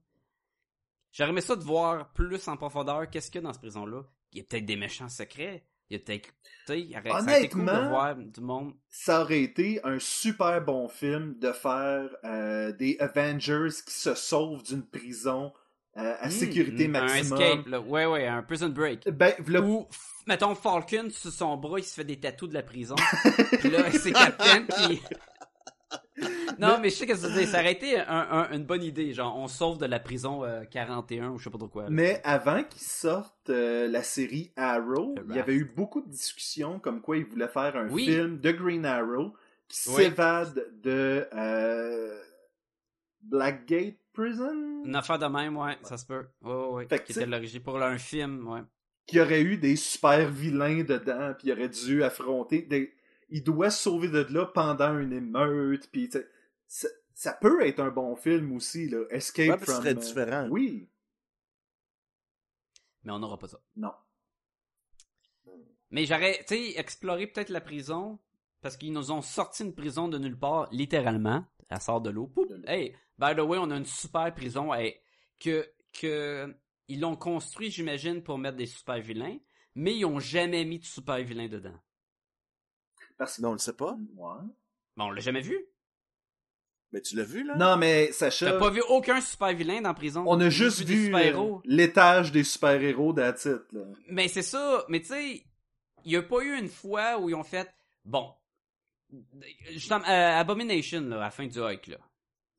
J'aurais 1.12 1.32
aimé 1.32 1.42
ça 1.42 1.56
de 1.56 1.64
voir 1.64 2.12
plus 2.14 2.48
en 2.48 2.58
profondeur 2.58 3.10
qu'est-ce 3.10 3.32
qu'il 3.32 3.42
y 3.42 3.44
a 3.44 3.48
dans 3.48 3.54
cette 3.54 3.62
prison-là. 3.62 4.04
Il 4.32 4.38
y 4.40 4.42
a 4.42 4.44
peut-être 4.44 4.66
des 4.66 4.76
méchants 4.76 5.10
secrets. 5.10 5.66
Il 5.90 5.94
y 5.94 5.96
a 5.96 6.00
peut-être, 6.04 6.30
aurait- 6.70 7.22
ça 7.24 7.40
été 7.40 7.50
cool 7.50 7.62
de 7.66 7.70
Honnêtement, 7.70 7.90
voir 7.90 8.16
du 8.16 8.42
monde. 8.42 8.74
Ça 8.90 9.22
aurait 9.22 9.42
été 9.42 9.80
un 9.86 10.00
super 10.00 10.62
bon 10.64 10.90
film 10.90 11.40
de 11.40 11.52
faire 11.54 12.10
euh, 12.26 12.74
des 12.74 12.98
Avengers 13.00 13.70
qui 13.86 13.94
se 13.94 14.14
sauvent 14.14 14.64
d'une 14.64 14.86
prison 14.86 15.54
euh, 15.98 16.16
à 16.20 16.28
Hmm, 16.28 16.32
sécurité 16.32 16.86
un 16.86 16.90
maximum. 16.90 17.42
escape, 17.42 17.68
là. 17.68 17.80
Ouais, 17.82 18.06
ouais, 18.06 18.28
un 18.28 18.44
prison 18.44 18.70
break. 18.70 19.10
Ben, 19.10 19.34
Ou, 19.64 19.88
mettons, 20.28 20.54
Falcon, 20.56 21.10
sur 21.10 21.32
son 21.32 21.58
bras, 21.58 21.80
il 21.80 21.84
se 21.84 21.94
fait 21.96 22.04
des 22.04 22.18
tatous 22.20 22.50
de 22.50 22.54
la 22.54 22.64
prison. 22.64 22.96
Puis 23.60 23.70
là, 23.70 23.92
c'est 23.92 24.12
Captain 24.12 24.64
qui... 24.66 25.02
Non, 26.60 26.80
mais 26.82 26.90
je 26.90 26.96
sais 26.96 27.06
que 27.06 27.16
ça, 27.16 27.30
ça 27.46 27.60
aurait 27.60 27.72
été 27.74 28.00
un- 28.00 28.08
un- 28.32 28.50
une 28.52 28.64
bonne 28.66 28.82
idée. 28.82 29.14
Genre, 29.14 29.38
on 29.38 29.48
sauve 29.48 29.78
de 29.78 29.86
la 29.86 30.00
prison 30.00 30.44
euh, 30.44 30.64
41 30.66 31.30
ou 31.30 31.38
je 31.38 31.44
sais 31.44 31.50
pas 31.52 31.60
trop 31.60 31.68
quoi. 31.68 31.84
là. 31.84 31.90
Mais 31.92 32.20
avant 32.24 32.64
qu'ils 32.64 32.82
sortent 32.82 33.52
euh, 33.52 33.88
la 33.88 34.02
série 34.02 34.52
Arrow, 34.56 35.14
il 35.30 35.36
y 35.36 35.40
avait 35.40 35.54
eu 35.54 35.66
beaucoup 35.66 36.02
de 36.02 36.10
discussions 36.10 36.80
comme 36.80 37.02
quoi 37.02 37.18
ils 37.18 37.26
voulaient 37.26 37.48
faire 37.48 37.76
un 37.76 37.88
Oui. 37.90 38.06
film 38.06 38.40
de 38.40 38.52
Green 38.52 38.86
Arrow 38.86 39.34
qui 39.68 39.90
Oui. 39.90 39.96
s'évade 40.06 40.66
de 40.82 41.28
euh, 41.36 42.20
Blackgate 43.22 43.96
Prison, 44.22 44.84
Une 44.84 44.96
affaire 44.96 45.20
de 45.20 45.28
même, 45.28 45.56
ouais, 45.58 45.78
ça 45.84 45.96
se 45.98 46.06
peut. 46.06 46.28
Ouais, 46.42 46.52
ouais, 46.54 46.68
ouais. 46.70 46.88
Fait 46.88 47.00
Qui 47.00 47.08
tu 47.08 47.14
sais- 47.14 47.22
était 47.22 47.30
l'origine 47.30 47.62
pour 47.62 47.82
un 47.82 47.98
film, 48.00 48.48
ouais. 48.48 48.62
qui 49.06 49.20
aurait 49.22 49.42
eu 49.44 49.58
des 49.58 49.76
super 49.76 50.30
vilains 50.30 50.84
dedans, 50.84 51.34
puis 51.38 51.48
il 51.50 51.52
aurait 51.54 51.70
dû 51.70 52.04
affronter 52.04 52.64
des... 52.64 52.94
Il 53.30 53.44
doit 53.44 53.70
se 53.70 53.84
sauver 53.84 54.08
de 54.08 54.26
là 54.34 54.46
pendant 54.48 54.98
une 54.98 55.14
émeute, 55.14 55.90
puis 55.92 56.10
tu 56.10 56.18
sais, 56.18 56.28
ça, 56.68 56.88
ça 57.14 57.34
peut 57.34 57.66
être 57.66 57.80
un 57.80 57.90
bon 57.92 58.16
film 58.16 58.54
aussi, 58.54 58.90
là. 58.90 59.04
Escape 59.12 59.60
Ouais, 59.60 59.66
from... 59.66 59.76
serait 59.76 59.92
euh, 59.92 60.00
différent. 60.00 60.48
Oui, 60.50 60.90
Mais 63.04 63.12
on 63.12 63.20
n'aura 63.20 63.38
pas 63.38 63.48
ça. 63.48 63.60
non. 63.76 63.92
Mais 65.92 66.06
j'aurais, 66.06 66.40
tu 66.48 66.56
sais, 66.56 66.80
exploré 66.80 67.28
peut-être 67.28 67.50
la 67.50 67.62
prison, 67.62 68.20
parce 68.62 68.76
qu'ils 68.76 68.92
nous 68.92 69.12
ont 69.12 69.22
sorti 69.22 69.64
une 69.64 69.74
prison 69.74 70.08
de 70.10 70.18
nulle 70.18 70.38
part, 70.38 70.68
littéralement. 70.72 71.46
Elle 71.70 71.80
sort 71.82 72.02
de 72.02 72.10
l'eau. 72.10 72.28
Poup. 72.28 72.46
De 72.50 72.56
l'eau. 72.56 72.64
Hey, 72.68 72.94
by 73.20 73.36
the 73.36 73.40
way, 73.42 73.58
on 73.58 73.72
a 73.72 73.78
une 73.78 73.86
super 73.86 74.34
prison 74.34 74.74
hey, 74.74 74.96
que, 75.40 75.68
que 75.94 76.54
ils 76.88 77.00
l'ont 77.00 77.16
construit, 77.16 77.70
j'imagine, 77.72 78.24
pour 78.24 78.38
mettre 78.38 78.58
des 78.58 78.66
super 78.66 79.00
vilains, 79.00 79.38
mais 79.76 79.96
ils 79.96 80.06
ont 80.06 80.20
jamais 80.20 80.64
mis 80.66 80.80
de 80.80 80.86
super 80.86 81.18
vilains 81.24 81.48
dedans. 81.50 81.78
Parce 83.18 83.38
que... 83.38 83.42
Non, 83.42 83.50
on 83.50 83.54
le 83.54 83.58
sait 83.58 83.74
pas. 83.76 83.98
Ouais. 84.16 84.42
Bon, 84.96 85.06
on 85.06 85.12
l'a 85.12 85.22
jamais 85.22 85.42
vu. 85.42 85.58
Mais 86.94 87.02
tu 87.02 87.18
l'as 87.18 87.24
vu, 87.26 87.44
là? 87.44 87.56
Non, 87.56 87.76
mais 87.76 88.12
Sacha, 88.14 88.52
T'as 88.52 88.60
pas 88.60 88.70
vu 88.70 88.82
aucun 88.88 89.20
super 89.20 89.54
vilain 89.54 89.82
dans 89.82 89.94
prison? 89.94 90.24
on 90.26 90.40
a 90.40 90.50
juste 90.50 90.84
vu 90.84 91.06
super-héros. 91.08 91.58
euh, 91.58 91.62
l'étage 91.66 92.32
des 92.32 92.46
super-héros 92.46 93.12
d'Atit, 93.12 93.50
là. 93.74 93.82
Mais 94.10 94.30
c'est 94.30 94.42
ça, 94.42 94.86
mais 94.88 95.02
tu 95.02 95.08
sais, 95.08 95.44
il 96.06 96.12
y 96.12 96.16
a 96.16 96.22
pas 96.24 96.42
eu 96.42 96.58
une 96.58 96.70
fois 96.70 97.18
où 97.20 97.28
ils 97.30 97.36
ont 97.36 97.44
fait, 97.44 97.70
bon, 98.06 98.34
justement, 99.72 100.06
euh, 100.08 100.40
Abomination, 100.40 101.02
là, 101.02 101.18
à 101.18 101.20
la 101.20 101.32
fin 101.32 101.46
du 101.46 101.60
hike, 101.60 101.88
là. 101.88 101.98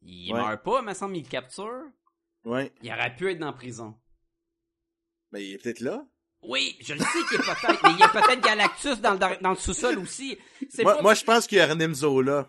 Il 0.03 0.33
Ouais. 0.33 0.39
meurt 0.41 0.63
pas, 0.63 0.83
mais 0.83 0.95
semble 0.95 1.17
il 1.17 1.25
le 1.25 1.29
capture. 1.29 1.83
Ouais. 2.45 2.73
Il 2.83 2.91
aurait 2.93 3.15
pu 3.17 3.31
être 3.31 3.39
dans 3.39 3.47
la 3.47 3.53
prison. 3.53 3.99
Mais 5.33 5.45
il 5.45 5.55
est 5.55 5.59
peut-être 5.59 5.81
là. 5.81 6.07
Oui, 6.43 6.77
je 6.81 6.95
le 6.95 7.01
sais 7.01 7.19
qu'il 7.29 7.41
est 7.41 7.43
peut-être, 7.43 7.83
mais 7.83 7.91
il 7.95 7.99
y 7.99 8.03
a 8.03 8.09
peut-être 8.09 8.41
Galactus 8.41 9.01
dans 9.01 9.13
le, 9.15 9.43
dans 9.43 9.51
le 9.51 9.57
sous-sol 9.57 9.99
aussi. 9.99 10.39
C'est 10.71 10.85
Moi, 10.85 10.95
pas- 10.97 11.03
moi, 11.03 11.15
je 11.15 11.25
pense 11.25 11.47
qu'il 11.47 11.59
y 11.59 11.61
a 11.61 11.65
Arnim 11.69 11.93
Zola. 11.95 12.49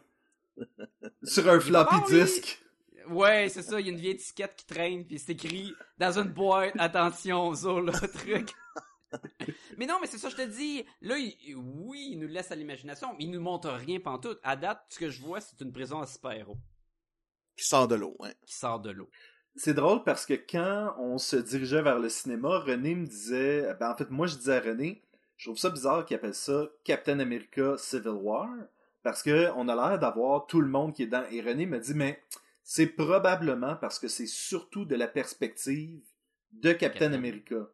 Sur 1.24 1.50
un 1.50 1.60
floppy 1.60 1.96
oui. 1.96 2.20
disque. 2.22 2.62
Ouais, 3.08 3.50
c'est 3.50 3.64
ça, 3.64 3.80
il 3.80 3.88
y 3.88 3.90
a 3.90 3.94
une 3.94 3.98
vieille 4.00 4.12
étiquette 4.14 4.56
qui 4.56 4.66
traîne, 4.68 5.06
puis 5.08 5.18
c'est 5.18 5.32
écrit 5.32 5.74
dans 5.98 6.20
une 6.20 6.30
boîte, 6.30 6.74
attention, 6.78 7.54
Zola, 7.56 7.92
truc. 8.14 8.52
mais 9.78 9.88
non, 9.88 9.98
mais 10.00 10.06
c'est 10.06 10.20
ça, 10.20 10.30
je 10.30 10.36
te 10.36 10.44
dis. 10.46 10.86
Là, 11.02 11.18
il- 11.18 11.56
oui, 11.56 12.10
il 12.12 12.20
nous 12.20 12.28
laisse 12.28 12.52
à 12.52 12.56
l'imagination, 12.56 13.16
mais 13.18 13.24
il 13.24 13.32
nous 13.32 13.42
montre 13.42 13.70
rien 13.72 14.00
pantoute. 14.00 14.40
À 14.44 14.56
date, 14.56 14.86
ce 14.90 15.00
que 15.00 15.10
je 15.10 15.20
vois, 15.22 15.42
c'est 15.42 15.60
une 15.62 15.72
prison 15.74 16.00
à 16.00 16.06
super-héros 16.06 16.58
Qui 17.60 17.66
sort 17.66 17.90
de 17.90 17.96
l'eau, 17.96 18.16
hein. 18.22 18.32
qui 18.46 18.56
sort 18.56 18.80
de 18.80 18.90
l'eau. 18.90 19.10
C'est 19.58 19.74
drôle 19.74 20.06
parce 20.06 20.26
que 20.26 20.34
quand 20.34 20.96
on 20.98 21.18
se 21.18 21.36
dirigeait 21.36 21.82
vers 21.82 22.00
le 22.00 22.08
cinéma, 22.08 22.60
René 22.60 22.96
me 22.96 23.06
disait, 23.06 23.76
ben 23.82 23.92
en 23.92 23.98
fait 23.98 24.10
moi 24.10 24.28
je 24.28 24.38
disais 24.38 24.56
à 24.56 24.62
René, 24.62 25.04
je 25.36 25.48
trouve 25.48 25.58
ça 25.58 25.70
bizarre 25.70 26.06
qu'il 26.06 26.16
appelle 26.16 26.34
ça 26.34 26.70
Captain 26.86 27.20
America 27.20 27.76
Civil 27.78 28.12
War 28.12 28.48
parce 29.04 29.22
que 29.22 29.50
on 29.58 29.68
a 29.68 29.76
l'air 29.76 30.00
d'avoir 30.00 30.48
tout 30.48 30.62
le 30.62 30.70
monde 30.70 30.94
qui 30.94 31.04
est 31.04 31.08
dans 31.08 31.26
et 31.30 31.42
René 31.42 31.66
me 31.66 31.80
dit 31.80 31.94
mais 31.94 32.24
c'est 32.64 32.88
probablement 32.88 33.76
parce 33.76 34.00
que 34.00 34.08
c'est 34.08 34.26
surtout 34.26 34.86
de 34.86 34.96
la 34.96 35.10
perspective 35.10 36.00
de 36.54 36.72
Captain 36.72 37.08
Captain. 37.08 37.14
America. 37.14 37.68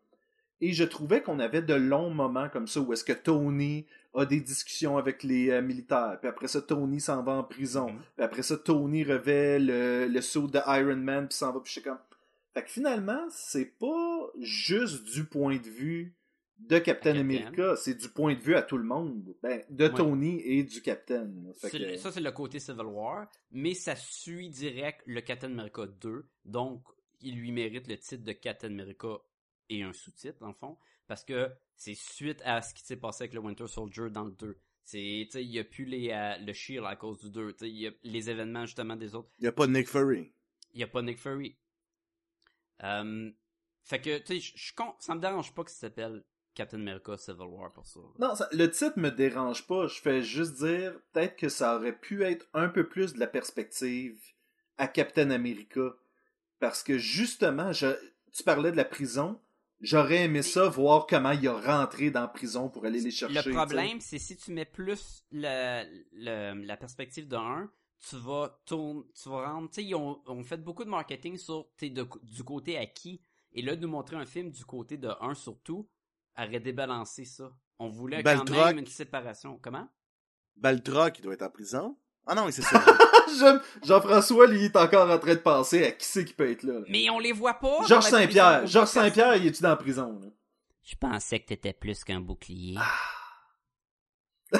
Et 0.62 0.74
je 0.74 0.84
trouvais 0.84 1.22
qu'on 1.22 1.38
avait 1.38 1.62
de 1.62 1.76
longs 1.76 2.10
moments 2.10 2.50
comme 2.50 2.68
ça 2.68 2.80
où 2.80 2.92
est-ce 2.92 3.04
que 3.04 3.14
Tony 3.14 3.86
a 4.16 4.26
des 4.26 4.40
discussions 4.42 4.98
avec 4.98 5.24
les 5.24 5.50
euh, 5.50 5.62
militaires, 5.62 6.18
puis 6.20 6.30
après 6.30 6.48
ça 6.48 6.62
Tony 6.62 7.00
s'en 7.02 7.22
va 7.24 7.34
en 7.34 7.44
prison, 7.44 7.92
Mhm. 7.92 8.00
puis 8.16 8.24
après 8.26 8.44
ça 8.44 8.58
Tony 8.58 9.04
revêt 9.04 9.60
le, 9.60 10.08
le 10.08 10.22
saut 10.22 10.48
de 10.48 10.60
Iron 10.68 10.96
Man 10.96 11.28
puis 11.28 11.38
s'en 11.38 11.52
va 11.52 11.60
puis 11.60 11.70
je 11.74 11.80
sais 11.80 11.82
comme 11.82 12.00
fait 12.54 12.64
que 12.64 12.70
finalement 12.70 13.26
c'est 13.30 13.78
pas 13.78 14.28
juste 14.40 15.04
du 15.14 15.26
point 15.26 15.58
de 15.58 15.70
vue 15.70 16.16
de 16.58 16.80
Captain 16.80 17.12
Captain. 17.12 17.20
America, 17.20 17.76
c'est 17.76 17.96
du 17.96 18.08
point 18.08 18.34
de 18.34 18.40
vue 18.40 18.56
à 18.56 18.62
tout 18.62 18.78
le 18.78 18.86
monde, 18.86 19.36
ben, 19.44 19.62
de 19.70 19.88
Ouais. 19.90 19.94
Tony 19.94 20.40
et 20.42 20.64
du 20.64 20.82
Captain. 20.82 21.30
Que- 21.62 21.98
Ça, 21.98 22.14
c'est 22.14 22.22
le 22.22 22.32
côté 22.32 22.60
Civil 22.60 22.86
War, 22.86 23.30
mais 23.52 23.74
ça 23.74 23.94
suit 23.98 24.48
direct 24.50 25.02
le 25.06 25.20
Captain 25.20 25.52
America 25.52 25.86
2, 25.86 26.26
donc 26.46 26.82
il 27.20 27.36
lui 27.36 27.52
mérite 27.52 27.90
le 27.90 27.98
titre 27.98 28.24
de 28.24 28.32
Captain 28.32 28.70
America 28.70 29.18
et 29.70 29.84
un 29.84 29.92
sous-titre, 29.92 30.38
dans 30.40 30.48
le 30.48 30.54
fond, 30.54 30.78
parce 31.08 31.26
que 31.26 31.50
c'est 31.76 31.96
suite 31.96 32.42
à 32.46 32.62
ce 32.62 32.74
qui 32.74 32.84
s'est 32.84 32.96
passé 32.98 33.24
avec 33.24 33.34
le 33.34 33.40
Winter 33.42 33.68
Soldier 33.68 34.10
dans 34.10 34.24
le 34.24 34.32
2. 34.32 34.58
C'est, 34.84 34.98
tu 35.26 35.28
sais, 35.32 35.44
il 35.44 35.52
y 35.52 35.60
a 35.60 35.64
plus 35.64 35.86
les, 35.86 36.12
euh, 36.12 36.38
le 36.38 36.54
Shield 36.54 36.86
à 36.86 36.96
cause 36.96 37.20
du 37.20 37.30
2, 37.32 37.54
tu 37.54 37.60
sais, 37.60 37.70
il 37.70 37.78
y 37.78 37.88
a 37.88 37.92
les 38.04 38.30
événements 38.30 38.66
justement 38.66 38.96
des 38.96 39.16
autres. 39.16 39.30
Il 39.40 39.44
n'y 39.44 39.48
a 39.48 39.52
pas 39.52 39.66
de 39.68 39.72
Nick 39.72 39.88
Fury. 39.88 40.32
Il 40.74 40.80
y 40.80 40.84
a 40.84 40.88
pas 40.88 41.02
Nick 41.02 41.18
Fury. 41.20 41.58
Euh, 42.84 43.32
fait 43.84 44.02
que, 44.02 44.18
tu 44.20 44.40
sais, 44.40 44.54
je- 44.56 44.74
ça 45.00 45.16
me 45.16 45.22
dérange 45.22 45.54
pas 45.54 45.64
que 45.64 45.72
ça 45.72 45.78
s'appelle 45.78 46.24
Captain 46.54 46.80
America 46.80 47.18
Civil 47.18 47.48
War 47.48 47.72
pour 47.74 47.86
ça. 47.86 48.00
Non, 48.20 48.36
ça- 48.36 48.50
le 48.52 48.70
titre 48.70 48.98
me 48.98 49.10
dérange 49.10 49.66
pas. 49.68 49.88
Je 49.88 50.00
fais 50.00 50.24
juste 50.24 50.54
dire 50.64 50.94
peut-être 51.12 51.36
que 51.36 51.50
ça 51.50 51.76
aurait 51.76 51.98
pu 51.98 52.24
être 52.24 52.48
un 52.54 52.70
peu 52.70 52.88
plus 52.88 53.14
de 53.14 53.20
la 53.20 53.28
perspective 53.28 54.20
à 54.78 54.88
Captain 54.88 55.32
America. 55.32 55.96
Parce 56.60 56.84
que 56.84 56.98
justement, 56.98 57.74
je- 57.74 57.96
tu 58.32 58.44
parlais 58.44 58.72
de 58.72 58.78
la 58.78 58.86
prison. 58.86 59.40
J'aurais 59.86 60.24
aimé 60.26 60.42
ça, 60.42 60.68
voir 60.68 61.06
comment 61.08 61.32
il 61.32 61.48
a 61.48 61.54
rentré 61.54 62.12
dans 62.12 62.22
la 62.22 62.28
prison 62.28 62.70
pour 62.70 62.86
aller 62.86 63.00
les 63.00 63.12
chercher. 63.12 63.50
Le 63.50 63.56
problème, 63.56 64.00
c'est 64.02 64.20
si 64.20 64.36
tu 64.36 64.52
mets 64.52 64.66
plus 64.66 65.24
le, 65.32 65.84
le- 66.14 66.66
la 66.66 66.78
perspective 66.78 67.28
de 67.28 67.36
1, 67.36 67.70
tu 68.10 68.18
vas 68.18 68.60
tourner, 68.66 69.02
tu 69.22 69.30
vas 69.30 69.48
rendre, 69.52 69.70
tu 69.70 69.76
sais, 69.76 69.84
ils 69.86 69.96
ont, 69.96 70.22
ont 70.28 70.44
fait 70.44 70.58
beaucoup 70.58 70.84
de 70.84 70.90
marketing 70.90 71.38
sur, 71.38 71.68
t'es 71.78 71.90
du 71.90 72.44
côté 72.44 72.78
acquis. 72.78 73.22
Et 73.54 73.62
là, 73.62 73.76
de 73.76 73.82
nous 73.82 73.88
montrer 73.88 74.16
un 74.18 74.26
film 74.26 74.52
du 74.52 74.66
côté 74.66 74.98
de 74.98 75.10
1 75.22 75.34
surtout, 75.34 75.88
aurait 76.38 76.60
débalancé 76.60 77.24
ça. 77.24 77.52
On 77.80 77.88
voulait 77.90 78.22
quand 78.24 78.66
même 78.68 78.80
une 78.80 78.88
séparation. 78.88 79.58
Comment? 79.62 79.88
Baltrock, 80.58 81.20
il 81.20 81.22
doit 81.22 81.34
être 81.34 81.42
en 81.44 81.50
prison. 81.50 81.98
Ah 82.28 82.36
non, 82.36 82.48
c'est 82.52 82.62
ça. 82.64 82.84
J'aime- 83.40 83.62
Jean-François, 83.84 84.48
lui, 84.48 84.60
il 84.60 84.66
est 84.66 84.76
encore 84.78 85.10
en 85.10 85.18
train 85.20 85.36
de 85.36 85.40
penser 85.40 85.84
à 85.86 85.92
qui 85.92 86.06
c'est 86.06 86.26
qui 86.26 86.34
peut 86.34 86.50
être 86.50 86.64
là. 86.64 86.74
là. 86.80 86.86
Mais 86.90 87.10
on 87.10 87.20
les 87.20 87.32
voit 87.34 87.56
pas! 87.56 87.84
Georges 87.88 88.06
Saint-Pierre. 88.06 88.66
Georges 88.66 88.90
Saint-Pierre, 88.90 89.36
il 89.36 89.48
est-tu 89.48 89.62
dans 89.62 89.70
la 89.70 89.76
prison? 89.76 90.20
là? 90.22 90.28
Je 90.84 90.96
pensais 90.96 91.40
que 91.40 91.48
t'étais 91.48 91.74
plus 91.74 92.04
qu'un 92.04 92.20
bouclier. 92.22 92.78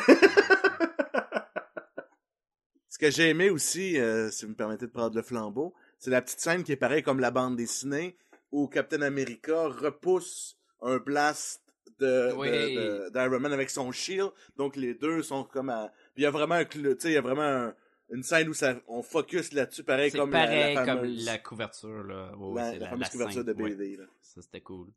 Ce 2.90 2.98
que 2.98 3.12
j'ai 3.12 3.30
aimé 3.30 3.50
aussi, 3.50 4.00
euh, 4.00 4.30
si 4.32 4.46
vous 4.46 4.52
me 4.52 4.56
permettez 4.56 4.86
de 4.88 4.92
prendre 4.92 5.16
le 5.16 5.22
flambeau, 5.22 5.74
c'est 6.00 6.12
la 6.12 6.22
petite 6.22 6.40
scène 6.40 6.64
qui 6.64 6.72
est 6.72 6.78
pareille 6.78 7.04
comme 7.04 7.20
la 7.20 7.32
bande 7.32 7.56
dessinée, 7.58 8.18
où 8.52 8.68
Captain 8.68 9.02
America 9.02 9.68
repousse 9.68 10.58
un 10.82 10.98
blast 10.98 11.62
de, 12.00 12.32
Oui. 12.38 12.50
de- 12.50 12.56
de- 12.56 13.10
d'Iron 13.14 13.40
Man 13.40 13.52
avec 13.54 13.70
son 13.70 13.92
shield. 13.92 14.32
Donc 14.56 14.76
les 14.78 14.94
deux 14.94 15.22
sont 15.24 15.44
comme 15.44 15.70
à... 15.70 15.92
Puis 16.16 16.22
il 16.22 16.24
y 16.24 16.28
a 16.28 16.32
vraiment 16.32 16.56
un 16.56 16.66
tu 16.66 16.82
sais, 17.00 17.10
il 17.10 17.14
y 17.14 17.18
a 17.18 17.22
vraiment 17.22 17.42
un- 17.44 17.76
une 18.10 18.24
scène 18.24 18.48
où 18.50 18.54
ça, 18.54 18.80
on 18.88 19.02
focus 19.04 19.52
là-dessus, 19.54 19.84
pareil 19.84 20.12
comme 20.12 20.32
la- 20.32 20.40
pareil 20.46 20.76
la, 20.76 20.86
comme 20.86 20.98
fameuse, 21.00 21.26
la 21.26 21.38
couverture, 21.40 22.04
là. 22.04 22.32
La- 22.56 22.90
fameuse 22.90 23.10
couverture 23.10 23.44
scène, 23.44 23.54
de 23.54 23.62
ouais. 23.64 23.70
BD. 23.76 23.98
là. 23.98 24.06
Ça, 24.22 24.42
c'était 24.42 24.62
cool. 24.62 24.88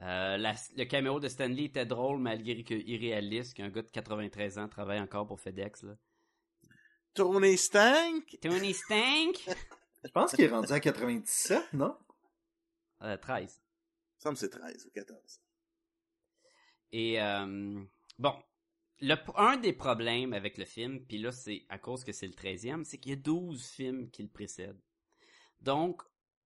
Euh, 0.00 0.36
la- 0.36 0.54
le 0.76 0.84
caméo 0.84 1.20
de 1.20 1.28
Stanley 1.28 1.64
était 1.64 1.84
drôle, 1.86 2.18
malgré 2.20 2.62
que 2.64 2.74
irréaliste, 2.74 3.54
qu'un 3.54 3.68
gars 3.68 3.82
de 3.82 3.90
93 3.90 4.58
ans 4.58 4.68
travaille 4.68 5.00
encore 5.00 5.26
pour 5.26 5.40
FedEx, 5.40 5.82
là. 5.82 5.96
Tony 7.14 7.56
Stank! 7.58 8.38
Tony 8.40 8.74
Stank! 8.74 9.36
Je 10.04 10.10
pense 10.10 10.32
qu'il 10.32 10.44
est 10.44 10.48
rendu 10.48 10.72
à 10.72 10.78
97, 10.80 11.72
non? 11.72 11.96
Euh, 13.02 13.16
13. 13.16 13.60
Il 13.60 14.18
me 14.18 14.22
semble 14.22 14.34
que 14.34 14.40
c'est 14.40 14.48
13 14.50 14.86
ou 14.86 14.90
14. 14.90 15.40
Et, 16.92 17.20
euh, 17.20 17.80
bon. 18.18 18.34
Un 19.36 19.56
des 19.58 19.72
problèmes 19.72 20.32
avec 20.32 20.58
le 20.58 20.64
film, 20.64 21.00
puis 21.00 21.18
là, 21.18 21.30
c'est 21.30 21.64
à 21.68 21.78
cause 21.78 22.02
que 22.02 22.12
c'est 22.12 22.26
le 22.26 22.32
13e, 22.32 22.84
c'est 22.84 22.98
qu'il 22.98 23.10
y 23.10 23.14
a 23.14 23.16
12 23.16 23.64
films 23.64 24.10
qui 24.10 24.22
le 24.22 24.28
précèdent. 24.28 24.80
Donc, 25.60 26.02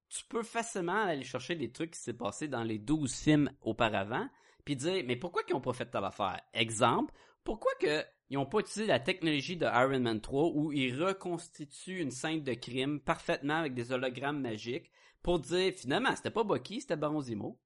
tu 0.09 0.25
peux 0.29 0.43
facilement 0.43 1.05
aller 1.05 1.25
chercher 1.25 1.55
des 1.55 1.73
trucs 1.73 1.93
qui 1.93 2.01
s'est 2.01 2.13
passé 2.13 2.49
dans 2.49 2.63
les 2.63 2.79
12 2.79 3.15
films 3.15 3.51
auparavant, 3.63 4.29
puis 4.65 4.77
dire, 4.77 5.03
mais 5.07 5.17
pourquoi 5.17 5.43
qu'ils 5.43 5.57
ont 5.57 5.61
pas 5.61 5.73
fait 5.73 5.87
telle 5.87 6.05
affaire? 6.05 6.41
Exemple, 6.53 7.15
pourquoi 7.43 7.73
que 7.81 8.05
ils 8.29 8.39
ont 8.39 8.47
pas 8.47 8.61
utilisé 8.61 8.87
la 8.87 9.01
technologie 9.01 9.59
de 9.59 9.67
Iron 9.67 10.01
Man 10.01 10.21
3 10.21 10.53
où 10.55 10.73
ils 10.73 11.03
reconstituent 11.03 12.01
une 12.01 12.11
scène 12.11 12.43
de 12.43 12.55
crime 12.55 12.99
parfaitement 12.99 13.57
avec 13.57 13.75
des 13.75 13.93
hologrammes 13.93 14.41
magiques 14.41 14.91
pour 15.23 15.39
dire, 15.39 15.73
finalement, 15.75 16.17
c'était 16.17 16.31
pas 16.31 16.43
Bucky, 16.43 16.81
c'était 16.81 16.97
Baron 16.97 17.21
Zemo. 17.21 17.59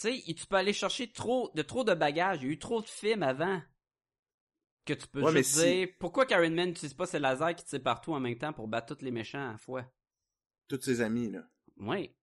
Tu 0.00 0.20
sais, 0.20 0.34
tu 0.34 0.46
peux 0.46 0.56
aller 0.56 0.72
chercher 0.72 1.12
trop 1.12 1.50
de 1.54 1.62
trop 1.62 1.84
de 1.84 1.92
bagages. 1.94 2.38
Il 2.40 2.46
y 2.46 2.48
a 2.48 2.52
eu 2.52 2.58
trop 2.58 2.80
de 2.80 2.86
films 2.86 3.22
avant 3.22 3.60
que 4.86 4.94
tu 4.94 5.06
peux 5.06 5.22
Ouais, 5.22 5.32
mais 5.32 5.42
juste 5.42 5.56
si- 5.56 5.64
dire 5.64 5.88
pourquoi 5.98 6.24
Karen 6.24 6.54
Man 6.54 6.68
n'utilise 6.68 6.94
pas 6.94 7.06
ses 7.06 7.18
lasers 7.18 7.54
qui 7.54 7.64
tirent 7.64 7.82
partout 7.82 8.14
en 8.14 8.20
même 8.20 8.38
temps 8.38 8.52
pour 8.52 8.66
battre 8.66 8.94
tous 8.96 9.04
les 9.04 9.10
méchants 9.10 9.48
à 9.48 9.52
la 9.52 9.58
fois? 9.58 9.84
Tous 10.68 10.80
ses 10.80 11.00
amis, 11.02 11.30
là. 11.30 11.42
Oui. 11.76 12.14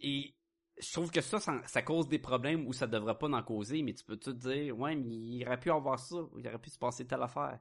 Et 0.00 0.34
je 0.78 0.92
trouve 0.92 1.10
que 1.10 1.20
ça, 1.20 1.40
ça, 1.40 1.60
ça 1.66 1.82
cause 1.82 2.08
des 2.08 2.18
problèmes 2.18 2.66
où 2.66 2.72
ça 2.72 2.86
devrait 2.86 3.18
pas 3.18 3.28
en 3.28 3.42
causer, 3.42 3.82
mais 3.82 3.94
tu 3.94 4.04
peux 4.04 4.16
tout 4.16 4.32
dire, 4.32 4.78
ouais, 4.78 4.94
mais 4.96 5.14
il 5.14 5.44
aurait 5.46 5.60
pu 5.60 5.70
avoir 5.70 5.98
ça, 5.98 6.16
il 6.38 6.46
aurait 6.46 6.58
pu 6.58 6.70
se 6.70 6.78
passer 6.78 7.06
telle 7.06 7.22
affaire. 7.22 7.58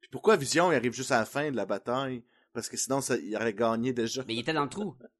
Puis 0.00 0.10
pourquoi 0.10 0.36
Vision 0.36 0.72
il 0.72 0.76
arrive 0.76 0.92
juste 0.94 1.12
à 1.12 1.18
la 1.18 1.24
fin 1.26 1.50
de 1.50 1.56
la 1.56 1.66
bataille? 1.66 2.24
Parce 2.52 2.68
que 2.68 2.76
sinon, 2.76 3.00
ça, 3.00 3.16
il 3.18 3.36
aurait 3.36 3.54
gagné 3.54 3.92
déjà. 3.92 4.24
Mais 4.26 4.34
il 4.34 4.40
était 4.40 4.52
dans 4.54 4.64
le 4.64 4.70
trou. 4.70 4.96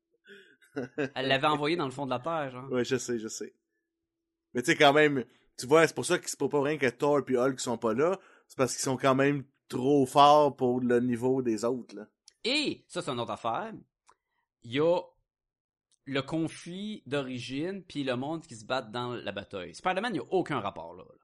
Elle 1.14 1.29
l'avait 1.29 1.47
envoyé 1.47 1.77
dans 1.77 1.85
le 1.85 1.91
fond 1.91 2.05
de 2.05 2.11
la 2.11 2.21
terre, 2.21 2.51
genre. 2.51 2.71
Ouais, 2.71 2.85
je 2.85 2.97
sais, 2.97 3.18
je 3.18 3.29
sais. 3.29 3.55
Mais 4.55 4.62
tu 4.62 4.73
sais, 4.73 4.77
quand 4.77 4.93
même, 4.93 5.25
tu 5.59 5.66
vois, 5.66 5.87
c'est 5.87 5.95
pour 5.95 6.07
ça 6.07 6.18
que 6.18 6.29
c'est 6.29 6.39
pas 6.39 6.49
pour 6.49 6.64
rien 6.64 6.79
que 6.79 6.89
Thor 6.89 7.21
et 7.29 7.37
Hulk 7.37 7.61
sont 7.61 7.79
pas 7.79 7.95
là. 7.95 8.18
C'est 8.49 8.57
parce 8.57 8.73
qu'ils 8.73 8.83
sont 8.83 8.97
quand 8.97 9.14
même 9.14 9.45
trop 9.68 10.07
forts 10.07 10.57
pour 10.57 10.81
le 10.81 11.01
niveau 11.01 11.43
des 11.43 11.64
autres, 11.64 11.95
là. 11.95 12.07
Et, 12.45 12.85
ça 12.89 13.03
c'est 13.03 13.11
une 13.11 13.21
autre 13.21 13.33
affaire, 13.33 13.73
il 14.62 14.73
y 14.73 14.81
a 14.81 15.01
le 16.07 16.23
conflit 16.23 17.03
d'origine 17.07 17.85
puis 17.85 18.03
le 18.03 18.16
monde 18.16 18.43
qui 18.47 18.57
se 18.57 18.64
bat 18.64 18.83
dans 18.83 19.14
la 19.14 19.33
bataille. 19.33 19.75
Spider-Man, 19.75 20.14
il 20.14 20.21
n'y 20.21 20.27
a 20.27 20.33
aucun 20.33 20.61
rapport 20.61 20.95
là. 20.95 21.05
là. 21.05 21.14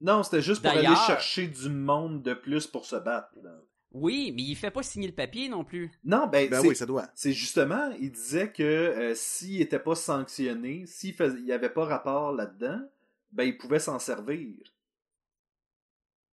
Non, 0.00 0.22
c'était 0.22 0.42
juste 0.42 0.62
pour 0.62 0.70
aller 0.70 0.94
chercher 1.06 1.48
du 1.48 1.70
monde 1.70 2.22
de 2.22 2.34
plus 2.34 2.66
pour 2.66 2.84
se 2.84 2.96
battre. 2.96 3.30
là. 3.42 3.58
Oui, 3.94 4.32
mais 4.34 4.42
il 4.42 4.56
fait 4.56 4.70
pas 4.72 4.82
signer 4.82 5.06
le 5.06 5.14
papier 5.14 5.48
non 5.48 5.64
plus. 5.64 5.90
Non, 6.04 6.26
ben, 6.26 6.50
Ben 6.50 6.60
c'est- 6.60 6.68
oui, 6.68 6.76
ça 6.76 6.84
doit. 6.84 7.06
c'est 7.14 7.32
justement, 7.32 7.90
il 8.00 8.10
disait 8.10 8.50
que 8.52 8.62
euh, 8.62 9.14
s'il 9.14 9.60
était 9.62 9.78
pas 9.78 9.94
sanctionné, 9.94 10.84
s'il 10.86 11.14
fais- 11.14 11.32
il 11.38 11.44
y 11.46 11.52
avait 11.52 11.70
pas 11.70 11.84
rapport 11.84 12.32
là-dedans, 12.32 12.80
ben 13.32 13.44
il 13.44 13.56
pouvait 13.56 13.78
s'en 13.78 13.98
servir. 13.98 14.36
Il 14.38 14.58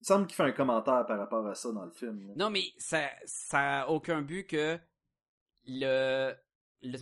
me 0.00 0.04
semble 0.06 0.26
qu'il 0.26 0.36
fait 0.36 0.42
un 0.44 0.52
commentaire 0.52 1.04
par 1.06 1.18
rapport 1.18 1.46
à 1.46 1.54
ça 1.54 1.70
dans 1.72 1.84
le 1.84 1.90
film. 1.90 2.28
là. 2.28 2.32
Non, 2.36 2.50
mais 2.50 2.62
ça, 2.78 3.02
ça 3.26 3.82
a 3.82 3.88
aucun 3.88 4.22
but 4.22 4.46
que 4.46 4.78
le, 5.66 6.32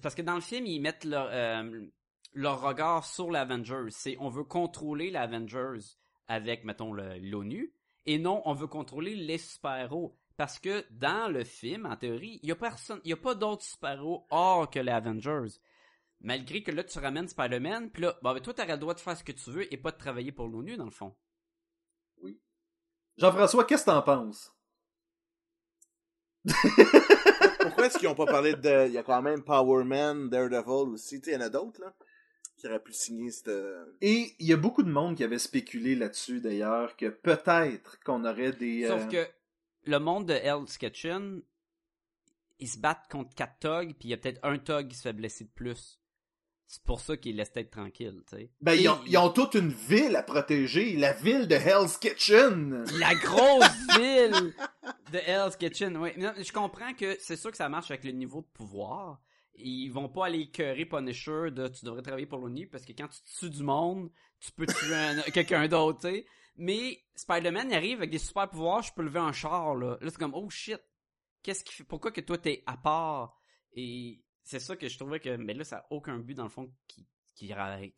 parce 0.02 0.14
que 0.16 0.22
dans 0.22 0.34
le 0.34 0.40
film, 0.40 0.66
ils 0.66 0.80
mettent 0.80 1.04
leur, 1.04 1.28
euh, 1.30 1.86
leur 2.32 2.61
regard 2.61 3.04
sur 3.04 3.30
l'Avengers. 3.30 3.86
C'est, 3.90 4.16
on 4.18 4.28
veut 4.28 4.42
contrôler 4.44 5.11
l'Avengers 5.12 5.78
avec, 6.26 6.64
mettons, 6.64 6.92
l'ONU. 6.92 7.72
Et 8.06 8.18
non, 8.18 8.42
on 8.46 8.54
veut 8.54 8.66
contrôler 8.66 9.14
les 9.14 9.38
super-héros. 9.38 10.16
Parce 10.39 10.61
que 10.61 10.84
dans 10.93 11.28
le 11.28 11.43
film, 11.43 11.84
en 11.84 11.97
théorie, 11.97 12.39
il 12.45 12.49
y 12.49 12.53
a 12.53 12.55
personne, 12.55 13.01
il 13.03 13.11
y 13.11 13.12
a 13.12 13.16
pas 13.16 13.34
d'autres 13.34 13.64
super-héros 13.64 14.24
hors 14.30 14.70
que 14.70 14.78
les 14.78 14.93
Avengers. 14.93 15.59
Malgré 16.20 16.62
que 16.62 16.70
là, 16.70 16.84
tu 16.84 16.97
ramènes 17.01 17.26
Spider-Man, 17.26 17.91
puis 17.91 18.05
là, 18.05 18.16
bah, 18.22 18.34
ben, 18.34 18.41
toi, 18.41 18.55
t'aurais 18.55 18.74
le 18.74 18.78
droit 18.78 18.95
de 18.95 19.01
faire 19.01 19.16
ce 19.16 19.24
que 19.24 19.32
tu 19.32 19.51
veux 19.51 19.72
et 19.72 19.76
pas 19.76 19.91
de 19.91 19.99
travailler 19.99 20.30
pour 20.30 20.47
l'ONU, 20.47 20.76
dans 20.76 20.84
le 20.84 20.93
fond. 20.93 21.12
Jean-François, 23.16 23.64
qu'est-ce 23.64 23.84
que 23.84 23.91
t'en 23.91 24.01
penses? 24.01 24.55
Pourquoi 26.45 27.86
est-ce 27.86 27.99
qu'ils 27.99 28.07
ont 28.07 28.14
pas 28.14 28.26
parlé 28.26 28.55
de. 28.55 28.86
Il 28.86 28.93
y 28.93 28.99
a 28.99 29.03
quand 29.03 29.20
même 29.20 29.43
Power 29.43 29.82
Man, 29.82 30.28
Daredevil 30.28 30.93
aussi. 30.93 31.20
Tu 31.20 31.24
sais, 31.24 31.30
il 31.32 31.41
y 31.41 31.43
en 31.43 31.47
a 31.47 31.49
d'autres, 31.49 31.80
là. 31.80 31.93
Qui 32.57 32.68
auraient 32.68 32.82
pu 32.82 32.93
signer 32.93 33.32
cette. 33.32 33.51
Et 34.01 34.36
il 34.39 34.47
y 34.47 34.53
a 34.53 34.57
beaucoup 34.57 34.84
de 34.84 34.91
monde 34.91 35.16
qui 35.16 35.24
avait 35.24 35.41
spéculé 35.41 35.97
là-dessus, 35.97 36.41
d'ailleurs, 36.41 36.97
que 36.97 37.07
peut-être 37.07 37.99
qu'on 38.05 38.24
aurait 38.24 38.53
des... 38.53 38.86
Sauf 38.86 39.03
euh, 39.03 39.07
que 39.07 39.38
le 39.89 39.99
monde 39.99 40.26
de 40.26 40.34
Hell's 40.34 40.76
Kitchen, 40.78 41.43
ils 42.59 42.68
se 42.68 42.78
battent 42.78 43.09
contre 43.11 43.34
quatre 43.34 43.59
thugs, 43.61 43.95
puis 43.99 44.09
il 44.09 44.11
y 44.11 44.14
a 44.14 44.16
peut-être 44.16 44.41
un 44.43 44.59
thug 44.59 44.89
qui 44.89 44.97
se 44.97 45.03
fait 45.03 45.12
blesser 45.12 45.45
de 45.45 45.51
plus. 45.51 45.99
C'est 46.66 46.82
pour 46.82 47.01
ça 47.01 47.16
qu'ils 47.16 47.36
laissent 47.36 47.53
être 47.55 47.70
tranquille, 47.70 48.22
tu 48.28 48.36
sais. 48.36 48.51
Ben, 48.61 48.74
ils 48.74 48.89
ont, 48.91 49.01
ils 49.07 49.16
ont 49.16 49.30
toute 49.30 49.55
une 49.55 49.70
ville 49.72 50.14
à 50.16 50.22
protéger, 50.22 50.97
la 50.97 51.14
ville 51.14 51.49
de 51.49 51.55
Hell's 51.55 51.97
Kitchen! 51.97 52.84
La 52.99 53.14
grosse 53.14 53.86
ville 53.99 54.53
de 55.12 55.18
Hell's 55.18 55.57
Kitchen, 55.57 55.97
oui. 55.97 56.11
Je 56.16 56.53
comprends 56.53 56.93
que 56.93 57.16
c'est 57.20 57.36
sûr 57.36 57.51
que 57.51 57.57
ça 57.57 57.70
marche 57.70 57.91
avec 57.91 58.05
le 58.05 58.11
niveau 58.12 58.43
de 58.43 58.49
pouvoir. 58.53 59.18
Ils 59.55 59.89
vont 59.89 60.11
pas 60.11 60.26
aller 60.26 60.41
écœurer 60.41 60.84
Punisher 60.84 61.51
de 61.51 61.68
tu 61.68 61.86
devrais 61.86 62.03
travailler 62.03 62.26
pour 62.26 62.39
l'ONU 62.39 62.68
parce 62.68 62.84
que 62.84 62.93
quand 62.93 63.09
tu 63.09 63.20
tues 63.39 63.51
du 63.51 63.62
monde, 63.62 64.11
tu 64.39 64.53
peux 64.53 64.66
tuer 64.66 64.95
un- 64.95 65.20
quelqu'un 65.32 65.66
d'autre, 65.68 66.01
tu 66.01 66.09
sais. 66.09 66.26
Mais 66.59 67.02
Spider-Man 67.14 67.70
il 67.70 67.74
arrive 67.74 67.98
avec 67.98 68.11
des 68.11 68.18
super 68.18 68.48
pouvoirs, 68.48 68.82
je 68.82 68.92
peux 68.92 69.02
lever 69.02 69.20
un 69.20 69.32
char, 69.32 69.74
là. 69.74 69.96
Là, 70.00 70.11
c'est 70.11 70.18
comme, 70.18 70.34
oh 70.34 70.50
shit. 70.50 70.80
Qu'est-ce 71.42 71.64
qui 71.64 71.72
fait, 71.72 71.84
pourquoi 71.84 72.11
que 72.11 72.20
toi 72.20 72.36
t'es 72.36 72.62
à 72.66 72.76
part? 72.76 73.40
Et 73.72 74.20
c'est 74.42 74.59
ça 74.59 74.76
que 74.76 74.88
je 74.88 74.98
trouvais 74.98 75.20
que, 75.20 75.36
mais 75.36 75.54
là, 75.54 75.64
ça 75.64 75.78
a 75.78 75.86
aucun 75.90 76.18
but 76.18 76.34
dans 76.34 76.42
le 76.42 76.48
fond 76.48 76.70
qui, 76.88 77.06
qui, 77.34 77.54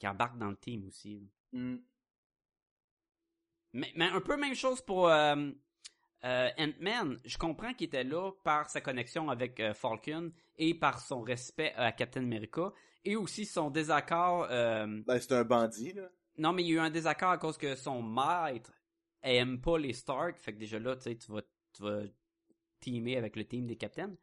embarque 0.07 0.37
dans 0.39 0.51
le 0.51 0.57
team 0.57 0.87
aussi. 0.87 1.27
Hmm. 1.53 1.79
Mais, 3.73 3.91
mais 3.97 4.07
un 4.07 4.21
peu 4.21 4.37
même 4.37 4.55
chose 4.55 4.83
pour 4.83 5.09
euh, 5.09 5.51
euh, 6.25 6.51
Ant-Man. 6.59 7.19
Je 7.25 7.39
comprends 7.39 7.73
qu'il 7.73 7.87
était 7.87 8.05
là 8.05 8.31
par 8.45 8.69
sa 8.69 8.81
connexion 8.81 9.31
avec 9.31 9.59
euh, 9.61 9.73
Falcon 9.73 10.33
et 10.59 10.75
par 10.75 11.01
son 11.01 11.23
respect 11.23 11.73
à 11.77 11.93
Captain 11.93 12.23
America 12.23 12.73
et 13.05 13.17
aussi 13.17 13.47
son 13.47 13.71
désaccord. 13.71 14.47
euh, 14.51 15.03
Ben, 15.07 15.19
c'est 15.19 15.33
un 15.33 15.45
bandit, 15.45 15.95
là. 15.95 16.11
Non, 16.41 16.55
mais 16.55 16.63
il 16.63 16.69
y 16.69 16.73
a 16.73 16.75
eu 16.77 16.79
un 16.81 16.91
désaccord 16.91 17.31
à 17.31 17.39
cause 17.39 17.59
que 17.59 17.77
son 17.77 18.03
maître 18.03 18.73
aime 19.23 19.61
pas 19.61 19.79
les 19.79 19.93
Stark. 19.93 20.39
Fait 20.39 20.55
que 20.55 20.59
déjà 20.59 20.79
là, 20.79 20.97
tu 20.97 21.03
sais, 21.03 21.17
tu 21.17 21.31
vas, 21.31 21.43
tu 21.75 21.83
vas 21.83 22.03
teamer 22.81 23.19
avec 23.19 23.37
le 23.37 23.45
team 23.45 23.67
des 23.67 23.77
Captains. 23.77 24.17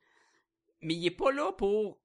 Mais 0.82 0.96
il 0.96 1.06
est 1.06 1.12
pas 1.12 1.32
là 1.32 1.52
pour. 1.52 2.00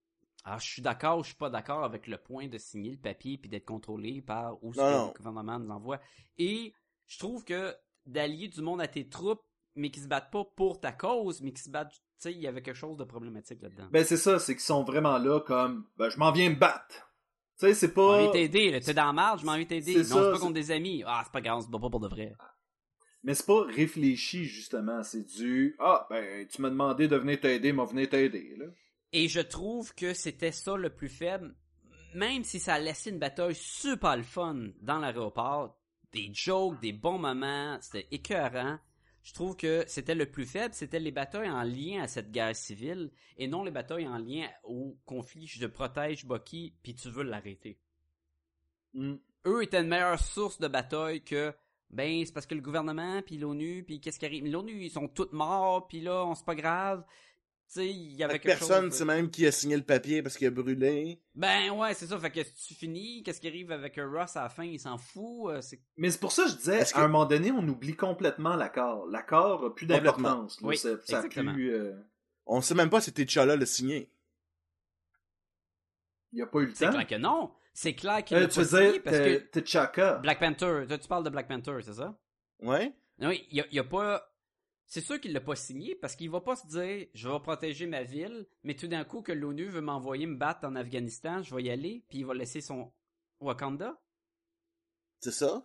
Ah, 0.44 0.58
je 0.58 0.66
suis 0.66 0.82
d'accord 0.82 1.18
ou 1.18 1.22
je 1.22 1.28
suis 1.28 1.36
pas 1.36 1.48
d'accord 1.48 1.82
avec 1.82 2.06
le 2.06 2.18
point 2.18 2.46
de 2.46 2.58
signer 2.58 2.90
le 2.90 2.98
papier 2.98 3.38
puis 3.38 3.48
d'être 3.48 3.64
contrôlé 3.64 4.20
par 4.20 4.62
où 4.62 4.74
non. 4.74 5.06
le 5.06 5.16
gouvernement 5.16 5.58
nous 5.58 5.70
envoie. 5.70 5.98
Et 6.36 6.74
je 7.06 7.18
trouve 7.18 7.44
que 7.44 7.74
d'allier 8.04 8.48
du 8.48 8.60
monde 8.60 8.82
à 8.82 8.88
tes 8.88 9.08
troupes, 9.08 9.42
mais 9.76 9.90
qui 9.90 10.00
se 10.00 10.08
battent 10.08 10.30
pas 10.30 10.44
pour 10.44 10.78
ta 10.78 10.92
cause, 10.92 11.40
mais 11.40 11.52
qui 11.52 11.62
se 11.62 11.70
battent, 11.70 11.92
tu 11.92 12.00
sais, 12.18 12.32
il 12.32 12.40
y 12.40 12.46
avait 12.46 12.60
quelque 12.60 12.76
chose 12.76 12.98
de 12.98 13.04
problématique 13.04 13.62
là-dedans. 13.62 13.88
Ben, 13.90 14.04
c'est 14.04 14.16
ça, 14.18 14.38
c'est 14.38 14.54
qu'ils 14.54 14.62
sont 14.62 14.84
vraiment 14.84 15.16
là 15.16 15.40
comme, 15.40 15.86
ben, 15.96 16.10
je 16.10 16.18
m'en 16.18 16.32
viens 16.32 16.50
me 16.50 16.56
battre. 16.56 17.11
Tu 17.58 17.66
sais, 17.66 17.74
c'est 17.74 17.94
viens 17.94 18.30
t'aider, 18.30 18.80
t'es 18.80 18.94
dans 18.94 19.06
la 19.06 19.12
marge, 19.12 19.42
je 19.42 19.46
m'en 19.46 19.56
viens 19.56 19.64
t'aider. 19.64 19.96
Non, 19.96 20.04
c'est 20.04 20.14
pas 20.14 20.38
contre 20.38 20.54
des 20.54 20.70
amis. 20.70 21.02
Ah, 21.06 21.22
c'est 21.24 21.32
pas 21.32 21.40
grave, 21.40 21.58
on 21.58 21.60
se 21.60 21.68
bat 21.68 21.78
pas 21.78 21.90
pour 21.90 22.00
de 22.00 22.08
vrai. 22.08 22.34
Mais 23.22 23.34
c'est 23.34 23.46
pas 23.46 23.62
réfléchi, 23.62 24.44
justement. 24.44 25.02
C'est 25.02 25.24
du, 25.24 25.76
ah, 25.78 26.06
ben, 26.10 26.46
tu 26.48 26.60
m'as 26.60 26.70
demandé 26.70 27.06
de 27.06 27.16
venir 27.16 27.40
t'aider, 27.40 27.72
m'a 27.72 27.84
venu 27.84 28.08
t'aider, 28.08 28.56
là. 28.58 28.66
Et 29.12 29.28
je 29.28 29.40
trouve 29.40 29.94
que 29.94 30.14
c'était 30.14 30.52
ça 30.52 30.76
le 30.76 30.90
plus 30.90 31.10
faible, 31.10 31.54
même 32.14 32.44
si 32.44 32.58
ça 32.58 32.74
a 32.74 32.78
laissé 32.78 33.10
une 33.10 33.18
bataille 33.18 33.54
super 33.54 34.16
le 34.16 34.22
fun 34.22 34.70
dans 34.80 34.98
l'aéroport, 34.98 35.78
des 36.12 36.30
jokes, 36.32 36.80
des 36.80 36.92
bons 36.92 37.18
moments, 37.18 37.78
c'était 37.80 38.08
écœurant. 38.10 38.78
Je 39.22 39.34
trouve 39.34 39.56
que 39.56 39.84
c'était 39.86 40.16
le 40.16 40.26
plus 40.26 40.46
faible, 40.46 40.74
c'était 40.74 40.98
les 40.98 41.12
batailles 41.12 41.50
en 41.50 41.62
lien 41.62 42.02
à 42.02 42.08
cette 42.08 42.32
guerre 42.32 42.56
civile 42.56 43.10
et 43.36 43.46
non 43.46 43.62
les 43.62 43.70
batailles 43.70 44.08
en 44.08 44.18
lien 44.18 44.48
au 44.64 44.98
conflit 45.04 45.46
je 45.46 45.64
protège 45.66 46.26
Bucky 46.26 46.74
puis 46.82 46.94
tu 46.94 47.08
veux 47.08 47.22
l'arrêter. 47.22 47.78
Hmm. 48.94 49.14
Eux 49.46 49.62
étaient 49.62 49.80
une 49.80 49.88
meilleure 49.88 50.18
source 50.18 50.58
de 50.58 50.66
bataille 50.68 51.22
que 51.22 51.54
ben 51.90 52.24
c'est 52.24 52.32
parce 52.32 52.46
que 52.46 52.54
le 52.54 52.60
gouvernement 52.60 53.22
puis 53.22 53.38
l'ONU 53.38 53.84
puis 53.84 54.00
qu'est-ce 54.00 54.18
qui 54.18 54.26
arrive? 54.26 54.46
l'ONU 54.46 54.84
ils 54.84 54.90
sont 54.90 55.08
tous 55.08 55.30
morts 55.32 55.86
puis 55.86 56.00
là 56.00 56.26
on 56.26 56.34
c'est 56.34 56.44
pas 56.44 56.56
grave. 56.56 57.04
Tu 57.72 57.78
sais, 57.80 57.88
il 57.88 58.12
y 58.16 58.22
avait 58.22 58.34
Fait 58.34 58.38
que 58.40 58.42
quelque 58.48 58.58
personne 58.58 58.84
chose. 58.90 58.98
sait 58.98 59.04
même 59.06 59.30
qui 59.30 59.46
a 59.46 59.50
signé 59.52 59.76
le 59.78 59.82
papier 59.82 60.22
parce 60.22 60.36
qu'il 60.36 60.46
a 60.46 60.50
brûlé. 60.50 61.22
Ben 61.34 61.70
ouais, 61.70 61.94
c'est 61.94 62.06
ça. 62.06 62.18
Fait 62.18 62.30
que 62.30 62.42
si 62.44 62.52
tu 62.68 62.74
finis, 62.74 63.22
qu'est-ce 63.22 63.40
qui 63.40 63.48
arrive 63.48 63.72
avec 63.72 63.96
euh, 63.96 64.06
Ross 64.10 64.36
à 64.36 64.42
la 64.42 64.48
fin? 64.50 64.64
Il 64.64 64.78
s'en 64.78 64.98
fout. 64.98 65.50
euh, 65.50 65.60
c'est... 65.62 65.80
Mais 65.96 66.10
c'est 66.10 66.20
pour 66.20 66.32
ça 66.32 66.44
que 66.44 66.50
je 66.50 66.56
disais, 66.56 66.80
Est-ce 66.80 66.92
que- 66.92 66.98
à 66.98 67.04
un 67.04 67.08
moment 67.08 67.24
donné, 67.24 67.50
on 67.50 67.66
oublie 67.66 67.96
complètement 67.96 68.56
l'accord. 68.56 69.06
L'accord 69.06 69.64
a 69.64 69.74
plus 69.74 69.86
d'importance. 69.86 70.58
Oui, 70.60 70.76
ça, 70.76 70.90
ça 71.02 71.16
a 71.16 71.18
exactement. 71.20 71.54
plus, 71.54 71.72
euh, 71.74 71.94
On 72.44 72.60
sait 72.60 72.74
même 72.74 72.90
pas 72.90 73.00
si 73.00 73.10
T'Challa 73.10 73.56
l'a 73.56 73.64
signé. 73.64 74.10
il 76.32 76.40
y 76.40 76.42
a 76.42 76.46
pas 76.46 76.60
eu 76.60 76.66
le 76.66 76.74
c'est 76.74 76.84
temps. 76.86 76.92
clair 76.92 77.06
que 77.06 77.14
non. 77.14 77.52
C'est 77.72 77.94
clair 77.94 78.22
qu'il 78.22 78.36
Euh, 78.36 78.40
l'a 78.40 78.48
tu 78.48 78.56
pas 78.56 78.60
veux 78.62 78.68
signé 78.78 78.92
dire, 78.92 79.02
parce 79.02 79.16
que 79.16 79.36
t'es 79.36 79.62
T'Chaka. 79.62 80.14
Black 80.18 80.40
Panther, 80.40 80.84
toi, 80.86 80.98
tu 80.98 81.08
parles 81.08 81.24
de 81.24 81.30
Black 81.30 81.48
Panther, 81.48 81.78
c'est 81.82 81.94
ça? 81.94 82.14
Ouais? 82.60 82.92
Oui, 83.20 83.46
il 83.50 83.56
y 83.56 83.60
a, 83.62 83.66
il 83.70 83.74
y 83.76 83.78
a 83.78 83.84
pas... 83.84 84.28
C'est 84.86 85.00
sûr 85.00 85.20
qu'il 85.20 85.32
l'a 85.32 85.40
pas 85.40 85.56
signé 85.56 85.94
parce 85.94 86.16
qu'il 86.16 86.30
va 86.30 86.40
pas 86.40 86.56
se 86.56 86.66
dire 86.66 87.06
«Je 87.14 87.28
vais 87.28 87.40
protéger 87.40 87.86
ma 87.86 88.02
ville», 88.02 88.46
mais 88.64 88.74
tout 88.74 88.88
d'un 88.88 89.04
coup 89.04 89.22
que 89.22 89.32
l'ONU 89.32 89.66
veut 89.68 89.80
m'envoyer 89.80 90.26
me 90.26 90.36
battre 90.36 90.66
en 90.66 90.76
Afghanistan, 90.76 91.42
je 91.42 91.54
vais 91.54 91.62
y 91.62 91.70
aller, 91.70 92.04
puis 92.08 92.18
il 92.18 92.26
va 92.26 92.34
laisser 92.34 92.60
son 92.60 92.92
Wakanda. 93.40 93.98
C'est 95.20 95.32
ça? 95.32 95.64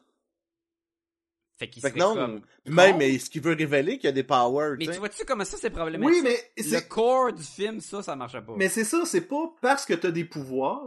Fait 1.57 1.67
qu'il 1.67 1.83
non, 1.97 2.13
comme... 2.13 2.41
même, 2.67 3.01
est-ce 3.01 3.31
qu'il 3.31 3.41
veut 3.41 3.55
révéler 3.55 3.97
qu'il 3.97 4.05
y 4.05 4.09
a 4.09 4.11
des 4.11 4.23
powers, 4.23 4.75
Mais 4.77 4.85
tu 4.85 4.99
vois-tu 4.99 5.25
comment 5.25 5.43
ça 5.43 5.57
c'est 5.59 5.71
problématique? 5.71 6.15
Oui, 6.15 6.21
mais 6.23 6.53
Le 6.55 6.79
corps 6.87 7.33
du 7.33 7.41
film, 7.41 7.79
ça, 7.81 8.03
ça 8.03 8.15
marchait 8.15 8.43
pas. 8.43 8.53
mais 8.55 8.69
c'est 8.69 8.83
ça, 8.83 9.03
c'est 9.05 9.27
pas 9.27 9.51
parce 9.59 9.85
que 9.85 9.95
t'as 9.95 10.11
des 10.11 10.25
pouvoirs 10.25 10.85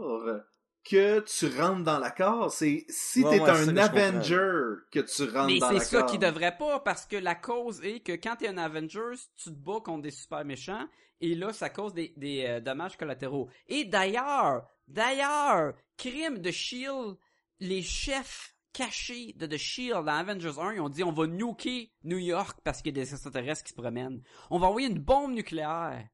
que 0.83 1.19
tu 1.21 1.47
rentres 1.59 1.83
dans 1.83 1.99
l'accord. 1.99 2.51
C'est 2.51 2.85
si 2.89 3.23
Ouais, 3.23 3.31
t'es 3.37 3.39
ouais, 3.41 3.55
c'est 3.55 3.69
un. 3.69 3.77
Avenger 3.77 4.51
que 4.91 4.99
tu 4.99 5.23
rentres 5.23 5.47
Mais 5.47 5.59
dans 5.59 5.67
c'est 5.67 5.73
l'accord. 5.75 5.85
ça 5.87 6.03
qui 6.03 6.17
devrait 6.17 6.57
pas, 6.57 6.79
parce 6.79 7.05
que 7.05 7.15
la 7.17 7.35
cause 7.35 7.83
est 7.83 7.99
que 8.01 8.13
quand 8.13 8.37
t'es 8.37 8.47
un 8.47 8.57
Avengers, 8.57 9.17
tu 9.35 9.49
te 9.51 9.55
bats 9.55 9.79
contre 9.83 10.03
des 10.03 10.11
super 10.11 10.43
méchants, 10.45 10.87
et 11.19 11.35
là, 11.35 11.53
ça 11.53 11.69
cause 11.69 11.93
des, 11.93 12.13
des 12.17 12.45
euh, 12.45 12.59
dommages 12.59 12.97
collatéraux. 12.97 13.49
Et 13.67 13.85
d'ailleurs, 13.85 14.63
d'ailleurs, 14.87 15.73
crime 15.97 16.39
de 16.39 16.51
Shield, 16.51 17.15
les 17.59 17.83
chefs 17.83 18.55
cachés 18.73 19.33
de 19.37 19.45
The 19.45 19.57
Shield 19.57 20.05
dans 20.05 20.13
Avengers 20.15 20.57
1, 20.57 20.73
ils 20.73 20.81
ont 20.81 20.89
dit 20.89 21.03
on 21.03 21.11
va 21.11 21.27
nuker 21.27 21.91
New 22.03 22.17
York 22.17 22.59
parce 22.63 22.81
qu'il 22.81 22.97
y 22.97 22.99
a 22.99 23.03
des 23.03 23.13
extraterrestres 23.13 23.63
qui 23.63 23.71
se 23.71 23.75
promènent. 23.75 24.21
On 24.49 24.59
va 24.59 24.67
envoyer 24.67 24.87
une 24.87 24.99
bombe 24.99 25.33
nucléaire. 25.33 26.07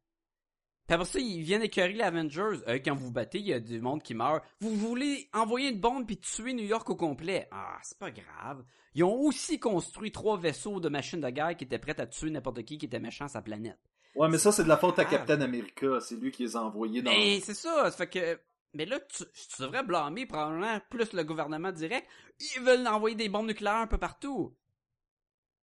Puis 0.88 0.94
après 0.94 1.06
ça, 1.06 1.20
ils 1.20 1.42
viennent 1.44 1.64
écœurer 1.64 1.94
les 1.94 2.02
Avengers. 2.02 2.60
Euh, 2.68 2.80
quand 2.84 2.96
vous 2.96 3.08
vous 3.08 3.12
battez, 3.12 3.40
il 3.40 3.48
y 3.48 3.54
a 3.54 3.60
du 3.60 3.82
monde 3.82 4.02
qui 4.02 4.14
meurt. 4.16 4.42
Vous 4.62 4.74
voulez 4.74 5.30
envoyer 5.34 5.70
une 5.70 5.80
bombe 5.82 6.06
puis 6.08 6.18
tuer 6.18 6.54
New 6.54 6.64
York 6.66 6.90
au 6.90 6.96
complet? 6.96 7.48
Ah, 7.52 7.78
c'est 7.84 7.98
pas 7.98 8.10
grave. 8.12 8.64
Ils 8.96 9.04
ont 9.04 9.14
aussi 9.20 9.60
construit 9.60 10.12
trois 10.14 10.38
vaisseaux 10.38 10.80
de 10.80 10.88
machines 10.90 11.20
de 11.22 11.30
guerre 11.30 11.56
qui 11.58 11.66
étaient 11.66 11.78
prêts 11.78 12.00
à 12.00 12.08
tuer 12.08 12.30
n'importe 12.32 12.64
qui 12.64 12.78
qui 12.78 12.86
était 12.86 13.00
méchant 13.02 13.26
à 13.26 13.28
sa 13.28 13.42
planète. 13.42 13.78
Ouais, 14.16 14.30
mais 14.30 14.38
ça, 14.38 14.52
c'est 14.52 14.64
de 14.64 14.70
la 14.70 14.78
faute 14.78 14.98
à 14.98 15.02
Ah. 15.04 15.06
Captain 15.06 15.42
America. 15.42 16.00
C'est 16.00 16.16
lui 16.16 16.32
qui 16.32 16.44
les 16.44 16.56
a 16.56 16.64
envoyés 16.64 17.02
dans. 17.02 17.12
Mais 17.12 17.40
c'est 17.42 17.54
ça, 17.54 17.92
ça 17.92 17.98
fait 17.98 18.08
que... 18.10 18.40
Mais 18.74 18.86
là, 18.86 19.00
tu, 19.00 19.24
tu 19.26 19.62
devrais 19.62 19.84
blâmer 19.84 20.26
probablement 20.26 20.80
plus 20.90 21.12
le 21.14 21.24
gouvernement 21.24 21.72
direct. 21.72 22.08
Ils 22.56 22.62
veulent 22.62 22.88
envoyer 22.88 23.16
des 23.16 23.30
bombes 23.30 23.48
nucléaires 23.48 23.76
un 23.76 23.88
peu 23.88 23.98
partout. 23.98 24.56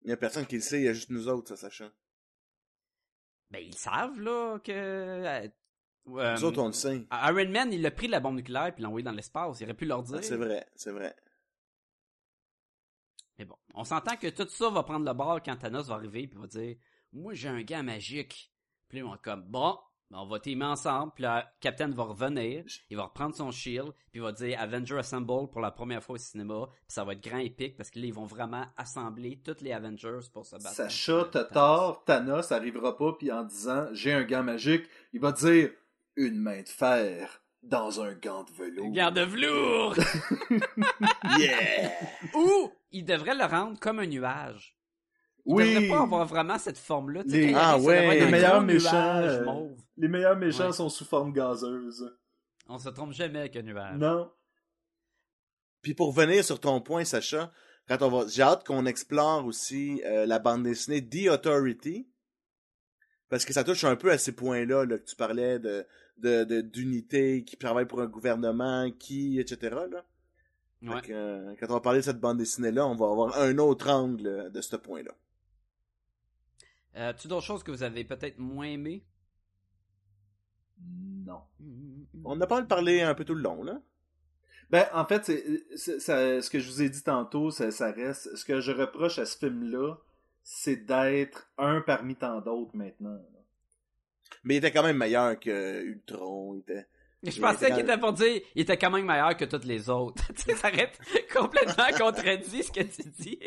Il 0.03 0.09
y 0.09 0.13
a 0.13 0.17
personne 0.17 0.45
qui 0.45 0.55
le 0.55 0.61
sait, 0.61 0.79
il 0.81 0.85
y 0.85 0.87
a 0.87 0.93
juste 0.93 1.09
nous 1.09 1.27
autres, 1.27 1.49
ça, 1.49 1.55
sachant. 1.57 1.89
Ben, 3.51 3.59
ils 3.63 3.75
savent, 3.75 4.19
là, 4.19 4.59
que... 4.59 4.71
euh, 4.71 5.47
euh, 6.07 6.33
Nous 6.35 6.43
autres, 6.43 6.61
on 6.61 6.67
le 6.67 6.73
sait. 6.73 7.05
Iron 7.11 7.49
Man, 7.49 7.71
il 7.73 7.85
a 7.85 7.91
pris 7.91 8.07
la 8.07 8.19
bombe 8.19 8.35
nucléaire 8.35 8.73
puis 8.73 8.81
l'a 8.81 8.87
envoyé 8.89 9.03
dans 9.03 9.11
l'espace. 9.11 9.59
Il 9.59 9.63
aurait 9.65 9.73
pu 9.73 9.85
leur 9.85 10.03
dire. 10.03 10.17
Ah, 10.19 10.21
C'est 10.21 10.37
vrai, 10.37 10.65
c'est 10.75 10.91
vrai. 10.91 11.15
Mais 13.37 13.45
bon, 13.45 13.55
on 13.73 13.83
s'entend 13.83 14.15
que 14.15 14.27
tout 14.27 14.47
ça 14.47 14.69
va 14.69 14.83
prendre 14.83 15.05
le 15.05 15.13
bord 15.13 15.41
quand 15.43 15.57
Thanos 15.57 15.87
va 15.87 15.95
arriver 15.95 16.27
puis 16.27 16.39
va 16.39 16.47
dire 16.47 16.77
Moi 17.11 17.33
j'ai 17.33 17.49
un 17.49 17.61
gant 17.63 17.83
magique. 17.83 18.51
Puis 18.87 18.99
ils 18.99 19.03
vont 19.03 19.17
comme 19.21 19.43
Bon, 19.43 19.77
on 20.11 20.27
va 20.27 20.39
teamer 20.39 20.65
ensemble, 20.65 21.11
puis 21.15 21.23
là, 21.23 21.51
Captain 21.59 21.89
va 21.89 22.03
revenir, 22.03 22.63
il 22.89 22.97
va 22.97 23.03
reprendre 23.03 23.35
son 23.35 23.51
shield, 23.51 23.91
puis 24.11 24.19
il 24.19 24.21
va 24.21 24.31
dire 24.31 24.59
Avenger 24.59 24.97
Assemble 24.97 25.49
pour 25.49 25.61
la 25.61 25.71
première 25.71 26.03
fois 26.03 26.15
au 26.15 26.17
cinéma, 26.17 26.67
puis 26.69 26.93
ça 26.93 27.03
va 27.03 27.13
être 27.13 27.23
grand 27.23 27.39
épique 27.39 27.75
parce 27.75 27.89
que 27.89 27.99
là, 27.99 28.05
ils 28.05 28.13
vont 28.13 28.25
vraiment 28.25 28.65
assembler 28.77 29.41
tous 29.43 29.61
les 29.61 29.71
Avengers 29.71 30.27
pour 30.31 30.45
se 30.45 30.55
battre. 30.55 30.75
Sacha, 30.75 31.27
t'as 31.31 31.43
tort, 31.45 32.03
Thanos 32.05 32.51
arrivera 32.51 32.97
pas, 32.97 33.13
puis 33.13 33.31
en 33.31 33.43
disant 33.43 33.87
j'ai 33.93 34.13
un 34.13 34.23
gant 34.23 34.43
magique, 34.43 34.85
il 35.13 35.19
va 35.19 35.31
dire 35.31 35.71
une 36.15 36.37
main 36.37 36.61
de 36.61 36.69
fer 36.69 37.41
dans 37.63 38.01
un 38.01 38.13
gant 38.13 38.43
de 38.43 38.51
velours. 38.51 38.91
Garde 38.91 39.15
de 39.15 39.21
velours! 39.21 39.95
Yeah! 41.39 41.91
Ou, 42.35 42.71
il 42.91 43.03
devrait 43.03 43.35
le 43.35 43.45
rendre 43.45 43.79
comme 43.79 43.99
un 43.99 44.05
nuage. 44.05 44.77
Il 45.47 45.53
Oui, 45.53 45.73
devrait 45.75 45.87
pas 45.89 46.01
avoir 46.03 46.25
vraiment 46.25 46.57
cette 46.57 46.77
forme-là. 46.77 47.21
Les- 47.27 47.53
Ah 47.55 47.77
ouais, 47.77 48.17
être 48.17 48.25
les 48.25 48.31
meilleurs 48.31 48.61
méchants, 48.63 49.17
euh, 49.17 49.67
les 49.97 50.07
meilleurs 50.07 50.35
méchants 50.37 50.67
Ouais. 50.67 50.73
sont 50.73 50.89
sous 50.89 51.05
forme 51.05 51.31
gazeuse. 51.33 52.11
On 52.67 52.79
se 52.79 52.89
trompe 52.89 53.13
jamais 53.13 53.39
avec 53.39 53.55
un 53.55 53.61
nuage. 53.61 53.97
Non. 53.97 54.31
Puis 55.81 55.93
pour 55.93 56.15
revenir 56.15 56.43
sur 56.43 56.59
ton 56.59 56.81
point, 56.81 57.03
Sacha, 57.05 57.51
quand 57.87 58.01
on 58.01 58.09
va, 58.09 58.27
j'ai 58.27 58.41
hâte 58.41 58.65
qu'on 58.65 58.87
explore 58.87 59.45
aussi 59.45 60.01
euh, 60.05 60.25
la 60.25 60.39
bande 60.39 60.63
dessinée 60.63 61.07
The 61.07 61.27
Authority, 61.29 62.07
parce 63.29 63.45
que 63.45 63.53
ça 63.53 63.63
touche 63.63 63.83
un 63.83 63.95
peu 63.95 64.09
à 64.11 64.17
ces 64.17 64.31
points-là 64.31 64.85
là, 64.85 64.97
que 64.97 65.05
tu 65.05 65.15
parlais 65.15 65.59
de 65.59 65.85
de- 66.17 66.45
de- 66.45 66.61
d'unité, 66.61 67.43
qui 67.43 67.57
travaille 67.57 67.85
pour 67.85 67.99
un 68.01 68.05
gouvernement, 68.07 68.89
qui, 68.97 69.37
etc. 69.37 69.75
Là. 69.91 70.05
Ouais. 70.81 70.95
Fait 71.01 71.07
que, 71.09 71.13
euh, 71.13 71.53
quand 71.59 71.65
on 71.69 71.73
va 71.73 71.81
parler 71.81 71.99
de 71.99 72.05
cette 72.05 72.21
bande 72.21 72.37
dessinée-là, 72.37 72.87
on 72.87 72.95
va 72.95 73.07
avoir 73.07 73.37
un 73.37 73.57
autre 73.57 73.89
angle 73.89 74.49
de 74.49 74.61
ce 74.61 74.77
point-là. 74.77 75.11
Euh, 76.97 77.13
tu 77.13 77.27
d'autres 77.27 77.45
choses 77.45 77.63
que 77.63 77.71
vous 77.71 77.83
avez 77.83 78.03
peut-être 78.03 78.37
moins 78.39 78.67
aimé? 78.67 79.03
Non. 80.81 81.41
On 82.23 82.39
a 82.39 82.47
pas 82.47 82.61
parlé 82.63 83.01
un 83.01 83.13
peu 83.13 83.25
tout 83.25 83.35
le 83.35 83.41
long, 83.41 83.63
là. 83.63 83.81
Ben, 84.69 84.87
en 84.93 85.05
fait, 85.05 85.25
c'est, 85.25 85.67
ce 85.77 86.49
que 86.49 86.59
je 86.59 86.67
vous 86.67 86.81
ai 86.81 86.89
dit 86.89 87.03
tantôt, 87.03 87.51
ça, 87.51 87.69
ça 87.71 87.91
reste. 87.91 88.35
Ce 88.35 88.43
que 88.45 88.61
je 88.61 88.71
reproche 88.71 89.19
à 89.19 89.25
ce 89.25 89.37
film-là, 89.37 89.95
c'est 90.43 90.85
d'être 90.85 91.49
un 91.57 91.81
parmi 91.81 92.15
tant 92.15 92.41
d'autres 92.41 92.75
maintenant. 92.75 93.11
là. 93.11 93.39
Mais 94.43 94.55
il 94.55 94.57
était 94.57 94.71
quand 94.71 94.83
même 94.83 94.97
meilleur 94.97 95.39
que 95.39 95.81
Ultron. 95.83 96.55
Il 96.55 96.59
était... 96.59 96.87
Je 97.23 97.31
Il 97.31 97.41
pensais 97.41 97.65
était 97.65 97.75
qu'il 97.75 97.83
était 97.83 97.97
pour 97.97 98.13
dire 98.13 98.41
il 98.53 98.61
était 98.61 98.77
quand 98.77 98.91
même 98.91 99.05
meilleur 99.05 99.35
que 99.35 99.45
toutes 99.45 99.65
les 99.65 99.89
autres. 99.89 100.23
tu 100.35 100.43
sais, 100.43 100.55
ça 100.55 100.69
aurait 100.69 100.91
complètement 101.33 101.97
contredit 101.97 102.63
ce 102.63 102.71
que 102.71 102.83
tu 102.83 103.09
dis. 103.09 103.39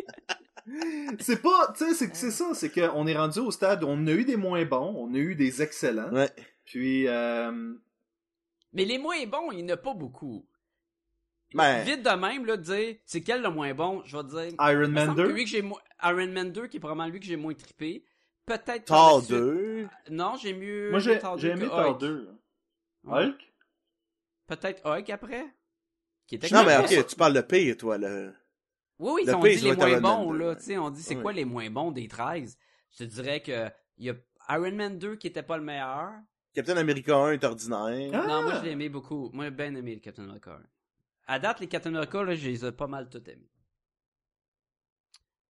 C'est 1.20 1.40
pas, 1.42 1.72
tu 1.76 1.84
sais, 1.86 1.94
c'est, 1.94 2.14
c'est 2.16 2.30
ça, 2.30 2.54
c'est 2.54 2.70
qu'on 2.70 3.06
est 3.06 3.16
rendu 3.16 3.38
au 3.40 3.50
stade 3.50 3.82
où 3.84 3.86
on 3.88 4.06
a 4.06 4.10
eu 4.12 4.24
des 4.24 4.36
moins 4.36 4.64
bons, 4.64 4.94
on 4.96 5.12
a 5.14 5.18
eu 5.18 5.34
des 5.34 5.62
excellents, 5.62 6.12
Ouais. 6.12 6.30
puis 6.64 7.06
euh, 7.08 7.74
Mais 8.72 8.84
les 8.84 8.98
moins 8.98 9.24
bons, 9.26 9.50
il 9.52 9.64
n'y 9.64 9.70
en 9.72 9.74
a 9.74 9.76
pas 9.76 9.94
beaucoup. 9.94 10.46
Ben, 11.54 11.82
Vite 11.82 12.02
de 12.02 12.10
même, 12.10 12.44
là, 12.44 12.56
de 12.58 12.62
dire 12.62 12.96
c'est 13.06 13.22
quel 13.22 13.42
le 13.42 13.48
moins 13.50 13.72
bon, 13.72 14.02
je 14.04 14.16
vais 14.16 14.22
te 14.24 14.28
dire. 14.28 14.54
Iron 14.60 14.88
Man 14.88 15.06
semble 15.08 15.22
que 15.22 15.28
2, 15.28 15.32
lui 15.34 15.44
que 15.46 15.60
mo- 15.62 15.78
Iron 16.02 16.28
Man 16.32 16.52
2, 16.52 16.66
qui 16.66 16.76
est 16.76 16.80
probablement 16.80 17.08
lui 17.08 17.20
que 17.20 17.26
j'ai 17.26 17.36
moins 17.36 17.54
trippé. 17.54 18.04
Peut-être. 18.44 18.84
Thor 18.84 19.18
la 19.18 19.24
suite- 19.24 19.36
2. 19.38 19.88
Non, 20.10 20.36
j'ai 20.36 20.52
mieux. 20.54 20.90
moi 20.90 20.98
j'ai, 21.00 21.18
Thor 21.18 21.38
j'ai 21.38 21.48
2 21.48 21.54
aimé 21.54 21.66
Thor 21.68 21.88
Hulk. 21.90 22.00
2. 22.00 22.28
Ouais. 23.04 23.24
Hulk? 23.24 23.52
Peut-être 24.46 24.86
Hulk 24.86 25.08
après? 25.10 25.46
Qui 26.26 26.34
était 26.34 26.50
Non, 26.54 26.64
mais 26.66 26.76
ok, 26.76 26.94
pas- 26.96 27.04
tu 27.04 27.16
parles 27.16 27.32
de 27.34 27.40
pire, 27.40 27.76
toi, 27.78 27.96
là. 27.96 28.30
Oui, 28.98 29.12
oui, 29.14 29.24
Le 29.26 29.34
on 29.34 29.40
dit 29.42 29.56
les 29.56 29.76
moins 29.76 30.00
bons, 30.00 30.32
2, 30.32 30.38
là. 30.38 30.56
Tu 30.56 30.62
sais, 30.62 30.78
on 30.78 30.90
dit 30.90 31.02
c'est 31.02 31.16
quoi 31.20 31.32
les 31.32 31.44
moins 31.44 31.70
bons 31.70 31.92
des 31.92 32.08
13. 32.08 32.58
Je 32.90 32.96
te 32.98 33.04
dirais 33.04 33.40
que 33.42 33.68
il 33.96 34.06
y 34.06 34.10
a 34.10 34.14
Iron 34.50 34.72
Man 34.74 34.98
2 34.98 35.16
qui 35.16 35.26
était 35.28 35.42
pas 35.42 35.56
le 35.56 35.62
meilleur. 35.64 36.12
Captain 36.54 36.76
America 36.76 37.14
1 37.16 37.32
est 37.32 37.44
ordinaire. 37.44 38.10
Ah! 38.14 38.26
Non, 38.26 38.42
moi 38.42 38.54
je 38.58 38.64
l'ai 38.64 38.70
aimé 38.72 38.88
beaucoup. 38.88 39.30
Moi 39.32 39.44
j'ai 39.46 39.50
bien 39.52 39.74
aimé 39.74 39.94
le 39.94 40.00
Captain 40.00 40.24
America. 40.24 40.58
À 41.26 41.38
date, 41.38 41.60
les 41.60 41.68
Captain 41.68 41.90
America, 41.94 42.22
là, 42.24 42.34
je 42.34 42.48
les 42.48 42.64
ai 42.64 42.72
pas 42.72 42.86
mal 42.86 43.08
tous 43.08 43.18
aimés. 43.30 43.50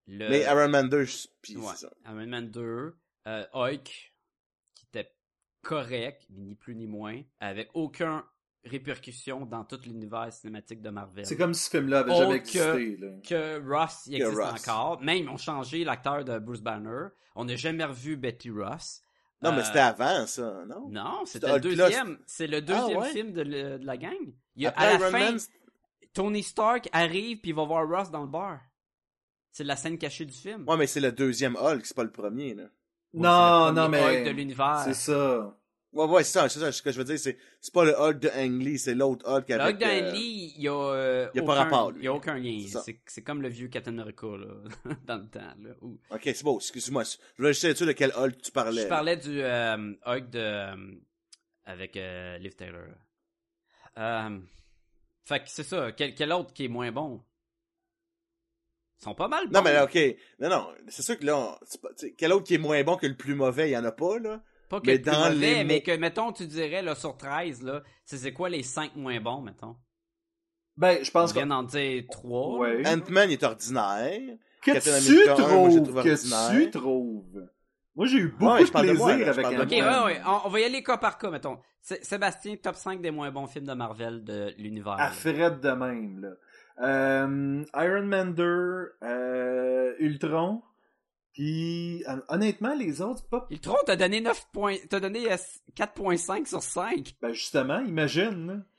Le... 0.07 0.29
Mais 0.29 0.41
Iron 0.41 0.69
Man 0.69 0.89
2, 0.89 1.03
je- 1.03 1.27
pis 1.41 1.57
Ouais. 1.57 1.75
ça. 1.75 1.89
Iron 2.05 2.27
Man 2.27 2.49
2, 2.49 2.95
euh, 3.27 3.45
Hulk, 3.53 4.13
qui 4.73 4.85
était 4.87 5.13
correct, 5.61 6.25
ni 6.29 6.55
plus 6.55 6.75
ni 6.75 6.87
moins, 6.87 7.21
avec 7.39 7.69
aucune 7.73 8.23
répercussion 8.67 9.45
dans 9.45 9.63
tout 9.63 9.79
l'univers 9.85 10.31
cinématique 10.31 10.81
de 10.81 10.89
Marvel. 10.89 11.25
C'est 11.25 11.37
comme 11.37 11.53
si 11.53 11.63
ce 11.65 11.69
film-là 11.71 11.99
avait 11.99 12.15
jamais 12.15 12.39
que- 12.41 12.45
existé. 12.75 12.97
Là. 12.97 13.07
que 13.27 13.69
Ross 13.69 14.03
Que 14.09 14.15
existe 14.15 14.37
Ross. 14.37 14.67
encore. 14.67 15.01
Même 15.01 15.17
ils 15.23 15.29
ont 15.29 15.37
changé 15.37 15.83
l'acteur 15.83 16.23
de 16.23 16.37
Bruce 16.39 16.61
Banner. 16.61 17.07
On 17.35 17.45
n'a 17.45 17.55
jamais 17.55 17.83
revu 17.85 18.17
Betty 18.17 18.49
Ross. 18.49 19.01
Non, 19.41 19.51
mais 19.51 19.59
Euh, 19.59 19.63
c'était 19.63 19.79
avant, 19.79 20.25
ça, 20.25 20.63
non? 20.67 20.89
Non, 20.89 21.21
c'était 21.25 21.53
le 21.53 21.59
deuxième. 21.59 22.17
C'est 22.25 22.47
le 22.47 22.61
deuxième 22.61 22.97
Ah, 22.97 23.01
ouais? 23.01 23.09
film 23.11 23.33
de, 23.33 23.41
le- 23.41 23.77
de 23.77 23.85
la 23.85 23.95
gang. 23.97 24.15
Il 24.55 24.63
y 24.63 24.65
a, 24.65 24.69
Après 24.69 24.85
à 24.85 24.93
la 24.93 24.99
Iron 24.99 25.11
fin, 25.11 25.19
Man, 25.31 25.37
Tony 26.13 26.41
Stark 26.41 26.89
arrive 26.91 27.37
puis 27.39 27.51
il 27.51 27.55
va 27.55 27.63
voir 27.63 27.87
Ross 27.87 28.09
dans 28.09 28.21
le 28.21 28.27
bar. 28.27 28.59
C'est 29.51 29.63
la 29.63 29.75
scène 29.75 29.97
cachée 29.99 30.25
du 30.25 30.33
film. 30.33 30.67
Ouais, 30.67 30.77
mais 30.77 30.87
c'est 30.87 30.99
le 30.99 31.11
deuxième 31.11 31.55
Hulk, 31.55 31.85
c'est 31.85 31.95
pas 31.95 32.03
le 32.03 32.11
premier, 32.11 32.55
là. 32.55 32.63
Ouais, 33.13 33.21
non, 33.21 33.71
non, 33.73 33.89
mais. 33.89 34.21
Hulk 34.21 34.25
de 34.25 34.31
l'univers. 34.31 34.81
C'est 34.85 34.93
ça. 34.95 35.55
Ouais, 35.93 36.05
ouais, 36.05 36.23
c'est 36.23 36.33
ça, 36.39 36.49
c'est 36.49 36.59
ça, 36.59 36.71
ce 36.71 36.81
que 36.81 36.91
je 36.91 36.97
veux 36.97 37.05
dire, 37.05 37.17
c'est, 37.17 37.37
c'est 37.61 37.73
pas 37.73 37.85
le 37.85 37.93
Hulk 37.97 38.19
de 38.19 38.29
Ang 38.29 38.61
Lee, 38.61 38.77
c'est 38.77 38.93
l'autre 38.93 39.25
Hulk 39.27 39.47
Le 39.49 39.55
avec... 39.61 39.75
Hulk 39.77 39.81
d'An 39.81 39.87
euh, 39.87 40.11
Lee, 40.11 40.53
il 40.57 40.61
y 40.63 40.67
a, 40.67 40.73
euh, 40.73 41.29
il 41.33 41.37
y 41.37 41.39
a 41.39 41.45
pas 41.45 41.53
aucun- 41.53 41.63
rapport, 41.63 41.91
lui. 41.91 42.01
Il 42.01 42.05
y 42.05 42.07
a 42.07 42.13
aucun 42.13 42.37
lien. 42.37 42.65
C'est 43.07 43.21
comme 43.23 43.41
le 43.41 43.47
vieux 43.47 43.67
Captain 43.69 43.97
America, 43.97 44.27
là, 44.27 44.95
dans 45.05 45.17
le 45.17 45.27
temps, 45.29 45.39
là. 45.61 45.69
où- 45.81 45.97
Ok, 46.11 46.21
c'est 46.25 46.43
bon, 46.43 46.57
excuse-moi. 46.57 47.03
Je 47.03 47.17
voulais 47.37 47.53
juste 47.53 47.63
être 47.63 47.77
sûr 47.77 47.87
de 47.87 47.93
quel 47.93 48.11
Hulk 48.11 48.41
tu 48.41 48.51
parlais. 48.51 48.83
Je 48.83 48.87
parlais 48.87 49.17
du 49.17 49.41
euh, 49.41 49.93
Hulk 50.05 50.29
de 50.29 50.99
avec 51.65 51.95
euh, 51.97 52.37
Liv 52.37 52.55
Taylor. 52.55 52.87
Euh, 53.97 54.39
fait 55.25 55.39
que 55.39 55.49
c'est 55.49 55.63
ça. 55.63 55.91
Quel, 55.93 56.13
quel 56.15 56.31
autre 56.33 56.53
qui 56.53 56.65
est 56.65 56.69
moins 56.69 56.91
bon? 56.91 57.23
Ils 58.99 59.03
sont 59.03 59.15
pas 59.15 59.27
mal 59.27 59.45
bons. 59.47 59.53
Non, 59.53 59.61
mais 59.63 59.73
là, 59.73 59.85
ok. 59.85 59.97
Non, 60.39 60.49
non, 60.49 60.67
c'est 60.87 61.01
sûr 61.03 61.17
que 61.19 61.25
là, 61.25 61.57
pas- 61.81 61.89
quel 62.17 62.33
autre 62.33 62.45
qui 62.45 62.55
est 62.55 62.59
moins 62.59 62.83
bon 62.83 62.97
que 62.97 63.05
le 63.07 63.15
plus 63.15 63.35
mauvais, 63.35 63.69
il 63.69 63.73
y 63.73 63.77
en 63.77 63.85
a 63.85 63.91
pas, 63.91 64.19
là. 64.19 64.43
Pas 64.69 64.79
que 64.81 64.87
mais 64.87 64.99
plus 64.99 65.11
dans 65.11 65.29
mauvais, 65.31 65.55
les 65.55 65.63
mais 65.63 65.81
que 65.81 65.95
mettons 65.97 66.31
tu 66.31 66.45
dirais 66.47 66.81
là 66.81 66.95
sur 66.95 67.15
13 67.17 67.63
là, 67.63 67.81
c'est 68.05 68.17
c'est 68.17 68.33
quoi 68.33 68.49
les 68.49 68.63
5 68.63 68.95
moins 68.95 69.19
bons 69.19 69.41
mettons? 69.41 69.75
Ben, 70.75 71.03
je 71.03 71.09
pense 71.09 71.31
que. 71.33 71.39
vient 71.39 71.47
d'en 71.47 71.63
dire 71.63 72.03
3. 72.11 72.57
Ouais. 72.59 72.87
Ant-Man 72.87 73.31
est 73.31 73.43
ordinaire. 73.43 74.19
Que 74.61 74.71
tu 74.73 74.79
trouves, 75.35 75.83
trouve 75.83 76.03
que 76.03 76.09
ordinaire. 76.09 76.51
tu 76.65 76.71
trouves. 76.71 77.47
Moi, 77.95 78.05
j'ai 78.05 78.17
eu 78.19 78.27
beaucoup 78.27 78.53
Ouais, 78.53 78.63
de 78.63 78.69
parle 78.69 78.85
de 78.85 78.91
plaisir 78.91 79.05
moi, 79.07 79.17
là, 79.17 79.29
avec 79.29 79.45
de 79.45 79.61
Ok, 79.63 79.71
Ant-Man. 79.73 80.03
ouais, 80.05 80.13
ouais. 80.13 80.21
On, 80.27 80.41
on 80.45 80.49
va 80.49 80.59
y 80.59 80.63
aller 80.65 80.83
cas 80.83 80.97
par 80.97 81.17
cas, 81.17 81.31
mettons. 81.31 81.57
Sé- 81.81 82.03
Sébastien, 82.03 82.55
top 82.57 82.75
5 82.75 83.01
des 83.01 83.09
moins 83.09 83.31
bons 83.31 83.47
films 83.47 83.65
de 83.65 83.73
Marvel 83.73 84.23
de 84.23 84.53
l'univers. 84.59 84.97
À 84.99 85.09
Fred 85.09 85.61
de 85.61 85.69
même, 85.71 86.19
là. 86.21 86.29
Euh, 86.87 87.63
Iron 87.75 88.03
Man 88.05 88.35
2, 88.35 88.43
euh, 89.01 89.93
Ultron, 89.99 90.61
puis 91.37 92.03
euh, 92.09 92.15
honnêtement, 92.29 92.73
les 92.73 92.99
autres, 92.99 93.23
pas... 93.29 93.45
Ultron 93.51 93.75
t'a 93.85 93.95
donné 93.95 94.21
9 94.21 94.47
points, 94.51 94.77
t'as 94.89 94.99
donné 94.99 95.31
euh, 95.31 95.35
4.5 95.77 96.47
sur 96.47 96.63
5. 96.63 97.13
Ben 97.21 97.31
justement, 97.31 97.79
imagine. 97.79 98.63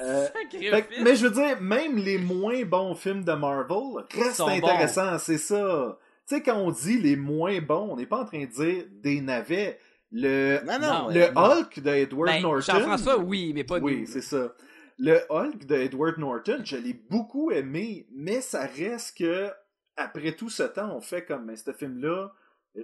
Euh, 0.00 0.26
Fait 0.50 0.88
mais 1.02 1.14
je 1.14 1.26
veux 1.26 1.30
dire, 1.30 1.60
même 1.60 1.96
les 1.98 2.18
moins 2.18 2.64
bons 2.64 2.94
films 2.94 3.22
de 3.22 3.32
Marvel 3.32 4.04
restent 4.12 4.40
intéressants, 4.40 5.18
c'est 5.18 5.38
ça. 5.38 5.98
Tu 6.26 6.36
sais, 6.36 6.42
quand 6.42 6.56
on 6.56 6.70
dit 6.70 6.98
les 6.98 7.16
moins 7.16 7.60
bons, 7.60 7.90
on 7.90 7.96
n'est 7.96 8.06
pas 8.06 8.22
en 8.22 8.24
train 8.24 8.40
de 8.40 8.46
dire 8.46 8.84
des 8.90 9.20
navets. 9.20 9.78
Le, 10.10 10.60
Non, 10.64 10.78
non. 10.80 11.08
le 11.08 11.20
ouais, 11.20 11.32
non. 11.32 11.42
Hulk 11.42 11.80
de 11.80 11.90
Edward 11.90 12.32
Ben, 12.32 12.42
Norton. 12.42 12.72
Jean-François, 12.72 13.18
oui, 13.18 13.52
mais 13.54 13.62
pas 13.62 13.78
Oui, 13.78 14.06
c'est 14.06 14.22
ça. 14.22 14.52
Le 14.98 15.20
Hulk 15.28 15.66
de 15.66 15.76
Edward 15.76 16.18
Norton, 16.18 16.60
je 16.64 16.76
l'ai 16.76 16.94
beaucoup 16.94 17.50
aimé, 17.50 18.06
mais 18.10 18.40
ça 18.40 18.66
reste 18.66 19.18
que, 19.18 19.50
après 19.98 20.32
tout 20.34 20.48
ce 20.50 20.62
temps, 20.62 20.94
on 20.96 21.00
fait 21.00 21.24
comme, 21.24 21.44
mais 21.46 21.56
ce 21.56 21.72
film-là, 21.72 22.32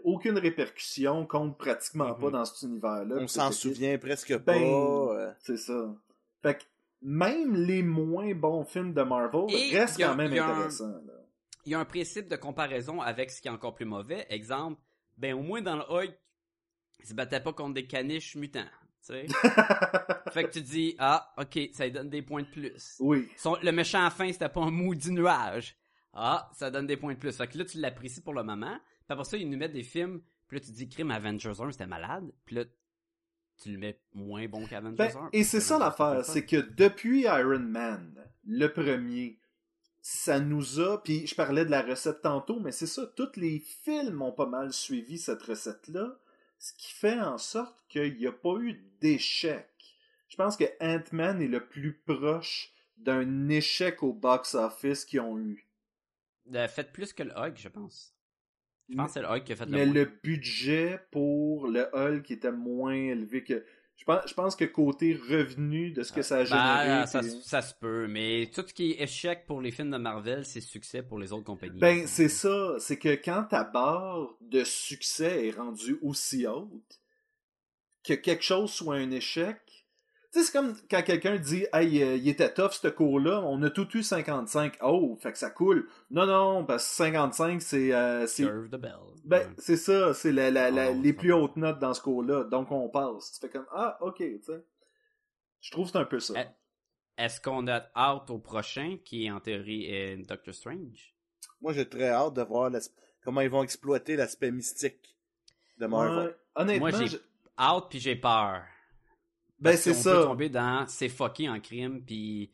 aucune 0.04 0.38
répercussion, 0.38 1.26
compte 1.26 1.56
pratiquement 1.58 2.14
Mhm. 2.14 2.20
pas 2.20 2.30
dans 2.30 2.44
cet 2.44 2.62
univers-là. 2.68 3.16
On 3.20 3.28
s'en 3.28 3.52
souvient 3.52 3.96
presque 3.98 4.32
Ben, 4.38 4.42
pas. 4.44 5.14
euh. 5.14 5.32
C'est 5.40 5.56
ça. 5.56 5.94
Fait 6.42 6.58
que 6.58 6.64
même 7.02 7.54
les 7.54 7.82
moins 7.82 8.34
bons 8.34 8.64
films 8.64 8.92
de 8.94 9.02
Marvel 9.02 9.44
Et 9.50 9.76
restent 9.78 10.00
a- 10.00 10.08
quand 10.08 10.16
même 10.16 10.32
intéressants. 10.32 11.00
Il 11.66 11.72
y 11.72 11.74
a 11.74 11.78
un 11.80 11.84
principe 11.84 12.28
de 12.28 12.36
comparaison 12.36 13.00
avec 13.00 13.30
ce 13.30 13.40
qui 13.40 13.48
est 13.48 13.50
encore 13.50 13.74
plus 13.74 13.84
mauvais. 13.86 14.26
Exemple, 14.30 14.80
ben 15.16 15.34
au 15.34 15.40
moins 15.42 15.62
dans 15.62 15.76
le 15.76 15.82
Hulk, 15.88 16.14
il 17.00 17.06
se 17.06 17.14
battait 17.14 17.40
pas 17.40 17.52
contre 17.52 17.74
des 17.74 17.86
caniches 17.86 18.34
mutants. 18.36 18.64
Fait 20.32 20.44
que 20.44 20.50
tu 20.50 20.62
dis, 20.62 20.96
ah, 20.98 21.32
ok, 21.38 21.58
ça 21.72 21.84
lui 21.84 21.92
donne 21.92 22.08
des 22.08 22.22
points 22.22 22.42
de 22.42 22.48
plus. 22.48 22.96
Oui. 23.00 23.28
Son- 23.36 23.58
le 23.62 23.70
méchant 23.70 24.04
à 24.04 24.10
fin, 24.10 24.30
c'était 24.32 24.48
pas 24.48 24.62
un 24.62 24.70
maudit 24.70 25.12
nuage. 25.12 25.76
Ah, 26.14 26.50
ça 26.54 26.70
donne 26.70 26.86
des 26.86 26.96
points 26.96 27.14
de 27.14 27.18
plus. 27.18 27.36
Fait 27.36 27.48
que 27.48 27.58
là, 27.58 27.64
tu 27.64 27.78
l'apprécies 27.78 28.22
pour 28.22 28.34
le 28.34 28.42
moment. 28.42 28.78
Puis 28.78 29.06
après 29.08 29.24
ça, 29.24 29.36
ils 29.36 29.48
nous 29.48 29.58
mettent 29.58 29.72
des 29.72 29.82
films. 29.82 30.22
Puis 30.48 30.58
là, 30.58 30.64
tu 30.64 30.72
dis, 30.72 30.88
Crime 30.88 31.10
Avengers 31.10 31.60
1, 31.60 31.72
c'était 31.72 31.86
malade. 31.86 32.30
Puis 32.44 32.56
là, 32.56 32.64
tu 33.62 33.72
le 33.72 33.78
mets 33.78 34.00
moins 34.12 34.46
bon 34.48 34.66
qu'Avengers 34.66 34.96
Ben, 34.96 35.16
1. 35.16 35.28
et 35.32 35.44
c'est 35.44 35.60
ça 35.60 35.78
l'affaire, 35.78 36.24
c'est 36.24 36.44
que 36.44 36.56
depuis 36.56 37.22
Iron 37.22 37.60
Man, 37.60 38.14
le 38.46 38.66
premier, 38.68 39.38
ça 40.00 40.40
nous 40.40 40.80
a, 40.80 41.02
puis 41.02 41.26
je 41.26 41.34
parlais 41.34 41.64
de 41.64 41.70
la 41.70 41.82
recette 41.82 42.20
tantôt, 42.20 42.58
mais 42.60 42.72
c'est 42.72 42.86
ça, 42.86 43.06
tous 43.16 43.36
les 43.36 43.60
films 43.60 44.22
ont 44.22 44.32
pas 44.32 44.46
mal 44.46 44.72
suivi 44.72 45.18
cette 45.18 45.42
recette-là, 45.42 46.18
ce 46.58 46.72
qui 46.74 46.92
fait 46.92 47.20
en 47.20 47.38
sorte 47.38 47.84
qu'il 47.88 48.16
n'y 48.16 48.26
a 48.26 48.32
pas 48.32 48.56
eu 48.58 48.84
d'échec. 49.00 49.68
Je 50.28 50.36
pense 50.36 50.56
que 50.56 50.64
Ant-Man 50.80 51.40
est 51.40 51.48
le 51.48 51.64
plus 51.64 51.94
proche 52.06 52.72
d'un 52.96 53.48
échec 53.48 54.02
au 54.02 54.12
box-office 54.12 55.04
qu'ils 55.04 55.20
ont 55.20 55.38
eu. 55.38 55.68
Euh, 56.54 56.68
Faites 56.68 56.92
plus 56.92 57.12
que 57.12 57.22
le 57.22 57.32
Hug, 57.36 57.54
je 57.56 57.68
pense. 57.68 58.14
Je 58.88 58.96
pense 58.96 59.06
que 59.08 59.12
c'est 59.14 59.22
le 59.22 59.28
Hug 59.30 59.44
qui 59.44 59.52
a 59.52 59.56
fait 59.56 59.64
le 59.66 59.70
Mais 59.70 59.86
moins. 59.86 59.94
le 59.94 60.04
budget 60.22 61.00
pour 61.10 61.68
le 61.68 61.88
Hulk 61.94 62.30
était 62.30 62.52
moins 62.52 62.94
élevé 62.94 63.42
que. 63.44 63.64
Je 63.96 64.04
pense, 64.04 64.22
je 64.28 64.34
pense 64.34 64.56
que 64.56 64.64
côté 64.64 65.14
revenu 65.14 65.92
de 65.92 66.02
ce 66.02 66.12
que 66.12 66.20
ça 66.22 66.38
a 66.38 66.44
généré. 66.44 66.86
Ben, 66.88 67.06
ça, 67.06 67.20
puis- 67.20 67.30
ça 67.44 67.62
se 67.62 67.72
peut, 67.74 68.08
mais 68.08 68.50
tout 68.52 68.64
ce 68.66 68.74
qui 68.74 68.90
est 68.90 69.02
échec 69.02 69.46
pour 69.46 69.60
les 69.60 69.70
films 69.70 69.92
de 69.92 69.96
Marvel, 69.98 70.44
c'est 70.44 70.60
succès 70.60 71.02
pour 71.02 71.18
les 71.20 71.32
autres 71.32 71.44
compagnies. 71.44 71.78
Ben, 71.78 72.06
c'est 72.08 72.28
ça. 72.28 72.74
C'est 72.80 72.98
que 72.98 73.14
quand 73.14 73.44
ta 73.44 73.62
barre 73.62 74.34
de 74.40 74.64
succès 74.64 75.46
est 75.46 75.52
rendue 75.52 75.96
aussi 76.02 76.44
haute, 76.46 77.00
que 78.02 78.14
quelque 78.14 78.42
chose 78.42 78.72
soit 78.72 78.96
un 78.96 79.10
échec. 79.12 79.60
Tu 80.35 80.40
sais, 80.40 80.47
c'est 80.47 80.52
comme 80.59 80.74
quand 80.90 81.02
quelqu'un 81.05 81.36
dit 81.36 81.65
Hey, 81.73 82.02
euh, 82.02 82.16
il 82.16 82.28
était 82.28 82.52
tough 82.52 82.73
ce 82.73 82.89
cours-là, 82.89 83.40
on 83.43 83.62
a 83.62 83.70
tout 83.70 83.86
eu 83.97 84.02
55. 84.02 84.78
Oh, 84.82 85.16
fait 85.20 85.31
que 85.31 85.39
ça 85.39 85.48
coule. 85.48 85.89
Non, 86.11 86.27
non, 86.27 86.65
parce 86.65 86.89
que 86.89 86.94
55, 86.97 87.62
c'est. 87.62 87.94
euh, 87.94 88.27
c'est- 88.27 88.43
Curve 88.43 88.69
the 88.69 88.74
Bell. 88.81 88.98
Ben, 89.24 89.55
c'est 89.59 89.77
ça, 89.77 90.12
c'est 90.12 90.32
la, 90.32 90.51
la, 90.51 90.73
la- 90.73 90.89
Ah 90.89 90.90
les 90.90 91.12
plus 91.12 91.28
va. 91.31 91.36
hautes 91.36 91.56
notes 91.56 91.78
dans 91.78 91.94
ce 91.94 92.01
cours-là. 92.02 92.44
Donc 92.44 92.73
on 92.73 92.89
passe. 92.89 93.31
Tu 93.32 93.40
fais 93.47 93.48
comme 93.48 93.66
Ah, 93.73 93.97
ok, 94.01 94.16
tu 94.19 94.43
sais. 94.43 94.65
Je 95.61 95.70
trouve 95.70 95.86
que 95.86 95.93
c'est 95.93 95.98
un 95.98 96.05
peu 96.05 96.19
ça. 96.19 96.35
Eh, 96.36 97.23
Est-ce 97.23 97.40
qu'on 97.40 97.69
a 97.69 97.86
hâte 97.94 98.28
au 98.31 98.39
prochain, 98.39 98.98
qui 99.05 99.31
en 99.31 99.39
théorie 99.39 99.86
est 99.86 100.16
Doctor 100.16 100.52
Strange? 100.52 101.15
Moi, 101.61 101.73
j'ai 101.74 101.89
très 101.89 102.09
hâte 102.09 102.35
de 102.35 102.43
voir 102.43 102.73
comment 103.23 103.40
ils 103.40 103.48
vont 103.51 103.62
exploiter 103.62 104.16
l'aspect 104.16 104.51
mystique 104.51 105.16
de 105.78 105.86
Marvel. 105.86 106.27
Ouais, 106.27 106.36
honnêtement, 106.56 106.89
Moi, 106.90 107.06
j'ai 107.06 107.19
hâte 107.56 107.85
puis 107.89 108.01
j'ai 108.01 108.16
peur. 108.16 108.65
Ben 109.64 109.76
c'est 109.76 109.94
ça. 109.94 110.14
peut 110.14 110.22
tomber 110.22 110.48
dans 110.48 110.86
c'est 110.86 111.08
fucké 111.08 111.48
en 111.48 111.60
crime 111.60 112.02
puis 112.04 112.52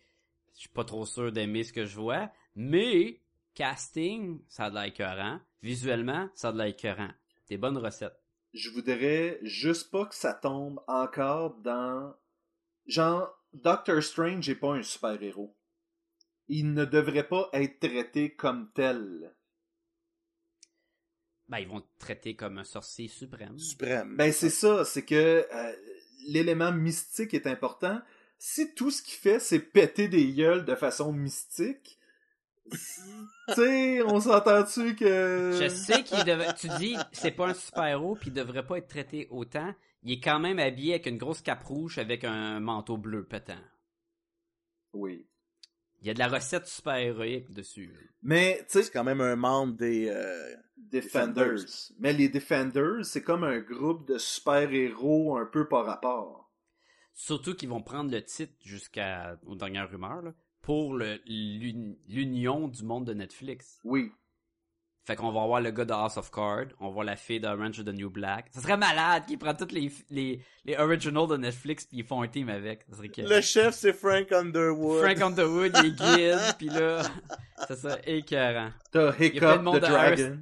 je 0.55 0.61
suis 0.61 0.69
pas 0.69 0.85
trop 0.85 1.07
sûr 1.07 1.33
d'aimer 1.33 1.65
ce 1.65 1.73
que 1.73 1.87
je 1.87 1.97
vois. 1.97 2.31
Mais 2.55 3.21
casting, 3.55 4.41
ça 4.49 4.67
a 4.67 4.71
de 4.71 4.75
l'air 4.75 4.85
écœurant. 4.85 5.41
Visuellement, 5.63 6.29
ça 6.35 6.49
a 6.49 6.53
de 6.53 6.59
l'air 6.59 6.67
écœurant. 6.67 7.11
Des 7.49 7.57
bonnes 7.57 7.79
recettes. 7.79 8.21
je 8.53 8.71
voudrais 8.71 9.39
juste 9.43 9.91
pas 9.91 10.07
que 10.07 10.15
ça 10.15 10.35
tombe 10.35 10.81
encore 10.87 11.55
dans. 11.57 12.15
Genre, 12.87 13.29
Doctor 13.53 14.03
Strange 14.03 14.49
n'est 14.49 14.55
pas 14.55 14.75
un 14.75 14.83
super-héros. 14.83 15.57
Il 16.49 16.75
ne 16.75 16.85
devrait 16.85 17.27
pas 17.27 17.49
être 17.53 17.81
traité 17.81 18.35
comme 18.35 18.71
tel. 18.75 19.35
Ben, 21.49 21.59
ils 21.59 21.69
vont 21.69 21.81
te 21.81 21.99
traiter 21.99 22.37
comme 22.37 22.59
un 22.59 22.65
sorcier 22.65 23.09
suprême. 23.09 23.59
Suprême. 23.59 24.17
Ben, 24.17 24.33
c'est 24.33 24.51
ça, 24.51 24.85
c'est 24.85 25.05
que 25.05 25.47
euh, 25.53 25.73
l'élément 26.29 26.73
mystique 26.73 27.35
est 27.35 27.47
important. 27.47 28.01
Si 28.39 28.75
tout 28.75 28.91
ce 28.91 29.03
qu'il 29.03 29.19
fait, 29.19 29.39
c'est 29.39 29.59
péter 29.59 30.09
des 30.09 30.33
gueules 30.33 30.65
de 30.65 30.75
façon 30.75 31.13
mystique, 31.13 31.99
tu 32.71 32.79
sais, 33.55 34.03
on 34.03 34.21
s'entend-tu 34.21 34.95
que. 34.95 35.59
Je 35.61 35.69
sais 35.69 36.05
qu'il 36.05 36.25
devrait. 36.25 36.55
Tu 36.55 36.69
dis, 36.79 36.97
c'est 37.13 37.33
pas 37.33 37.49
un 37.49 37.55
super-héros, 37.55 38.17
puis 38.17 38.31
il 38.31 38.33
devrait 38.33 38.67
pas 38.67 38.79
être 38.79 38.89
traité 38.89 39.27
autant. 39.31 39.75
Il 40.03 40.13
est 40.13 40.21
quand 40.21 40.39
même 40.39 40.59
habillé 40.59 40.95
avec 40.95 41.07
une 41.07 41.19
grosse 41.19 41.43
cape 41.43 41.65
rouge 41.65 41.99
avec 41.99 42.25
un 42.25 42.61
manteau 42.61 42.97
bleu 42.97 43.25
pétant. 43.25 43.61
Oui. 44.93 45.27
Il 46.01 46.07
y 46.07 46.11
a 46.11 46.15
de 46.15 46.19
la 46.19 46.29
recette 46.29 46.67
super-héroïque 46.67 47.51
dessus. 47.51 47.95
Mais, 48.23 48.59
tu 48.61 48.65
sais, 48.69 48.83
C'est 48.85 48.91
quand 48.91 49.05
même 49.05 49.21
un 49.21 49.37
membre 49.37 49.77
des... 49.77 50.09
euh, 50.09 50.55
Defenders. 50.91 51.55
Defenders. 51.55 51.93
Mais 51.99 52.13
les 52.13 52.29
Defenders, 52.29 53.05
c'est 53.05 53.23
comme 53.23 53.45
un 53.45 53.59
groupe 53.59 54.07
de 54.09 54.19
super-héros 54.19 55.37
un 55.37 55.47
peu 55.47 55.69
par 55.69 55.85
rapport. 55.85 56.51
Surtout 57.13 57.55
qu'ils 57.55 57.69
vont 57.69 57.83
prendre 57.83 58.11
le 58.11 58.23
titre 58.25 58.55
jusqu'à 58.65 59.39
aux 59.47 59.55
dernières 59.55 59.91
rumeurs 59.91 60.23
là, 60.23 60.33
pour 60.63 60.97
l'union 61.27 62.69
du 62.69 62.83
monde 62.85 63.07
de 63.07 63.15
Netflix. 63.15 63.81
Oui. 63.85 64.13
Fait 65.05 65.17
qu'on 65.17 65.33
va 65.33 65.45
voir 65.47 65.61
le 65.61 65.71
gars 65.71 65.85
de 65.85 65.93
House 65.93 66.19
of 66.19 66.31
Cards, 66.31 66.69
on 66.79 66.87
va 66.87 66.93
voir 66.93 67.05
la 67.05 67.17
fille 67.17 67.41
d'Orange 67.41 67.79
is 67.79 67.85
the 67.85 67.89
New 67.89 68.11
Black. 68.11 68.49
Ça 68.53 68.61
serait 68.61 68.77
malade 68.77 69.25
qu'ils 69.27 69.39
prennent 69.39 69.57
toutes 69.57 69.73
les, 69.73 69.91
les, 70.11 70.43
les 70.65 70.77
originals 70.77 71.27
de 71.27 71.37
Netflix 71.37 71.87
puis 71.87 71.99
ils 71.99 72.05
font 72.05 72.23
un 72.23 72.29
team 72.29 72.49
avec. 72.49 72.85
Ça 72.89 72.97
serait. 72.97 73.11
Le 73.17 73.41
chef, 73.41 73.75
c'est 73.75 73.93
Frank 73.95 74.31
Underwood. 74.31 75.03
Frank 75.03 75.21
Underwood, 75.21 75.73
il 75.83 75.87
est 75.87 75.91
guide, 75.93 76.57
puis 76.59 76.69
là, 76.69 77.03
ça 77.69 77.77
serait 77.77 78.03
écœurant. 78.07 78.71
T'as 78.93 79.15
Il 79.19 79.35
y 79.35 79.39
a 79.39 79.41
plein 79.41 79.49
de 79.49 79.55
Hiccup 79.55 79.63
monde 79.63 79.79
the 79.79 79.83
de 79.83 79.87
Dragons. 79.87 80.39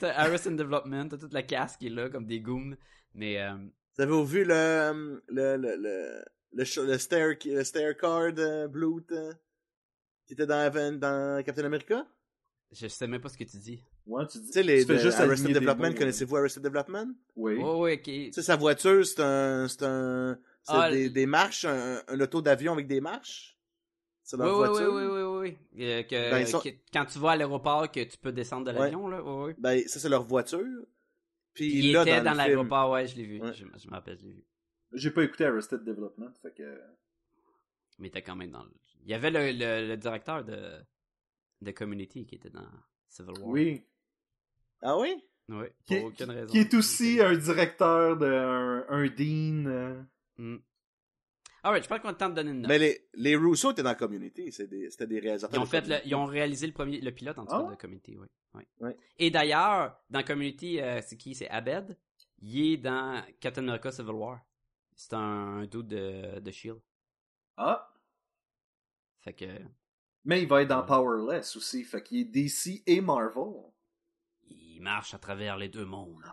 T'as 0.00 0.12
Harrison 0.18 0.50
Development, 0.52 1.08
t'as 1.08 1.18
toute 1.18 1.32
la 1.34 1.42
casse 1.42 1.76
qui 1.76 1.86
est 1.86 1.90
là, 1.90 2.08
comme 2.08 2.26
des 2.26 2.40
goons. 2.40 2.76
Mais, 3.14 3.40
euh, 3.40 3.54
Vous 3.96 4.02
avez 4.02 4.24
vu 4.24 4.44
le 4.44 5.22
le 5.28 5.56
le 5.56 5.76
le 5.76 6.22
le, 6.52 6.64
le 6.86 6.98
stair 6.98 7.36
le 7.44 7.64
stair 7.64 7.96
card 7.96 8.32
euh, 8.38 8.66
Bloot 8.66 9.12
euh, 9.12 9.32
qui 10.26 10.32
était 10.32 10.46
dans 10.46 11.42
Captain 11.44 11.64
America? 11.64 12.06
Je 12.72 12.86
sais 12.88 13.06
même 13.06 13.20
pas 13.20 13.28
ce 13.28 13.36
que 13.36 13.44
tu 13.44 13.58
dis. 13.58 13.84
Ouais, 14.06 14.26
tu 14.26 14.38
dis. 14.38 14.46
Tu 14.46 14.52
sais 14.52 14.62
les 14.62 14.80
tu 14.80 14.86
fais 14.86 14.94
de 14.94 14.98
juste 14.98 15.18
Arrested 15.20 15.52
Development, 15.52 15.94
connaissez-vous 15.94 16.36
Arrested 16.36 16.62
Development? 16.62 17.08
Oui. 17.36 17.56
Oh, 17.62 17.82
ouais, 17.82 17.94
ok. 17.98 18.02
Tu 18.04 18.32
sais 18.32 18.42
sa 18.42 18.56
voiture, 18.56 19.04
c'est 19.04 19.20
un 19.20 19.68
c'est 19.68 19.82
un 19.84 20.38
c'est 20.62 20.72
Ah, 20.74 20.90
des 20.90 21.26
marches, 21.26 21.64
un, 21.64 22.00
un 22.06 22.20
auto 22.20 22.40
d'avion 22.40 22.72
avec 22.72 22.86
des 22.86 23.00
marches? 23.00 23.58
C'est 24.30 24.36
Oui, 24.36 24.44
leur 24.44 24.60
oui, 24.60 24.68
oui, 24.68 24.68
voiture? 24.68 24.94
oui, 24.94 25.02
oui, 25.06 25.22
oui, 25.22 25.58
oui. 25.74 25.82
Euh, 25.84 26.02
que, 26.04 26.30
Ben, 26.30 26.38
ils 26.38 26.46
sont- 26.46 26.60
que- 26.60 26.68
quand 26.92 27.04
tu 27.04 27.18
vas 27.18 27.30
à 27.32 27.36
l'aéroport, 27.36 27.90
que 27.90 28.04
tu 28.04 28.16
peux 28.16 28.30
descendre 28.30 28.66
de 28.66 28.70
l'avion, 28.78 29.08
là, 29.08 29.20
oui, 29.24 29.46
oui. 29.48 29.54
Ben 29.58 29.82
ça 29.88 29.98
c'est 29.98 30.08
leur 30.08 30.22
voiture. 30.22 30.60
Puis, 31.52 31.68
Puis 31.68 31.78
il 31.88 31.92
là 31.92 32.02
était 32.02 32.18
dans, 32.18 32.24
dans, 32.30 32.34
l'aéroport, 32.34 32.90
ouais, 32.92 33.08
je 33.08 33.16
l'ai 33.16 33.24
vu. 33.24 33.40
Ouais. 33.40 33.52
Je, 33.52 33.64
je 33.76 33.88
me 33.88 33.92
rappelle, 33.92 34.16
je 34.20 34.26
l'ai 34.26 34.32
vu. 34.34 34.44
J'ai 34.92 35.10
pas 35.10 35.24
écouté 35.24 35.46
Arrested 35.46 35.82
Development, 35.82 36.32
fait 36.42 36.52
que. 36.54 36.80
Mais 37.98 38.06
il 38.06 38.10
était 38.10 38.22
quand 38.22 38.36
même 38.36 38.50
dans 38.52 38.62
le... 38.62 38.70
Il 39.02 39.08
y 39.10 39.14
avait 39.14 39.32
le, 39.32 39.50
le, 39.50 39.88
le 39.88 39.96
directeur 39.96 40.44
de, 40.44 40.78
de 41.62 41.70
Community 41.72 42.24
qui 42.24 42.36
était 42.36 42.50
dans 42.50 42.68
Civil 43.08 43.32
War. 43.40 43.48
Oui. 43.48 43.82
Ah 44.82 44.96
oui? 44.96 45.16
Oui, 45.48 45.66
Qui, 45.86 45.96
pour 45.96 46.04
aucune 46.06 46.30
raison. 46.30 46.52
qui 46.52 46.58
est 46.58 46.74
aussi 46.74 47.20
un 47.20 47.36
directeur 47.36 48.16
d'un 48.16 48.84
un 48.88 49.06
dean. 49.08 49.66
euh, 49.66 50.02
Mm. 50.38 50.56
Alright, 51.62 51.82
je 51.84 51.88
pense 51.88 52.00
qu'on 52.00 52.08
a 52.08 52.12
le 52.12 52.16
temps 52.16 52.28
de 52.30 52.34
donner 52.34 52.50
une 52.50 52.60
note. 52.62 52.68
Mais 52.68 52.78
les 52.78 53.08
les 53.14 53.36
Russo 53.36 53.70
étaient 53.72 53.82
dans 53.82 53.94
Community, 53.94 54.50
c'est 54.52 54.66
des 54.66 54.90
c'était 54.90 55.06
des 55.06 55.16
Ils 55.16 55.20
réalisateurs. 55.22 55.60
ont, 55.60 55.64
de 55.64 55.68
fait 55.68 55.80
le- 55.80 55.86
Community. 55.86 56.08
ils 56.08 56.14
ont 56.14 56.24
réalisé 56.24 56.66
le 56.66 56.72
premier 56.72 57.00
le 57.00 57.10
pilote 57.12 57.38
en 57.38 57.44
tout 57.44 57.54
Ah 57.54 57.62
cas 57.64 57.70
de 57.70 57.76
Community, 57.80 58.18
oui. 58.18 58.92
Et 59.18 59.30
d'ailleurs, 59.30 60.00
dans 60.08 60.22
Community, 60.24 60.80
euh, 60.80 61.00
c'est 61.06 61.16
qui? 61.16 61.34
C'est 61.34 61.48
Abed. 61.50 61.96
Il 62.42 62.72
est 62.72 62.76
dans 62.78 63.22
Captain 63.40 63.62
America 63.68 63.92
Civil 63.92 64.12
War. 64.12 64.40
C'est 64.96 65.12
un, 65.14 65.18
un 65.18 65.66
dude 65.66 65.86
de, 65.88 66.40
de 66.40 66.50
Shield. 66.50 66.80
Ah! 67.56 67.92
Fait 69.20 69.34
que 69.34 69.46
Mais 70.24 70.42
il 70.42 70.48
va 70.48 70.62
être 70.62 70.68
dans 70.68 70.82
Powerless 70.82 71.56
aussi, 71.56 71.84
fait 71.84 72.02
qu'il 72.02 72.20
est 72.20 72.24
DC 72.24 72.82
et 72.86 73.00
Marvel. 73.00 73.52
il 74.48 74.80
marche 74.80 75.12
à 75.14 75.18
travers 75.18 75.56
les 75.58 75.68
deux 75.68 75.84
mondes. 75.84 76.24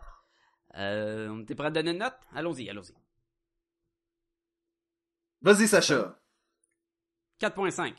Euh, 0.76 1.28
on 1.30 1.42
était 1.42 1.56
prêt 1.56 1.68
à 1.68 1.72
donner 1.72 1.92
une 1.92 1.98
note? 2.00 2.18
Allons-y, 2.34 2.70
allons-y. 2.70 2.94
Vas-y, 5.42 5.68
Sacha. 5.68 6.20
4.5. 7.40 7.94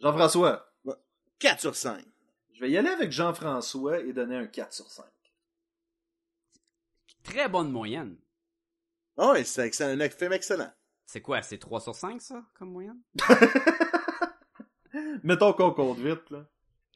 Jean-François. 0.00 0.66
4 1.38 1.60
sur 1.60 1.74
5. 1.74 2.04
Je 2.52 2.60
vais 2.60 2.70
y 2.70 2.76
aller 2.76 2.90
avec 2.90 3.10
Jean-François 3.10 4.00
et 4.00 4.12
donner 4.12 4.36
un 4.36 4.46
4 4.46 4.72
sur 4.72 4.90
5. 4.90 5.04
Très 7.22 7.48
bonne 7.48 7.70
moyenne. 7.70 8.18
Ah 9.16 9.32
ouais, 9.32 9.44
c'est 9.44 9.66
excellent, 9.66 10.00
un 10.00 10.10
film 10.10 10.32
excellent. 10.32 10.72
C'est 11.06 11.20
quoi 11.20 11.42
C'est 11.42 11.58
3 11.58 11.80
sur 11.80 11.94
5 11.94 12.20
ça 12.20 12.44
comme 12.54 12.72
moyenne? 12.72 13.00
Mettons 15.22 15.52
qu'on 15.52 15.72
compte 15.72 15.98
vite, 15.98 16.28
là. 16.30 16.46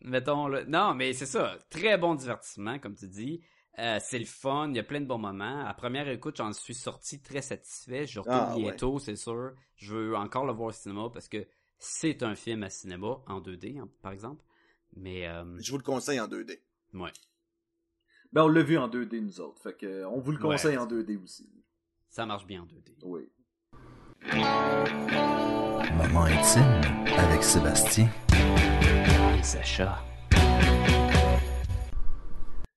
Mettons 0.03 0.49
là. 0.49 0.65
Non, 0.65 0.95
mais 0.95 1.13
c'est 1.15 1.27
ça. 1.27 1.57
Très 1.71 1.97
bon 1.97 2.15
divertissement, 2.15 2.79
comme 2.79 2.95
tu 2.95 3.09
dis. 3.09 3.43
Euh, 3.81 3.99
c'est 4.01 4.19
le 4.21 4.25
fun, 4.25 4.69
il 4.71 4.77
y 4.77 4.79
a 4.79 4.85
plein 4.85 5.01
de 5.01 5.07
bons 5.07 5.19
moments. 5.19 5.65
À 5.67 5.75
première 5.75 6.09
écoute, 6.09 6.37
j'en 6.37 6.53
suis 6.53 6.75
sorti 6.75 7.21
très 7.21 7.43
satisfait. 7.43 8.07
Je 8.07 8.21
retourne 8.21 8.37
Ah, 8.39 8.55
ouais. 8.57 8.63
bientôt, 8.63 8.99
c'est 9.01 9.17
sûr. 9.17 9.53
Je 9.77 9.95
veux 9.95 10.17
encore 10.17 10.47
le 10.47 10.53
voir 10.53 10.69
au 10.69 10.73
cinéma 10.73 11.11
parce 11.13 11.29
que 11.29 11.45
c'est 11.79 12.23
un 12.23 12.35
film 12.37 12.63
à 12.63 12.71
cinéma, 12.71 13.19
en 13.27 13.41
2D, 13.41 13.79
hein, 13.81 13.89
par 14.01 14.13
exemple. 14.13 14.45
Mais, 14.97 15.27
euh, 15.27 15.45
Je 15.61 15.73
vous 15.73 15.79
le 15.79 15.83
conseille 15.83 16.21
en 16.21 16.29
2D. 16.29 16.61
ouais. 16.95 17.11
Ben, 18.33 18.45
on 18.45 18.49
l'a 18.49 18.63
vu 18.63 18.79
en 18.79 18.89
2D, 18.89 19.21
nous 19.21 19.41
autres. 19.41 19.61
Fait 19.63 19.77
que, 19.77 19.87
euh, 19.87 20.09
on 20.09 20.19
vous 20.21 20.33
le 20.33 20.39
conseille 20.39 20.77
Ouais. 20.77 20.83
en 20.83 20.87
2D 20.87 21.17
aussi. 21.23 21.49
Ça 22.09 22.27
marche 22.27 22.47
bien 22.47 22.63
en 22.63 22.67
2D. 22.67 22.95
Oui. 23.03 23.29
Moment 25.97 26.25
intime 26.25 26.81
avec 27.17 27.43
Sébastien. 27.43 28.09
Et 29.39 29.43
Sacha. 29.43 30.03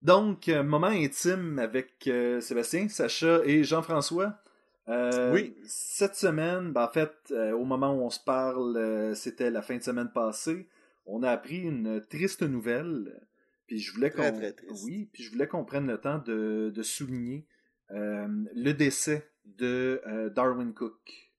Donc, 0.08 0.48
euh, 0.48 0.64
moment 0.64 0.88
intime 0.88 1.60
avec 1.60 2.08
euh, 2.08 2.40
Sébastien, 2.40 2.88
Sacha 2.88 3.42
et 3.44 3.66
Jean-François. 3.66 4.40
Euh, 4.88 5.34
Oui. 5.34 5.54
Cette 5.66 6.16
semaine, 6.16 6.72
ben, 6.72 6.86
en 6.86 6.88
fait, 6.88 7.12
euh, 7.32 7.52
au 7.52 7.66
moment 7.66 7.94
où 7.94 8.04
on 8.04 8.10
se 8.10 8.22
parle, 8.22 9.14
c'était 9.18 9.52
la 9.52 9.62
fin 9.62 9.76
de 9.76 9.84
semaine 9.84 10.10
passée, 10.10 10.70
on 11.08 11.24
a 11.24 11.30
appris 11.32 11.60
une 11.60 12.00
triste 12.10 12.42
nouvelle. 12.44 13.20
Puis 13.68 13.80
je 13.80 13.94
voulais 13.94 14.10
Très, 14.10 14.32
qu'on, 14.32 14.38
très 14.38 14.54
triste. 14.54 14.82
oui, 14.86 15.10
puis 15.12 15.24
je 15.24 15.32
voulais 15.32 15.46
qu'on 15.46 15.66
prenne 15.66 15.88
le 15.88 15.98
temps 15.98 16.20
de, 16.20 16.72
de 16.74 16.84
souligner 16.84 17.46
le 17.90 18.72
décès 18.72 19.30
de 19.44 20.02
Darwin 20.34 20.74
Cook. 20.74 21.34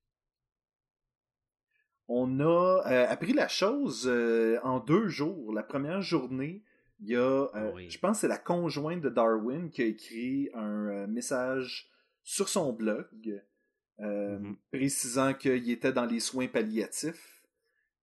On 2.06 2.40
a 2.40 2.82
appris 3.08 3.32
la 3.32 3.48
chose 3.48 4.06
en 4.62 4.80
deux 4.80 5.08
jours. 5.08 5.54
La 5.54 5.62
première 5.62 6.02
journée, 6.02 6.62
il 7.00 7.08
y 7.10 7.16
a, 7.16 7.20
euh, 7.54 7.72
Oui. 7.74 7.90
je 7.90 7.98
pense 7.98 8.16
que 8.18 8.20
c'est 8.22 8.28
la 8.28 8.38
conjointe 8.38 9.00
de 9.00 9.08
Darwin 9.08 9.70
qui 9.70 9.82
a 9.82 9.86
écrit 9.86 10.50
un 10.54 10.86
euh, 10.88 11.06
message 11.06 11.90
sur 12.22 12.48
son 12.48 12.72
blog 12.72 13.42
euh, 14.00 14.38
Mhm. 14.38 14.56
précisant 14.72 15.34
qu'il 15.34 15.70
était 15.70 15.92
dans 15.92 16.04
les 16.06 16.20
soins 16.20 16.46
palliatifs 16.48 17.42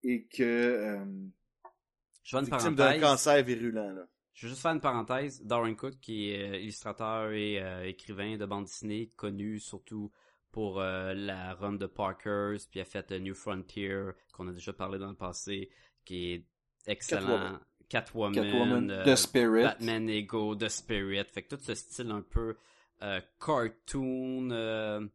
et 0.03 0.25
que 0.25 0.43
euh, 0.43 1.05
Je 2.23 2.37
vais 2.37 2.45
faire 2.45 2.59
une 2.59 2.65
Victime 2.65 2.75
d'un 2.75 2.83
parenthèse. 2.85 3.01
cancer 3.01 3.43
virulent, 3.43 3.91
là. 3.93 4.07
Je 4.33 4.45
veux 4.45 4.49
juste 4.49 4.61
faire 4.61 4.73
une 4.73 4.81
parenthèse. 4.81 5.41
Darwin 5.45 5.75
Cook, 5.77 5.93
qui 6.01 6.31
est 6.31 6.51
euh, 6.51 6.57
illustrateur 6.59 7.31
et 7.31 7.61
euh, 7.61 7.85
écrivain 7.87 8.35
de 8.35 8.45
bande 8.45 8.65
dessinée, 8.65 9.11
connu 9.15 9.59
surtout 9.59 10.11
pour 10.51 10.81
euh, 10.81 11.13
la 11.13 11.53
run 11.53 11.73
de 11.73 11.85
Parkers, 11.85 12.57
puis 12.69 12.81
a 12.81 12.85
fait 12.85 13.11
euh, 13.13 13.19
New 13.19 13.33
Frontier, 13.35 14.09
qu'on 14.33 14.47
a 14.49 14.51
déjà 14.51 14.73
parlé 14.73 14.99
dans 14.99 15.09
le 15.09 15.15
passé, 15.15 15.69
qui 16.03 16.31
est 16.33 16.45
excellent. 16.87 17.59
Catwoman, 17.89 18.33
Catwoman, 18.33 18.91
euh, 18.91 19.03
The 19.03 19.15
Spirit. 19.15 19.63
Batman 19.63 20.09
Ego, 20.09 20.55
The 20.55 20.69
Spirit. 20.69 21.25
Fait 21.31 21.43
que 21.43 21.55
tout 21.55 21.61
ce 21.61 21.73
style 21.75 22.11
un 22.11 22.21
peu 22.21 22.55
euh, 23.03 23.19
cartoon, 23.39 24.49
euh, 24.51 25.05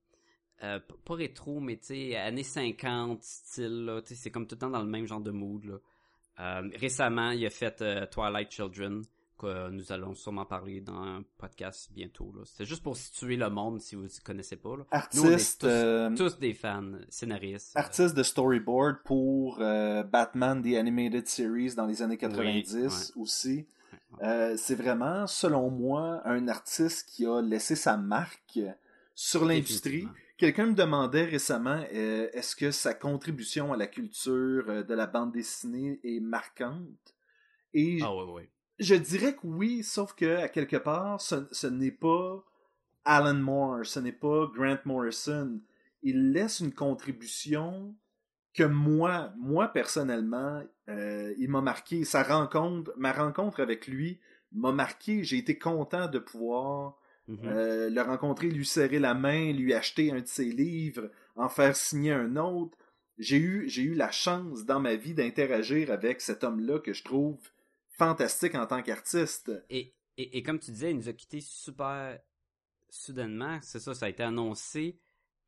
pas 0.59 1.15
rétro, 1.15 1.61
mais 1.61 1.77
tu 1.77 1.87
sais, 1.87 2.17
années 2.17 2.43
50 2.43 3.23
style, 3.23 3.85
là, 3.85 4.03
tu 4.03 4.09
sais, 4.09 4.15
c'est 4.15 4.31
comme 4.31 4.47
tout 4.47 4.55
le 4.55 4.61
temps 4.61 4.71
dans 4.71 4.83
le 4.83 4.89
même 4.89 5.07
genre 5.07 5.21
de 5.21 5.31
mood, 5.31 5.65
là. 5.65 6.63
Récemment, 6.77 7.33
il 7.33 7.45
a 7.45 7.51
fait 7.51 7.85
Twilight 8.11 8.51
Children, 8.51 9.03
que 9.41 9.71
nous 9.71 9.91
allons 9.91 10.15
sûrement 10.15 10.45
parler 10.45 10.83
dans 10.83 11.01
un 11.01 11.25
podcast 11.39 11.91
bientôt. 11.93 12.33
C'était 12.45 12.67
juste 12.67 12.83
pour 12.83 12.97
situer 12.97 13.37
le 13.37 13.49
monde 13.49 13.81
si 13.81 13.95
vous 13.95 14.03
ne 14.03 14.09
connaissez 14.23 14.57
pas. 14.57 14.77
Là. 14.77 15.09
Nous, 15.15 15.23
on 15.23 15.31
est 15.31 15.59
tous, 15.59 15.67
euh, 15.67 16.15
tous 16.15 16.39
des 16.39 16.53
fans, 16.53 16.93
scénaristes. 17.09 17.75
euh, 17.75 17.81
artiste 17.81 18.15
de 18.15 18.23
storyboard 18.23 18.99
pour 19.05 19.59
euh, 19.61 20.03
Batman 20.03 20.63
The 20.63 20.77
Animated 20.77 21.27
Series 21.27 21.75
dans 21.75 21.87
les 21.87 22.03
années 22.03 22.19
90 22.19 22.75
ouais. 22.75 22.89
aussi. 23.17 23.67
ouais. 24.21 24.57
C'est 24.59 24.75
vraiment, 24.75 25.27
selon 25.27 25.71
moi, 25.71 26.21
un 26.27 26.47
artiste 26.49 27.09
qui 27.09 27.25
a 27.25 27.41
laissé 27.41 27.77
sa 27.77 27.97
marque 27.97 28.61
sur 29.15 29.47
l'industrie. 29.47 30.07
Quelqu'un 30.37 30.67
me 30.67 30.75
demandait 30.75 31.25
récemment 31.25 31.83
est-ce 31.91 32.57
que 32.57 32.71
sa 32.71 32.93
contribution 32.95 33.73
à 33.73 33.77
la 33.77 33.87
culture 33.87 34.85
de 34.85 34.95
la 34.95 35.07
bande 35.07 35.33
dessinée 35.33 35.99
est 36.05 36.21
marquante? 36.21 37.15
Et 37.73 38.01
Ah 38.03 38.15
ouais. 38.15 38.51
Je 38.81 38.95
dirais 38.95 39.35
que 39.35 39.47
oui, 39.47 39.85
sauf 39.85 40.15
que 40.15 40.37
à 40.39 40.49
quelque 40.49 40.77
part, 40.77 41.21
ce, 41.21 41.47
ce 41.53 41.67
n'est 41.67 41.91
pas 41.93 42.45
Alan 43.05 43.35
Moore, 43.35 43.85
ce 43.87 44.01
n'est 44.01 44.13
pas 44.13 44.51
Grant 44.55 44.79
Morrison. 44.85 45.61
Il 46.03 46.33
laisse 46.33 46.61
une 46.61 46.73
contribution 46.73 47.95
que 48.55 48.65
moi, 48.65 49.33
moi 49.39 49.69
personnellement, 49.69 50.63
euh, 50.89 51.33
il 51.39 51.49
m'a 51.51 51.61
marqué. 51.61 52.05
Sa 52.05 52.23
rencontre, 52.23 52.93
ma 52.97 53.13
rencontre 53.13 53.61
avec 53.61 53.87
lui 53.87 54.19
m'a 54.53 54.73
marqué. 54.73 55.23
J'ai 55.23 55.39
été 55.39 55.59
content 55.59 56.09
de 56.09 56.19
pouvoir 56.19 56.97
Mhm. 57.29 57.39
euh, 57.45 57.91
le 57.91 58.01
rencontrer, 58.03 58.49
lui 58.51 58.67
serrer 58.67 58.99
la 58.99 59.15
main, 59.15 59.53
lui 59.53 59.73
acheter 59.73 60.11
un 60.11 60.21
de 60.21 60.27
ses 60.27 60.47
livres, 60.47 61.11
en 61.37 61.49
faire 61.49 61.77
signer 61.77 62.13
un 62.13 62.35
autre. 62.37 62.77
J'ai 63.19 63.37
eu, 63.37 63.69
j'ai 63.69 63.83
eu 63.83 63.95
la 63.95 64.11
chance 64.11 64.65
dans 64.65 64.81
ma 64.81 64.97
vie 64.97 65.15
d'interagir 65.15 65.93
avec 65.93 66.21
cet 66.21 66.43
homme-là 66.43 66.81
que 66.81 66.93
je 66.93 67.05
trouve 67.05 67.39
fantastique 68.05 68.55
en 68.55 68.67
tant 68.67 68.83
qu'artiste. 68.83 69.53
Et, 69.71 69.93
et, 70.17 70.39
et 70.39 70.43
comme 70.43 70.59
tu 70.59 70.71
disais, 70.71 70.91
il 70.91 70.97
nous 70.97 71.09
a 71.09 71.13
quittés 71.13 71.41
super 71.41 72.19
soudainement. 72.89 73.59
C'est 73.63 73.79
ça, 73.79 73.95
ça 73.95 74.07
a 74.07 74.09
été 74.09 74.23
annoncé 74.23 74.99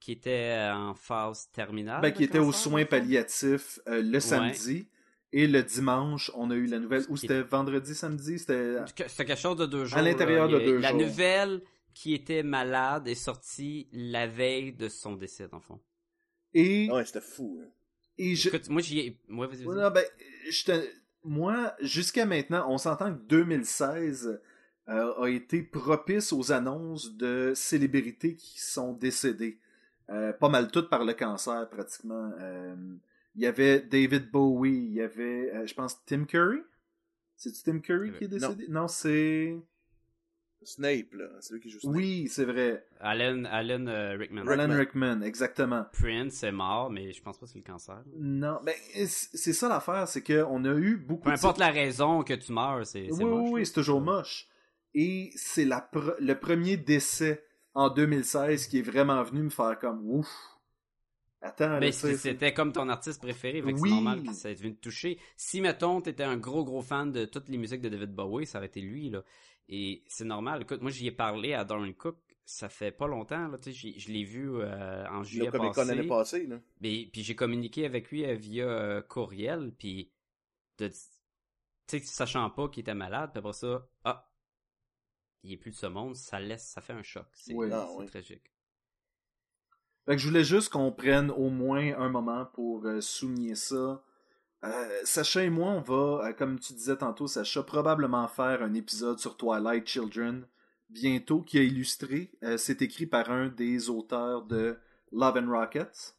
qu'il 0.01 0.15
était 0.15 0.69
en 0.73 0.95
phase 0.95 1.49
terminale. 1.53 2.01
Ben, 2.03 2.12
qui 2.12 2.24
était 2.24 2.39
aux 2.39 2.53
soins 2.53 2.85
palliatifs 2.85 3.81
euh, 3.89 4.03
le 4.03 4.20
samedi. 4.20 4.89
Et 5.35 5.47
le 5.47 5.62
dimanche, 5.62 6.31
on 6.35 6.51
a 6.51 6.55
eu 6.55 6.66
la 6.66 6.79
nouvelle. 6.79 7.05
Ou 7.09 7.16
c'était 7.16 7.41
vendredi, 7.43 7.95
samedi? 7.95 8.39
C'était. 8.39 8.77
Quelque 8.95 9.35
chose 9.35 9.57
de 9.57 9.65
deux 9.66 9.87
jours. 9.87 10.01
l'intérieur 10.03 10.47
là. 10.47 10.59
de 10.59 10.65
deux 10.65 10.79
la 10.79 10.91
jours. 10.91 11.01
nouvelle 11.01 11.62
qui 11.95 12.12
était 12.15 12.43
malade 12.43 13.09
est 13.09 13.15
sortie 13.15 13.89
la 13.93 14.27
veille 14.27 14.73
de 14.74 14.89
son 14.91 15.15
décès, 15.16 15.49
dans 15.49 15.57
le 15.59 15.62
fond. 15.62 15.81
Et, 16.53 16.87
Ah 16.91 16.97
ouais, 16.97 17.05
c'était 17.07 17.23
fou. 17.23 17.59
là. 17.61 17.66
et 18.19 18.35
je, 18.35 18.49
Écoute, 18.49 18.69
moi, 18.69 18.83
j'y 18.83 18.99
ai... 19.01 19.19
Ouais, 19.31 19.47
vas-y, 19.47 19.65
ben, 19.65 20.05
je 20.51 20.65
te- 20.65 20.89
moi, 21.24 21.74
jusqu'à 21.81 22.27
maintenant, 22.27 22.66
on 22.69 22.78
s'entend 22.78 23.12
que 23.15 23.20
2016 23.28 24.40
euh, 24.89 25.23
a 25.23 25.28
été 25.28 25.62
propice 25.62 26.32
aux 26.32 26.53
annonces 26.53 27.16
de 27.16 27.53
célébrités 27.55 28.35
qui 28.36 28.61
sont 28.61 28.93
décédées. 28.93 29.59
Euh, 30.11 30.32
pas 30.32 30.49
mal 30.49 30.70
toutes 30.70 30.90
par 30.90 31.05
le 31.05 31.12
cancer, 31.15 31.69
pratiquement. 31.70 32.32
Euh, 32.40 32.74
Il 33.35 33.43
y 33.43 33.47
avait 33.47 33.81
David 33.81 34.31
Bowie, 34.31 34.73
il 34.74 34.93
y 34.94 35.01
avait, 35.01 35.51
euh, 35.55 35.66
je 35.66 35.74
pense, 35.74 36.05
Tim 36.05 36.24
Curry? 36.24 36.59
C'est-tu 37.36 37.62
Tim 37.62 37.78
Curry 37.78 38.12
qui 38.12 38.24
est 38.24 38.28
Non. 38.28 38.49
décédé? 38.51 38.66
Non, 38.69 38.89
c'est... 38.89 39.57
Snape, 40.64 41.12
là. 41.14 41.26
C'est 41.40 41.55
lui 41.55 41.60
qui 41.60 41.70
joue 41.70 41.80
Snape. 41.80 41.94
Oui, 41.94 42.28
c'est 42.28 42.44
vrai. 42.44 42.86
Alan, 43.01 43.44
Alan 43.44 43.86
euh, 43.86 44.16
Rickman. 44.16 44.47
Alan 44.47 44.62
Rickman. 44.74 44.76
Rickman, 44.78 45.22
exactement. 45.22 45.84
Prince 45.93 46.43
est 46.43 46.52
mort, 46.52 46.90
mais 46.90 47.12
je 47.12 47.22
pense 47.22 47.39
pas 47.39 47.47
que 47.47 47.52
c'est 47.52 47.59
le 47.59 47.64
cancer. 47.64 48.02
Non, 48.18 48.59
ben, 48.64 48.74
c'est 49.06 49.52
ça 49.52 49.68
l'affaire, 49.68 50.06
c'est 50.09 50.22
qu'on 50.22 50.64
a 50.64 50.74
eu 50.74 50.97
beaucoup 50.97 51.24
Peu 51.24 51.30
de 51.30 51.34
importe 51.36 51.59
la 51.59 51.70
raison 51.70 52.22
que 52.22 52.34
tu 52.34 52.52
meurs, 52.52 52.86
c'est 52.86 53.10
Oui, 53.10 53.18
oui, 53.18 53.24
moche, 53.24 53.51
oui, 53.52 53.60
là. 53.60 53.64
c'est 53.66 53.72
toujours 53.74 54.01
moche. 54.01 54.48
Et 54.94 55.30
c'est 55.36 55.64
pre- 55.66 56.16
le 56.20 56.39
premier 56.39 56.76
décès 56.76 57.44
en 57.74 57.89
2016 57.89 58.66
qui 58.66 58.78
est 58.80 58.82
vraiment 58.82 59.22
venu 59.22 59.43
me 59.43 59.51
faire 59.51 59.78
comme 59.78 60.01
ouf. 60.09 60.28
Attends, 61.44 61.80
Ben, 61.80 61.90
c'était 61.90 62.55
comme 62.55 62.72
ton 62.72 62.89
artiste 62.89 63.20
préféré, 63.20 63.62
Oui. 63.62 63.72
c'est 63.76 63.89
normal 63.89 64.22
que 64.22 64.32
ça 64.32 64.48
ait 64.51 64.55
venu 64.55 64.76
te 64.76 64.80
toucher. 64.82 65.18
Si, 65.36 65.60
mettons, 65.60 66.01
t'étais 66.01 66.22
un 66.22 66.36
gros, 66.36 66.64
gros 66.64 66.82
fan 66.82 67.10
de 67.10 67.24
toutes 67.24 67.48
les 67.48 67.59
musiques 67.59 67.80
de 67.80 67.89
David 67.89 68.12
Bowie, 68.14 68.47
ça 68.47 68.59
aurait 68.59 68.68
été 68.68 68.80
lui, 68.80 69.10
là. 69.10 69.24
Et 69.68 70.02
c'est 70.06 70.24
normal. 70.24 70.62
Écoute, 70.62 70.82
moi, 70.82 70.90
j'y 70.90 71.06
ai 71.06 71.12
parlé 71.12 71.55
à 71.55 71.64
Darren 71.64 71.93
Cook, 71.94 72.18
ça 72.44 72.68
fait 72.68 72.93
pas 72.93 73.06
longtemps, 73.06 73.48
là, 73.48 73.59
tu 73.59 73.72
sais, 73.72 73.72
j'y- 73.72 73.98
je 73.98 74.10
l'ai 74.12 74.24
vu 74.24 74.51
euh, 74.56 75.06
en 75.09 75.18
Le 75.20 75.24
juillet 75.24 75.51
Con 75.51 75.59
passé. 75.72 75.94
l'année 75.94 76.09
passée, 76.09 76.47
là. 76.47 76.56
Mais- 76.80 77.09
puis 77.12 77.22
j'ai 77.22 77.36
communiqué 77.36 77.86
avec 77.86 78.10
lui 78.10 78.24
euh, 78.26 78.34
via 78.34 78.64
euh, 78.66 79.02
courriel, 79.02 79.72
puis 79.78 80.10
de, 80.78 80.89
tu 80.89 80.94
sais, 81.86 82.01
sachant 82.01 82.51
pas 82.51 82.68
qu'il 82.68 82.80
était 82.82 82.94
malade, 82.94 83.30
puis 83.32 83.39
après 83.39 83.52
ça, 83.52 83.86
ah, 84.05 84.28
il 85.44 85.52
est 85.52 85.56
plus 85.56 85.70
de 85.70 85.76
ce 85.76 85.86
monde, 85.86 86.16
ça 86.16 86.40
laisse, 86.40 86.66
ça 86.68 86.80
fait 86.80 86.93
un 86.93 87.02
choc. 87.02 87.26
C'est 87.32 87.55
Oui. 87.55 87.68
Ah, 87.72 87.86
c'est 87.89 87.98
oui. 88.01 88.06
tragique. 88.06 88.51
Fait 90.05 90.12
que 90.16 90.18
je 90.18 90.28
voulais 90.28 90.44
juste 90.44 90.68
qu'on 90.70 90.90
prenne 90.93 91.30
au 91.30 91.48
moins 91.48 91.94
un 91.98 92.09
moment 92.09 92.44
pour 92.47 92.84
euh, 92.86 93.01
souligner 93.01 93.55
ça. 93.55 94.02
Euh, 94.64 95.01
Sacha 95.05 95.43
et 95.43 95.51
moi, 95.51 95.70
on 95.70 95.80
va, 95.80 96.28
euh, 96.28 96.32
comme 96.32 96.59
tu 96.59 96.72
disais 96.72 96.97
tantôt, 96.97 97.26
Sacha, 97.26 97.62
probablement 97.62 98.28
faire 98.28 98.62
un 98.62 98.74
épisode 98.74 99.18
sur 99.18 99.36
Twilight 99.36 99.86
Children 99.86 100.47
bientôt 100.89 101.40
qui 101.40 101.59
a 101.59 101.62
illustré. 101.62 102.30
Euh, 102.44 102.56
C'est 102.56 102.80
écrit 102.82 103.06
par 103.06 103.30
un 103.30 103.48
des 103.48 103.90
auteurs 103.90 104.43
de 104.43 104.78
Love 105.10 105.36
and 105.39 105.51
Rockets. 105.51 106.14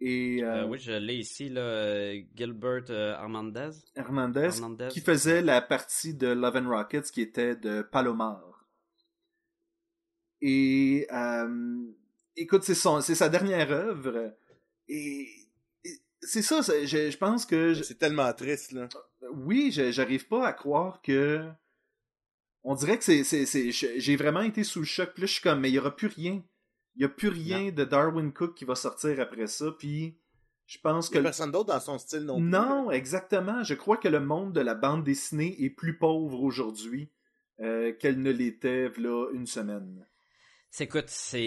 Et 0.00 0.42
oui, 0.68 0.78
je 0.78 0.92
l'ai 0.92 1.16
ici, 1.16 1.48
là, 1.48 2.12
Gilbert 2.34 2.90
Armandez. 2.90 3.70
Hernandez, 3.94 4.50
Hernandez. 4.56 4.88
qui 4.90 5.00
faisait 5.00 5.40
la 5.40 5.62
partie 5.62 6.12
de 6.12 6.26
Love 6.26 6.56
and 6.56 6.68
Rockets 6.68 7.10
qui 7.10 7.22
était 7.22 7.56
de 7.56 7.80
Palomar. 7.80 8.66
Et 10.42 11.06
écoute, 12.36 12.64
c'est 12.64 12.74
son, 12.74 13.00
c'est 13.00 13.14
sa 13.14 13.30
dernière 13.30 13.70
œuvre. 13.70 14.34
Et 14.88 15.26
c'est 16.26 16.42
ça, 16.42 16.60
je, 16.62 17.10
je 17.10 17.16
pense 17.16 17.46
que 17.46 17.74
je- 17.74 17.82
C'est 17.82 17.98
tellement 17.98 18.32
triste, 18.32 18.72
là. 18.72 18.88
oui, 19.32 19.70
j'arrive 19.72 20.26
pas 20.26 20.46
à 20.46 20.52
croire 20.52 21.00
que 21.02 21.48
on 22.62 22.74
dirait 22.74 22.96
que 22.98 23.04
c'est, 23.04 23.24
c'est, 23.24 23.46
c'est- 23.46 23.70
je- 23.72 23.98
j'ai 23.98 24.16
vraiment 24.16 24.40
été 24.40 24.64
sous 24.64 24.80
le 24.80 24.84
choc. 24.86 25.10
Puis 25.12 25.22
là, 25.22 25.26
je 25.26 25.32
suis 25.34 25.42
comme, 25.42 25.60
mais 25.60 25.70
il 25.70 25.74
y 25.74 25.78
aura 25.78 25.94
plus 25.94 26.06
rien. 26.08 26.42
Il 26.96 27.02
y 27.02 27.04
a 27.04 27.08
plus 27.08 27.28
rien 27.28 27.70
de 27.72 27.84
Darwin 27.84 28.32
Cook 28.32 28.54
qui 28.54 28.64
va 28.64 28.74
sortir 28.74 29.20
après 29.20 29.46
ça. 29.48 29.66
Puis 29.78 30.16
je 30.66 30.78
pense 30.78 31.08
Il 31.08 31.10
y 31.10 31.12
que 31.14 31.18
a 31.18 31.22
personne 31.22 31.50
d'autre 31.50 31.72
dans 31.72 31.80
son 31.80 31.98
style 31.98 32.20
non 32.24 32.36
plus. 32.40 32.44
non, 32.48 32.90
exactement. 32.90 33.62
Je 33.64 33.74
crois 33.74 33.96
que 33.96 34.08
le 34.08 34.20
monde 34.20 34.52
de 34.52 34.60
la 34.60 34.74
bande 34.74 35.04
dessinée 35.04 35.62
est 35.62 35.70
plus 35.70 35.98
pauvre 35.98 36.40
aujourd'hui 36.42 37.10
euh, 37.60 37.92
qu'elle 37.92 38.20
ne 38.22 38.30
l'était 38.30 38.90
là 38.96 39.28
une 39.32 39.46
semaine. 39.46 40.06
C'est 40.76 40.84
écoute, 40.84 41.04
c'est, 41.06 41.38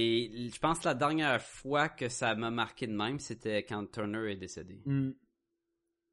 je 0.54 0.58
pense 0.58 0.80
que 0.80 0.86
la 0.86 0.94
dernière 0.94 1.42
fois 1.42 1.90
que 1.90 2.08
ça 2.08 2.34
m'a 2.34 2.50
marqué 2.50 2.88
de 2.88 2.94
même, 2.94 3.20
c'était 3.20 3.66
quand 3.66 3.86
Turner 3.92 4.32
est 4.32 4.38
décédé. 4.38 4.82
Hmm. 4.86 5.12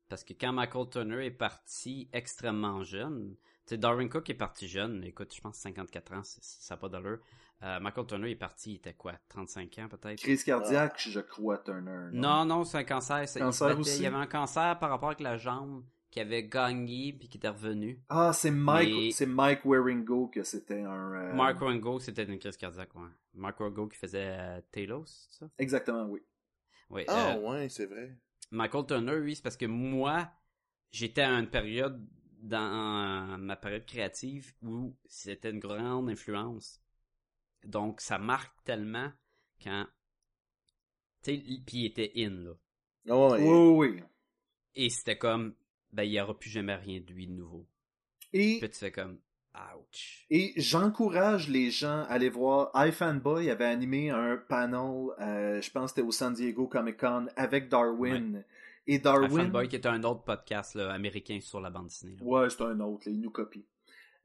Parce 0.08 0.24
que 0.24 0.32
quand 0.32 0.52
Michael 0.52 0.88
Turner 0.90 1.24
est 1.26 1.30
parti 1.30 2.08
extrêmement 2.12 2.82
jeune, 2.82 3.36
tu 3.36 3.46
sais, 3.66 3.78
Darwin 3.78 4.08
Cook 4.08 4.28
est 4.30 4.34
parti 4.34 4.66
jeune, 4.66 5.04
écoute, 5.04 5.32
je 5.32 5.40
pense 5.40 5.58
54 5.58 6.12
ans, 6.12 6.24
c'est- 6.24 6.42
ça 6.42 6.74
n'a 6.74 6.80
pas 6.80 6.88
d'allure. 6.88 7.20
Euh, 7.62 7.78
Michael 7.78 8.06
Turner 8.08 8.30
est 8.32 8.34
parti, 8.36 8.72
il 8.72 8.76
était 8.78 8.94
quoi, 8.94 9.12
35 9.28 9.78
ans 9.78 9.88
peut-être? 9.88 10.18
Crise 10.20 10.42
cardiaque, 10.42 10.98
je 10.98 11.20
crois, 11.20 11.58
Turner. 11.58 12.08
Non, 12.12 12.44
non, 12.44 12.64
c'est 12.64 12.78
un 12.78 12.84
cancer. 12.84 13.28
c'est- 13.28 13.38
Cancer 13.38 13.68
il, 13.68 13.72
se 13.74 13.76
battait- 13.76 13.80
aussi? 13.90 13.96
il 13.98 14.02
y 14.02 14.06
avait 14.06 14.16
un 14.16 14.26
cancer 14.26 14.76
par 14.80 14.90
rapport 14.90 15.10
avec 15.10 15.20
la 15.20 15.36
jambe 15.36 15.84
qui 16.14 16.20
avait 16.20 16.44
gagné 16.44 17.12
puis 17.12 17.28
qui 17.28 17.38
était 17.38 17.48
revenu. 17.48 18.00
Ah, 18.08 18.32
c'est 18.32 18.52
Mike, 18.52 18.94
Mais- 18.94 19.10
c'est 19.10 19.26
Mike 19.26 19.64
Waringo 19.64 20.28
que 20.28 20.44
c'était 20.44 20.82
un. 20.82 21.12
euh, 21.12 21.34
Mark 21.34 21.58
Rango, 21.58 21.98
c'était 21.98 22.22
une 22.22 22.38
crise 22.38 22.56
cardiaque, 22.56 22.94
ouais. 22.94 23.08
Mark 23.34 23.58
Rango 23.58 23.88
qui 23.88 23.98
faisait 23.98 24.36
euh, 24.38 24.60
Talos, 24.70 25.06
c'est 25.06 25.38
ça? 25.40 25.50
Exactement, 25.58 26.04
oui. 26.04 26.20
Oui. 26.88 27.02
Ah, 27.08 27.34
euh, 27.36 27.40
ouais, 27.40 27.68
c'est 27.68 27.86
vrai. 27.86 28.16
Michael 28.52 28.86
Turner, 28.86 29.16
oui, 29.18 29.34
c'est 29.34 29.42
parce 29.42 29.56
que 29.56 29.66
moi, 29.66 30.30
j'étais 30.92 31.22
à 31.22 31.32
une 31.32 31.50
période 31.50 32.00
dans 32.40 33.36
ma 33.40 33.56
période 33.56 33.84
créative 33.84 34.54
où 34.62 34.94
c'était 35.06 35.50
une 35.50 35.58
grande 35.58 36.08
influence. 36.10 36.80
Donc, 37.64 38.00
ça 38.00 38.18
marque 38.18 38.62
tellement 38.62 39.10
quand. 39.60 39.86
Tu 41.24 41.32
sais, 41.32 41.42
puis 41.66 41.78
il 41.78 41.86
était 41.86 42.12
in, 42.18 42.30
là. 42.30 42.52
Ah, 43.08 43.30
ouais, 43.30 43.40
Oui, 43.40 43.88
oui, 43.88 43.88
oui. 43.96 44.02
Et 44.76 44.90
c'était 44.90 45.18
comme, 45.18 45.54
ben, 45.94 46.02
il 46.02 46.10
n'y 46.10 46.20
aura 46.20 46.38
plus 46.38 46.50
jamais 46.50 46.74
rien 46.74 47.00
de 47.00 47.12
lui 47.12 47.26
de 47.26 47.32
nouveau. 47.32 47.66
Et, 48.32 48.58
Puis 48.60 48.68
tu 48.70 48.78
fais 48.78 48.90
comme, 48.90 49.18
ouch. 49.54 50.26
et 50.28 50.52
j'encourage 50.56 51.48
les 51.48 51.70
gens 51.70 52.00
à 52.02 52.14
aller 52.14 52.28
voir. 52.28 52.70
iFanboy 52.74 53.48
avait 53.48 53.64
animé 53.64 54.10
un 54.10 54.36
panel, 54.36 55.10
euh, 55.20 55.62
je 55.62 55.70
pense 55.70 55.92
que 55.92 55.96
c'était 55.96 56.06
au 56.06 56.10
San 56.10 56.34
Diego 56.34 56.66
Comic 56.66 56.98
Con, 56.98 57.26
avec 57.36 57.68
Darwin. 57.68 58.44
Et 58.86 58.96
Un 58.96 58.98
Darwin. 58.98 59.30
Fanboy 59.30 59.68
qui 59.68 59.76
est 59.76 59.86
un 59.86 60.02
autre 60.04 60.24
podcast 60.24 60.74
là, 60.74 60.92
américain 60.92 61.38
sur 61.40 61.58
la 61.60 61.70
bande 61.70 61.86
dessinée. 61.86 62.16
là. 62.20 62.24
Ouais, 62.26 62.50
c'est 62.50 62.60
un 62.62 62.78
autre, 62.80 63.08
là, 63.08 63.12
il 63.14 63.20
nous 63.20 63.30
copie. 63.30 63.64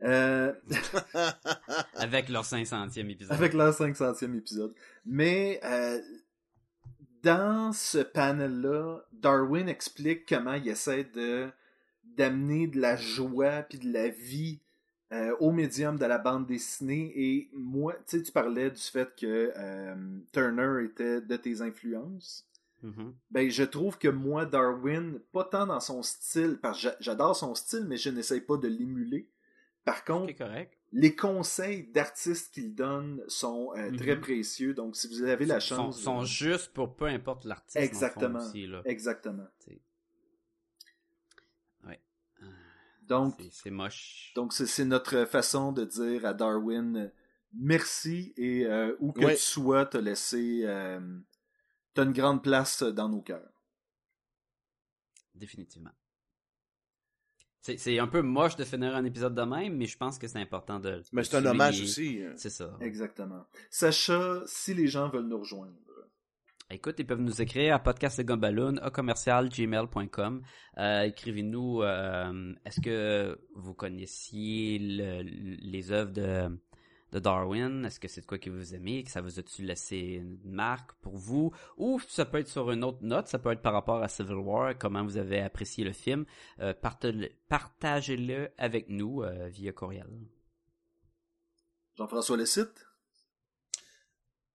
Euh, 0.02 0.54
Avec 1.96 2.30
leur 2.30 2.44
500e 2.44 3.10
épisode. 3.10 3.32
avec 3.34 3.54
leur 3.54 3.74
500e 3.74 4.38
épisode. 4.38 4.74
Mais 5.06 5.60
euh, 5.64 6.00
dans 7.24 7.72
ce 7.74 8.00
panel-là, 8.00 9.00
Darwin 9.14 9.68
explique 9.70 10.28
comment 10.28 10.54
il 10.54 10.68
essaie 10.70 11.04
de 11.06 11.50
d'amener 12.20 12.68
de 12.68 12.80
la 12.80 12.96
joie 12.98 13.62
puis 13.64 13.80
de 13.80 13.92
la 13.92 14.10
vie 14.10 14.60
euh, 15.12 15.36
au 15.40 15.52
médium 15.52 15.98
de 15.98 16.06
la 16.06 16.18
bande 16.18 16.46
dessinée. 16.46 17.12
Et 17.16 17.50
moi, 17.54 17.94
tu 18.08 18.18
sais, 18.18 18.22
tu 18.24 18.32
parlais 18.32 18.70
du 18.70 18.82
fait 18.82 19.10
que 19.16 19.52
euh, 19.56 19.96
Turner 20.34 20.86
était 20.86 21.22
de 21.22 21.36
tes 21.38 21.62
influences. 21.62 22.46
Mhm. 22.84 23.14
Ben, 23.32 23.50
je 23.50 23.64
trouve 23.64 23.98
que 23.98 24.08
moi, 24.08 24.46
Darwin, 24.46 25.20
pas 25.32 25.44
tant 25.46 25.66
dans 25.66 25.80
son 25.80 26.04
style, 26.04 26.60
parce 26.62 26.78
que 26.78 26.84
j'a- 26.84 26.98
j'adore 27.00 27.36
son 27.36 27.56
style, 27.56 27.86
mais 27.88 27.98
je 27.98 28.10
n'essaye 28.10 28.42
pas 28.42 28.58
de 28.58 28.68
l'émuler. 28.68 29.28
Par 29.86 30.04
contre, 30.06 30.34
correct. 30.38 30.74
les 30.92 31.16
conseils 31.16 31.84
d'artistes 31.88 32.54
qu'il 32.54 32.76
donne 32.76 33.22
sont 33.28 33.72
euh, 33.78 33.92
très 33.98 34.16
Mhm. 34.16 34.22
précieux. 34.22 34.74
Donc, 34.74 34.96
si 34.96 35.08
vous 35.08 35.24
avez 35.24 35.46
la 35.46 35.60
chance. 35.60 35.98
Sont, 36.00 36.20
sont 36.20 36.26
juste 36.26 36.74
pour 36.74 36.96
peu 36.96 37.06
importe 37.06 37.46
l'artiste. 37.46 37.78
Exactement. 37.78 38.40
aussi, 38.40 38.68
là. 38.68 38.82
Exactement. 38.86 39.48
T'sais. 39.60 39.80
Ouais. 41.86 42.00
Euh, 42.44 42.46
Donc, 43.10 43.36
c'est- 43.52 43.72
moche. 43.72 44.32
donc 44.36 44.54
c'est 44.54 44.86
notre 44.86 45.26
façon 45.26 45.72
de 45.72 45.84
dire 45.84 46.26
à 46.26 46.34
Darwin 46.34 47.12
merci 47.54 48.34
et 48.38 48.66
euh, 48.66 48.96
où 49.00 49.12
que 49.12 49.26
Ouais. 49.26 49.36
tu 49.36 49.42
sois, 49.42 49.86
te 49.88 49.98
laisser. 49.98 50.62
Euh, 50.66 51.20
T'as 51.96 52.06
une 52.06 52.14
grande 52.14 52.44
place 52.44 52.84
dans 52.84 53.10
nos 53.10 53.22
cœurs. 53.22 53.52
Définitivement. 55.34 55.90
C'est 57.62 58.00
un 58.00 58.08
peu 58.08 58.22
moche 58.22 58.56
de 58.56 58.64
finir 58.64 58.96
un 58.96 59.04
épisode 59.04 59.36
de 59.36 59.42
même, 59.42 59.76
mais 59.76 59.86
je 59.86 59.98
pense 59.98 60.18
que 60.18 60.28
c'est 60.28 60.40
important 60.40 60.80
de. 60.80 61.02
Mais 61.12 61.24
c'est 61.24 61.38
un 61.38 61.46
hommage 61.46 61.82
aussi. 61.82 62.22
hein. 62.24 62.34
C'est 62.38 62.50
ça. 62.50 62.78
Exactement. 62.80 63.46
Sacha, 63.70 64.42
si 64.46 64.74
les 64.74 64.88
gens 64.88 65.10
veulent 65.10 65.28
nous 65.28 65.40
rejoindre. 65.40 65.74
Écoute, 66.72 66.96
ils 67.00 67.06
peuvent 67.06 67.20
nous 67.22 67.42
écrire 67.42 67.74
à 67.74 67.80
podcastlegumballoon, 67.80 68.78
à 68.78 68.92
commercialgmail.com. 68.92 70.44
Euh, 70.78 71.02
Écrivez-nous, 71.02 71.82
euh, 71.82 72.54
est-ce 72.64 72.80
que 72.80 73.40
vous 73.56 73.74
connaissiez 73.74 74.78
le- 74.78 75.22
les 75.24 75.92
œuvres 75.92 76.12
de, 76.12 77.20
Darwin? 77.20 77.86
Est-ce 77.86 78.00
que 78.00 78.08
c'est 78.08 78.22
de 78.22 78.28
quoi 78.28 78.38
que 78.38 78.52
vous 78.52 78.76
aimez? 78.76 79.04
Que 79.04 79.10
ça 79.10 79.20
vous 79.22 79.40
a-tu 79.40 79.64
laissé 79.64 79.98
une 79.98 80.38
marque 80.44 80.94
pour 81.02 81.18
vous? 81.18 81.52
Ou 81.78 82.00
ça 82.08 82.26
peut 82.26 82.38
être 82.38 82.48
sur 82.48 82.70
une 82.70 82.84
autre 82.84 83.00
note, 83.02 83.28
ça 83.28 83.40
peut 83.40 83.50
être 83.52 83.64
par 83.64 83.74
rapport 83.74 84.04
à 84.04 84.08
Civil 84.08 84.36
War, 84.36 84.78
comment 84.78 85.04
vous 85.04 85.18
avez 85.18 85.42
apprécié 85.42 85.84
le 85.84 85.92
film. 85.92 86.26
Euh, 86.60 86.76
partage- 86.76 87.32
Partagez-le 87.48 88.50
avec 88.60 88.90
nous 88.90 89.24
euh, 89.24 89.48
via 89.48 89.72
courriel. 89.72 90.08
Jean-François 91.98 92.38
le 92.38 92.46
site. 92.46 92.86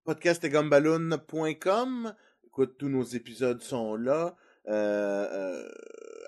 podcastegumballoon.com. 0.04 2.14
Écoute, 2.46 2.76
tous 2.78 2.88
nos 2.88 3.02
épisodes 3.02 3.60
sont 3.62 3.96
là. 3.96 4.36
Euh, 4.68 5.26
euh, 5.32 5.68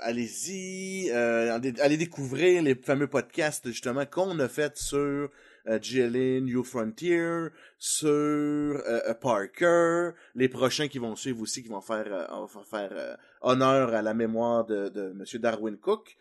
allez-y, 0.03 1.11
euh, 1.11 1.57
allez, 1.81 1.97
découvrir 1.97 2.63
les 2.63 2.75
fameux 2.75 3.07
podcasts 3.07 3.69
justement 3.69 4.05
qu'on 4.07 4.39
a 4.41 4.49
fait 4.49 4.77
sur 4.77 5.31
GLA 5.67 6.41
New 6.41 6.65
Frontier, 6.65 7.49
sur 7.79 8.09
euh, 8.09 9.15
Parker, 9.21 10.11
les 10.35 10.49
prochains 10.49 10.89
qui 10.89 10.99
vont 10.99 11.15
suivre 11.17 11.41
aussi, 11.41 11.63
qui 11.63 11.69
vont 11.69 11.81
faire, 11.81 12.29
honneur 13.41 13.95
à 13.95 14.03
la 14.03 14.15
mémoire 14.15 14.65
de, 14.65 14.89
de 14.89 15.13
Monsieur 15.13 15.39
Darwin 15.39 15.77
Cook. 15.77 16.17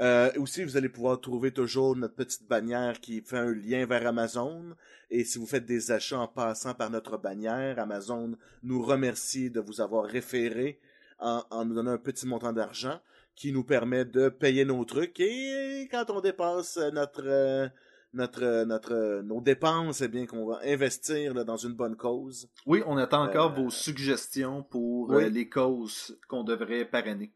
Euh, 0.00 0.30
aussi, 0.38 0.64
vous 0.64 0.76
allez 0.76 0.88
pouvoir 0.88 1.20
trouver 1.20 1.52
toujours 1.52 1.94
notre 1.96 2.14
petite 2.14 2.46
bannière 2.48 3.00
qui 3.00 3.20
fait 3.22 3.38
un 3.38 3.52
lien 3.52 3.86
vers 3.86 4.06
Amazon. 4.06 4.74
Et 5.10 5.24
si 5.24 5.38
vous 5.38 5.46
faites 5.46 5.66
des 5.66 5.90
achats 5.92 6.18
en 6.20 6.28
passant 6.28 6.74
par 6.74 6.90
notre 6.90 7.18
bannière, 7.18 7.78
Amazon 7.78 8.36
nous 8.62 8.82
remercie 8.82 9.50
de 9.50 9.60
vous 9.60 9.80
avoir 9.80 10.04
référé 10.04 10.80
en, 11.18 11.42
en 11.50 11.64
nous 11.64 11.74
donnant 11.74 11.92
un 11.92 11.98
petit 11.98 12.26
montant 12.26 12.52
d'argent 12.52 12.98
qui 13.34 13.52
nous 13.52 13.64
permet 13.64 14.04
de 14.04 14.28
payer 14.28 14.64
nos 14.64 14.84
trucs. 14.84 15.18
Et 15.20 15.88
quand 15.90 16.10
on 16.10 16.20
dépasse 16.20 16.76
notre 16.92 17.22
euh, 17.26 17.68
notre 18.14 18.42
euh, 18.42 18.64
notre 18.66 19.20
nos 19.22 19.40
dépenses, 19.40 20.02
eh 20.02 20.08
bien 20.08 20.26
qu'on 20.26 20.44
va 20.46 20.60
investir 20.64 21.32
là, 21.32 21.44
dans 21.44 21.56
une 21.56 21.72
bonne 21.74 21.96
cause. 21.96 22.50
Oui, 22.66 22.82
on 22.86 22.96
attend 22.98 23.22
encore 23.24 23.52
Euh, 23.52 23.62
vos 23.62 23.70
suggestions 23.70 24.62
pour 24.62 25.08
oui. 25.10 25.24
euh, 25.24 25.28
les 25.30 25.48
causes 25.48 26.18
qu'on 26.28 26.44
devrait 26.44 26.84
parrainer. 26.84 27.32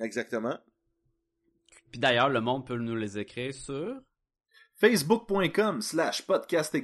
Exactement. 0.00 0.58
Puis 1.94 2.00
d'ailleurs, 2.00 2.28
le 2.28 2.40
monde 2.40 2.66
peut 2.66 2.76
nous 2.76 2.96
les 2.96 3.20
écrire 3.20 3.54
sur... 3.54 4.00
Facebook.com 4.74 5.80
slash 5.80 6.26
podcast 6.26 6.74
et 6.74 6.82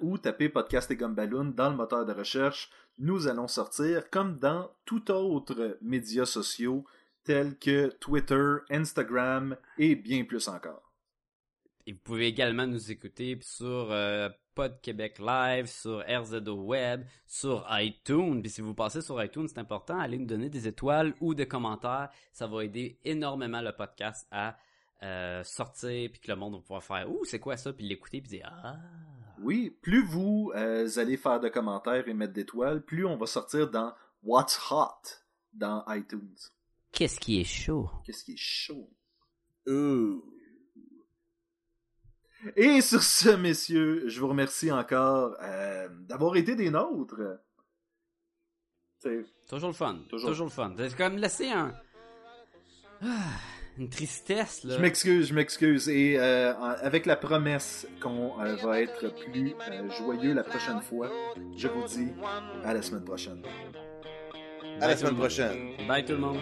ou 0.00 0.18
tapez 0.18 0.48
podcast 0.48 0.88
et 0.92 0.96
dans 0.96 1.68
le 1.68 1.74
moteur 1.74 2.06
de 2.06 2.12
recherche. 2.12 2.70
Nous 2.96 3.26
allons 3.26 3.48
sortir 3.48 4.08
comme 4.08 4.38
dans 4.38 4.70
tout 4.84 5.10
autre 5.10 5.76
médias 5.82 6.26
sociaux 6.26 6.84
tels 7.24 7.58
que 7.58 7.88
Twitter, 7.98 8.58
Instagram 8.70 9.56
et 9.78 9.96
bien 9.96 10.22
plus 10.22 10.46
encore. 10.46 10.89
Et 11.86 11.92
vous 11.92 11.98
pouvez 11.98 12.26
également 12.26 12.66
nous 12.66 12.90
écouter 12.90 13.38
sur 13.42 13.90
euh, 13.90 14.28
Pod 14.54 14.80
Québec 14.80 15.18
Live, 15.18 15.66
sur 15.66 16.04
RZO 16.06 16.54
Web, 16.54 17.04
sur 17.26 17.66
iTunes. 17.70 18.42
Puis 18.42 18.50
si 18.50 18.60
vous 18.60 18.74
passez 18.74 19.00
sur 19.00 19.22
iTunes, 19.22 19.48
c'est 19.48 19.58
important, 19.58 19.98
allez 19.98 20.18
nous 20.18 20.26
donner 20.26 20.48
des 20.48 20.68
étoiles 20.68 21.14
ou 21.20 21.34
des 21.34 21.48
commentaires. 21.48 22.10
Ça 22.32 22.46
va 22.46 22.64
aider 22.64 22.98
énormément 23.04 23.62
le 23.62 23.72
podcast 23.72 24.26
à 24.30 24.56
euh, 25.02 25.42
sortir, 25.44 26.10
puis 26.12 26.20
que 26.20 26.30
le 26.30 26.36
monde 26.36 26.54
va 26.54 26.60
pouvoir 26.60 26.82
faire 26.82 27.10
«Ouh, 27.12 27.24
c'est 27.24 27.38
quoi 27.38 27.56
ça?» 27.56 27.72
Puis 27.74 27.86
l'écouter, 27.86 28.20
puis 28.20 28.30
dire 28.30 28.52
«Ah! 28.62 28.76
Oui, 29.42 29.74
plus 29.80 30.04
vous 30.04 30.52
euh, 30.54 30.86
allez 30.96 31.16
faire 31.16 31.40
de 31.40 31.48
commentaires 31.48 32.06
et 32.06 32.12
mettre 32.12 32.34
d'étoiles, 32.34 32.82
plus 32.82 33.06
on 33.06 33.16
va 33.16 33.26
sortir 33.26 33.70
dans 33.70 33.94
What's 34.22 34.60
Hot 34.70 35.22
dans 35.54 35.82
iTunes. 35.88 36.36
Qu'est-ce 36.92 37.18
qui 37.18 37.40
est 37.40 37.44
chaud? 37.44 37.88
Qu'est-ce 38.04 38.24
qui 38.24 38.34
est 38.34 38.36
chaud? 38.36 38.90
Ouh. 39.66 40.22
Et 42.56 42.80
sur 42.80 43.02
ce, 43.02 43.30
messieurs, 43.30 44.04
je 44.08 44.20
vous 44.20 44.28
remercie 44.28 44.72
encore 44.72 45.36
euh, 45.42 45.88
d'avoir 46.08 46.36
été 46.36 46.54
des 46.56 46.70
nôtres. 46.70 47.20
C'est-» 48.98 49.24
Toujours 49.48 49.68
le 49.70 49.74
fun. 49.74 49.98
Toujours. 50.08 50.30
Toujours, 50.30 50.46
le 50.46 50.52
fun. 50.52 50.74
C'est 50.78 50.96
comme 50.96 51.16
laisser 51.16 51.48
un... 51.50 51.74
Ah, 53.02 53.06
une 53.78 53.88
tristesse, 53.88 54.62
là. 54.64 54.76
Je 54.76 54.80
m'excuse, 54.80 55.28
je 55.28 55.34
m'excuse. 55.34 55.88
Et 55.88 56.18
euh, 56.18 56.54
avec 56.58 57.06
la 57.06 57.16
promesse 57.16 57.86
qu'on 58.00 58.38
euh, 58.40 58.56
va 58.56 58.80
être 58.80 59.08
plus 59.30 59.54
euh, 59.70 59.90
joyeux 59.90 60.34
la 60.34 60.44
prochaine 60.44 60.80
fois, 60.82 61.10
je 61.56 61.66
vous 61.68 61.84
dis 61.86 62.12
à 62.64 62.74
la 62.74 62.82
semaine 62.82 63.04
prochaine. 63.04 63.42
À 64.80 64.86
la 64.88 64.94
Bye, 64.94 64.94
tout 64.94 64.98
semaine 65.00 65.04
le 65.04 65.10
monde. 65.10 65.18
prochaine. 65.18 65.86
Bye 65.88 66.04
tout 66.04 66.12
le 66.12 66.18
monde. 66.18 66.38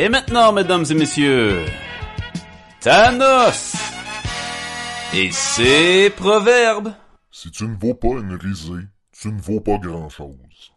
Et 0.00 0.08
maintenant, 0.08 0.52
mesdames 0.52 0.84
et 0.88 0.94
messieurs, 0.94 1.64
Thanos 2.80 3.74
et 5.12 5.32
ses 5.32 6.08
proverbes. 6.10 6.92
Si 7.32 7.50
tu 7.50 7.64
ne 7.64 7.76
vaux 7.76 7.94
pas 7.94 8.20
une 8.20 8.34
risée, 8.34 8.86
tu 9.10 9.26
ne 9.26 9.40
vaux 9.40 9.58
pas 9.58 9.76
grand-chose. 9.78 10.72